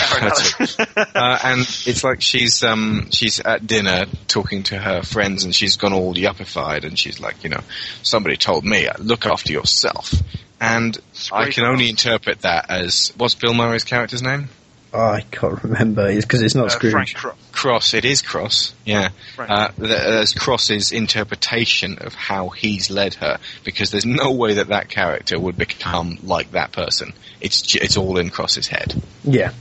Uh, 0.96 1.38
and 1.44 1.60
it's 1.60 2.02
like 2.02 2.20
she's 2.20 2.64
um 2.64 3.08
she's 3.12 3.38
at 3.38 3.64
dinner 3.64 4.06
talking 4.26 4.64
to 4.64 4.76
her 4.76 5.02
friends 5.02 5.44
and 5.44 5.54
she's 5.54 5.76
gone 5.76 5.92
all 5.92 6.14
yuppified 6.14 6.84
and 6.84 6.98
she's 6.98 7.20
like, 7.20 7.44
you 7.44 7.50
know, 7.50 7.60
somebody 8.02 8.36
told 8.36 8.64
me 8.64 8.88
uh, 8.88 8.94
look 8.98 9.26
after 9.26 9.52
yourself. 9.52 10.12
And 10.60 10.98
I 11.32 11.50
can 11.50 11.64
only 11.64 11.88
interpret 11.88 12.40
that 12.40 12.68
as 12.68 13.12
what's 13.16 13.36
Bill 13.36 13.54
Murray's 13.54 13.84
character's 13.84 14.22
name? 14.22 14.48
Oh, 14.92 14.98
I 15.00 15.20
can't 15.30 15.62
remember 15.62 16.08
It's 16.08 16.24
because 16.24 16.42
it's 16.42 16.54
not 16.56 16.66
Uh, 16.66 16.70
Scrooge. 16.70 16.92
Frank 17.14 17.14
Cross. 17.52 17.94
It 17.94 18.04
is 18.04 18.22
Cross. 18.22 18.72
Yeah. 18.84 19.10
Uh, 19.38 19.68
there's 19.78 20.32
Cross's 20.34 20.90
interpretation 20.92 21.98
of 22.00 22.14
how 22.14 22.48
he's 22.48 22.90
led 22.90 23.14
her 23.14 23.38
because 23.64 23.90
there's 23.90 24.06
no 24.06 24.32
way 24.32 24.54
that 24.54 24.68
that 24.68 24.88
character 24.88 25.38
would 25.38 25.56
become 25.56 26.18
like 26.24 26.52
that 26.52 26.72
person. 26.72 27.12
It's 27.40 27.74
it's 27.76 27.96
all 27.96 28.18
in 28.18 28.30
Cross's 28.30 28.66
head. 28.66 29.00
Yeah, 29.24 29.52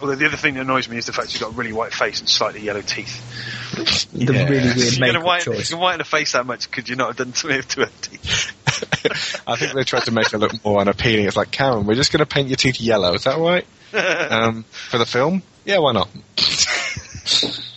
Although 0.00 0.14
the 0.14 0.24
other 0.26 0.36
thing 0.38 0.54
that 0.54 0.62
annoys 0.62 0.88
me 0.88 0.96
is 0.96 1.04
the 1.04 1.12
fact 1.12 1.28
she's 1.28 1.40
got 1.42 1.50
a 1.52 1.54
really 1.54 1.74
white 1.74 1.92
face 1.92 2.20
and 2.20 2.28
slightly 2.28 2.62
yellow 2.62 2.80
teeth. 2.80 4.08
the 4.14 4.32
Yeah. 4.32 4.44
really 4.48 4.64
weird 4.64 4.76
If 4.78 4.98
you're 4.98 5.06
makeup 5.08 5.22
gonna 5.24 5.40
choice. 5.42 5.58
if 5.60 5.70
you 5.72 5.76
whiten 5.76 6.00
a 6.00 6.04
face 6.04 6.32
that 6.32 6.46
much, 6.46 6.70
could 6.70 6.88
you 6.88 6.96
not 6.96 7.08
have 7.08 7.16
done 7.18 7.34
something 7.34 7.60
to 7.62 7.80
her 7.84 7.90
teeth? 8.00 9.42
I 9.46 9.56
think 9.56 9.74
they 9.74 9.84
tried 9.84 10.04
to 10.04 10.10
make 10.10 10.30
her 10.30 10.38
look 10.38 10.52
more 10.64 10.80
unappealing. 10.80 11.26
It's 11.26 11.36
like 11.36 11.50
Karen, 11.50 11.84
we're 11.86 11.94
just 11.96 12.12
going 12.12 12.20
to 12.20 12.26
paint 12.26 12.48
your 12.48 12.56
teeth 12.56 12.80
yellow. 12.80 13.12
Is 13.14 13.24
that 13.24 13.36
right? 13.38 13.66
um, 14.30 14.64
for 14.64 14.98
the 14.98 15.06
film? 15.06 15.42
Yeah, 15.64 15.78
why 15.78 15.92
not? 15.92 16.08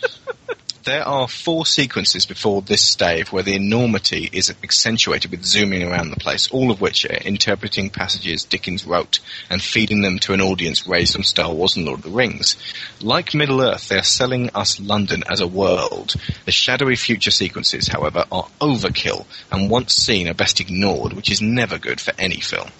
there 0.84 1.06
are 1.06 1.26
four 1.26 1.64
sequences 1.64 2.26
before 2.26 2.62
this 2.62 2.82
stave 2.82 3.32
where 3.32 3.42
the 3.42 3.54
enormity 3.54 4.28
is 4.32 4.50
accentuated 4.62 5.30
with 5.30 5.44
zooming 5.44 5.82
around 5.82 6.10
the 6.10 6.16
place, 6.16 6.50
all 6.50 6.70
of 6.70 6.80
which 6.80 7.04
are 7.06 7.14
interpreting 7.14 7.90
passages 7.90 8.44
Dickens 8.44 8.86
wrote 8.86 9.20
and 9.50 9.62
feeding 9.62 10.02
them 10.02 10.18
to 10.20 10.34
an 10.34 10.40
audience 10.40 10.86
raised 10.86 11.16
on 11.16 11.22
Star 11.22 11.52
Wars 11.52 11.76
and 11.76 11.86
Lord 11.86 12.00
of 12.00 12.04
the 12.04 12.10
Rings. 12.10 12.56
Like 13.00 13.34
Middle 13.34 13.60
Earth, 13.60 13.88
they 13.88 13.98
are 13.98 14.02
selling 14.02 14.50
us 14.54 14.78
London 14.78 15.24
as 15.28 15.40
a 15.40 15.48
world. 15.48 16.14
The 16.44 16.52
shadowy 16.52 16.96
future 16.96 17.30
sequences, 17.30 17.88
however, 17.88 18.24
are 18.30 18.48
overkill 18.60 19.26
and 19.50 19.70
once 19.70 19.94
seen 19.94 20.28
are 20.28 20.34
best 20.34 20.60
ignored, 20.60 21.14
which 21.14 21.30
is 21.30 21.40
never 21.40 21.78
good 21.78 22.00
for 22.00 22.12
any 22.18 22.40
film. 22.40 22.70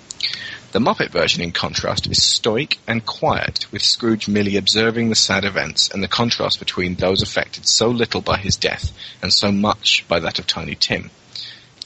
The 0.74 0.80
Muppet 0.80 1.10
version, 1.10 1.40
in 1.40 1.52
contrast, 1.52 2.08
is 2.08 2.20
stoic 2.20 2.80
and 2.88 3.06
quiet, 3.06 3.70
with 3.70 3.80
Scrooge 3.80 4.26
merely 4.26 4.56
observing 4.56 5.08
the 5.08 5.14
sad 5.14 5.44
events 5.44 5.88
and 5.88 6.02
the 6.02 6.08
contrast 6.08 6.58
between 6.58 6.96
those 6.96 7.22
affected 7.22 7.68
so 7.68 7.90
little 7.90 8.20
by 8.20 8.38
his 8.38 8.56
death 8.56 8.90
and 9.22 9.32
so 9.32 9.52
much 9.52 10.04
by 10.08 10.18
that 10.18 10.40
of 10.40 10.48
Tiny 10.48 10.74
Tim. 10.74 11.12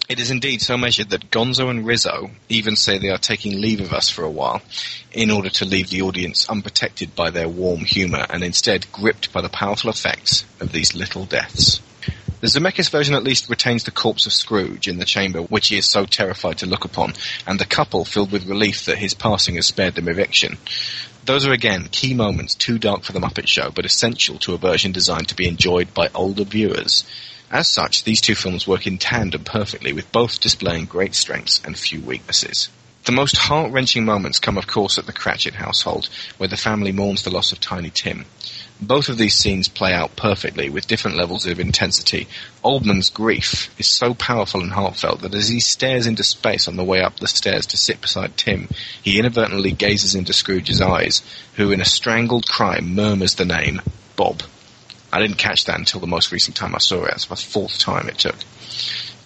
It 0.08 0.18
is 0.18 0.30
indeed 0.30 0.62
so 0.62 0.78
measured 0.78 1.10
that 1.10 1.30
Gonzo 1.30 1.68
and 1.68 1.84
Rizzo 1.84 2.30
even 2.48 2.76
say 2.76 2.96
they 2.96 3.10
are 3.10 3.18
taking 3.18 3.60
leave 3.60 3.82
of 3.82 3.92
us 3.92 4.08
for 4.08 4.24
a 4.24 4.30
while 4.30 4.62
in 5.12 5.30
order 5.30 5.50
to 5.50 5.66
leave 5.66 5.90
the 5.90 6.00
audience 6.00 6.48
unprotected 6.48 7.14
by 7.14 7.28
their 7.28 7.46
warm 7.46 7.80
humour 7.80 8.24
and 8.30 8.42
instead 8.42 8.90
gripped 8.90 9.34
by 9.34 9.42
the 9.42 9.50
powerful 9.50 9.90
effects 9.90 10.46
of 10.60 10.72
these 10.72 10.94
little 10.94 11.26
deaths. 11.26 11.82
The 12.40 12.46
Zemeckis 12.46 12.88
version 12.88 13.16
at 13.16 13.24
least 13.24 13.50
retains 13.50 13.82
the 13.82 13.90
corpse 13.90 14.24
of 14.26 14.32
Scrooge 14.32 14.86
in 14.86 14.98
the 14.98 15.04
chamber 15.04 15.42
which 15.42 15.68
he 15.68 15.76
is 15.76 15.86
so 15.86 16.04
terrified 16.04 16.58
to 16.58 16.66
look 16.66 16.84
upon, 16.84 17.14
and 17.48 17.58
the 17.58 17.64
couple 17.64 18.04
filled 18.04 18.30
with 18.30 18.46
relief 18.46 18.84
that 18.84 18.98
his 18.98 19.12
passing 19.12 19.56
has 19.56 19.66
spared 19.66 19.96
them 19.96 20.08
eviction. 20.08 20.56
Those 21.24 21.44
are 21.44 21.52
again 21.52 21.88
key 21.90 22.14
moments 22.14 22.54
too 22.54 22.78
dark 22.78 23.02
for 23.02 23.10
the 23.10 23.18
Muppet 23.18 23.48
Show, 23.48 23.72
but 23.72 23.84
essential 23.84 24.38
to 24.38 24.54
a 24.54 24.58
version 24.58 24.92
designed 24.92 25.26
to 25.28 25.34
be 25.34 25.48
enjoyed 25.48 25.92
by 25.94 26.10
older 26.14 26.44
viewers. 26.44 27.04
As 27.50 27.66
such, 27.66 28.04
these 28.04 28.20
two 28.20 28.36
films 28.36 28.68
work 28.68 28.86
in 28.86 28.98
tandem 28.98 29.42
perfectly, 29.42 29.92
with 29.92 30.12
both 30.12 30.38
displaying 30.38 30.84
great 30.84 31.16
strengths 31.16 31.60
and 31.64 31.76
few 31.76 32.00
weaknesses. 32.00 32.68
The 33.04 33.12
most 33.12 33.36
heart-wrenching 33.36 34.04
moments 34.04 34.38
come, 34.38 34.58
of 34.58 34.68
course, 34.68 34.96
at 34.96 35.06
the 35.06 35.12
Cratchit 35.12 35.54
household, 35.54 36.08
where 36.36 36.48
the 36.48 36.56
family 36.56 36.92
mourns 36.92 37.24
the 37.24 37.30
loss 37.30 37.50
of 37.50 37.58
Tiny 37.58 37.90
Tim. 37.90 38.26
Both 38.80 39.08
of 39.08 39.18
these 39.18 39.34
scenes 39.34 39.66
play 39.66 39.92
out 39.92 40.14
perfectly 40.14 40.70
with 40.70 40.86
different 40.86 41.16
levels 41.16 41.46
of 41.46 41.58
intensity. 41.58 42.28
Oldman's 42.64 43.10
grief 43.10 43.74
is 43.76 43.88
so 43.88 44.14
powerful 44.14 44.60
and 44.60 44.70
heartfelt 44.70 45.20
that 45.22 45.34
as 45.34 45.48
he 45.48 45.58
stares 45.58 46.06
into 46.06 46.22
space 46.22 46.68
on 46.68 46.76
the 46.76 46.84
way 46.84 47.00
up 47.00 47.18
the 47.18 47.26
stairs 47.26 47.66
to 47.66 47.76
sit 47.76 48.00
beside 48.00 48.36
Tim, 48.36 48.68
he 49.02 49.18
inadvertently 49.18 49.72
gazes 49.72 50.14
into 50.14 50.32
Scrooge's 50.32 50.80
eyes, 50.80 51.22
who 51.56 51.72
in 51.72 51.80
a 51.80 51.84
strangled 51.84 52.46
cry 52.46 52.80
murmurs 52.80 53.34
the 53.34 53.44
name 53.44 53.82
Bob. 54.14 54.42
I 55.12 55.20
didn't 55.20 55.38
catch 55.38 55.64
that 55.64 55.78
until 55.78 56.00
the 56.00 56.06
most 56.06 56.30
recent 56.30 56.56
time 56.56 56.74
I 56.74 56.78
saw 56.78 57.04
it. 57.04 57.10
That's 57.10 57.26
the 57.26 57.36
fourth 57.36 57.78
time 57.78 58.08
it 58.08 58.18
took. 58.18 58.36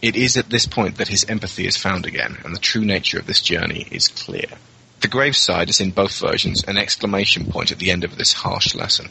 It 0.00 0.16
is 0.16 0.36
at 0.36 0.48
this 0.48 0.66
point 0.66 0.96
that 0.96 1.08
his 1.08 1.26
empathy 1.28 1.66
is 1.66 1.76
found 1.76 2.06
again, 2.06 2.38
and 2.44 2.54
the 2.54 2.60
true 2.60 2.84
nature 2.84 3.18
of 3.18 3.26
this 3.26 3.42
journey 3.42 3.86
is 3.90 4.08
clear. 4.08 4.46
The 5.02 5.08
graveside 5.08 5.68
is 5.68 5.80
in 5.80 5.90
both 5.90 6.16
versions 6.20 6.62
an 6.62 6.78
exclamation 6.78 7.46
point 7.46 7.72
at 7.72 7.80
the 7.80 7.90
end 7.90 8.04
of 8.04 8.16
this 8.16 8.32
harsh 8.32 8.72
lesson. 8.76 9.10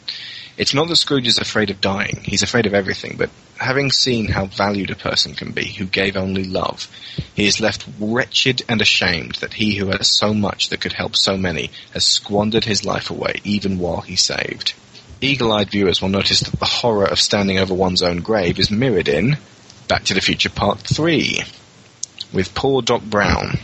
It's 0.56 0.72
not 0.72 0.88
that 0.88 0.96
Scrooge 0.96 1.26
is 1.26 1.36
afraid 1.36 1.68
of 1.68 1.82
dying, 1.82 2.22
he's 2.24 2.42
afraid 2.42 2.64
of 2.64 2.72
everything, 2.72 3.16
but 3.18 3.28
having 3.58 3.90
seen 3.90 4.28
how 4.28 4.46
valued 4.46 4.90
a 4.90 4.96
person 4.96 5.34
can 5.34 5.52
be 5.52 5.66
who 5.66 5.84
gave 5.84 6.16
only 6.16 6.44
love, 6.44 6.88
he 7.34 7.46
is 7.46 7.60
left 7.60 7.86
wretched 8.00 8.62
and 8.70 8.80
ashamed 8.80 9.34
that 9.36 9.52
he 9.52 9.76
who 9.76 9.88
has 9.88 10.08
so 10.08 10.32
much 10.32 10.70
that 10.70 10.80
could 10.80 10.94
help 10.94 11.14
so 11.14 11.36
many 11.36 11.70
has 11.92 12.06
squandered 12.06 12.64
his 12.64 12.86
life 12.86 13.10
away 13.10 13.34
even 13.44 13.78
while 13.78 14.00
he 14.00 14.16
saved. 14.16 14.72
Eagle-eyed 15.20 15.70
viewers 15.70 16.00
will 16.00 16.08
notice 16.08 16.40
that 16.40 16.58
the 16.58 16.64
horror 16.64 17.06
of 17.06 17.20
standing 17.20 17.58
over 17.58 17.74
one's 17.74 18.02
own 18.02 18.22
grave 18.22 18.58
is 18.58 18.70
mirrored 18.70 19.08
in 19.08 19.36
Back 19.88 20.04
to 20.04 20.14
the 20.14 20.22
Future 20.22 20.48
Part 20.48 20.80
3. 20.80 21.42
with 22.32 22.54
poor 22.54 22.80
Doc 22.80 23.02
Brown. 23.02 23.58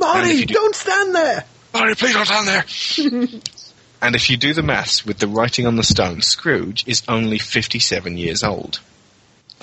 Marty, 0.00 0.46
don't 0.46 0.74
stand 0.74 1.14
there! 1.14 1.44
Marty, 1.74 1.94
please 1.94 2.14
don't 2.14 2.26
stand 2.26 2.48
there! 2.48 3.40
and 4.02 4.16
if 4.16 4.30
you 4.30 4.38
do 4.38 4.54
the 4.54 4.62
maths 4.62 5.04
with 5.04 5.18
the 5.18 5.28
writing 5.28 5.66
on 5.66 5.76
the 5.76 5.82
stone, 5.82 6.22
Scrooge 6.22 6.88
is 6.88 7.02
only 7.06 7.38
57 7.38 8.16
years 8.16 8.42
old. 8.42 8.80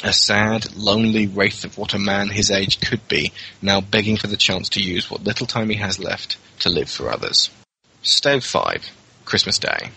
A 0.03 0.14
sad, 0.14 0.76
lonely 0.76 1.26
wraith 1.26 1.65
of 1.65 1.80
what 1.80 1.95
a 1.95 1.99
man 1.99 2.30
his 2.30 2.51
age 2.51 2.80
could 2.80 3.07
be, 3.07 3.31
now 3.64 3.81
begging 3.81 4.15
for 4.15 4.27
the 4.27 4.38
chance 4.38 4.69
to 4.69 4.80
use 4.80 5.09
what 5.09 5.23
little 5.23 5.47
time 5.47 5.69
he 5.69 5.77
has 5.77 5.97
left 5.97 6.38
to 6.59 6.69
live 6.69 6.89
for 6.89 7.09
others. 7.09 7.49
Stave 8.03 8.45
5, 8.45 8.91
Christmas 9.26 9.57
Day. 9.57 9.89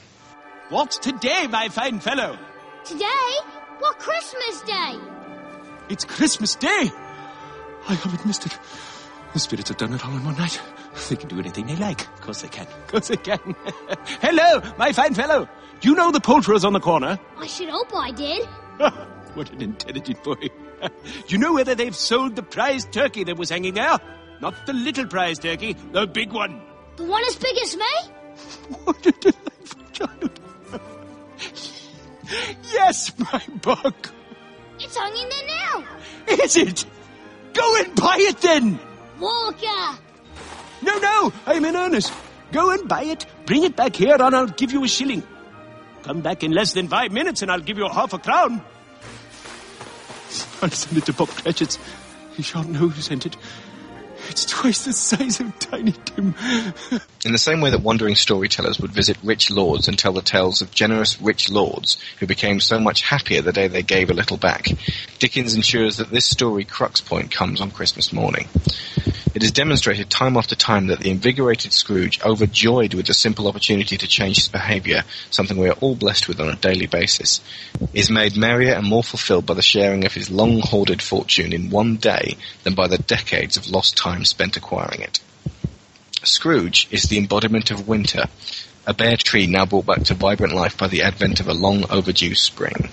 What's 0.71 0.97
today, 0.97 1.49
my 1.49 1.69
fine 1.69 2.01
fellow? 2.01 2.39
Today? 2.87 3.31
What 3.79 3.99
Christmas 3.99 4.63
Day? 4.63 4.99
It's 5.91 6.07
Christmas 6.07 6.55
Day! 6.55 6.91
I 7.89 7.95
haven't 7.95 8.25
missed 8.25 8.47
it. 8.47 8.59
The 9.33 9.39
spirits 9.39 9.69
have 9.69 9.79
done 9.79 9.93
it 9.93 10.05
all 10.05 10.13
in 10.13 10.25
one 10.25 10.37
night. 10.37 10.61
They 11.09 11.17
can 11.17 11.29
do 11.29 11.39
anything 11.39 11.67
they 11.67 11.77
like. 11.77 12.01
Of 12.01 12.21
course 12.21 12.43
they 12.43 12.49
can. 12.49 12.67
Of 12.67 12.87
course 12.89 13.09
they 13.09 13.17
can. 13.17 13.39
Hello, 14.21 14.61
my 14.77 14.93
fine 14.93 15.15
fellow. 15.15 15.49
Do 15.81 15.89
you 15.89 15.95
know 15.95 16.11
the 16.11 16.21
poulterers 16.21 16.65
on 16.65 16.73
the 16.73 16.81
corner? 16.81 17.19
I 17.39 17.47
should 17.47 17.69
hope 17.69 17.95
I 17.95 18.11
did. 18.11 18.45
what 19.35 19.51
an 19.53 19.63
intelligent 19.63 20.23
boy. 20.25 20.35
Do 20.35 20.89
you 21.29 21.39
know 21.39 21.53
whether 21.53 21.75
they've 21.75 21.95
sold 21.95 22.35
the 22.37 22.43
prize 22.43 22.85
turkey 22.87 23.25
that 23.25 23.37
was 23.39 23.51
hanging 23.51 23.75
there? 23.75 23.99
Not 24.41 24.67
the 24.67 24.73
little 24.73 25.07
prize 25.07 25.39
turkey, 25.39 25.77
the 25.93 26.07
big 26.07 26.33
one. 26.33 26.61
The 26.97 27.05
one 27.05 27.23
as 27.25 27.37
big 27.37 27.57
as 27.63 27.77
me? 27.77 27.85
What 28.85 29.07
a 29.07 29.13
delightful 29.13 29.83
child. 29.93 30.41
yes, 32.73 33.19
my 33.19 33.43
buck. 33.63 34.13
It's 34.81 34.97
hanging 34.97 35.29
there 35.29 35.47
now. 35.47 35.85
Is 36.45 36.57
it? 36.57 36.85
Go 37.53 37.77
and 37.77 37.95
buy 37.95 38.17
it 38.19 38.41
then. 38.41 38.79
Walker. 39.21 39.99
No, 40.83 40.99
no, 40.99 41.33
I'm 41.47 41.65
in 41.65 41.77
earnest. 41.77 42.13
Go 42.53 42.71
and 42.71 42.89
buy 42.89 43.05
it, 43.05 43.27
bring 43.47 43.65
it 43.65 43.77
back 43.77 43.95
here, 43.95 44.15
and 44.15 44.35
I'll 44.35 44.47
give 44.47 44.73
you 44.73 44.83
a 44.83 44.89
shilling. 44.89 45.23
Come 46.03 46.23
back 46.23 46.43
in 46.43 46.53
less 46.53 46.73
than 46.73 46.89
five 46.89 47.13
minutes, 47.13 47.43
and 47.43 47.53
I'll 47.53 47.61
give 47.61 47.79
you 47.79 47.89
half 47.89 48.13
a 48.13 48.19
crown. 48.19 48.61
I'll 50.63 50.71
send 50.71 50.99
it 50.99 51.07
to 51.07 51.13
Bob 51.13 51.29
Cratchit's. 51.29 51.79
He 52.35 52.43
shan't 52.43 52.71
know 52.71 52.89
who 52.89 53.01
sent 53.01 53.27
it. 53.27 53.37
It's 54.31 54.45
twice 54.45 54.85
the 54.85 54.93
size 54.93 55.41
of 55.41 55.59
Tiny 55.59 55.91
Tim. 55.91 56.37
In 57.25 57.33
the 57.33 57.39
same 57.39 57.61
way 57.61 57.71
that 57.71 57.83
wandering 57.83 58.15
storytellers 58.15 58.79
would 58.79 58.93
visit 58.93 59.19
rich 59.25 59.51
lords 59.51 59.89
and 59.89 59.99
tell 59.99 60.13
the 60.13 60.23
tales 60.23 60.63
of 60.63 60.71
generous 60.71 61.21
rich 61.21 61.51
lords 61.51 61.99
who 62.21 62.29
became 62.29 62.61
so 62.61 62.79
much 62.79 63.03
happier 63.03 63.43
the 63.43 63.53
day 63.53 63.67
they 63.67 63.83
gave 63.83 64.09
a 64.09 64.15
little 64.15 64.37
back, 64.37 64.69
Dickens 65.19 65.55
ensures 65.55 65.97
that 65.97 66.11
this 66.11 66.27
story 66.27 66.65
crux 66.65 67.01
point 67.01 67.33
comes 67.33 67.61
on 67.61 67.73
Christmas 67.73 68.13
morning. 68.13 68.47
It 69.33 69.45
is 69.45 69.53
demonstrated 69.53 70.11
time 70.11 70.37
after 70.37 70.57
time 70.57 70.89
that 70.89 70.99
the 70.99 71.11
invigorated 71.11 71.73
Scrooge, 71.73 72.21
overjoyed 72.23 72.95
with 72.95 73.07
the 73.07 73.15
simple 73.15 73.47
opportunity 73.47 73.97
to 73.97 74.09
change 74.09 74.37
his 74.39 74.49
behaviour, 74.49 75.05
something 75.31 75.57
we 75.57 75.69
are 75.69 75.79
all 75.81 75.95
blessed 75.95 76.27
with 76.27 76.41
on 76.41 76.49
a 76.49 76.57
daily 76.57 76.87
basis, 76.87 77.41
is 77.93 78.11
made 78.11 78.37
merrier 78.37 78.75
and 78.75 78.89
more 78.89 79.05
fulfilled 79.05 79.47
by 79.47 79.55
the 79.55 79.63
sharing 79.63 80.05
of 80.05 80.15
his 80.15 80.31
long 80.31 80.59
hoarded 80.61 81.01
fortune 81.01 81.53
in 81.53 81.71
one 81.71 81.95
day 81.95 82.37
than 82.65 82.75
by 82.75 82.89
the 82.89 82.99
decades 82.99 83.57
of 83.57 83.71
lost 83.71 83.97
time 83.97 84.25
spent 84.25 84.57
acquiring 84.57 85.01
it. 85.01 85.21
Scrooge 86.25 86.89
is 86.91 87.05
the 87.05 87.19
embodiment 87.19 87.71
of 87.71 87.87
winter, 87.87 88.25
a 88.85 88.93
bare 88.93 89.17
tree 89.17 89.47
now 89.47 89.65
brought 89.65 89.87
back 89.87 90.03
to 90.03 90.15
vibrant 90.15 90.55
life 90.55 90.77
by 90.77 90.89
the 90.89 91.03
advent 91.03 91.39
of 91.39 91.47
a 91.47 91.55
long 91.55 91.89
overdue 91.89 92.35
spring. 92.35 92.91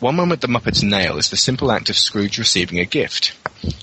One 0.00 0.16
moment 0.16 0.42
the 0.42 0.48
Muppets 0.48 0.82
nail 0.82 1.16
is 1.16 1.30
the 1.30 1.38
simple 1.38 1.72
act 1.72 1.88
of 1.88 1.96
Scrooge 1.96 2.36
receiving 2.38 2.78
a 2.78 2.84
gift. 2.84 3.32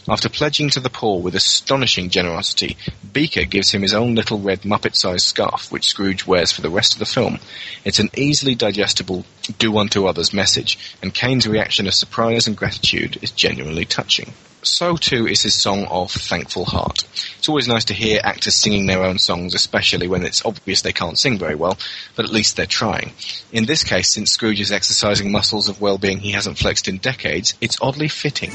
After 0.08 0.30
pledging 0.30 0.70
to 0.72 0.80
the 0.80 0.90
poor 0.90 1.22
with 1.22 1.36
astonishing 1.36 2.10
generosity, 2.10 2.78
Beaker 3.14 3.46
gives 3.46 3.72
him 3.72 3.82
his 3.82 3.94
own 3.94 4.16
little 4.16 4.40
red 4.40 4.62
Muppet-sized 4.62 5.26
scarf, 5.26 5.72
which 5.72 5.88
Scrooge 5.88 6.26
wears 6.26 6.52
for 6.52 6.62
the 6.62 6.70
rest 6.70 6.94
of 6.94 7.00
the 7.00 7.06
film. 7.06 7.40
It's 7.86 8.00
an 8.00 8.10
easily 8.16 8.56
digestible 8.56 9.26
do 9.58 9.78
unto 9.78 10.06
others 10.06 10.34
message, 10.34 10.78
and 11.02 11.14
Caine's 11.14 11.48
reaction 11.48 11.88
of 11.88 11.94
surprise 11.94 12.48
and 12.48 12.58
gratitude 12.58 13.18
is 13.22 13.32
genuinely 13.32 13.86
touching. 13.86 14.34
So 14.64 14.96
too 14.96 15.26
is 15.28 15.42
his 15.42 15.56
song 15.56 15.86
of 15.86 16.12
Thankful 16.12 16.66
Heart. 16.66 17.06
It's 17.40 17.50
always 17.50 17.68
nice 17.68 17.86
to 17.86 17.96
hear 17.96 18.22
actors 18.24 18.54
singing 18.54 18.86
their 18.86 19.04
own 19.04 19.18
songs, 19.18 19.56
especially 19.56 20.08
when 20.08 20.24
it's 20.24 20.46
obvious 20.46 20.82
they 20.82 20.94
can't 20.94 21.18
sing 21.18 21.40
very 21.40 21.56
well, 21.56 21.80
but 22.16 22.26
at 22.26 22.32
least 22.32 22.58
they're 22.58 22.68
trying. 22.68 23.14
In 23.52 23.66
this 23.66 23.84
case, 23.84 24.12
since 24.12 24.32
Scrooge 24.32 24.62
is 24.62 24.72
exercising 24.72 25.32
muscles 25.32 25.68
of 25.68 25.82
well-being 25.82 26.20
he 26.20 26.32
hasn't 26.32 26.60
flexed 26.60 26.88
in 26.88 26.98
decades, 26.98 27.56
it's 27.60 27.78
oddly 27.82 28.08
fitting. 28.08 28.52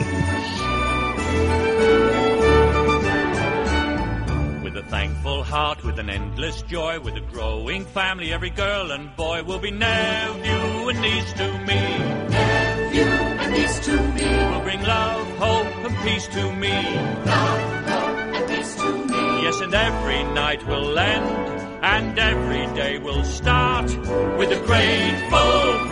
With 4.63 4.77
a 4.77 4.83
thankful 4.89 5.43
heart, 5.43 5.85
with 5.85 5.99
an 5.99 6.11
endless 6.11 6.63
joy, 6.63 7.01
with 7.01 7.17
a 7.17 7.21
growing 7.21 7.85
family, 7.85 8.33
every 8.33 8.51
girl 8.51 8.91
and 8.91 9.15
boy 9.17 9.43
will 9.43 9.59
be 9.59 9.71
nephew 9.71 10.89
and 10.89 11.01
niece 11.01 11.33
to 11.35 11.59
me. 11.69 11.81
Nephew 12.29 13.03
and 13.03 13.53
niece 13.53 13.79
to 13.87 13.97
me. 14.17 14.29
Will 14.51 14.61
bring 14.63 14.83
love, 14.83 15.29
hope, 15.39 15.67
and 15.87 15.97
peace 16.05 16.27
to 16.29 16.53
me. 16.53 16.73
Love, 17.25 17.89
hope, 17.89 18.19
and 18.37 18.49
peace 18.49 18.75
to 18.77 18.93
me. 19.07 19.43
Yes, 19.45 19.61
and 19.61 19.75
every 19.75 20.25
night 20.35 20.67
will 20.67 20.99
end, 20.99 21.85
and 21.85 22.19
every 22.19 22.67
day 22.75 22.99
will 22.99 23.25
start 23.25 23.87
with 24.39 24.51
a 24.51 24.61
grateful 24.67 25.86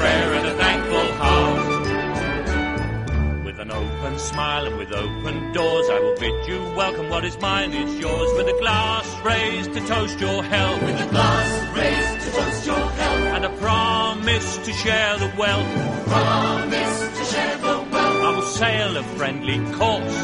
an 4.15 4.21
open 4.21 4.35
smile 4.35 4.67
and 4.67 4.77
with 4.79 4.93
open 4.93 5.53
doors, 5.53 5.89
I 5.91 5.99
will 6.01 6.17
bid 6.17 6.47
you 6.47 6.61
welcome. 6.77 7.09
What 7.11 7.25
is 7.25 7.39
mine 7.41 7.73
is 7.73 7.99
yours. 7.99 8.31
With 8.37 8.49
a 8.49 8.59
glass 8.61 9.07
raised 9.25 9.73
to 9.75 9.81
toast 9.87 10.21
your 10.21 10.43
health. 10.45 10.83
With 10.83 11.01
a 11.01 11.09
glass 11.11 11.77
raised 11.77 12.27
to 12.27 12.33
toast 12.37 12.67
your 12.67 12.77
health. 12.77 13.35
And 13.35 13.45
a 13.45 13.51
promise 13.59 14.59
to 14.59 14.73
share 14.73 15.19
the 15.19 15.33
wealth. 15.37 16.07
Promise 16.07 17.19
to 17.19 17.25
share 17.25 17.59
the 17.59 17.79
wealth. 17.93 18.23
I 18.27 18.31
will 18.37 18.43
sail 18.43 18.97
a 18.97 19.03
friendly 19.17 19.59
course, 19.73 20.17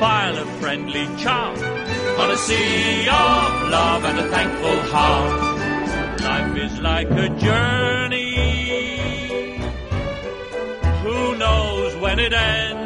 file 0.00 0.38
a 0.38 0.46
friendly 0.60 1.06
chart 1.18 1.58
on 2.18 2.30
a 2.30 2.36
sea 2.36 3.08
of 3.08 3.68
love 3.76 4.04
and 4.04 4.18
a 4.18 4.28
thankful 4.28 4.78
heart. 4.92 6.20
Life 6.20 6.56
is 6.56 6.80
like 6.80 7.10
a 7.10 7.28
journey. 7.46 8.30
Who 11.02 11.36
knows 11.36 11.96
when 11.96 12.18
it 12.18 12.32
ends? 12.32 12.81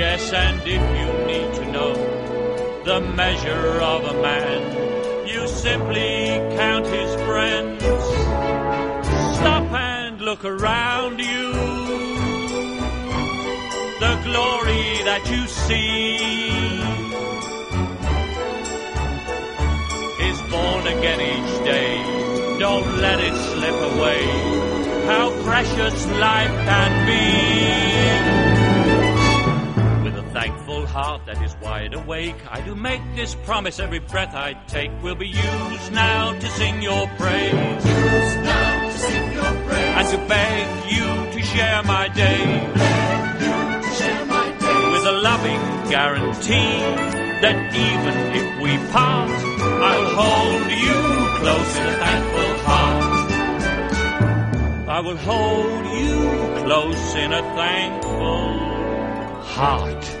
Yes, 0.00 0.32
and 0.32 0.62
if 0.64 0.82
you 0.98 1.08
need 1.26 1.54
to 1.56 1.72
know 1.72 1.92
the 2.84 3.00
measure 3.02 3.82
of 3.82 4.02
a 4.02 4.14
man, 4.22 5.28
you 5.28 5.46
simply 5.46 6.40
count 6.56 6.86
his 6.86 7.14
friends. 7.26 7.82
Stop 9.36 9.70
and 9.72 10.22
look 10.22 10.42
around 10.42 11.18
you. 11.18 11.52
The 14.04 14.14
glory 14.24 14.86
that 15.04 15.22
you 15.32 15.46
see 15.46 16.16
is 20.28 20.38
born 20.50 20.86
again 20.96 21.20
each 21.34 21.54
day. 21.74 22.58
Don't 22.58 22.90
let 23.04 23.20
it 23.20 23.36
slip 23.52 23.78
away. 23.92 24.24
How 25.12 25.26
precious 25.42 26.06
life 26.06 26.56
can 26.68 27.06
be. 27.06 28.49
With 30.90 30.98
a 30.98 31.02
thankful 31.02 31.12
heart 31.12 31.26
that 31.26 31.42
is 31.44 31.56
wide 31.62 31.94
awake, 31.94 32.36
I 32.50 32.60
do 32.62 32.74
make 32.74 33.00
this 33.14 33.34
promise 33.44 33.78
every 33.78 34.00
breath 34.00 34.34
I 34.34 34.54
take 34.66 34.90
will 35.02 35.14
be 35.14 35.28
used 35.28 35.92
now 35.92 36.32
to 36.32 36.46
sing 36.48 36.82
your 36.82 37.06
praise. 37.16 37.52
Used 37.52 38.38
now 38.42 38.86
to 38.86 38.98
sing 38.98 39.32
your 39.32 39.52
praise. 39.68 39.94
And 39.98 40.08
to 40.08 40.18
beg 40.28 40.92
you 40.92 41.06
to 41.32 41.42
share 41.46 41.82
my 41.84 42.08
day. 42.08 42.44
Beg 42.74 43.40
you 43.40 43.56
to 43.82 43.90
share 43.94 44.26
my 44.26 44.50
days. 44.58 44.92
With 44.92 45.06
a 45.06 45.16
loving 45.22 45.62
guarantee 45.90 46.80
that 47.42 47.56
even 47.74 48.16
if 48.40 48.46
we 48.62 48.76
part, 48.90 49.30
I'll 49.30 50.08
hold 50.20 50.70
you 50.70 50.98
close 51.40 51.76
in 51.76 51.86
a 51.86 51.96
thankful 52.04 52.52
heart. 52.66 53.30
I 54.88 55.00
will 55.00 55.16
hold 55.16 55.86
you 56.02 56.16
close 56.64 57.14
in 57.14 57.32
a 57.32 57.42
thankful 57.54 58.48
heart. 59.54 60.20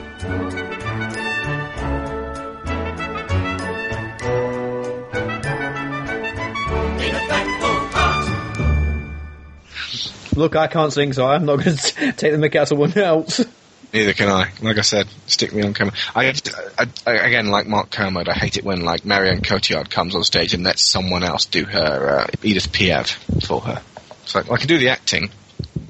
Look, 10.34 10.56
I 10.56 10.66
can't 10.66 10.92
sing, 10.92 11.12
so 11.12 11.26
I'm 11.26 11.44
not 11.44 11.56
going 11.56 11.76
to 11.76 12.12
take 12.12 12.32
the 12.32 12.38
mick 12.38 12.54
out 12.56 12.62
of 12.62 12.68
someone 12.68 12.96
else. 12.96 13.44
Neither 13.92 14.12
can 14.12 14.28
I. 14.28 14.52
Like 14.62 14.78
I 14.78 14.82
said, 14.82 15.08
stick 15.26 15.52
me 15.52 15.62
on 15.62 15.74
camera. 15.74 15.94
I, 16.14 16.32
I, 16.78 16.86
I 17.06 17.12
again, 17.12 17.46
like 17.46 17.66
Mark 17.66 17.90
Kermode, 17.90 18.28
I 18.28 18.34
hate 18.34 18.56
it 18.56 18.64
when 18.64 18.82
like 18.82 19.04
Marion 19.04 19.40
Cotillard 19.40 19.90
comes 19.90 20.14
on 20.14 20.22
stage 20.22 20.54
and 20.54 20.62
lets 20.62 20.82
someone 20.82 21.24
else 21.24 21.46
do 21.46 21.64
her 21.64 22.20
uh, 22.20 22.26
Edith 22.42 22.70
Piaf 22.70 23.44
for 23.46 23.60
her. 23.62 23.82
It's 24.22 24.34
like, 24.34 24.46
well, 24.46 24.54
I 24.54 24.58
can 24.58 24.68
do 24.68 24.78
the 24.78 24.90
acting, 24.90 25.30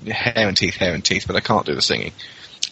hair 0.07 0.49
and 0.49 0.57
teeth, 0.57 0.77
hair 0.77 0.95
and 0.95 1.05
teeth, 1.05 1.27
but 1.27 1.37
I 1.37 1.41
can't 1.41 1.67
do 1.67 1.75
the 1.75 1.83
singing. 1.83 2.13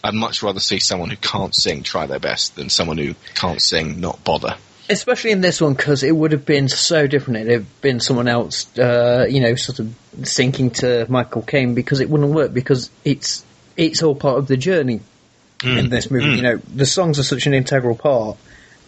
I'd 0.03 0.15
much 0.15 0.41
rather 0.41 0.59
see 0.59 0.79
someone 0.79 1.09
who 1.09 1.17
can't 1.17 1.53
sing 1.53 1.83
try 1.83 2.07
their 2.07 2.19
best 2.19 2.55
than 2.55 2.69
someone 2.69 2.97
who 2.97 3.13
can't 3.35 3.61
sing 3.61 3.99
not 3.99 4.23
bother. 4.23 4.55
Especially 4.89 5.31
in 5.31 5.41
this 5.41 5.61
one, 5.61 5.75
because 5.75 6.01
it 6.03 6.11
would 6.15 6.31
have 6.31 6.45
been 6.45 6.67
so 6.67 7.05
different. 7.05 7.41
It'd 7.41 7.51
have 7.53 7.81
been 7.81 7.99
someone 7.99 8.27
else, 8.27 8.75
uh, 8.77 9.27
you 9.29 9.39
know, 9.39 9.55
sort 9.55 9.79
of 9.79 9.93
sinking 10.23 10.71
to 10.71 11.05
Michael 11.09 11.43
Caine 11.43 11.75
because 11.75 11.99
it 11.99 12.09
wouldn't 12.09 12.31
work 12.33 12.53
because 12.53 12.89
it's 13.05 13.45
it's 13.77 14.01
all 14.01 14.15
part 14.15 14.39
of 14.39 14.47
the 14.47 14.57
journey 14.57 15.01
in 15.63 15.89
this 15.89 16.09
movie. 16.09 16.25
mm. 16.25 16.35
You 16.37 16.41
know, 16.41 16.57
the 16.57 16.85
songs 16.85 17.19
are 17.19 17.23
such 17.23 17.45
an 17.47 17.53
integral 17.53 17.95
part. 17.95 18.37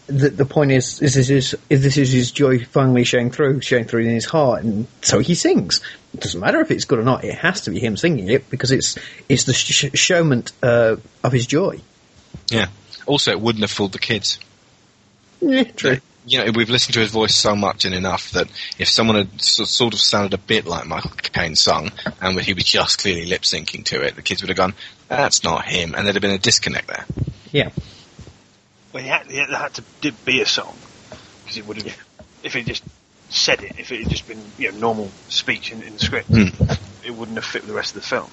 that 0.07 0.35
the 0.35 0.45
point 0.45 0.71
is, 0.71 1.01
is 1.01 1.13
this 1.13 1.29
is, 1.29 1.55
is 1.69 1.83
this 1.83 1.97
is 1.97 2.11
his 2.11 2.31
joy 2.31 2.65
finally 2.65 3.03
showing 3.03 3.31
through, 3.31 3.61
showing 3.61 3.85
through 3.85 4.01
in 4.01 4.09
his 4.09 4.25
heart, 4.25 4.63
and 4.63 4.87
so 5.01 5.19
he 5.19 5.35
sings. 5.35 5.81
It 6.13 6.19
doesn't 6.21 6.39
matter 6.39 6.59
if 6.59 6.71
it's 6.71 6.85
good 6.85 6.99
or 6.99 7.03
not; 7.03 7.23
it 7.23 7.35
has 7.35 7.61
to 7.61 7.71
be 7.71 7.79
him 7.79 7.95
singing 7.95 8.29
it 8.29 8.49
because 8.49 8.71
it's 8.71 8.97
it's 9.29 9.43
the 9.45 9.53
sh- 9.53 9.93
showment 9.93 10.51
uh, 10.63 10.97
of 11.23 11.31
his 11.31 11.45
joy. 11.45 11.79
Yeah. 12.49 12.67
Also, 13.05 13.31
it 13.31 13.39
wouldn't 13.39 13.61
have 13.61 13.71
fooled 13.71 13.93
the 13.93 13.99
kids. 13.99 14.39
Yeah, 15.41 15.63
true. 15.75 15.97
You 16.25 16.45
know, 16.45 16.51
we've 16.53 16.69
listened 16.69 16.93
to 16.93 16.99
his 16.99 17.09
voice 17.11 17.33
so 17.33 17.55
much 17.55 17.83
and 17.83 17.95
enough 17.95 18.29
that 18.31 18.47
if 18.77 18.87
someone 18.87 19.15
had 19.15 19.41
sort 19.41 19.93
of 19.93 19.99
sounded 19.99 20.35
a 20.35 20.37
bit 20.37 20.65
like 20.65 20.85
Michael 20.85 21.11
Caine's 21.11 21.59
song 21.61 21.91
and 22.21 22.39
he 22.39 22.53
was 22.53 22.63
just 22.63 22.99
clearly 22.99 23.25
lip 23.25 23.41
syncing 23.41 23.83
to 23.85 24.01
it, 24.03 24.15
the 24.15 24.21
kids 24.21 24.41
would 24.43 24.49
have 24.49 24.57
gone, 24.57 24.75
"That's 25.07 25.43
not 25.43 25.65
him," 25.65 25.95
and 25.95 26.05
there'd 26.05 26.15
have 26.15 26.21
been 26.21 26.29
a 26.31 26.37
disconnect 26.37 26.87
there. 26.87 27.05
Yeah. 27.51 27.69
Well, 28.93 29.01
he 29.01 29.09
had, 29.09 29.31
he 29.31 29.37
had 29.37 29.73
to 29.75 29.83
did 30.01 30.23
be 30.23 30.41
a 30.41 30.45
song 30.45 30.75
because 31.43 31.57
it 31.57 31.65
would 31.65 31.77
have, 31.81 31.97
if 32.43 32.53
he 32.53 32.61
just 32.63 32.83
said 33.29 33.63
it, 33.63 33.79
if 33.79 33.91
it 33.91 34.03
had 34.03 34.09
just 34.09 34.27
been 34.27 34.43
you 34.59 34.71
know 34.71 34.77
normal 34.77 35.11
speech 35.29 35.71
in, 35.71 35.81
in 35.81 35.93
the 35.93 35.99
script, 35.99 36.27
Hmm. 36.27 36.49
it 37.03 37.15
wouldn't 37.15 37.37
have 37.37 37.45
fit 37.45 37.63
with 37.63 37.69
the 37.69 37.75
rest 37.75 37.95
of 37.95 38.03
the 38.03 38.07
film. 38.07 38.29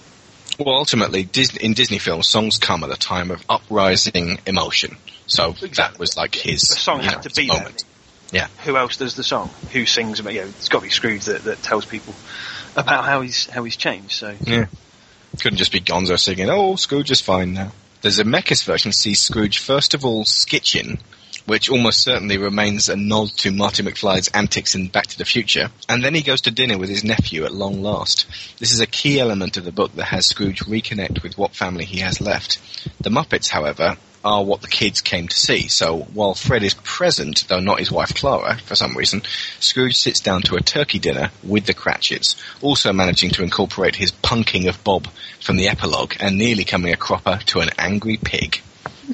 Well, 0.58 0.74
ultimately, 0.74 1.22
Disney, 1.22 1.64
in 1.64 1.72
Disney 1.72 1.98
films, 1.98 2.28
songs 2.28 2.58
come 2.58 2.82
at 2.84 2.90
a 2.90 2.96
time 2.96 3.30
of 3.30 3.42
uprising 3.48 4.40
emotion. 4.44 4.96
So 5.28 5.52
that 5.76 5.98
was 5.98 6.16
like 6.16 6.34
his 6.34 6.62
The 6.62 6.74
song 6.76 7.00
had 7.00 7.16
know, 7.16 7.22
to 7.22 7.30
be 7.30 7.46
there. 7.46 7.56
moment. 7.58 7.84
Yeah. 8.32 8.48
Who 8.64 8.76
else 8.76 8.96
does 8.96 9.14
the 9.14 9.22
song? 9.22 9.48
Who 9.72 9.86
sings 9.86 10.20
about? 10.20 10.34
You 10.34 10.40
know, 10.42 10.46
it's 10.48 10.68
got 10.68 10.80
to 10.80 10.84
be 10.84 10.90
Scrooge 10.90 11.24
that, 11.26 11.44
that 11.44 11.62
tells 11.62 11.86
people 11.86 12.14
about 12.76 13.04
how 13.04 13.20
he's 13.22 13.46
how 13.46 13.64
he's 13.64 13.76
changed. 13.76 14.12
So 14.12 14.34
Yeah. 14.44 14.66
Couldn't 15.40 15.58
just 15.58 15.72
be 15.72 15.80
Gonzo 15.80 16.18
singing, 16.18 16.48
oh, 16.50 16.74
Scrooge 16.76 17.10
is 17.10 17.20
fine 17.20 17.52
now. 17.52 17.72
The 18.00 18.08
Zemeckis 18.08 18.64
version 18.64 18.92
sees 18.92 19.20
Scrooge 19.20 19.58
first 19.58 19.94
of 19.94 20.04
all 20.04 20.24
skitching, 20.24 21.00
which 21.46 21.68
almost 21.70 22.02
certainly 22.02 22.38
remains 22.38 22.88
a 22.88 22.96
nod 22.96 23.28
to 23.38 23.50
Marty 23.50 23.82
McFly's 23.82 24.28
antics 24.28 24.74
in 24.74 24.88
Back 24.88 25.06
to 25.08 25.18
the 25.18 25.24
Future, 25.24 25.68
and 25.88 26.02
then 26.02 26.14
he 26.14 26.22
goes 26.22 26.40
to 26.42 26.50
dinner 26.50 26.78
with 26.78 26.88
his 26.88 27.04
nephew 27.04 27.44
at 27.44 27.52
long 27.52 27.82
last. 27.82 28.26
This 28.58 28.72
is 28.72 28.80
a 28.80 28.86
key 28.86 29.20
element 29.20 29.56
of 29.56 29.64
the 29.64 29.72
book 29.72 29.94
that 29.96 30.06
has 30.06 30.26
Scrooge 30.26 30.60
reconnect 30.60 31.22
with 31.22 31.36
what 31.36 31.54
family 31.54 31.84
he 31.84 31.98
has 32.00 32.20
left. 32.20 32.58
The 33.00 33.10
Muppets, 33.10 33.48
however, 33.48 33.96
are 34.24 34.44
what 34.44 34.60
the 34.60 34.68
kids 34.68 35.00
came 35.00 35.28
to 35.28 35.36
see, 35.36 35.68
so 35.68 35.98
while 36.14 36.34
Fred 36.34 36.62
is 36.62 36.74
present, 36.74 37.46
though 37.48 37.60
not 37.60 37.78
his 37.78 37.90
wife 37.90 38.14
Clara, 38.14 38.58
for 38.58 38.74
some 38.74 38.96
reason, 38.96 39.22
Scrooge 39.60 39.96
sits 39.96 40.20
down 40.20 40.42
to 40.42 40.56
a 40.56 40.60
turkey 40.60 40.98
dinner 40.98 41.30
with 41.42 41.66
the 41.66 41.74
Cratchits, 41.74 42.36
also 42.60 42.92
managing 42.92 43.30
to 43.30 43.42
incorporate 43.42 43.96
his 43.96 44.12
punking 44.12 44.68
of 44.68 44.82
Bob 44.84 45.06
from 45.40 45.56
the 45.56 45.68
epilogue 45.68 46.14
and 46.20 46.36
nearly 46.36 46.64
coming 46.64 46.92
a 46.92 46.96
cropper 46.96 47.38
to 47.46 47.60
an 47.60 47.70
angry 47.78 48.16
pig. 48.16 48.60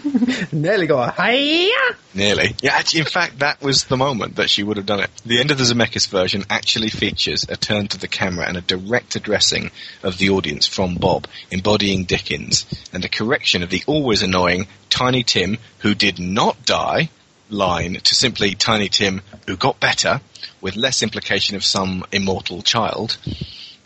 Nearly 0.52 0.86
got 0.86 1.18
a 1.18 1.22
hiya. 1.22 1.96
Nearly. 2.14 2.54
Yeah, 2.60 2.74
actually, 2.74 3.00
in 3.00 3.06
fact, 3.06 3.40
that 3.40 3.62
was 3.62 3.84
the 3.84 3.96
moment 3.96 4.36
that 4.36 4.50
she 4.50 4.62
would 4.62 4.76
have 4.76 4.86
done 4.86 5.00
it. 5.00 5.10
The 5.24 5.40
end 5.40 5.50
of 5.50 5.58
the 5.58 5.64
Zemeckis 5.64 6.08
version 6.08 6.44
actually 6.50 6.88
features 6.88 7.44
a 7.48 7.56
turn 7.56 7.88
to 7.88 7.98
the 7.98 8.08
camera 8.08 8.46
and 8.46 8.56
a 8.56 8.60
direct 8.60 9.16
addressing 9.16 9.70
of 10.02 10.18
the 10.18 10.30
audience 10.30 10.66
from 10.66 10.96
Bob, 10.96 11.26
embodying 11.50 12.04
Dickens, 12.04 12.66
and 12.92 13.04
a 13.04 13.08
correction 13.08 13.62
of 13.62 13.70
the 13.70 13.82
always 13.86 14.22
annoying 14.22 14.66
Tiny 14.90 15.22
Tim, 15.22 15.58
who 15.78 15.94
did 15.94 16.18
not 16.18 16.64
die, 16.64 17.08
line 17.50 17.94
to 17.94 18.14
simply 18.14 18.54
Tiny 18.54 18.88
Tim, 18.88 19.22
who 19.46 19.56
got 19.56 19.80
better, 19.80 20.20
with 20.60 20.76
less 20.76 21.02
implication 21.02 21.56
of 21.56 21.64
some 21.64 22.04
immortal 22.10 22.62
child. 22.62 23.18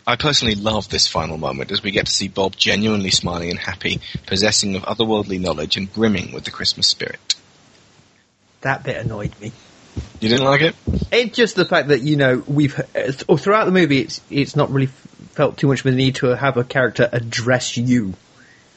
I 0.09 0.15
personally 0.15 0.55
love 0.55 0.89
this 0.89 1.05
final 1.05 1.37
moment 1.37 1.71
as 1.71 1.83
we 1.83 1.91
get 1.91 2.07
to 2.07 2.11
see 2.11 2.27
Bob 2.29 2.55
genuinely 2.55 3.11
smiling 3.11 3.51
and 3.51 3.59
happy, 3.59 4.01
possessing 4.25 4.75
of 4.75 4.81
otherworldly 4.81 5.39
knowledge 5.39 5.77
and 5.77 5.91
brimming 5.93 6.31
with 6.31 6.45
the 6.45 6.51
Christmas 6.51 6.87
spirit. 6.87 7.35
That 8.61 8.83
bit 8.83 8.97
annoyed 8.97 9.39
me. 9.39 9.51
You 10.19 10.29
didn't 10.29 10.45
like 10.45 10.61
it? 10.61 10.75
It's 11.11 11.35
just 11.37 11.55
the 11.55 11.63
fact 11.65 11.89
that 11.89 12.01
you 12.01 12.17
know 12.17 12.43
we've 12.47 12.79
uh, 12.79 12.83
th- 12.93 13.39
throughout 13.39 13.65
the 13.65 13.71
movie, 13.71 13.99
it's 13.99 14.19
it's 14.31 14.55
not 14.55 14.71
really 14.71 14.87
felt 14.87 15.57
too 15.57 15.67
much 15.67 15.81
of 15.81 15.85
a 15.85 15.91
need 15.91 16.15
to 16.15 16.35
have 16.35 16.57
a 16.57 16.63
character 16.63 17.07
address 17.11 17.77
you 17.77 18.15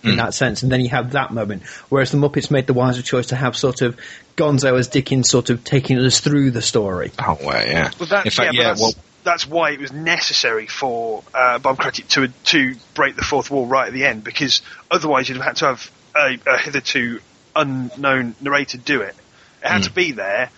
in 0.05 0.17
that 0.17 0.35
sense, 0.35 0.63
and 0.65 0.71
then 0.73 0.81
you 0.81 0.89
have 0.89 1.13
that 1.13 1.33
moment. 1.33 1.63
Whereas 1.89 2.11
the 2.11 2.19
Muppets 2.19 2.51
made 2.51 2.67
the 2.67 2.75
wiser 2.75 3.03
choice 3.03 3.29
to 3.29 3.37
have 3.37 3.57
sort 3.57 3.83
of 3.83 3.97
Gonzo 4.37 4.77
as 4.77 4.89
Dickens, 4.89 5.31
sort 5.31 5.49
of 5.49 5.63
taking 5.65 5.97
us 5.99 6.19
through 6.21 6.51
the 6.51 6.61
story. 6.61 7.13
Oh, 7.21 7.39
well, 7.43 7.65
yeah. 7.67 7.91
Well, 8.01 8.09
that, 8.09 8.27
In 8.27 8.33
fact, 8.33 8.53
yeah, 8.53 8.63
yeah, 8.63 8.75
well- 8.79 8.95
that's 9.25 9.47
why 9.47 9.71
it 9.71 9.81
was 9.81 9.93
necessary 9.93 10.67
for 10.67 11.23
uh, 11.35 11.59
Bob 11.59 11.79
Cratchit 11.79 12.09
to 12.11 12.29
to 12.29 12.75
break 12.95 13.17
the 13.17 13.23
fourth 13.23 13.51
wall 13.51 13.67
right 13.67 13.87
at 13.89 13.93
the 13.93 14.05
end, 14.05 14.25
because 14.25 14.63
otherwise 14.91 15.29
you'd 15.29 15.37
have 15.39 15.47
had 15.47 15.57
to 15.57 15.67
have 15.67 15.91
a, 16.17 16.39
a 16.47 16.59
hitherto 16.59 17.21
unknown 17.55 18.35
narrator 18.41 18.79
do 18.79 19.03
it. 19.03 19.15
It 19.63 19.69
had 19.69 19.83
Mm. 19.83 19.85
to 19.85 19.93
be 19.93 20.13
there. 20.13 20.51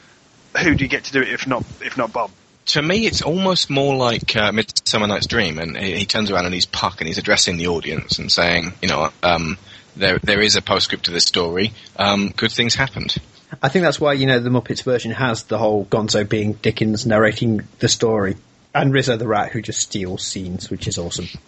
Who 0.62 0.74
do 0.74 0.84
you 0.84 0.88
get 0.88 1.04
to 1.04 1.12
do 1.12 1.20
it 1.20 1.28
if 1.28 1.46
not 1.46 1.64
if 1.80 1.96
not 1.96 2.12
Bob? 2.12 2.30
To 2.66 2.80
me, 2.80 3.04
it's 3.06 3.20
almost 3.20 3.68
more 3.68 3.94
like 3.94 4.34
uh, 4.36 4.50
Midsummer 4.50 5.06
Night's 5.06 5.26
Dream, 5.26 5.58
and 5.58 5.76
he, 5.76 5.96
he 5.98 6.06
turns 6.06 6.30
around 6.30 6.46
and 6.46 6.54
he's 6.54 6.64
Puck, 6.64 7.00
and 7.00 7.08
he's 7.08 7.18
addressing 7.18 7.58
the 7.58 7.66
audience 7.68 8.18
and 8.18 8.32
saying, 8.32 8.72
you 8.80 8.88
know, 8.88 9.10
um, 9.22 9.58
there 9.96 10.18
there 10.22 10.40
is 10.40 10.56
a 10.56 10.62
postscript 10.62 11.04
to 11.04 11.10
this 11.10 11.24
story. 11.24 11.72
Um, 11.98 12.30
good 12.34 12.50
things 12.52 12.74
happened. 12.74 13.16
I 13.62 13.68
think 13.68 13.82
that's 13.82 14.00
why 14.00 14.14
you 14.14 14.26
know 14.26 14.38
the 14.40 14.48
Muppets 14.50 14.82
version 14.82 15.10
has 15.10 15.44
the 15.44 15.58
whole 15.58 15.84
Gonzo 15.84 16.26
being 16.26 16.54
Dickens 16.54 17.04
narrating 17.04 17.68
the 17.80 17.88
story, 17.88 18.36
and 18.74 18.92
Rizzo 18.92 19.16
the 19.16 19.28
Rat 19.28 19.52
who 19.52 19.62
just 19.62 19.80
steals 19.80 20.24
scenes, 20.24 20.70
which 20.70 20.86
is 20.88 20.98
awesome. 20.98 21.28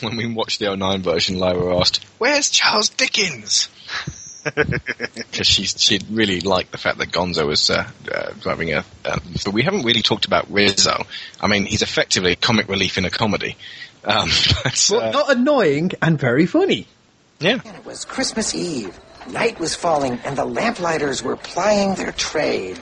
When 0.00 0.16
we 0.16 0.32
watched 0.32 0.60
the 0.60 0.76
09 0.76 1.02
version, 1.02 1.38
Lyra 1.38 1.80
asked, 1.80 2.04
"Where's 2.18 2.50
Charles 2.50 2.88
Dickens?" 2.90 3.68
Because 4.54 5.46
she 5.46 5.64
she 5.64 6.00
really 6.10 6.40
liked 6.40 6.70
the 6.72 6.78
fact 6.78 6.98
that 6.98 7.10
Gonzo 7.10 7.46
was 7.46 7.68
uh, 7.68 7.90
uh, 8.10 8.30
driving 8.40 8.72
a. 8.72 8.84
Uh, 9.04 9.18
but 9.44 9.52
we 9.52 9.62
haven't 9.62 9.82
really 9.84 10.00
talked 10.00 10.24
about 10.24 10.50
Rizzo. 10.50 11.04
I 11.40 11.48
mean, 11.48 11.66
he's 11.66 11.82
effectively 11.82 12.34
comic 12.36 12.68
relief 12.68 12.96
in 12.96 13.04
a 13.04 13.10
comedy. 13.10 13.56
Um, 14.04 14.30
but, 14.64 14.86
But 14.90 15.10
not 15.12 15.30
annoying 15.30 15.92
and 16.00 16.18
very 16.18 16.46
funny. 16.46 16.86
Yeah. 17.40 17.58
And 17.64 17.76
It 17.76 17.84
was 17.84 18.04
Christmas 18.04 18.54
Eve. 18.54 18.98
Night 19.28 19.58
was 19.60 19.74
falling, 19.74 20.18
and 20.24 20.38
the 20.38 20.46
lamplighters 20.46 21.22
were 21.22 21.36
plying 21.36 21.94
their 21.96 22.12
trade. 22.12 22.78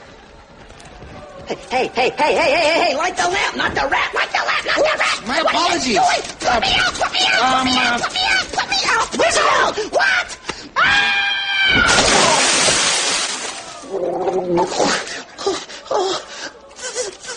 Hey, 1.49 1.55
hey, 1.71 1.87
hey, 1.95 2.11
hey, 2.11 2.35
hey, 2.35 2.35
hey, 2.35 2.85
hey, 2.91 2.97
light 2.97 3.17
the 3.17 3.23
lamp, 3.29 3.57
not 3.57 3.73
the 3.75 3.87
rat, 3.89 4.13
light 4.15 4.31
the 4.33 4.39
lamp, 4.39 4.67
not 4.67 4.77
the 4.77 4.99
rat. 4.99 5.27
My 5.27 5.43
What 5.43 5.55
are 5.55 5.59
you 5.59 5.67
apologies. 5.67 5.95
doing? 5.95 6.23
Put 6.41 6.61
me 6.61 6.75
out, 6.75 6.95
put 6.95 7.13
me 7.13 7.21
out, 7.31 7.41
put 7.55 7.65
me 7.65 7.71
Um, 7.71 7.79
out, 7.79 8.01
put 8.03 8.13
me 8.13 8.21
out, 8.27 8.47
put 8.53 8.69
me 8.71 8.77
out, 8.87 9.07
put 9.11 9.19
me 9.19 9.27
out. 9.55 9.77
What? 9.93 11.37
Oh, 15.89 16.21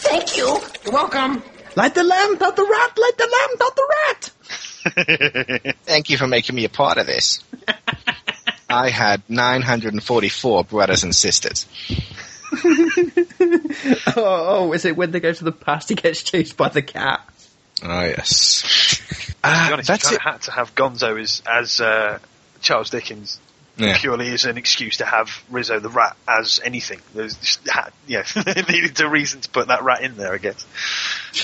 thank 0.03 0.38
you. 0.38 0.60
You're 0.84 0.94
welcome. 0.94 1.44
Light 1.76 1.94
the 1.95 2.03
lamp, 2.03 2.40
not 2.40 2.56
the 2.56 2.64
rat. 2.64 2.98
Light 2.98 3.18
the 3.18 3.27
lamp, 3.38 3.60
not 3.60 3.76
the 3.76 3.88
rat. 4.07 5.76
Thank 5.86 6.10
you 6.10 6.18
for 6.18 6.27
making 6.27 6.56
me 6.56 6.65
a 6.65 6.69
part 6.69 6.98
of 6.98 7.06
this. 7.06 7.44
I 8.69 8.90
had 8.90 9.22
944 9.30 10.64
brothers 10.64 11.03
and 11.03 11.14
sisters. 11.15 11.65
oh, 14.07 14.13
oh, 14.17 14.73
is 14.73 14.85
it 14.85 14.95
when 14.95 15.11
they 15.11 15.19
go 15.19 15.34
to 15.34 15.43
the 15.43 15.51
past? 15.51 15.89
He 15.89 15.95
gets 15.95 16.23
chased 16.23 16.57
by 16.57 16.69
the 16.69 16.81
cat. 16.81 17.21
Oh 17.84 18.01
yes. 18.03 18.63
to 19.30 19.34
Ah, 19.43 19.65
be 19.69 19.73
honest, 19.73 19.88
that's 19.88 20.09
you 20.11 20.17
it. 20.17 20.21
had 20.21 20.41
to 20.43 20.51
have 20.51 20.76
Gonzo 20.76 21.19
as 21.21 21.41
as 21.51 21.80
uh, 21.81 22.19
Charles 22.61 22.89
Dickens. 22.89 23.39
Yeah. 23.77 23.97
Purely 23.97 24.34
as 24.34 24.43
an 24.43 24.57
excuse 24.57 24.97
to 24.97 25.05
have 25.05 25.30
Rizzo 25.49 25.80
the 25.80 25.88
rat 25.88 26.17
as 26.27 26.59
anything. 26.65 26.99
There's 27.15 27.38
just, 27.38 27.65
ha- 27.69 27.91
yeah, 28.07 28.23
they 28.35 28.61
needed 28.63 28.99
a 28.99 29.07
reason 29.07 29.39
to 29.39 29.49
put 29.49 29.69
that 29.69 29.84
rat 29.84 30.01
in 30.01 30.17
there, 30.17 30.34
I 30.34 30.38
guess. 30.38 30.65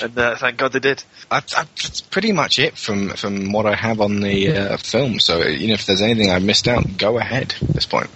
And 0.03 0.17
uh, 0.19 0.35
thank 0.35 0.57
God 0.57 0.73
they 0.73 0.79
did. 0.79 1.01
I, 1.31 1.37
I, 1.37 1.63
that's 1.81 2.01
pretty 2.01 2.33
much 2.33 2.59
it 2.59 2.77
from 2.77 3.11
from 3.11 3.53
what 3.53 3.65
I 3.65 3.75
have 3.75 4.01
on 4.01 4.19
the 4.19 4.49
uh, 4.51 4.75
film. 4.77 5.21
So 5.21 5.43
you 5.43 5.69
know, 5.69 5.75
if 5.75 5.85
there's 5.85 6.01
anything 6.01 6.29
I 6.29 6.39
missed 6.39 6.67
out, 6.67 6.97
go 6.97 7.17
ahead 7.17 7.55
at 7.61 7.69
this 7.69 7.85
point. 7.85 8.09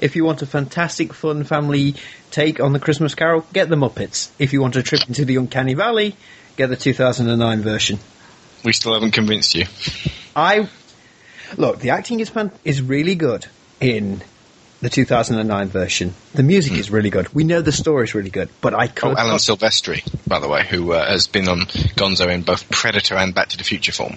If 0.00 0.16
you 0.16 0.24
want 0.24 0.42
a 0.42 0.46
fantastic, 0.46 1.12
fun 1.12 1.44
family 1.44 1.94
take 2.30 2.60
on 2.60 2.72
the 2.72 2.80
Christmas 2.80 3.14
Carol, 3.14 3.44
get 3.52 3.68
the 3.68 3.76
Muppets. 3.76 4.30
If 4.38 4.52
you 4.52 4.60
want 4.60 4.76
a 4.76 4.82
trip 4.82 5.02
into 5.08 5.24
the 5.24 5.36
Uncanny 5.36 5.74
Valley, 5.74 6.16
get 6.56 6.68
the 6.68 6.76
2009 6.76 7.60
version. 7.62 7.98
We 8.64 8.72
still 8.72 8.94
haven't 8.94 9.12
convinced 9.12 9.54
you. 9.54 9.66
I 10.34 10.68
look. 11.56 11.80
The 11.80 11.90
acting 11.90 12.20
is 12.20 12.28
fan- 12.28 12.52
is 12.64 12.82
really 12.82 13.14
good 13.14 13.46
in 13.80 14.22
the 14.80 14.88
2009 14.90 15.68
version. 15.68 16.14
The 16.34 16.42
music 16.44 16.74
is 16.74 16.90
really 16.90 17.10
good. 17.10 17.32
We 17.34 17.42
know 17.44 17.60
the 17.62 17.72
story 17.72 18.04
is 18.04 18.14
really 18.14 18.30
good, 18.30 18.48
but 18.60 18.74
I 18.74 18.86
Oh, 18.86 18.88
could 18.94 19.18
Alan 19.18 19.36
Silvestri, 19.38 20.02
by 20.26 20.38
the 20.38 20.48
way, 20.48 20.64
who 20.66 20.92
uh, 20.92 21.08
has 21.08 21.26
been 21.26 21.48
on 21.48 21.60
Gonzo 21.96 22.32
in 22.32 22.42
both 22.42 22.68
Predator 22.70 23.16
and 23.16 23.34
Back 23.34 23.48
to 23.48 23.58
the 23.58 23.64
Future 23.64 23.92
form. 23.92 24.16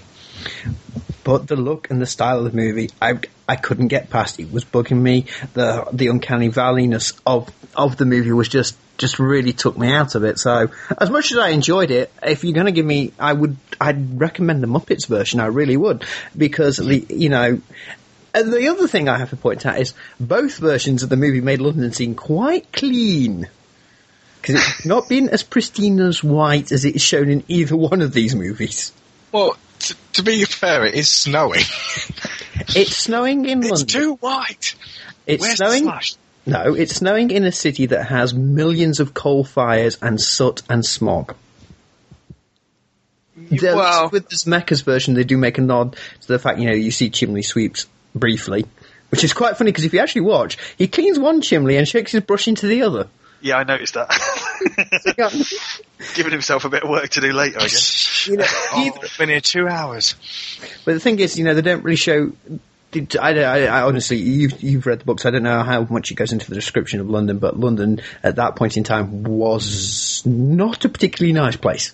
But 1.23 1.48
the 1.48 1.56
look 1.56 1.89
and 1.89 2.02
the 2.02 2.06
style 2.06 2.45
of 2.45 2.52
the 2.52 2.57
movie, 2.57 2.89
I 3.02 3.19
I 3.48 3.56
couldn't 3.56 3.89
get 3.89 4.10
past. 4.10 4.39
It 4.39 4.52
was 4.52 4.65
bugging 4.65 5.02
me. 5.02 5.26
The 5.53 5.88
the 5.91 6.07
uncanny 6.07 6.49
valleyness 6.49 7.19
of 7.26 7.49
of 7.76 7.98
the 7.98 8.06
movie 8.06 8.31
was 8.31 8.48
just 8.48 8.76
just 8.98 9.19
really 9.19 9.52
took 9.52 9.77
me 9.77 9.91
out 9.91 10.15
of 10.15 10.23
it. 10.23 10.39
So 10.39 10.69
as 10.98 11.10
much 11.10 11.31
as 11.31 11.38
I 11.38 11.49
enjoyed 11.49 11.91
it, 11.91 12.11
if 12.23 12.43
you're 12.43 12.53
going 12.53 12.68
to 12.68 12.72
give 12.72 12.85
me, 12.85 13.11
I 13.19 13.34
would 13.34 13.57
I'd 13.80 14.19
recommend 14.19 14.64
the 14.64 14.68
Muppets 14.68 15.07
version. 15.07 15.39
I 15.39 15.48
really 15.48 15.77
would 15.77 16.06
because 16.38 16.77
the 16.77 17.06
you 17.10 17.30
know. 17.30 17.61
And 18.34 18.53
the 18.53 18.69
other 18.69 18.88
thing 18.88 19.10
I 19.10 19.18
have 19.18 19.31
to 19.31 19.35
point 19.35 19.65
out 19.65 19.77
is 19.77 19.93
both 20.18 20.57
versions 20.57 21.03
of 21.03 21.10
the 21.10 21.18
movie 21.18 21.41
made 21.41 21.60
London 21.60 21.91
seem 21.91 22.15
quite 22.15 22.72
clean. 22.72 23.49
Because 24.41 24.56
it's 24.56 24.85
not 24.85 25.10
been 25.10 25.27
as 25.27 25.43
pristine 25.43 25.99
as 25.99 26.23
white 26.23 26.72
as 26.72 26.85
it's 26.85 27.02
shown 27.02 27.30
in 27.30 27.43
either 27.49 27.76
one 27.91 28.02
of 28.02 28.14
these 28.14 28.34
movies. 28.34 28.93
Well, 29.34 29.57
t- 29.90 29.95
to 30.14 30.24
be 30.24 30.44
fair, 30.45 30.86
it 30.86 30.95
is 30.95 31.10
snowing. 31.10 31.64
It's 32.76 32.95
snowing 32.95 33.45
in 33.45 33.60
It's 33.60 33.70
London. 33.72 33.84
It's 33.84 33.94
too 33.94 34.14
white. 34.16 34.76
It's 35.26 35.41
Where's 35.41 35.58
snowing. 35.58 35.91
No, 36.45 36.74
it's 36.74 36.95
snowing 36.95 37.32
in 37.32 37.44
a 37.44 37.52
city 37.52 37.88
that 37.88 38.06
has 38.06 38.34
millions 38.34 38.99
of 38.99 39.14
coal 39.14 39.44
fires 39.44 39.98
and 40.02 40.22
soot 40.22 40.62
and 40.70 40.86
smog. 40.86 41.36
Well- 43.49 44.10
with 44.12 44.30
Zemeckis 44.30 44.84
version, 44.84 45.16
they 45.16 45.24
do 45.24 45.38
make 45.38 45.58
a 45.58 45.62
nod 45.62 45.98
to 46.22 46.28
the 46.28 46.40
fact 46.40 46.60
you 46.60 46.68
know 46.68 46.76
you 46.76 46.91
see 46.91 47.10
chimney 47.10 47.41
sweeps 47.41 47.88
briefly, 48.14 48.66
which 49.10 49.24
is 49.24 49.34
quite 49.34 49.58
funny 49.58 49.72
because 49.72 49.86
if 49.86 49.94
you 49.94 49.99
actually 49.99 50.22
watch, 50.22 50.58
he 50.78 50.88
cleans 50.88 51.18
one 51.20 51.41
chimney 51.41 51.78
and 51.78 51.88
shakes 51.88 52.12
his 52.12 52.22
brush 52.22 52.48
into 52.48 52.68
the 52.68 52.84
other. 52.84 53.08
Yeah, 53.41 53.57
I 53.57 53.63
noticed 53.63 53.95
that. 53.95 54.09
Giving 56.15 56.31
himself 56.31 56.65
a 56.65 56.69
bit 56.69 56.84
of 56.84 56.89
work 56.89 57.09
to 57.09 57.22
do 57.22 57.31
later, 57.31 57.57
I 57.59 57.63
guess. 57.63 58.27
You 58.27 58.38
know, 58.38 58.45
Oh, 58.73 58.91
I've 59.03 59.18
been 59.18 59.30
here 59.30 59.41
two 59.41 59.68
hours. 59.68 60.15
But 60.85 60.93
the 60.93 60.99
thing 60.99 61.19
is, 61.19 61.38
you 61.38 61.45
know, 61.45 61.53
they 61.53 61.61
don't 61.61 61.84
really 61.84 61.95
show. 61.95 62.34
I, 62.93 63.39
I, 63.39 63.63
I 63.63 63.81
honestly, 63.84 64.18
you've, 64.18 64.61
you've 64.61 64.85
read 64.85 64.99
the 64.99 65.05
books. 65.05 65.26
I 65.26 65.31
don't 65.31 65.43
know 65.43 65.63
how 65.63 65.84
much 65.89 66.11
it 66.11 66.15
goes 66.15 66.34
into 66.34 66.49
the 66.49 66.55
description 66.55 66.99
of 66.99 67.09
London, 67.09 67.39
but 67.39 67.57
London 67.57 68.01
at 68.22 68.35
that 68.35 68.57
point 68.57 68.76
in 68.76 68.84
time 68.84 69.23
was 69.23 70.22
not 70.26 70.84
a 70.84 70.89
particularly 70.89 71.34
nice 71.34 71.55
place. 71.55 71.93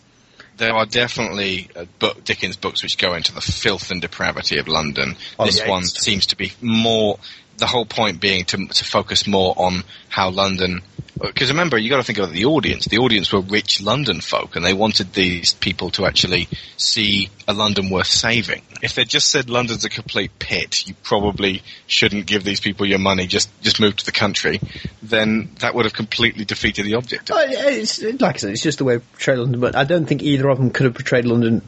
There 0.58 0.74
are 0.74 0.88
definitely 0.88 1.70
uh, 1.76 1.86
book, 2.00 2.24
Dickens 2.24 2.58
books 2.58 2.82
which 2.82 2.98
go 2.98 3.14
into 3.14 3.32
the 3.32 3.42
filth 3.42 3.92
and 3.92 4.02
depravity 4.02 4.58
of 4.58 4.68
London. 4.68 5.16
Oh, 5.38 5.46
this 5.46 5.60
yeah, 5.60 5.70
one 5.70 5.84
seems 5.84 6.26
to 6.28 6.36
be 6.36 6.52
more. 6.62 7.20
The 7.58 7.68
whole 7.68 7.86
point 7.86 8.20
being 8.20 8.46
to 8.46 8.68
to 8.68 8.84
focus 8.84 9.28
more 9.28 9.54
on 9.56 9.84
how 10.10 10.30
London. 10.32 10.82
Because 11.20 11.50
remember, 11.50 11.78
you 11.78 11.90
got 11.90 11.98
to 11.98 12.04
think 12.04 12.20
about 12.20 12.32
the 12.32 12.46
audience. 12.46 12.86
The 12.86 13.00
audience 13.00 13.32
were 13.32 13.42
rich 13.42 13.82
London 13.82 14.22
folk, 14.22 14.56
and 14.56 14.66
they 14.66 14.74
wanted 14.74 15.14
these 15.14 15.54
people 15.54 15.90
to 15.92 16.06
actually 16.06 16.48
see 16.78 17.30
a 17.48 17.54
London 17.54 17.90
worth 17.90 18.08
saving. 18.08 18.62
If 18.82 18.96
they 18.96 19.06
just 19.06 19.30
said 19.30 19.50
London's 19.50 19.86
a 19.86 19.90
complete 19.90 20.38
pit, 20.40 20.88
you 20.88 20.94
probably 21.04 21.64
shouldn't 21.88 22.28
give 22.28 22.44
these 22.44 22.60
people 22.60 22.86
your 22.86 23.00
money. 23.00 23.28
Just 23.28 23.50
just 23.62 23.80
move 23.80 23.96
to 23.98 24.06
the 24.06 24.12
country. 24.12 24.60
Then 25.02 25.52
that 25.60 25.74
would 25.74 25.86
have 25.86 25.94
completely 25.94 26.46
defeated 26.46 26.86
the 26.86 26.96
object. 26.96 27.32
It's, 27.34 28.02
like 28.02 28.36
I 28.36 28.38
said, 28.38 28.52
it's 28.52 28.62
just 28.62 28.78
the 28.78 28.86
way 28.86 29.00
portrayed 29.00 29.40
London, 29.40 29.60
but 29.60 29.76
I 29.76 29.84
don't 29.84 30.06
think 30.06 30.22
either 30.24 30.48
of 30.50 30.58
them 30.58 30.72
could 30.72 30.86
have 30.86 30.94
portrayed 30.94 31.26
London 31.26 31.62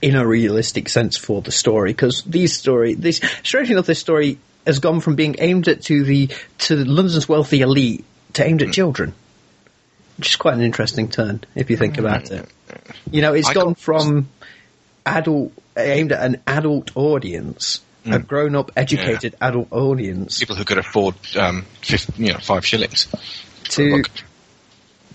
in 0.00 0.16
a 0.16 0.26
realistic 0.26 0.88
sense 0.88 1.16
for 1.16 1.40
the 1.42 1.52
story, 1.52 1.92
because 1.92 2.22
these 2.22 2.56
story, 2.56 2.94
this, 2.94 3.20
strangely 3.44 3.74
enough, 3.74 3.86
this 3.86 4.00
story 4.00 4.38
has 4.66 4.80
gone 4.80 5.00
from 5.00 5.14
being 5.14 5.36
aimed 5.38 5.68
at 5.68 5.82
to 5.82 6.04
the, 6.04 6.28
to 6.58 6.76
London's 6.84 7.28
wealthy 7.28 7.60
elite 7.60 8.04
to 8.34 8.44
aimed 8.44 8.62
at 8.62 8.72
children. 8.72 9.14
Which 10.18 10.28
is 10.28 10.36
quite 10.36 10.54
an 10.54 10.62
interesting 10.62 11.08
turn, 11.08 11.42
if 11.54 11.70
you 11.70 11.76
think 11.76 11.98
about 11.98 12.30
it. 12.30 12.46
You 13.10 13.22
know, 13.22 13.32
it's 13.32 13.48
I 13.48 13.54
gone 13.54 13.74
from 13.74 14.28
adult, 15.06 15.52
aimed 15.76 16.12
at 16.12 16.24
an 16.24 16.42
adult 16.46 16.96
audience, 16.96 17.80
a 18.04 18.18
grown 18.18 18.54
up, 18.54 18.70
educated 18.76 19.36
adult 19.40 19.68
audience, 19.72 20.38
People 20.38 20.56
who 20.56 20.64
could 20.64 20.78
afford 20.78 21.14
um, 21.36 21.64
you 22.16 22.32
know, 22.32 22.38
five 22.38 22.66
shillings. 22.66 23.08
to, 23.64 24.04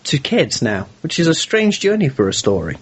to 0.06 0.18
kids 0.18 0.62
now, 0.62 0.88
which 1.02 1.20
is 1.20 1.28
a 1.28 1.34
strange 1.34 1.80
journey 1.80 2.10
for 2.10 2.28
a 2.28 2.34
story. 2.34 2.78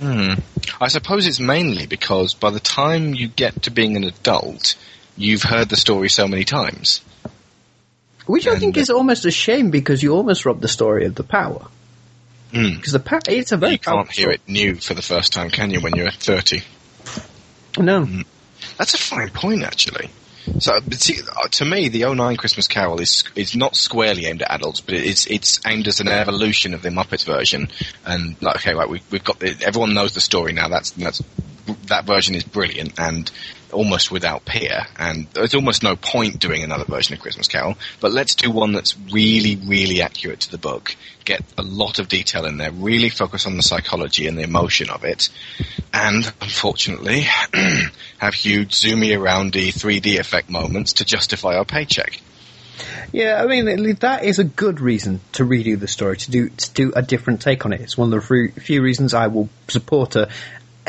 Hmm. 0.00 0.34
I 0.80 0.88
suppose 0.88 1.26
it's 1.26 1.40
mainly 1.40 1.86
because 1.86 2.34
by 2.34 2.50
the 2.50 2.60
time 2.60 3.14
you 3.14 3.26
get 3.26 3.62
to 3.62 3.70
being 3.70 3.96
an 3.96 4.04
adult, 4.04 4.76
you've 5.16 5.42
heard 5.42 5.68
the 5.68 5.76
story 5.76 6.08
so 6.08 6.28
many 6.28 6.44
times. 6.44 7.00
Which 8.28 8.46
I 8.46 8.58
think 8.58 8.76
is 8.76 8.90
almost 8.90 9.24
a 9.24 9.30
shame 9.30 9.70
because 9.70 10.02
you 10.02 10.14
almost 10.14 10.44
rob 10.44 10.60
the 10.60 10.68
story 10.68 11.06
of 11.06 11.14
the 11.14 11.24
power. 11.24 11.66
Hmm. 12.52 12.76
Because 12.76 12.92
the 12.92 13.00
power, 13.00 13.20
it's 13.26 13.52
a 13.52 13.56
very 13.56 13.72
You 13.72 13.78
can't 13.78 14.10
hear 14.10 14.30
it 14.30 14.42
new 14.46 14.74
for 14.74 14.94
the 14.94 15.02
first 15.02 15.32
time, 15.32 15.50
can 15.50 15.70
you, 15.70 15.80
when 15.80 15.96
you're 15.96 16.10
30? 16.10 16.60
story. 16.60 17.26
No. 17.78 18.06
That's 18.76 18.94
a 18.94 18.98
fine 18.98 19.30
point, 19.30 19.62
actually. 19.62 20.10
So, 20.58 20.78
but 20.80 21.00
see, 21.00 21.20
uh, 21.22 21.48
to 21.48 21.64
me, 21.64 21.88
the 21.88 22.14
09 22.14 22.36
Christmas 22.36 22.68
Carol 22.68 23.00
is 23.00 23.24
is 23.34 23.54
not 23.54 23.76
squarely 23.76 24.26
aimed 24.26 24.42
at 24.42 24.50
adults, 24.50 24.80
but 24.80 24.94
it's 24.94 25.26
it's 25.26 25.60
aimed 25.66 25.86
as 25.88 26.00
an 26.00 26.08
evolution 26.08 26.74
of 26.74 26.82
the 26.82 26.88
Muppets 26.88 27.24
version. 27.24 27.68
And 28.06 28.40
like, 28.42 28.56
okay, 28.56 28.74
right, 28.74 28.88
we, 28.88 29.02
we've 29.10 29.24
got 29.24 29.38
the, 29.40 29.56
everyone 29.62 29.94
knows 29.94 30.14
the 30.14 30.20
story 30.20 30.52
now. 30.52 30.68
That's 30.68 30.90
that's 30.92 31.22
that 31.86 32.04
version 32.04 32.34
is 32.34 32.44
brilliant 32.44 32.98
and 32.98 33.30
almost 33.72 34.10
without 34.10 34.44
peer. 34.44 34.86
And 34.98 35.26
there's 35.32 35.54
almost 35.54 35.82
no 35.82 35.96
point 35.96 36.38
doing 36.38 36.62
another 36.62 36.84
version 36.84 37.14
of 37.14 37.20
Christmas 37.20 37.48
Carol. 37.48 37.76
But 38.00 38.12
let's 38.12 38.34
do 38.34 38.50
one 38.50 38.72
that's 38.72 38.96
really, 39.12 39.56
really 39.56 40.02
accurate 40.02 40.40
to 40.40 40.50
the 40.50 40.58
book. 40.58 40.96
Get 41.24 41.42
a 41.58 41.62
lot 41.62 41.98
of 41.98 42.08
detail 42.08 42.46
in 42.46 42.56
there. 42.56 42.72
Really 42.72 43.10
focus 43.10 43.46
on 43.46 43.56
the 43.56 43.62
psychology 43.62 44.26
and 44.26 44.38
the 44.38 44.42
emotion 44.42 44.90
of 44.90 45.04
it. 45.04 45.28
And 45.92 46.24
unfortunately, 46.40 47.20
have 48.18 48.34
huge 48.34 48.72
zoomy 48.72 49.10
aroundy 49.10 49.68
3D 49.68 50.18
effect 50.18 50.48
moments 50.48 50.94
to 50.94 51.04
justify 51.04 51.56
our 51.56 51.64
paycheck. 51.64 52.20
Yeah, 53.12 53.42
I 53.42 53.46
mean 53.46 53.94
that 53.96 54.24
is 54.24 54.38
a 54.38 54.44
good 54.44 54.80
reason 54.80 55.20
to 55.32 55.44
redo 55.44 55.78
the 55.80 55.88
story 55.88 56.16
to 56.18 56.30
do 56.30 56.48
to 56.50 56.70
do 56.72 56.92
a 56.94 57.02
different 57.02 57.40
take 57.40 57.64
on 57.64 57.72
it. 57.72 57.80
It's 57.80 57.96
one 57.96 58.12
of 58.12 58.20
the 58.20 58.26
few- 58.26 58.52
few 58.60 58.82
reasons 58.82 59.14
I 59.14 59.28
will 59.28 59.48
support 59.68 60.14
a. 60.16 60.28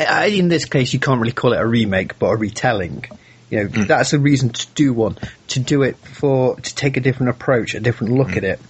I- 0.04 0.26
In 0.26 0.48
this 0.48 0.64
case, 0.64 0.92
you 0.92 0.98
can't 0.98 1.20
really 1.20 1.32
call 1.32 1.52
it 1.52 1.60
a 1.60 1.66
remake, 1.66 2.18
but 2.18 2.26
a 2.26 2.36
retelling. 2.36 3.04
You 3.50 3.64
know, 3.64 3.66
hmm. 3.66 3.82
that's 3.84 4.12
a 4.12 4.18
reason 4.18 4.50
to 4.50 4.66
do 4.74 4.92
one. 4.92 5.18
To 5.48 5.60
do 5.60 5.82
it 5.82 5.96
for 5.96 6.56
to 6.56 6.74
take 6.74 6.96
a 6.96 7.00
different 7.00 7.30
approach, 7.30 7.74
a 7.74 7.80
different 7.80 8.14
look 8.14 8.30
hmm. 8.30 8.38
at 8.38 8.44
it. 8.44 8.60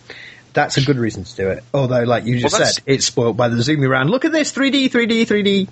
That's 0.52 0.78
a 0.78 0.82
good 0.82 0.96
reason 0.96 1.24
to 1.24 1.36
do 1.36 1.48
it. 1.50 1.64
Although, 1.72 2.02
like 2.02 2.24
you 2.24 2.40
just 2.40 2.58
Well, 2.58 2.66
said, 2.66 2.82
it's 2.86 3.04
spoiled 3.04 3.36
by 3.36 3.48
the 3.48 3.56
zoomy 3.56 3.88
around. 3.88 4.10
Look 4.10 4.24
at 4.24 4.32
this, 4.32 4.52
3D, 4.52 4.90
3D, 4.90 5.26
3D. 5.26 5.68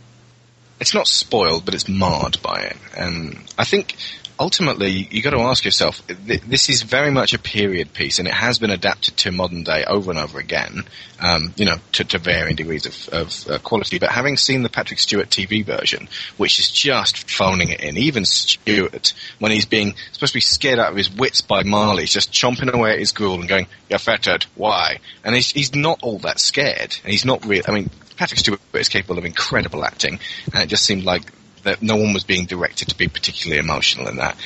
It's 0.80 0.94
not 0.94 1.06
spoiled, 1.06 1.64
but 1.64 1.74
it's 1.74 1.88
marred 1.88 2.40
by 2.42 2.60
it. 2.60 2.76
And 2.96 3.38
I 3.58 3.64
think 3.64 3.96
ultimately 4.38 5.08
you 5.10 5.22
got 5.22 5.30
to 5.30 5.40
ask 5.40 5.64
yourself: 5.64 6.06
th- 6.06 6.42
this 6.42 6.68
is 6.68 6.82
very 6.82 7.10
much 7.10 7.34
a 7.34 7.38
period 7.38 7.92
piece, 7.92 8.18
and 8.18 8.28
it 8.28 8.34
has 8.34 8.58
been 8.58 8.70
adapted 8.70 9.16
to 9.18 9.32
modern 9.32 9.64
day 9.64 9.84
over 9.84 10.10
and 10.10 10.20
over 10.20 10.38
again. 10.38 10.84
Um, 11.20 11.52
you 11.56 11.64
know, 11.64 11.76
to, 11.92 12.04
to 12.04 12.18
varying 12.18 12.54
degrees 12.54 12.86
of, 12.86 13.08
of 13.08 13.50
uh, 13.50 13.58
quality. 13.58 13.98
But 13.98 14.10
having 14.10 14.36
seen 14.36 14.62
the 14.62 14.68
Patrick 14.68 15.00
Stewart 15.00 15.28
TV 15.28 15.64
version, 15.64 16.08
which 16.36 16.60
is 16.60 16.70
just 16.70 17.28
phoning 17.28 17.70
it 17.70 17.80
in, 17.80 17.96
even 17.96 18.24
Stewart, 18.24 19.12
when 19.40 19.50
he's 19.50 19.66
being 19.66 19.94
supposed 20.12 20.32
to 20.32 20.36
be 20.36 20.40
scared 20.40 20.78
out 20.78 20.90
of 20.90 20.96
his 20.96 21.10
wits 21.10 21.40
by 21.40 21.64
Marley, 21.64 22.04
just 22.04 22.32
chomping 22.32 22.72
away 22.72 22.92
at 22.92 23.00
his 23.00 23.12
gruel 23.12 23.40
and 23.40 23.48
going, 23.48 23.66
"You're 23.90 23.98
fettered. 23.98 24.46
Why?" 24.54 24.98
And 25.24 25.34
he's, 25.34 25.50
he's 25.50 25.74
not 25.74 25.98
all 26.02 26.18
that 26.20 26.38
scared, 26.38 26.96
and 27.02 27.10
he's 27.10 27.24
not 27.24 27.44
real. 27.44 27.64
I 27.66 27.72
mean, 27.72 27.90
Patrick 28.18 28.40
Stewart 28.40 28.60
is 28.74 28.88
capable 28.88 29.16
of 29.16 29.24
incredible 29.24 29.84
acting, 29.84 30.18
and 30.52 30.64
it 30.64 30.66
just 30.66 30.84
seemed 30.84 31.04
like 31.04 31.22
that 31.62 31.82
no 31.82 31.94
one 31.94 32.12
was 32.12 32.24
being 32.24 32.46
directed 32.46 32.88
to 32.88 32.96
be 32.96 33.06
particularly 33.06 33.60
emotional 33.60 34.08
in 34.08 34.16
that. 34.16 34.36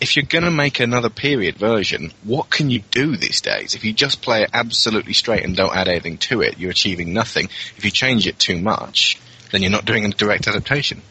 If 0.00 0.16
you're 0.16 0.24
going 0.24 0.44
to 0.44 0.50
make 0.50 0.80
another 0.80 1.10
period 1.10 1.56
version, 1.56 2.12
what 2.24 2.50
can 2.50 2.70
you 2.70 2.80
do 2.90 3.16
these 3.16 3.40
days? 3.40 3.76
If 3.76 3.84
you 3.84 3.92
just 3.92 4.20
play 4.20 4.42
it 4.42 4.50
absolutely 4.52 5.12
straight 5.12 5.44
and 5.44 5.54
don't 5.54 5.76
add 5.76 5.86
anything 5.86 6.18
to 6.18 6.40
it, 6.40 6.58
you're 6.58 6.72
achieving 6.72 7.12
nothing. 7.12 7.44
If 7.76 7.84
you 7.84 7.92
change 7.92 8.26
it 8.26 8.38
too 8.38 8.60
much, 8.60 9.20
then 9.52 9.62
you're 9.62 9.70
not 9.70 9.84
doing 9.84 10.04
a 10.04 10.08
direct 10.08 10.48
adaptation. 10.48 11.02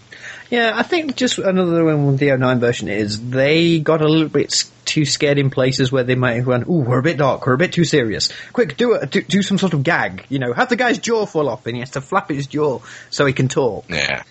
Yeah, 0.50 0.72
I 0.76 0.84
think 0.84 1.16
just 1.16 1.38
another 1.38 1.86
one 1.86 2.08
with 2.08 2.20
the 2.20 2.36
09 2.36 2.60
version 2.60 2.88
is 2.88 3.30
they 3.30 3.80
got 3.80 4.02
a 4.02 4.08
little 4.08 4.30
bit 4.30 4.66
too 4.86 5.06
scared 5.06 5.38
in 5.38 5.52
places 5.52 5.92
where 5.92 6.04
they 6.04 6.16
might 6.16 6.34
have 6.34 6.46
gone, 6.46 6.64
ooh, 6.64 6.82
we're 6.82 7.00
a 7.00 7.04
bit 7.04 7.18
dark, 7.18 7.46
we're 7.46 7.54
a 7.54 7.58
bit 7.58 7.72
too 7.72 7.86
serious. 7.86 8.30
Quick, 8.52 8.76
do 8.76 8.94
it, 8.94 9.12
do, 9.12 9.22
do 9.22 9.44
some 9.44 9.60
sort 9.60 9.74
of 9.74 9.84
gag, 9.84 10.26
you 10.30 10.40
know, 10.40 10.52
have 10.54 10.70
the 10.70 10.76
guy's 10.76 10.98
jaw 10.98 11.28
fall 11.28 11.48
off 11.50 11.68
and 11.68 11.76
he 11.76 11.82
has 11.82 11.92
to 11.92 12.02
flap 12.02 12.30
his 12.30 12.48
jaw 12.48 12.80
so 13.12 13.26
he 13.28 13.34
can 13.34 13.48
talk. 13.48 13.86
Yeah. 13.90 14.24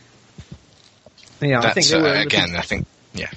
Yeah, 1.40 1.60
I 1.60 1.72
think 1.72 1.92
uh, 1.92 2.20
again, 2.20 2.56
I 2.56 2.62
think, 2.62 2.86
yeah. 3.14 3.30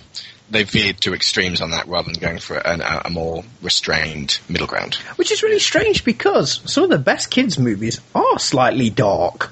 They 0.49 0.63
veered 0.63 0.99
to 1.01 1.13
extremes 1.13 1.61
on 1.61 1.71
that 1.71 1.87
rather 1.87 2.11
than 2.11 2.19
going 2.19 2.39
for 2.39 2.57
an, 2.57 2.81
a, 2.81 3.03
a 3.05 3.09
more 3.11 3.43
restrained 3.61 4.39
middle 4.49 4.67
ground. 4.67 4.95
Which 5.15 5.31
is 5.31 5.43
really 5.43 5.59
strange 5.59 6.03
because 6.03 6.61
some 6.65 6.83
of 6.83 6.89
the 6.89 6.97
best 6.97 7.29
kids' 7.29 7.59
movies 7.59 8.01
are 8.15 8.39
slightly 8.39 8.89
dark. 8.89 9.51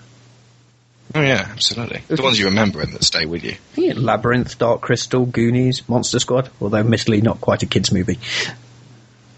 Oh 1.16 1.22
yeah, 1.22 1.48
absolutely. 1.52 2.04
The 2.08 2.22
ones 2.22 2.38
you 2.38 2.46
remember 2.46 2.82
and 2.82 2.94
that 2.94 3.04
stay 3.04 3.26
with 3.26 3.44
you. 3.44 3.56
Yeah, 3.76 3.94
Labyrinth, 3.96 4.58
Dark 4.60 4.82
Crystal, 4.82 5.26
Goonies, 5.26 5.88
Monster 5.90 6.20
Squad, 6.20 6.50
although 6.62 6.78
admittedly 6.78 7.22
not 7.22 7.42
quite 7.42 7.64
a 7.64 7.66
kids' 7.66 7.92
movie. 7.92 8.20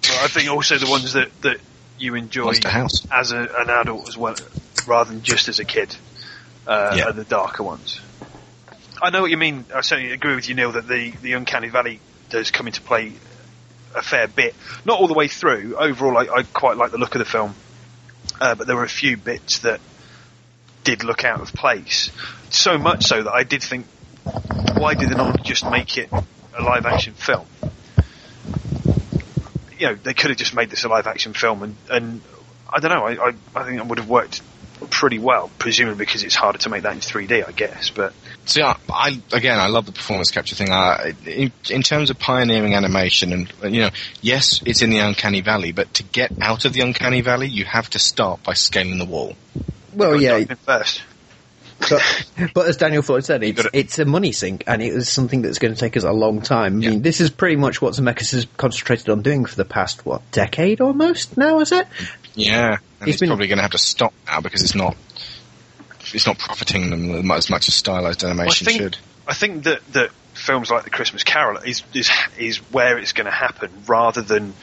I 0.03 0.27
think 0.27 0.49
also 0.49 0.77
the 0.77 0.89
ones 0.89 1.13
that, 1.13 1.29
that 1.43 1.57
you 1.97 2.15
enjoy 2.15 2.55
House. 2.65 3.05
as 3.11 3.31
a, 3.31 3.39
an 3.39 3.69
adult 3.69 4.07
as 4.09 4.17
well, 4.17 4.35
rather 4.85 5.11
than 5.11 5.21
just 5.23 5.47
as 5.47 5.59
a 5.59 5.65
kid, 5.65 5.95
uh, 6.67 6.93
Yeah. 6.97 7.05
are 7.05 7.13
the 7.13 7.23
darker 7.23 7.63
ones. 7.63 8.01
I 9.01 9.09
know 9.09 9.21
what 9.21 9.31
you 9.31 9.37
mean. 9.37 9.65
I 9.73 9.81
certainly 9.81 10.11
agree 10.11 10.35
with 10.35 10.49
you, 10.49 10.55
Neil, 10.55 10.73
that 10.73 10.87
the, 10.87 11.11
the 11.21 11.33
Uncanny 11.33 11.69
Valley 11.69 11.99
does 12.29 12.51
come 12.51 12.67
into 12.67 12.81
play 12.81 13.13
a 13.95 14.01
fair 14.01 14.27
bit. 14.27 14.55
Not 14.85 14.99
all 14.99 15.07
the 15.07 15.13
way 15.13 15.27
through. 15.27 15.75
Overall, 15.77 16.17
I, 16.17 16.27
I 16.39 16.43
quite 16.43 16.77
like 16.77 16.91
the 16.91 16.97
look 16.97 17.15
of 17.15 17.19
the 17.19 17.25
film, 17.25 17.55
uh, 18.39 18.55
but 18.55 18.67
there 18.67 18.75
were 18.75 18.83
a 18.83 18.89
few 18.89 19.15
bits 19.17 19.59
that 19.59 19.79
did 20.83 21.03
look 21.03 21.23
out 21.23 21.41
of 21.41 21.53
place. 21.53 22.11
So 22.49 22.77
much 22.77 23.05
so 23.05 23.23
that 23.23 23.31
I 23.31 23.43
did 23.43 23.63
think, 23.63 23.85
why 24.77 24.93
did 24.93 25.09
they 25.09 25.15
not 25.15 25.43
just 25.43 25.69
make 25.69 25.97
it 25.97 26.09
a 26.11 26.63
live 26.63 26.85
action 26.85 27.13
film? 27.13 27.45
You 29.77 29.87
know, 29.87 29.95
they 29.95 30.13
could 30.13 30.29
have 30.29 30.37
just 30.37 30.53
made 30.53 30.69
this 30.69 30.83
a 30.83 30.89
live 30.89 31.07
action 31.07 31.33
film, 31.33 31.63
and, 31.63 31.75
and 31.89 32.21
I 32.69 32.79
don't 32.79 32.91
know. 32.91 33.05
I, 33.05 33.29
I, 33.29 33.33
I 33.55 33.63
think 33.63 33.79
it 33.79 33.85
would 33.85 33.97
have 33.97 34.09
worked 34.09 34.41
pretty 34.89 35.19
well, 35.19 35.49
presumably 35.57 36.05
because 36.05 36.23
it's 36.23 36.35
harder 36.35 36.57
to 36.59 36.69
make 36.69 36.83
that 36.83 36.93
in 36.93 36.99
3D, 36.99 37.47
I 37.47 37.51
guess. 37.51 37.89
But 37.89 38.13
See, 38.45 38.61
I, 38.61 38.75
I 38.89 39.21
again, 39.31 39.59
I 39.59 39.67
love 39.67 39.85
the 39.85 39.91
performance 39.91 40.31
capture 40.31 40.55
thing. 40.55 40.71
I, 40.71 41.13
in, 41.25 41.51
in 41.69 41.83
terms 41.83 42.09
of 42.09 42.19
pioneering 42.19 42.73
animation, 42.73 43.33
and 43.33 43.73
you 43.73 43.81
know, 43.81 43.89
yes, 44.21 44.61
it's 44.65 44.81
in 44.81 44.89
the 44.89 44.97
uncanny 44.97 45.41
valley, 45.41 45.71
but 45.71 45.93
to 45.95 46.03
get 46.03 46.31
out 46.41 46.65
of 46.65 46.73
the 46.73 46.81
uncanny 46.81 47.21
valley, 47.21 47.47
you 47.47 47.65
have 47.65 47.89
to 47.91 47.99
start 47.99 48.43
by 48.43 48.53
scaling 48.53 48.97
the 48.97 49.05
wall. 49.05 49.35
Well, 49.93 50.19
yeah. 50.19 50.43
first. 50.65 51.03
But, 51.89 52.51
but 52.53 52.67
as 52.67 52.77
Daniel 52.77 53.01
Floyd 53.01 53.25
said, 53.25 53.43
it's, 53.43 53.65
it's 53.73 53.99
a 53.99 54.05
money 54.05 54.31
sink, 54.31 54.63
and 54.67 54.81
it 54.81 54.93
was 54.93 55.09
something 55.09 55.41
that's 55.41 55.59
going 55.59 55.73
to 55.73 55.79
take 55.79 55.97
us 55.97 56.03
a 56.03 56.11
long 56.11 56.41
time. 56.41 56.75
I 56.75 56.89
mean, 56.89 57.01
this 57.01 57.21
is 57.21 57.29
pretty 57.29 57.55
much 57.55 57.81
what 57.81 57.93
Zemeckis 57.93 58.31
has 58.33 58.47
concentrated 58.57 59.09
on 59.09 59.21
doing 59.21 59.45
for 59.45 59.55
the 59.55 59.65
past, 59.65 60.05
what, 60.05 60.29
decade 60.31 60.81
almost 60.81 61.37
now, 61.37 61.59
is 61.59 61.71
it? 61.71 61.87
Yeah, 62.35 62.73
and 62.73 62.79
He's 63.05 63.15
it's 63.15 63.19
been- 63.21 63.29
probably 63.29 63.47
going 63.47 63.57
to 63.57 63.63
have 63.63 63.71
to 63.71 63.79
stop 63.79 64.13
now 64.27 64.41
because 64.41 64.61
it's 64.61 64.75
not, 64.75 64.95
it's 66.13 66.27
not 66.27 66.37
profiting 66.37 66.89
them 66.89 67.31
as 67.31 67.49
much 67.49 67.67
as 67.67 67.73
stylized 67.73 68.23
animation 68.23 68.67
I 68.67 68.71
think, 68.71 68.81
should. 68.81 68.97
I 69.27 69.33
think 69.33 69.63
that, 69.63 69.85
that 69.93 70.11
films 70.33 70.69
like 70.69 70.83
The 70.83 70.89
Christmas 70.89 71.23
Carol 71.23 71.57
is, 71.57 71.83
is, 71.93 72.11
is 72.37 72.57
where 72.71 72.97
it's 72.97 73.13
going 73.13 73.25
to 73.25 73.31
happen 73.31 73.71
rather 73.87 74.21
than 74.21 74.53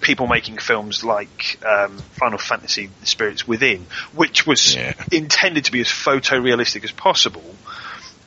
people 0.00 0.26
making 0.26 0.58
films 0.58 1.04
like 1.04 1.58
um, 1.64 1.98
Final 1.98 2.38
Fantasy 2.38 2.90
The 3.00 3.06
Spirits 3.06 3.46
Within, 3.46 3.86
which 4.14 4.46
was 4.46 4.76
intended 5.12 5.66
to 5.66 5.72
be 5.72 5.80
as 5.80 5.88
photorealistic 5.88 6.84
as 6.84 6.92
possible. 6.92 7.44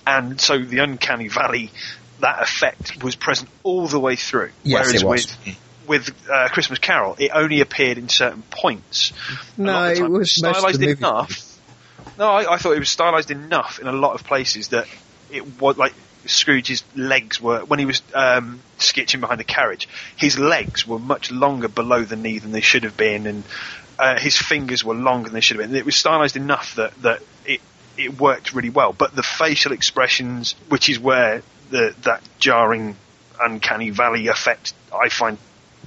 And 0.05 0.39
so 0.39 0.59
the 0.59 0.79
Uncanny 0.79 1.29
Valley, 1.29 1.71
that 2.19 2.41
effect 2.41 3.03
was 3.03 3.15
present 3.15 3.49
all 3.63 3.87
the 3.87 3.99
way 3.99 4.15
through. 4.15 4.51
Yes, 4.63 4.87
Whereas 4.87 5.01
it 5.01 5.05
was. 5.05 5.37
with 5.45 5.57
with 5.85 6.29
uh, 6.31 6.47
Christmas 6.49 6.79
Carol, 6.79 7.15
it 7.19 7.31
only 7.33 7.59
appeared 7.59 7.97
in 7.97 8.07
certain 8.07 8.41
points. 8.49 9.11
No, 9.57 9.73
lot 9.73 9.81
of 9.81 9.87
the 9.87 9.91
it 9.91 9.99
time 9.99 10.11
was 10.13 10.19
most 10.19 10.37
of 10.37 10.43
the 10.43 10.53
stylized 10.53 10.79
movie. 10.79 10.91
enough. 10.91 11.59
No, 12.17 12.27
I, 12.29 12.53
I 12.53 12.57
thought 12.57 12.71
it 12.71 12.79
was 12.79 12.89
stylized 12.89 13.31
enough 13.31 13.79
in 13.79 13.87
a 13.87 13.91
lot 13.91 14.13
of 14.13 14.23
places 14.23 14.69
that 14.69 14.87
it 15.31 15.59
was 15.59 15.77
like 15.77 15.93
Scrooge's 16.25 16.83
legs 16.95 17.41
were 17.41 17.65
when 17.65 17.79
he 17.79 17.85
was 17.85 18.01
um, 18.13 18.61
skitching 18.77 19.19
behind 19.19 19.39
the 19.39 19.45
carriage. 19.45 19.87
His 20.15 20.39
legs 20.39 20.87
were 20.87 20.99
much 20.99 21.31
longer 21.31 21.67
below 21.67 22.03
the 22.03 22.15
knee 22.15 22.39
than 22.39 22.51
they 22.51 22.61
should 22.61 22.83
have 22.83 22.97
been, 22.97 23.27
and 23.27 23.43
uh, 23.99 24.19
his 24.19 24.37
fingers 24.37 24.83
were 24.83 24.95
longer 24.95 25.29
than 25.29 25.33
they 25.33 25.41
should 25.41 25.59
have 25.59 25.67
been. 25.67 25.75
It 25.75 25.85
was 25.85 25.95
stylized 25.95 26.35
enough 26.35 26.75
that 26.75 26.93
that 27.01 27.21
it 27.45 27.61
it 27.97 28.19
worked 28.19 28.53
really 28.53 28.69
well. 28.69 28.93
But 28.93 29.15
the 29.15 29.23
facial 29.23 29.71
expressions, 29.71 30.55
which 30.69 30.89
is 30.89 30.99
where 30.99 31.43
the 31.69 31.95
that 32.03 32.21
jarring, 32.39 32.95
uncanny 33.39 33.89
valley 33.89 34.27
effect 34.27 34.73
I 34.93 35.09
find 35.09 35.37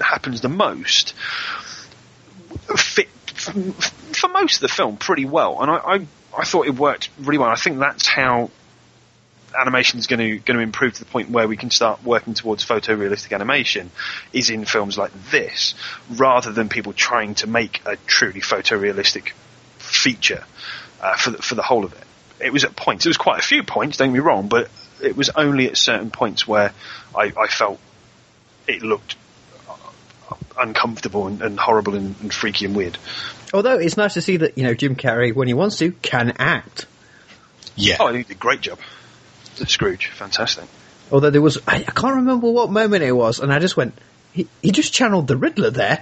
happens 0.00 0.40
the 0.40 0.48
most, 0.48 1.14
fit 2.76 3.08
for 3.36 4.28
most 4.28 4.56
of 4.56 4.60
the 4.60 4.68
film 4.68 4.96
pretty 4.96 5.24
well, 5.24 5.60
and 5.60 5.70
I, 5.70 5.76
I, 5.76 6.06
I 6.38 6.44
thought 6.44 6.66
it 6.66 6.74
worked 6.74 7.10
really 7.18 7.38
well. 7.38 7.50
I 7.50 7.56
think 7.56 7.78
that's 7.78 8.06
how 8.06 8.50
animation 9.58 9.98
is 9.98 10.06
going 10.06 10.20
to 10.20 10.38
going 10.38 10.56
to 10.56 10.62
improve 10.62 10.94
to 10.94 11.00
the 11.00 11.10
point 11.10 11.30
where 11.30 11.48
we 11.48 11.56
can 11.56 11.70
start 11.70 12.04
working 12.04 12.34
towards 12.34 12.64
photorealistic 12.64 13.32
animation 13.32 13.90
is 14.32 14.50
in 14.50 14.64
films 14.64 14.96
like 14.98 15.12
this, 15.30 15.74
rather 16.10 16.52
than 16.52 16.68
people 16.68 16.92
trying 16.92 17.34
to 17.36 17.46
make 17.46 17.82
a 17.86 17.96
truly 18.06 18.40
photorealistic 18.40 19.30
feature 19.78 20.44
uh, 21.00 21.16
for 21.16 21.30
the, 21.30 21.38
for 21.38 21.54
the 21.54 21.62
whole 21.62 21.84
of 21.84 21.92
it. 21.92 22.04
It 22.38 22.52
was 22.52 22.64
at 22.64 22.76
points. 22.76 23.06
It 23.06 23.10
was 23.10 23.16
quite 23.16 23.38
a 23.38 23.42
few 23.42 23.62
points. 23.62 23.96
Don't 23.96 24.08
get 24.08 24.14
me 24.14 24.20
wrong, 24.20 24.48
but 24.48 24.68
it 25.02 25.16
was 25.16 25.30
only 25.30 25.68
at 25.68 25.76
certain 25.76 26.10
points 26.10 26.46
where 26.46 26.72
I, 27.14 27.32
I 27.36 27.46
felt 27.46 27.80
it 28.66 28.82
looked 28.82 29.16
uncomfortable 30.58 31.26
and, 31.26 31.42
and 31.42 31.58
horrible 31.58 31.94
and, 31.94 32.14
and 32.20 32.32
freaky 32.32 32.64
and 32.66 32.76
weird. 32.76 32.98
Although 33.54 33.78
it's 33.78 33.96
nice 33.96 34.14
to 34.14 34.22
see 34.22 34.38
that, 34.38 34.58
you 34.58 34.64
know, 34.64 34.74
Jim 34.74 34.96
Carrey, 34.96 35.34
when 35.34 35.48
he 35.48 35.54
wants 35.54 35.78
to, 35.78 35.92
can 35.92 36.34
act. 36.38 36.86
Yeah. 37.76 37.96
Oh, 38.00 38.12
he 38.12 38.22
did 38.22 38.30
a 38.32 38.34
great 38.34 38.60
job. 38.60 38.78
The 39.56 39.66
Scrooge, 39.66 40.08
fantastic. 40.08 40.64
Although 41.10 41.30
there 41.30 41.40
was, 41.42 41.58
I, 41.66 41.76
I 41.76 41.82
can't 41.92 42.16
remember 42.16 42.50
what 42.50 42.70
moment 42.70 43.02
it 43.02 43.12
was, 43.12 43.38
and 43.40 43.52
I 43.52 43.58
just 43.58 43.76
went, 43.76 43.94
he, 44.32 44.48
he 44.62 44.70
just 44.72 44.92
channeled 44.92 45.28
the 45.28 45.36
Riddler 45.36 45.70
there. 45.70 45.96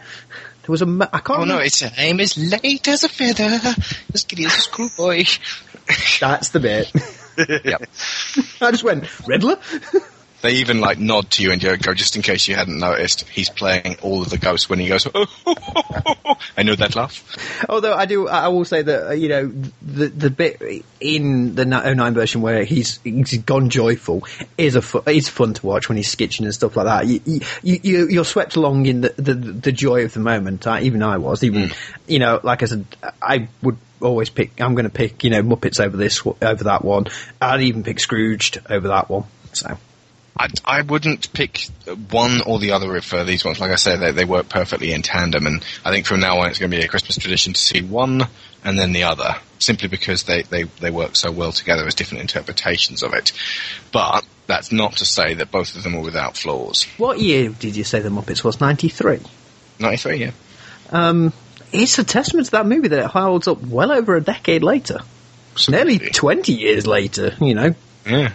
There 0.63 0.73
was 0.73 0.83
a, 0.83 0.87
mo- 0.87 1.09
I 1.13 1.19
can't 1.19 1.31
Oh 1.41 1.45
no, 1.45 1.59
remember. 1.59 1.65
its 1.65 1.97
name 1.97 2.21
is 2.21 2.37
late 2.39 2.89
as 2.89 3.05
a 3.05 3.09
feather, 3.09 3.61
as 4.15 4.25
giddy 4.25 4.47
as 4.47 4.55
a 4.57 4.61
schoolboy. 4.61 5.25
That's 6.21 6.49
the 6.49 6.61
bit. 6.61 6.91
yep. 7.65 7.83
I 8.61 8.71
just 8.71 8.83
went, 8.85 9.05
Riddler? 9.29 9.59
They 10.45 10.57
even 10.57 10.79
like 10.79 10.99
nod 10.99 11.31
to 11.31 11.43
you 11.43 11.53
and 11.53 11.83
go, 11.83 11.95
just 11.95 12.17
in 12.17 12.21
case 12.23 12.49
you 12.49 12.55
hadn't 12.55 12.79
noticed, 12.79 13.27
he's 13.31 13.49
playing 13.49 13.97
all 14.03 14.21
of 14.21 14.29
the 14.29 14.37
ghosts 14.37 14.69
when 14.69 14.79
he 14.79 14.89
goes, 14.89 15.07
I 15.07 16.63
know 16.63 16.75
that 16.75 16.95
laugh. 16.95 17.65
Although 17.67 17.95
I 17.95 18.05
do, 18.05 18.29
I 18.29 18.49
will 18.49 18.67
say 18.67 18.83
that 18.83 19.09
uh, 19.09 19.13
you 19.13 19.31
know 19.31 19.47
the 19.81 20.09
the 20.09 20.29
bit 20.29 20.85
in 21.01 21.55
the 21.55 21.65
09 21.65 22.13
version 22.13 22.43
where 22.43 22.63
he's 22.65 23.01
he's 23.03 23.39
gone 23.39 23.71
joyful 23.71 24.23
is 24.59 24.77
a 24.77 24.83
fu- 24.83 25.03
is 25.07 25.31
fun 25.31 25.55
to 25.55 25.67
watch 25.67 25.89
when 25.89 25.97
he's 25.97 26.15
skitching 26.15 26.45
and 26.45 26.53
stuff 26.53 26.77
like 26.77 26.85
that. 26.85 27.07
You 27.07 27.23
you, 27.63 27.81
you 27.83 28.09
you're 28.11 28.25
swept 28.27 28.57
along 28.57 28.85
in 28.85 29.01
the 29.01 29.15
the, 29.17 29.33
the 29.33 29.73
joy 29.73 30.05
of 30.05 30.13
the 30.13 30.21
moment. 30.21 30.67
I, 30.67 30.83
even 30.83 31.03
I 31.03 31.17
was. 31.17 31.43
Even 31.43 31.71
you 32.07 32.19
know, 32.19 32.39
like 32.43 32.63
I 32.63 32.67
said, 32.67 32.85
I 33.23 33.49
would 33.63 33.79
always 34.03 34.29
pick. 34.29 34.61
I'm 34.61 34.75
going 34.75 34.85
to 34.85 34.91
pick 34.91 35.25
you 35.25 35.31
know 35.31 35.43
Muppets 35.43 35.83
over 35.83 35.97
this 35.97 36.21
over 36.27 36.65
that 36.65 36.85
one. 36.85 37.07
I'd 37.41 37.63
even 37.63 37.83
pick 37.83 37.99
Scrooged 37.99 38.61
over 38.69 38.89
that 38.89 39.09
one. 39.09 39.25
So. 39.55 39.79
I, 40.39 40.49
I 40.65 40.83
wouldn't 40.83 41.33
pick 41.33 41.69
one 42.11 42.43
or 42.43 42.59
the 42.59 42.73
other 42.73 43.01
for 43.01 43.25
these 43.25 43.45
ones. 43.45 43.61
Like 43.61 43.71
I 43.71 43.77
said, 43.77 44.01
they, 44.01 44.11
they 44.11 44.25
work 44.25 44.49
perfectly 44.49 44.93
in 44.93 45.03
tandem, 45.03 45.47
and 45.47 45.65
I 45.85 45.91
think 45.91 46.07
from 46.07 46.21
now 46.21 46.39
on 46.39 46.49
it's 46.49 46.59
going 46.59 46.71
to 46.71 46.77
be 46.77 46.83
a 46.83 46.89
Christmas 46.89 47.19
tradition 47.19 47.53
to 47.53 47.61
see 47.61 47.83
one 47.83 48.27
and 48.65 48.79
then 48.79 48.93
the 48.93 49.05
other, 49.05 49.37
simply 49.59 49.89
because 49.89 50.25
they, 50.25 50.43
they, 50.43 50.65
they 50.65 50.91
work 50.91 51.17
so 51.17 51.31
well 51.31 51.53
together 51.53 51.87
as 51.87 51.95
different 51.95 52.23
interpretations 52.23 53.03
of 53.03 53.15
it. 53.15 53.33
But 53.93 54.25
that's 54.47 54.73
not 54.73 54.97
to 54.97 55.05
say 55.05 55.35
that 55.35 55.51
both 55.51 55.77
of 55.77 55.83
them 55.83 55.95
are 55.95 56.03
without 56.03 56.37
flaws. 56.37 56.85
What 56.99 57.21
year 57.21 57.51
did 57.51 57.77
you 57.77 57.85
say 57.85 58.01
the 58.01 58.09
Muppets 58.09 58.43
was? 58.43 58.61
Ninety 58.61 58.89
three. 58.89 59.21
93, 59.79 60.17
yeah. 60.17 60.31
Um, 60.91 61.33
it's 61.73 61.99
a 61.99 62.05
testament 62.05 62.47
to 62.47 62.53
that 62.53 62.67
movie 62.67 62.89
that 62.89 62.99
it 63.01 63.07
holds 63.07 63.49
up 63.49 63.61
well 63.63 63.91
over 63.91 64.17
a 64.17 64.21
decade 64.21 64.63
later. 64.63 65.01
Nearly 65.69 65.99
20 65.99 66.53
years 66.53 66.87
later, 66.87 67.35
you 67.41 67.55
know. 67.55 67.75
Yeah. 68.07 68.33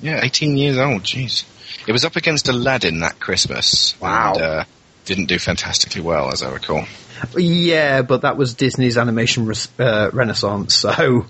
Yeah, 0.00 0.20
18 0.22 0.56
years 0.56 0.78
old, 0.78 1.02
jeez. 1.02 1.44
It 1.86 1.92
was 1.92 2.04
up 2.04 2.16
against 2.16 2.48
Aladdin 2.48 3.00
that 3.00 3.20
Christmas. 3.20 3.98
Wow. 4.00 4.32
And, 4.34 4.42
uh, 4.42 4.64
didn't 5.04 5.26
do 5.26 5.38
fantastically 5.38 6.00
well, 6.00 6.32
as 6.32 6.42
I 6.42 6.52
recall. 6.52 6.84
Yeah, 7.36 8.02
but 8.02 8.22
that 8.22 8.36
was 8.36 8.54
Disney's 8.54 8.98
animation 8.98 9.46
res- 9.46 9.68
uh, 9.78 10.10
renaissance, 10.12 10.74
so. 10.74 11.26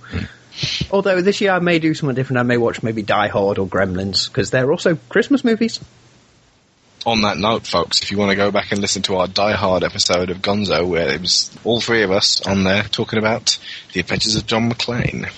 Although 0.90 1.20
this 1.20 1.40
year 1.40 1.52
I 1.52 1.58
may 1.58 1.78
do 1.78 1.92
something 1.94 2.14
different, 2.14 2.40
I 2.40 2.42
may 2.44 2.56
watch 2.56 2.82
maybe 2.82 3.02
Die 3.02 3.28
Hard 3.28 3.58
or 3.58 3.66
Gremlins, 3.66 4.28
because 4.28 4.50
they're 4.50 4.70
also 4.70 4.96
Christmas 5.10 5.44
movies. 5.44 5.78
On 7.04 7.20
that 7.20 7.36
note, 7.36 7.66
folks, 7.66 8.02
if 8.02 8.10
you 8.10 8.18
want 8.18 8.30
to 8.30 8.36
go 8.36 8.50
back 8.50 8.72
and 8.72 8.80
listen 8.80 9.02
to 9.02 9.16
our 9.16 9.28
Die 9.28 9.52
Hard 9.52 9.84
episode 9.84 10.30
of 10.30 10.38
Gonzo, 10.38 10.88
where 10.88 11.08
it 11.10 11.20
was 11.20 11.50
all 11.62 11.80
three 11.80 12.02
of 12.02 12.10
us 12.10 12.40
on 12.40 12.64
there 12.64 12.82
talking 12.84 13.18
about 13.18 13.58
the 13.92 14.00
adventures 14.00 14.34
of 14.34 14.46
John 14.46 14.72
McClane. 14.72 15.30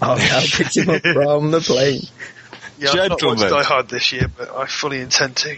Oh, 0.00 0.16
yeah, 0.16 0.38
I 0.38 0.46
picked 0.46 0.76
him 0.76 0.90
up 0.90 1.02
from 1.02 1.50
the 1.50 1.60
plane. 1.60 2.02
Yeah, 2.78 2.90
I've 2.90 2.96
not 2.96 3.10
watched 3.10 3.20
Gentlemen. 3.20 3.50
Die 3.50 3.62
Hard 3.62 3.88
this 3.88 4.12
year, 4.12 4.28
but 4.28 4.50
I 4.54 4.66
fully 4.66 5.00
intend 5.00 5.36
to. 5.38 5.56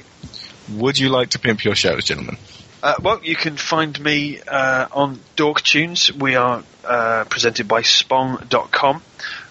Would 0.73 0.99
you 0.99 1.09
like 1.09 1.31
to 1.31 1.39
pimp 1.39 1.65
your 1.65 1.75
shows, 1.75 2.05
gentlemen? 2.05 2.37
Uh, 2.83 2.95
well, 3.01 3.21
you 3.23 3.35
can 3.35 3.57
find 3.57 3.99
me 3.99 4.41
uh, 4.41 4.87
on 4.93 5.19
Dork 5.37 5.63
Tunes. 5.63 6.13
We 6.13 6.37
are 6.37 6.63
uh, 6.85 7.25
presented 7.25 7.67
by 7.67 7.81
Spong.com. 7.81 9.03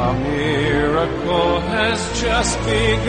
A 0.02 0.06
miracle 0.28 1.60
has 1.60 1.98
just 2.20 2.58
begun. 2.64 3.08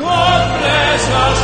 God 0.00 0.40
bless 0.58 1.02
us, 1.26 1.40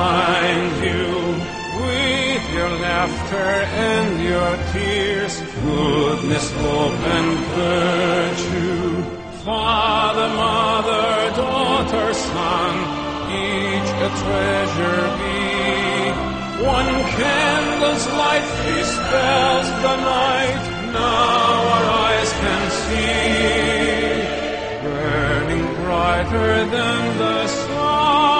find 0.00 0.72
you. 0.88 1.08
With 1.84 2.44
your 2.58 2.72
laughter 2.86 3.50
and 3.88 4.08
your 4.30 4.52
tears, 4.72 5.34
goodness, 5.64 6.46
hope, 6.62 7.02
and 7.16 7.30
virtue. 7.58 8.88
Father, 9.44 10.28
mother, 10.44 11.10
daughter, 11.42 12.08
son, 12.30 12.74
each 13.44 13.90
a 14.06 14.10
treasure 14.22 15.04
be. 15.20 15.40
One 16.78 16.92
candle's 17.18 18.06
light 18.20 18.48
dispels 18.66 19.68
the 19.86 19.96
night, 20.16 20.62
now 20.98 21.54
our 21.74 21.86
eyes 22.06 22.30
can 22.42 22.62
see. 22.82 23.20
Burning 24.84 25.66
brighter 25.80 26.52
than 26.76 27.00
the 27.22 27.36
sun. 27.48 28.39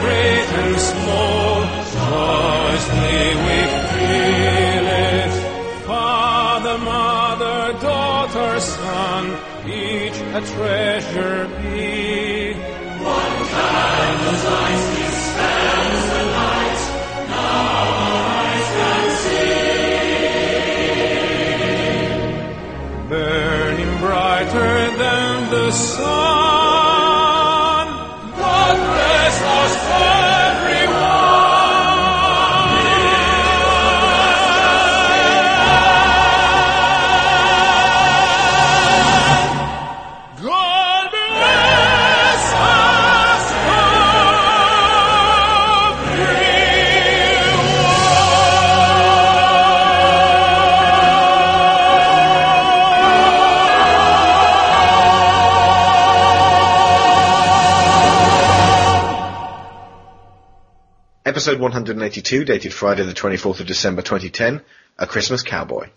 Great 0.00 0.48
and 0.60 0.76
small. 0.78 1.64
Joyously 1.94 3.22
we 3.44 3.58
feel 3.92 4.86
it. 5.14 5.32
Father, 5.86 6.78
mother, 6.78 7.60
daughter, 7.80 8.60
son, 8.60 9.24
each 9.66 10.18
a 10.38 10.40
treasure 10.54 11.48
be. 11.62 12.54
One 13.02 13.38
candle's 13.54 14.44
light 14.44 14.84
dispels 14.96 16.04
the 16.14 16.24
night, 16.38 16.80
now 17.30 17.84
our 17.84 18.24
eyes 18.44 18.68
can 18.78 19.04
see. 19.22 19.48
Burning 23.08 23.94
brighter 23.98 24.74
than 24.96 25.34
the 25.50 25.70
sun. 25.72 26.37
Episode 61.48 61.62
182, 61.62 62.44
dated 62.44 62.74
Friday 62.74 63.04
the 63.04 63.14
24th 63.14 63.60
of 63.60 63.66
December 63.66 64.02
2010, 64.02 64.60
A 64.98 65.06
Christmas 65.06 65.40
Cowboy. 65.40 65.88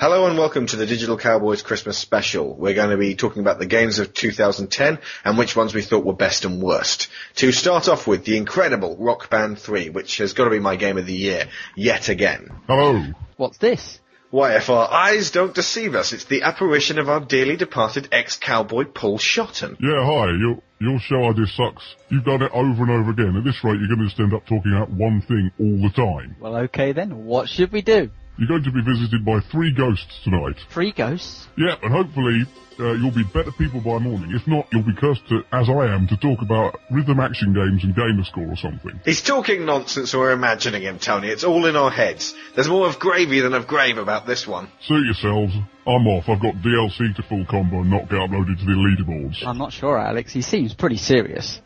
Hello 0.00 0.26
and 0.26 0.36
welcome 0.36 0.66
to 0.66 0.74
the 0.74 0.84
Digital 0.84 1.16
Cowboys 1.16 1.62
Christmas 1.62 1.96
special. 1.96 2.56
We're 2.56 2.74
going 2.74 2.90
to 2.90 2.96
be 2.96 3.14
talking 3.14 3.40
about 3.40 3.60
the 3.60 3.66
games 3.66 4.00
of 4.00 4.14
2010 4.14 4.98
and 5.24 5.38
which 5.38 5.54
ones 5.54 5.72
we 5.72 5.82
thought 5.82 6.04
were 6.04 6.12
best 6.12 6.44
and 6.44 6.60
worst. 6.60 7.06
To 7.36 7.52
start 7.52 7.88
off 7.88 8.08
with, 8.08 8.24
the 8.24 8.36
incredible 8.36 8.96
Rock 8.98 9.30
Band 9.30 9.60
3, 9.60 9.90
which 9.90 10.16
has 10.18 10.32
got 10.32 10.46
to 10.46 10.50
be 10.50 10.58
my 10.58 10.74
game 10.74 10.98
of 10.98 11.06
the 11.06 11.14
year, 11.14 11.46
yet 11.76 12.08
again. 12.08 12.50
Hello. 12.66 13.00
What's 13.36 13.58
this? 13.58 14.00
Why, 14.30 14.56
if 14.56 14.68
our 14.68 14.90
eyes 14.90 15.30
don't 15.30 15.54
deceive 15.54 15.94
us, 15.94 16.12
it's 16.12 16.24
the 16.24 16.42
apparition 16.42 16.98
of 16.98 17.08
our 17.08 17.20
dearly 17.20 17.56
departed 17.56 18.08
ex-cowboy 18.12 18.84
Paul 18.86 19.18
Shotton. 19.18 19.76
Yeah, 19.80 20.04
hi. 20.04 20.26
Your 20.38 20.58
your 20.80 21.00
show 21.00 21.24
idea 21.30 21.46
sucks. 21.46 21.82
You've 22.08 22.24
done 22.24 22.42
it 22.42 22.52
over 22.52 22.82
and 22.82 22.90
over 22.90 23.10
again. 23.10 23.36
At 23.36 23.44
this 23.44 23.64
rate, 23.64 23.78
you're 23.80 23.88
going 23.88 24.00
to 24.00 24.06
just 24.06 24.20
end 24.20 24.34
up 24.34 24.46
talking 24.46 24.72
about 24.76 24.90
one 24.90 25.22
thing 25.22 25.50
all 25.58 25.88
the 25.88 25.92
time. 25.94 26.36
Well, 26.38 26.56
okay 26.56 26.92
then. 26.92 27.24
What 27.24 27.48
should 27.48 27.72
we 27.72 27.82
do? 27.82 28.10
You're 28.38 28.48
going 28.48 28.62
to 28.64 28.70
be 28.70 28.82
visited 28.82 29.24
by 29.24 29.40
three 29.50 29.74
ghosts 29.74 30.20
tonight. 30.22 30.56
Three 30.70 30.92
ghosts? 30.92 31.48
Yeah, 31.56 31.74
and 31.82 31.92
hopefully 31.92 32.46
uh, 32.78 32.92
you'll 32.92 33.10
be 33.10 33.24
better 33.24 33.50
people 33.50 33.80
by 33.80 33.98
morning. 33.98 34.30
If 34.30 34.46
not, 34.46 34.68
you'll 34.70 34.84
be 34.84 34.94
cursed 34.94 35.26
to, 35.30 35.42
as 35.52 35.68
I 35.68 35.92
am, 35.92 36.06
to 36.06 36.16
talk 36.16 36.40
about 36.40 36.78
rhythm 36.90 37.18
action 37.18 37.52
games 37.52 37.82
and 37.82 37.96
gamer 37.96 38.22
score 38.22 38.46
or 38.46 38.56
something. 38.56 39.00
He's 39.04 39.22
talking 39.22 39.66
nonsense 39.66 40.12
and 40.14 40.20
we're 40.22 40.30
imagining 40.30 40.82
him, 40.82 41.00
Tony. 41.00 41.28
It's 41.28 41.42
all 41.42 41.66
in 41.66 41.74
our 41.74 41.90
heads. 41.90 42.32
There's 42.54 42.68
more 42.68 42.86
of 42.86 43.00
gravy 43.00 43.40
than 43.40 43.54
of 43.54 43.66
grave 43.66 43.98
about 43.98 44.24
this 44.26 44.46
one. 44.46 44.68
Suit 44.82 45.04
yourselves. 45.04 45.54
I'm 45.84 46.06
off. 46.06 46.28
I've 46.28 46.40
got 46.40 46.54
DLC 46.56 47.16
to 47.16 47.22
full 47.24 47.44
combo 47.46 47.80
and 47.80 47.90
not 47.90 48.08
get 48.08 48.20
uploaded 48.20 48.60
to 48.60 48.64
the 48.64 48.72
leaderboards. 48.72 49.44
I'm 49.44 49.58
not 49.58 49.72
sure, 49.72 49.98
Alex. 49.98 50.32
He 50.32 50.42
seems 50.42 50.74
pretty 50.74 50.98
serious. 50.98 51.60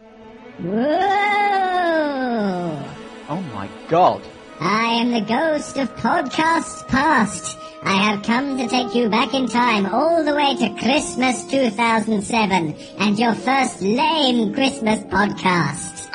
Oh 3.28 3.40
my 3.52 3.68
god. 3.90 4.22
I 4.64 5.01
am 5.01 5.10
the 5.10 5.22
ghost 5.22 5.76
of 5.76 5.93
podcasts 5.97 6.86
past. 6.86 7.59
I 7.82 7.94
have 7.94 8.22
come 8.22 8.56
to 8.59 8.68
take 8.68 8.94
you 8.94 9.09
back 9.09 9.34
in 9.34 9.48
time 9.48 9.86
all 9.86 10.22
the 10.22 10.36
way 10.36 10.55
to 10.55 10.68
Christmas 10.80 11.43
2007 11.47 12.76
and 12.98 13.18
your 13.18 13.34
first 13.34 13.82
lame 13.82 14.55
Christmas 14.55 15.01
podcast. 15.01 16.09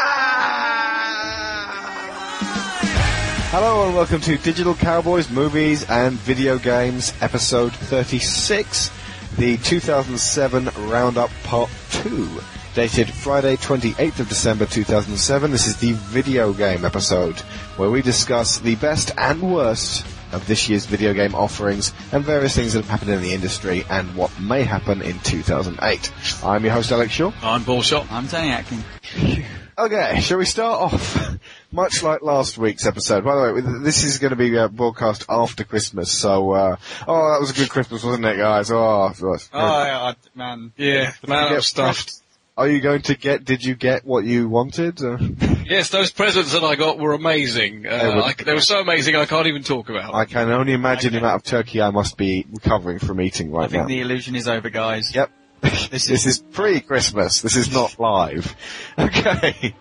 Hello 3.52 3.88
and 3.88 3.96
welcome 3.98 4.22
to 4.22 4.38
Digital 4.38 4.76
Cowboys 4.76 5.30
Movies 5.30 5.84
and 5.90 6.14
Video 6.14 6.58
Games 6.58 7.14
episode 7.20 7.74
36, 7.74 8.92
the 9.36 9.58
2007 9.58 10.70
Roundup 10.90 11.32
Part 11.44 11.70
2, 11.90 12.40
dated 12.78 13.10
Friday 13.10 13.56
28th 13.56 14.20
of 14.20 14.30
December 14.30 14.68
2007. 14.68 15.50
This 15.50 15.66
is 15.66 15.78
the 15.78 15.94
video 15.94 16.54
game 16.54 16.86
episode 16.86 17.40
where 17.76 17.90
we 17.90 18.04
discuss 18.04 18.60
the 18.60 18.76
best 18.76 19.10
and 19.18 19.42
worst 19.52 20.06
of 20.32 20.46
this 20.46 20.70
year's 20.70 20.86
video 20.86 21.12
game 21.16 21.34
offerings 21.34 21.92
and 22.12 22.24
various 22.24 22.56
things 22.56 22.74
that 22.74 22.86
have 22.86 22.90
happened 22.92 23.10
in 23.10 23.24
the 23.24 23.34
industry 23.34 23.84
and 23.90 24.16
what 24.16 24.40
may 24.40 24.62
happen 24.62 25.02
in 25.02 25.18
2008. 25.22 26.14
I'm 26.44 26.64
your 26.64 26.74
host 26.74 26.92
Alex 26.92 27.14
Shaw. 27.14 27.32
I'm 27.42 27.66
Paul 27.66 27.82
Shot. 27.82 28.12
I'm 28.12 28.28
Tony 28.28 28.52
Atkins. 28.52 28.84
Okay, 29.80 30.22
shall 30.22 30.38
we 30.38 30.46
start 30.46 30.94
off? 30.94 31.40
Much 31.72 32.04
like 32.04 32.22
last 32.22 32.60
week's 32.60 32.86
episode. 32.86 33.24
By 33.24 33.36
the 33.36 33.54
way, 33.54 33.62
this 33.82 34.04
is 34.04 34.20
going 34.20 34.32
to 34.32 34.36
be 34.36 34.56
uh, 34.56 34.68
broadcast 34.68 35.26
after 35.28 35.64
Christmas, 35.64 36.12
so, 36.12 36.52
uh, 36.52 36.76
oh, 37.08 37.32
that 37.34 37.40
was 37.40 37.50
a 37.50 37.54
good 37.56 37.70
Christmas, 37.70 38.04
wasn't 38.04 38.26
it, 38.26 38.38
guys? 38.38 38.70
Oh, 38.70 39.08
it 39.08 39.20
was. 39.20 39.50
Oh, 39.52 39.84
yeah, 39.84 40.14
I, 40.14 40.16
man. 40.36 40.74
Yeah, 40.78 41.14
the 41.22 41.28
man 41.28 41.50
Get 41.50 41.56
I'm 41.56 41.62
stuffed. 41.62 42.22
Are 42.58 42.68
you 42.68 42.82
going 42.82 43.04
to 43.04 43.16
get, 43.16 43.46
did 43.46 43.64
you 43.64 43.76
get 43.76 44.04
what 44.06 44.26
you 44.26 44.50
wanted? 44.50 45.00
Yes, 45.68 45.90
those 45.90 46.12
presents 46.14 46.54
that 46.54 46.64
I 46.64 46.76
got 46.76 46.98
were 46.98 47.12
amazing. 47.12 47.86
Uh, 47.86 47.98
They 47.98 48.08
were- 48.16 48.24
I, 48.24 48.34
they 48.34 48.54
were 48.54 48.62
so 48.62 48.80
amazing 48.80 49.18
I 49.18 49.26
can't 49.26 49.48
even 49.48 49.64
talk 49.64 49.90
about. 49.90 50.16
I 50.16 50.24
can 50.24 50.50
only 50.50 50.72
imagine 50.72 51.12
the 51.12 51.20
amount 51.20 51.36
of 51.36 51.44
turkey 51.44 51.82
I 51.82 51.90
must 51.90 52.16
be 52.16 52.46
recovering 52.50 53.00
from 53.00 53.20
eating 53.20 53.52
right 53.52 53.64
now. 53.64 53.66
I 53.66 53.68
think 53.68 53.82
now. 53.84 53.88
the 53.90 54.00
illusion 54.00 54.38
is 54.38 54.48
over, 54.48 54.70
guys. 54.70 55.14
Yep. 55.14 55.30
This, 55.92 56.10
is 56.26 56.40
pre-Christmas. 56.40 57.42
This 57.42 57.58
is 57.58 57.70
not 57.74 58.00
live. 58.00 58.56
Okay. 58.98 59.76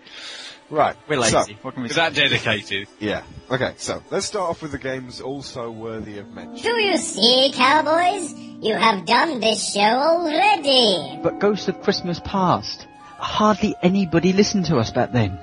Right. 0.69 0.95
We're 1.07 1.23
so- 1.23 1.37
lazy. 1.39 1.57
what 1.61 1.73
can 1.73 1.83
we 1.83 1.89
Is 1.89 1.95
say? 1.95 2.01
that 2.01 2.13
dedicated? 2.13 2.87
yeah. 2.99 3.23
Okay, 3.49 3.73
so 3.77 4.03
let's 4.11 4.25
start 4.25 4.49
off 4.49 4.61
with 4.61 4.71
the 4.71 4.77
games 4.77 5.21
also 5.21 5.71
worthy 5.71 6.17
of 6.19 6.29
mention. 6.33 6.61
Do 6.63 6.81
you 6.81 6.97
see, 6.97 7.51
cowboys? 7.53 8.33
You 8.59 8.75
have 8.75 9.05
done 9.05 9.39
this 9.39 9.73
show 9.73 9.79
already. 9.79 11.19
But 11.23 11.39
Ghost 11.39 11.69
of 11.69 11.81
Christmas 11.81 12.19
Past. 12.23 12.85
Hardly 13.17 13.75
anybody 13.81 14.33
listened 14.33 14.65
to 14.65 14.77
us 14.77 14.91
back 14.91 15.11
then. 15.13 15.39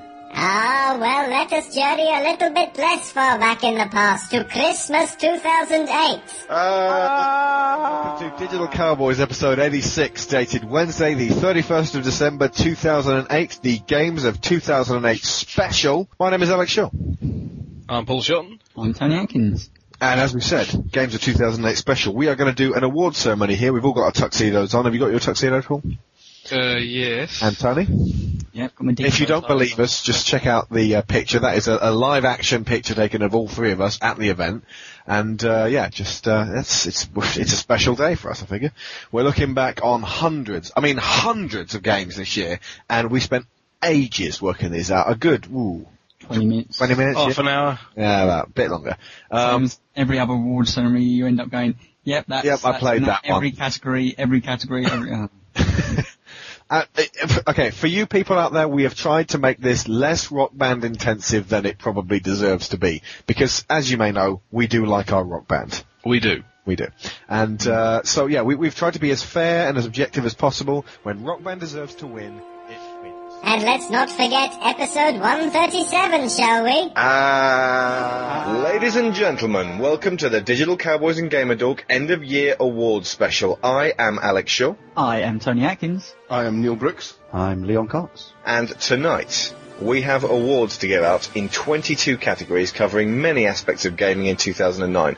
Well, 0.95 1.29
let 1.29 1.53
us 1.53 1.75
journey 1.75 2.09
a 2.09 2.23
little 2.23 2.51
bit 2.51 2.79
less 2.79 3.11
far 3.11 3.37
back 3.37 3.65
in 3.65 3.75
the 3.75 3.87
past 3.87 4.31
to 4.31 4.45
Christmas 4.45 5.17
2008. 5.17 6.47
Uh, 6.49 7.77
welcome 7.81 8.31
to 8.31 8.39
Digital 8.39 8.69
Cowboys 8.69 9.19
episode 9.19 9.59
86, 9.59 10.27
dated 10.27 10.63
Wednesday 10.63 11.15
the 11.15 11.31
31st 11.31 11.97
of 11.97 12.05
December 12.05 12.47
2008, 12.47 13.59
the 13.63 13.81
Games 13.81 14.23
of 14.23 14.41
2008 14.41 15.25
special. 15.25 16.09
My 16.21 16.31
name 16.31 16.45
is 16.45 16.51
Alex 16.51 16.71
Shaw. 16.71 16.91
I'm 17.89 18.07
Paul 18.07 18.23
Shotton. 18.23 18.61
I'm 18.77 18.95
Tony 18.95 19.17
Atkins. 19.17 19.71
And 20.01 20.21
as 20.21 20.33
we 20.33 20.43
said, 20.43 20.93
Games 20.93 21.17
of 21.17 21.21
2008 21.21 21.77
special. 21.77 22.15
We 22.15 22.29
are 22.29 22.37
going 22.37 22.55
to 22.55 22.57
do 22.57 22.75
an 22.75 22.85
award 22.85 23.17
ceremony 23.17 23.57
here. 23.57 23.73
We've 23.73 23.85
all 23.85 23.95
got 23.95 24.05
our 24.05 24.13
tuxedos 24.13 24.75
on. 24.75 24.85
Have 24.85 24.95
you 24.95 25.01
got 25.01 25.11
your 25.11 25.19
tuxedo, 25.19 25.61
Paul? 25.61 25.83
Uh, 26.53 26.77
yes. 26.77 27.43
And 27.43 27.57
Tony? 27.59 27.87
Yep, 28.53 28.75
got 28.77 28.85
my 28.85 28.95
If 28.99 29.19
you 29.19 29.27
don't 29.27 29.47
believe 29.47 29.81
us, 29.81 30.03
just 30.03 30.27
check 30.27 30.47
out 30.47 30.71
the 30.71 30.97
uh, 30.97 31.03
picture. 31.03 31.41
That 31.41 31.57
is 31.57 31.67
a, 31.67 31.79
a 31.81 31.91
live 31.91 32.25
action 32.25 32.65
picture 32.65 32.95
taken 32.95 33.23
of 33.23 33.35
all 33.35 33.49
three 33.49 33.73
of 33.73 33.81
us 33.81 33.99
at 34.01 34.17
the 34.17 34.29
event. 34.29 34.65
And 35.07 35.45
uh, 35.45 35.67
yeah, 35.69 35.89
just 35.89 36.29
uh, 36.29 36.47
it's 36.55 36.87
it's 36.87 37.09
it's 37.17 37.53
a 37.53 37.57
special 37.57 37.97
day 37.97 38.15
for 38.15 38.31
us. 38.31 38.43
I 38.43 38.47
figure 38.47 38.73
we're 39.11 39.25
looking 39.25 39.55
back 39.55 39.81
on 39.83 40.03
hundreds, 40.03 40.71
I 40.77 40.81
mean 40.81 40.99
hundreds 40.99 41.75
of 41.75 41.83
games 41.83 42.17
this 42.17 42.37
year, 42.37 42.61
and 42.89 43.11
we 43.11 43.21
spent 43.21 43.47
ages 43.83 44.41
working 44.41 44.71
these 44.71 44.91
out. 44.91 45.11
A 45.11 45.17
good 45.17 45.47
ooh, 45.47 45.87
20 46.21 46.47
minutes. 46.47 46.79
twenty 46.79 46.95
minutes. 46.95 47.19
Half 47.19 47.37
yeah? 47.37 47.43
an 47.43 47.49
hour. 47.49 47.79
Yeah, 47.97 48.23
about 48.25 48.47
a 48.47 48.51
bit 48.51 48.71
longer. 48.71 48.97
Um, 49.31 49.71
every 49.95 50.19
other 50.19 50.33
award 50.33 50.69
ceremony, 50.69 51.05
you 51.05 51.27
end 51.27 51.41
up 51.41 51.51
going, 51.51 51.77
yep, 52.03 52.27
that's, 52.29 52.45
Yep, 52.45 52.61
I 52.65 52.71
that's 52.73 52.81
played 52.81 53.03
enough. 53.03 53.23
that 53.23 53.31
one. 53.31 53.37
Every 53.39 53.53
category, 53.53 54.15
every 54.17 54.41
category, 54.41 54.87
every, 54.87 55.13
uh, 55.13 55.27
Uh, 56.71 56.85
okay, 57.47 57.71
for 57.71 57.87
you 57.87 58.07
people 58.07 58.39
out 58.39 58.53
there, 58.53 58.67
we 58.67 58.85
have 58.85 58.95
tried 58.95 59.29
to 59.31 59.39
make 59.39 59.59
this 59.59 59.87
less 59.87 60.33
rock 60.33 60.51
band 60.53 60.85
intensive 60.85 61.49
than 61.49 61.67
it 61.67 61.79
probably 61.79 62.21
deserves 62.21 62.71
to 62.71 62.79
be. 62.79 63.03
Because, 63.27 63.65
as 63.69 63.91
you 63.91 63.99
may 63.99 64.13
know, 64.13 64.41
we 64.51 64.67
do 64.67 64.87
like 64.87 65.13
our 65.13 65.23
rock 65.23 65.47
band. 65.47 65.85
We 66.05 66.21
do. 66.21 66.43
We 66.65 66.77
do. 66.77 66.87
And, 67.29 67.65
uh, 67.67 68.05
so 68.05 68.27
yeah, 68.27 68.43
we, 68.43 68.55
we've 68.55 68.75
tried 68.75 68.95
to 68.95 69.01
be 69.01 69.11
as 69.11 69.23
fair 69.23 69.69
and 69.69 69.77
as 69.77 69.85
objective 69.85 70.25
as 70.25 70.35
possible. 70.35 70.87
When 71.03 71.23
rock 71.23 71.43
band 71.43 71.61
deserves 71.61 71.95
to 71.97 72.07
win. 72.07 72.41
And 73.47 73.63
let's 73.63 73.91
not 73.91 74.11
forget 74.11 74.57
episode 74.63 75.21
137, 75.21 76.29
shall 76.31 76.65
we? 76.65 76.93
Ah, 76.97 78.63
Ladies 78.65 78.97
and 78.97 79.15
gentlemen, 79.15 79.79
welcome 79.79 80.17
to 80.19 80.29
the 80.29 80.41
Digital 80.41 80.77
Cowboys 80.77 81.19
and 81.19 81.31
GamerDork 81.31 81.81
End 81.89 82.11
of 82.11 82.25
Year 82.25 82.57
Awards 82.59 83.09
Special. 83.09 83.59
I 83.63 83.93
am 83.99 84.19
Alex 84.23 84.51
Shaw, 84.51 84.75
I 84.97 85.21
am 85.21 85.41
Tony 85.41 85.65
Atkins. 85.65 86.15
I 86.31 86.45
am 86.47 86.63
Neil 86.63 86.75
Brooks, 86.77 87.17
I'm 87.33 87.65
Leon 87.65 87.89
Cox. 87.89 88.33
and 88.47 88.69
tonight 88.81 89.55
we 89.81 90.03
have 90.03 90.25
awards 90.25 90.79
to 90.79 90.87
give 90.89 91.03
out 91.03 91.37
in 91.37 91.49
22 91.49 92.17
categories 92.17 92.73
covering 92.73 93.21
many 93.21 93.47
aspects 93.47 93.85
of 93.85 93.97
gaming 93.97 94.27
in 94.27 94.37
2009. 94.37 95.17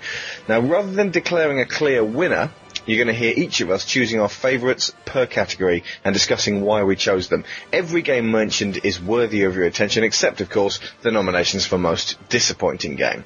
Now, 0.48 0.60
rather 0.60 0.90
than 0.92 1.10
declaring 1.10 1.60
a 1.60 1.66
clear 1.66 2.02
winner, 2.02 2.50
you're 2.86 3.02
going 3.04 3.14
to 3.14 3.20
hear 3.20 3.34
each 3.36 3.60
of 3.60 3.70
us 3.70 3.84
choosing 3.84 4.20
our 4.20 4.28
favourites 4.28 4.92
per 5.04 5.26
category 5.26 5.84
and 6.04 6.14
discussing 6.14 6.62
why 6.62 6.84
we 6.84 6.96
chose 6.96 7.28
them. 7.28 7.44
Every 7.72 8.02
game 8.02 8.30
mentioned 8.30 8.80
is 8.84 9.00
worthy 9.00 9.42
of 9.42 9.56
your 9.56 9.66
attention, 9.66 10.04
except, 10.04 10.40
of 10.40 10.48
course, 10.48 10.80
the 11.02 11.10
nominations 11.10 11.66
for 11.66 11.78
most 11.78 12.16
disappointing 12.28 12.96
game. 12.96 13.24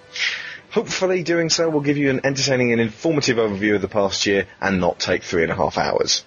Hopefully, 0.71 1.23
doing 1.23 1.51
so 1.51 1.69
will 1.69 1.81
give 1.81 1.97
you 1.97 2.11
an 2.11 2.21
entertaining 2.25 2.73
and 2.73 2.81
informative 2.81 3.39
overview 3.39 3.75
of 3.75 3.83
the 3.83 3.89
past 3.89 4.25
year 4.27 4.47
and 4.61 4.81
not 4.81 5.01
take 5.01 5.23
three 5.23 5.43
and 5.43 5.53
a 5.53 5.57
half 5.57 5.77
hours. 5.77 6.25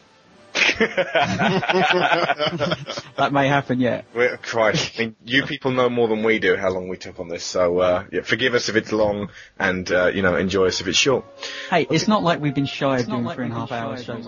That 3.16 3.32
may 3.32 3.48
happen 3.48 3.80
yet. 3.80 4.06
Well, 4.14 4.38
Christ, 4.38 4.94
I 4.96 5.06
mean, 5.06 5.16
you 5.24 5.46
people 5.46 5.72
know 5.72 5.90
more 5.90 6.08
than 6.08 6.24
we 6.24 6.40
do 6.40 6.56
how 6.56 6.70
long 6.70 6.88
we 6.88 6.98
took 6.98 7.20
on 7.20 7.28
this, 7.28 7.44
so 7.44 7.80
uh, 7.80 8.06
yeah, 8.12 8.22
forgive 8.22 8.54
us 8.54 8.70
if 8.70 8.76
it's 8.76 8.92
long, 8.92 9.30
and 9.60 9.92
uh, 9.92 10.08
you 10.08 10.22
know, 10.22 10.36
enjoy 10.36 10.68
us 10.68 10.82
if 10.82 10.88
it's 10.88 10.98
short. 10.98 11.26
Hey, 11.70 11.88
it's 11.90 12.08
not 12.08 12.24
like 12.24 12.40
we've 12.40 12.56
been 12.56 12.66
shy 12.66 13.00
of 13.00 13.08
doing 13.08 13.28
three 13.30 13.46
and 13.46 13.54
a 13.54 13.58
half 13.58 13.72
hours 13.72 14.04
shows. 14.04 14.28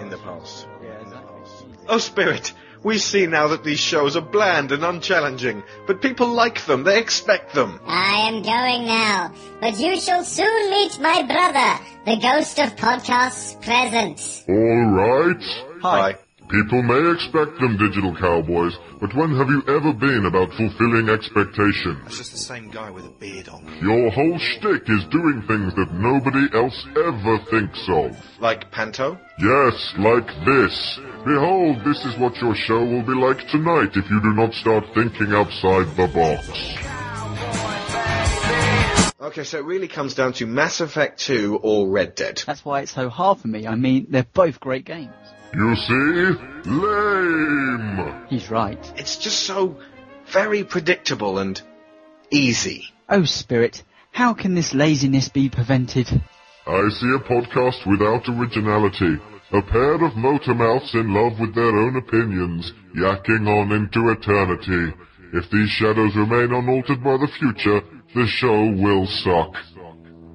In 0.00 0.10
the 0.10 0.18
past. 0.18 0.66
Oh, 1.88 1.98
Spirit, 1.98 2.52
we 2.82 2.98
see 2.98 3.26
now 3.26 3.48
that 3.48 3.64
these 3.64 3.78
shows 3.78 4.16
are 4.16 4.22
bland 4.22 4.72
and 4.72 4.84
unchallenging, 4.84 5.62
but 5.86 6.00
people 6.00 6.28
like 6.28 6.64
them, 6.66 6.84
they 6.84 6.98
expect 6.98 7.54
them. 7.54 7.80
I 7.86 8.28
am 8.28 8.42
going 8.42 8.86
now, 8.86 9.32
but 9.60 9.78
you 9.78 10.00
shall 10.00 10.24
soon 10.24 10.70
meet 10.70 10.98
my 11.00 11.22
brother, 11.22 11.84
the 12.06 12.16
ghost 12.20 12.58
of 12.58 12.76
podcasts 12.76 13.60
present. 13.62 14.44
Alright. 14.48 15.42
Hi. 15.82 16.16
People 16.50 16.82
may 16.82 17.12
expect 17.12 17.60
them, 17.60 17.76
Digital 17.76 18.12
Cowboys, 18.16 18.76
but 19.00 19.14
when 19.14 19.36
have 19.36 19.48
you 19.48 19.62
ever 19.68 19.92
been 19.92 20.26
about 20.26 20.52
fulfilling 20.54 21.08
expectations? 21.08 22.00
It's 22.06 22.18
just 22.18 22.32
the 22.32 22.38
same 22.38 22.70
guy 22.70 22.90
with 22.90 23.04
a 23.04 23.10
beard 23.10 23.48
on. 23.48 23.64
Your 23.80 24.10
whole 24.10 24.36
shtick 24.36 24.82
is 24.88 25.04
doing 25.12 25.44
things 25.46 25.72
that 25.76 25.92
nobody 25.92 26.48
else 26.52 26.86
ever 26.96 27.38
thinks 27.50 27.88
of. 27.88 28.16
Like 28.40 28.68
Panto? 28.72 29.16
Yes, 29.38 29.94
like 29.98 30.26
this. 30.44 30.98
Behold, 31.24 31.84
this 31.84 32.04
is 32.04 32.18
what 32.18 32.36
your 32.38 32.56
show 32.56 32.84
will 32.84 33.04
be 33.04 33.14
like 33.14 33.46
tonight 33.46 33.90
if 33.94 34.10
you 34.10 34.20
do 34.20 34.34
not 34.34 34.52
start 34.52 34.84
thinking 34.92 35.32
outside 35.32 35.86
the 35.94 36.08
box. 36.08 36.48
Okay, 39.20 39.44
so 39.44 39.58
it 39.58 39.64
really 39.64 39.86
comes 39.86 40.14
down 40.14 40.32
to 40.32 40.46
Mass 40.46 40.80
Effect 40.80 41.20
2 41.20 41.60
or 41.62 41.86
Red 41.88 42.16
Dead. 42.16 42.42
That's 42.44 42.64
why 42.64 42.80
it's 42.80 42.90
so 42.90 43.08
hard 43.08 43.38
for 43.38 43.46
me. 43.46 43.68
I 43.68 43.76
mean, 43.76 44.06
they're 44.08 44.24
both 44.24 44.58
great 44.58 44.84
games. 44.84 45.12
You 45.54 45.74
see? 45.76 46.70
Lame! 46.70 48.26
He's 48.28 48.50
right. 48.50 48.78
It's 48.96 49.16
just 49.16 49.40
so 49.40 49.76
very 50.32 50.62
predictable 50.64 51.38
and 51.38 51.60
easy. 52.30 52.84
Oh, 53.08 53.24
Spirit, 53.24 53.82
how 54.12 54.34
can 54.34 54.54
this 54.54 54.74
laziness 54.74 55.28
be 55.28 55.48
prevented? 55.48 56.08
I 56.66 56.88
see 56.90 57.16
a 57.16 57.18
podcast 57.18 57.84
without 57.86 58.28
originality. 58.28 59.18
A 59.52 59.62
pair 59.62 59.94
of 59.94 60.16
motor 60.16 60.54
mouths 60.54 60.94
in 60.94 61.12
love 61.12 61.40
with 61.40 61.54
their 61.56 61.76
own 61.76 61.96
opinions, 61.96 62.72
yakking 62.96 63.48
on 63.48 63.72
into 63.72 64.10
eternity. 64.10 64.94
If 65.32 65.50
these 65.50 65.70
shadows 65.70 66.14
remain 66.14 66.52
unaltered 66.52 67.02
by 67.02 67.16
the 67.16 67.28
future, 67.38 67.80
the 68.14 68.26
show 68.26 68.70
will 68.70 69.06
suck. 69.06 69.54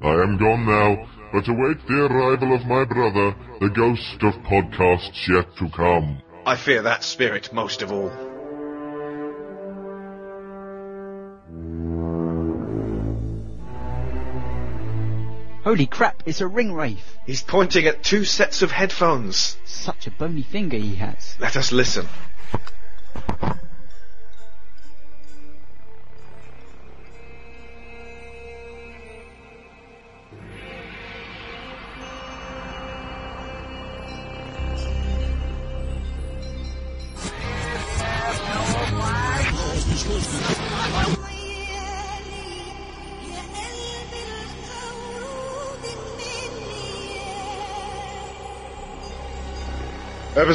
I 0.04 0.22
am 0.24 0.38
gone 0.38 0.66
now, 0.66 1.08
but 1.36 1.49
await 1.49 1.86
the 1.86 2.06
arrival 2.06 2.56
of 2.56 2.66
my 2.66 2.86
brother, 2.86 3.36
the 3.60 3.68
ghost 3.68 4.24
of 4.24 4.34
podcasts 4.45 5.28
yet 5.28 5.45
to 5.57 5.70
come. 5.76 6.22
I 6.45 6.56
fear 6.56 6.82
that 6.84 7.03
spirit 7.03 7.52
most 7.52 7.82
of 7.82 7.91
all. 7.91 8.10
Holy 15.66 15.88
crap, 15.88 16.24
it's 16.26 16.40
a 16.40 16.48
ring 16.48 16.72
wraith. 16.72 17.18
He's 17.26 17.41
pointing 17.41 17.86
at 17.86 18.02
two 18.02 18.24
sets 18.24 18.62
of 18.62 18.72
headphones. 18.72 19.57
Such 19.66 20.07
a 20.07 20.12
bony 20.12 20.44
finger 20.44 20.78
he 20.78 20.95
has. 20.95 21.36
Let 21.41 21.57
us 21.57 21.74
listen. 21.74 22.07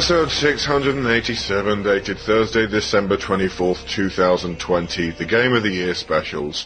Episode 0.01 0.31
687, 0.31 1.83
dated 1.83 2.17
Thursday, 2.17 2.65
December 2.65 3.17
24th, 3.17 3.87
2020, 3.87 5.11
the 5.11 5.25
Game 5.25 5.53
of 5.53 5.61
the 5.61 5.69
Year 5.69 5.93
specials. 5.93 6.65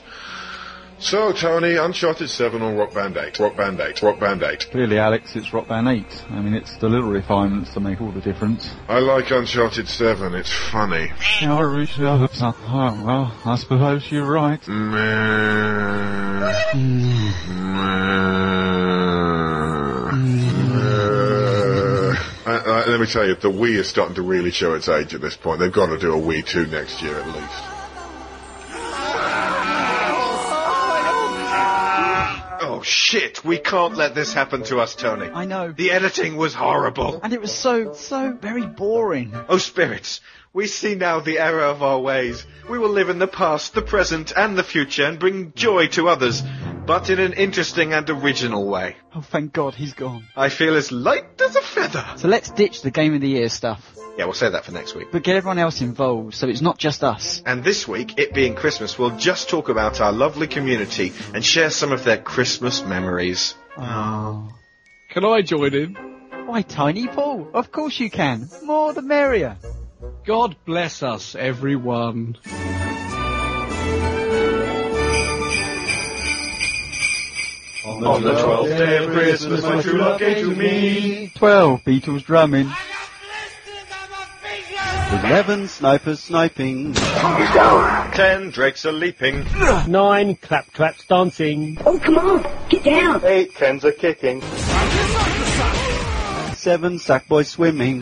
So, 1.00 1.34
Tony, 1.34 1.76
Uncharted 1.76 2.30
7 2.30 2.62
or 2.62 2.74
Rock 2.76 2.94
Band 2.94 3.18
8? 3.18 3.38
Rock 3.40 3.58
Band 3.58 3.82
8, 3.82 4.02
Rock 4.02 4.22
Band 4.22 4.42
8. 4.42 4.68
Clearly, 4.72 4.98
Alex, 4.98 5.36
it's 5.36 5.52
Rock 5.52 5.68
Band 5.68 5.90
8. 5.90 6.06
I 6.30 6.40
mean, 6.40 6.54
it's 6.54 6.78
the 6.78 6.88
little 6.88 7.10
refinements 7.10 7.74
that 7.74 7.82
make 7.82 8.00
all 8.00 8.14
the 8.14 8.22
difference. 8.22 8.72
I 8.88 9.00
like 9.00 9.30
Uncharted 9.32 9.90
7, 9.90 10.34
it's 10.34 10.54
funny. 10.72 11.12
Reached. 11.68 12.00
Oh, 12.00 12.30
uh, 12.40 12.54
uh, 12.70 13.04
well, 13.04 13.38
I 13.44 13.58
suppose 13.58 14.10
you're 14.10 14.24
right. 14.24 14.66
Let 22.96 23.02
me 23.02 23.08
tell 23.08 23.28
you, 23.28 23.36
the 23.36 23.52
Wii 23.52 23.76
is 23.76 23.90
starting 23.90 24.16
to 24.16 24.22
really 24.22 24.52
show 24.52 24.74
its 24.74 24.88
age 24.88 25.14
at 25.14 25.20
this 25.20 25.36
point. 25.36 25.60
They've 25.60 25.70
got 25.70 25.88
to 25.88 25.98
do 25.98 26.14
a 26.14 26.18
Wii 26.18 26.46
2 26.46 26.68
next 26.68 27.02
year 27.02 27.20
at 27.20 27.28
least. 27.28 27.64
Oh 32.62 32.82
shit, 32.86 33.44
we 33.44 33.58
can't 33.58 33.98
let 33.98 34.16
this 34.16 34.32
happen 34.32 34.64
to 34.64 34.80
us, 34.80 34.96
Tony. 34.96 35.28
I 35.28 35.44
know. 35.44 35.74
The 35.74 35.92
editing 35.92 36.38
was 36.38 36.54
horrible. 36.54 37.20
And 37.22 37.34
it 37.34 37.42
was 37.42 37.54
so, 37.54 37.92
so 37.92 38.32
very 38.32 38.66
boring. 38.66 39.34
Oh 39.50 39.58
spirits, 39.58 40.22
we 40.56 40.68
see 40.68 40.96
now 40.96 41.20
the 41.20 41.38
error 41.38 41.66
of 41.66 41.84
our 41.84 42.00
ways. 42.00 42.48
We 42.70 42.80
will 42.80 42.90
live 42.90 43.10
in 43.10 43.20
the 43.20 43.28
past, 43.28 43.74
the 43.74 43.82
present, 43.82 44.32
and 44.36 44.58
the 44.58 44.64
future 44.64 45.06
and 45.06 45.20
bring 45.20 45.52
joy 45.54 45.88
to 45.88 46.08
others, 46.08 46.42
but 46.88 47.10
in 47.10 47.20
an 47.20 47.34
interesting 47.34 47.92
and 47.92 48.10
original 48.10 48.66
way. 48.66 48.96
Oh, 49.14 49.20
thank 49.20 49.52
God 49.52 49.76
he's 49.76 49.94
gone. 49.94 50.26
I 50.34 50.48
feel 50.48 50.78
as 50.78 50.94
light 50.94 51.42
as 51.42 51.58
a 51.58 51.62
feather. 51.62 52.06
So 52.16 52.30
let's 52.30 52.50
ditch 52.52 52.82
the 52.84 52.90
Game 52.90 53.14
of 53.14 53.20
the 53.20 53.28
Year 53.28 53.50
stuff. 53.50 53.96
Yeah, 54.18 54.24
we'll 54.24 54.34
say 54.34 54.50
that 54.50 54.64
for 54.64 54.72
next 54.72 54.96
week. 54.96 55.10
But 55.12 55.24
get 55.24 55.36
everyone 55.36 55.60
else 55.60 55.82
involved, 55.82 56.36
so 56.36 56.48
it's 56.48 56.62
not 56.62 56.78
just 56.78 57.04
us. 57.04 57.44
And 57.46 57.62
this 57.62 57.86
week, 57.86 58.18
it 58.18 58.34
being 58.34 58.56
Christmas, 58.56 58.98
we'll 58.98 59.18
just 59.18 59.50
talk 59.50 59.68
about 59.68 60.00
our 60.00 60.14
lovely 60.14 60.48
community 60.48 61.12
and 61.34 61.44
share 61.44 61.70
some 61.70 61.92
of 61.92 62.06
their 62.06 62.18
Christmas 62.18 62.82
memories. 62.82 63.56
Oh. 63.78 64.50
Can 65.10 65.26
I 65.26 65.42
join 65.42 65.74
in? 65.74 65.96
Why, 66.46 66.62
Tiny 66.62 67.08
Paul? 67.08 67.50
Of 67.54 67.74
course 67.74 68.00
you 68.00 68.10
can. 68.10 68.48
More 68.64 68.94
the 68.94 69.02
merrier. 69.02 69.58
God 70.26 70.56
bless 70.66 71.04
us, 71.04 71.36
everyone. 71.36 72.38
On 77.86 78.22
the 78.24 78.32
twelfth 78.32 78.78
day 78.78 78.98
of 78.98 79.12
Christmas, 79.12 79.62
my 79.64 79.82
true 79.82 80.00
love 80.00 80.20
gave 80.20 80.38
to 80.38 80.56
me. 80.56 81.32
Twelve 81.36 81.82
Beatles 81.84 82.24
drumming. 82.26 82.72
Eleven 85.24 85.68
snipers 85.68 86.20
sniping. 86.20 86.88
He's 86.88 86.96
down. 86.96 88.12
Ten 88.12 88.50
drakes 88.50 88.86
are 88.86 88.92
leaping. 88.92 89.46
Nine 89.88 90.36
claptraps 90.36 91.06
dancing. 91.06 91.78
Oh, 91.86 92.00
come 92.00 92.18
on, 92.18 92.68
get 92.70 92.84
down. 92.84 93.24
Eight 93.24 93.54
Kens 93.54 93.86
are 93.86 93.92
kicking. 93.92 94.42
Seven 96.56 96.98
sackboys 96.98 97.46
swimming. 97.46 98.02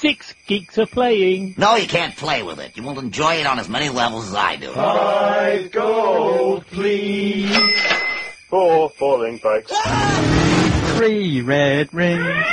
Six 0.00 0.34
geeks 0.46 0.76
are 0.78 0.86
playing. 0.86 1.54
No, 1.56 1.76
you 1.76 1.88
can't 1.88 2.14
play 2.16 2.42
with 2.42 2.58
it. 2.58 2.76
You 2.76 2.82
won't 2.82 2.98
enjoy 2.98 3.36
it 3.36 3.46
on 3.46 3.58
as 3.58 3.66
many 3.68 3.88
levels 3.88 4.28
as 4.28 4.34
I 4.34 4.56
do. 4.56 4.72
Five 4.72 5.70
gold, 5.72 6.66
please. 6.66 7.80
Four 8.48 8.90
falling 8.90 9.40
bikes. 9.42 9.72
Three 10.96 11.40
red 11.40 11.94
rings. 11.94 12.44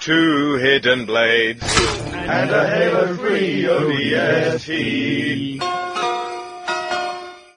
Two 0.00 0.56
hidden 0.56 1.06
blades. 1.06 1.62
And 2.12 2.50
a 2.50 2.68
Halo 2.68 3.16
3 3.16 3.62
ODST. 3.62 5.58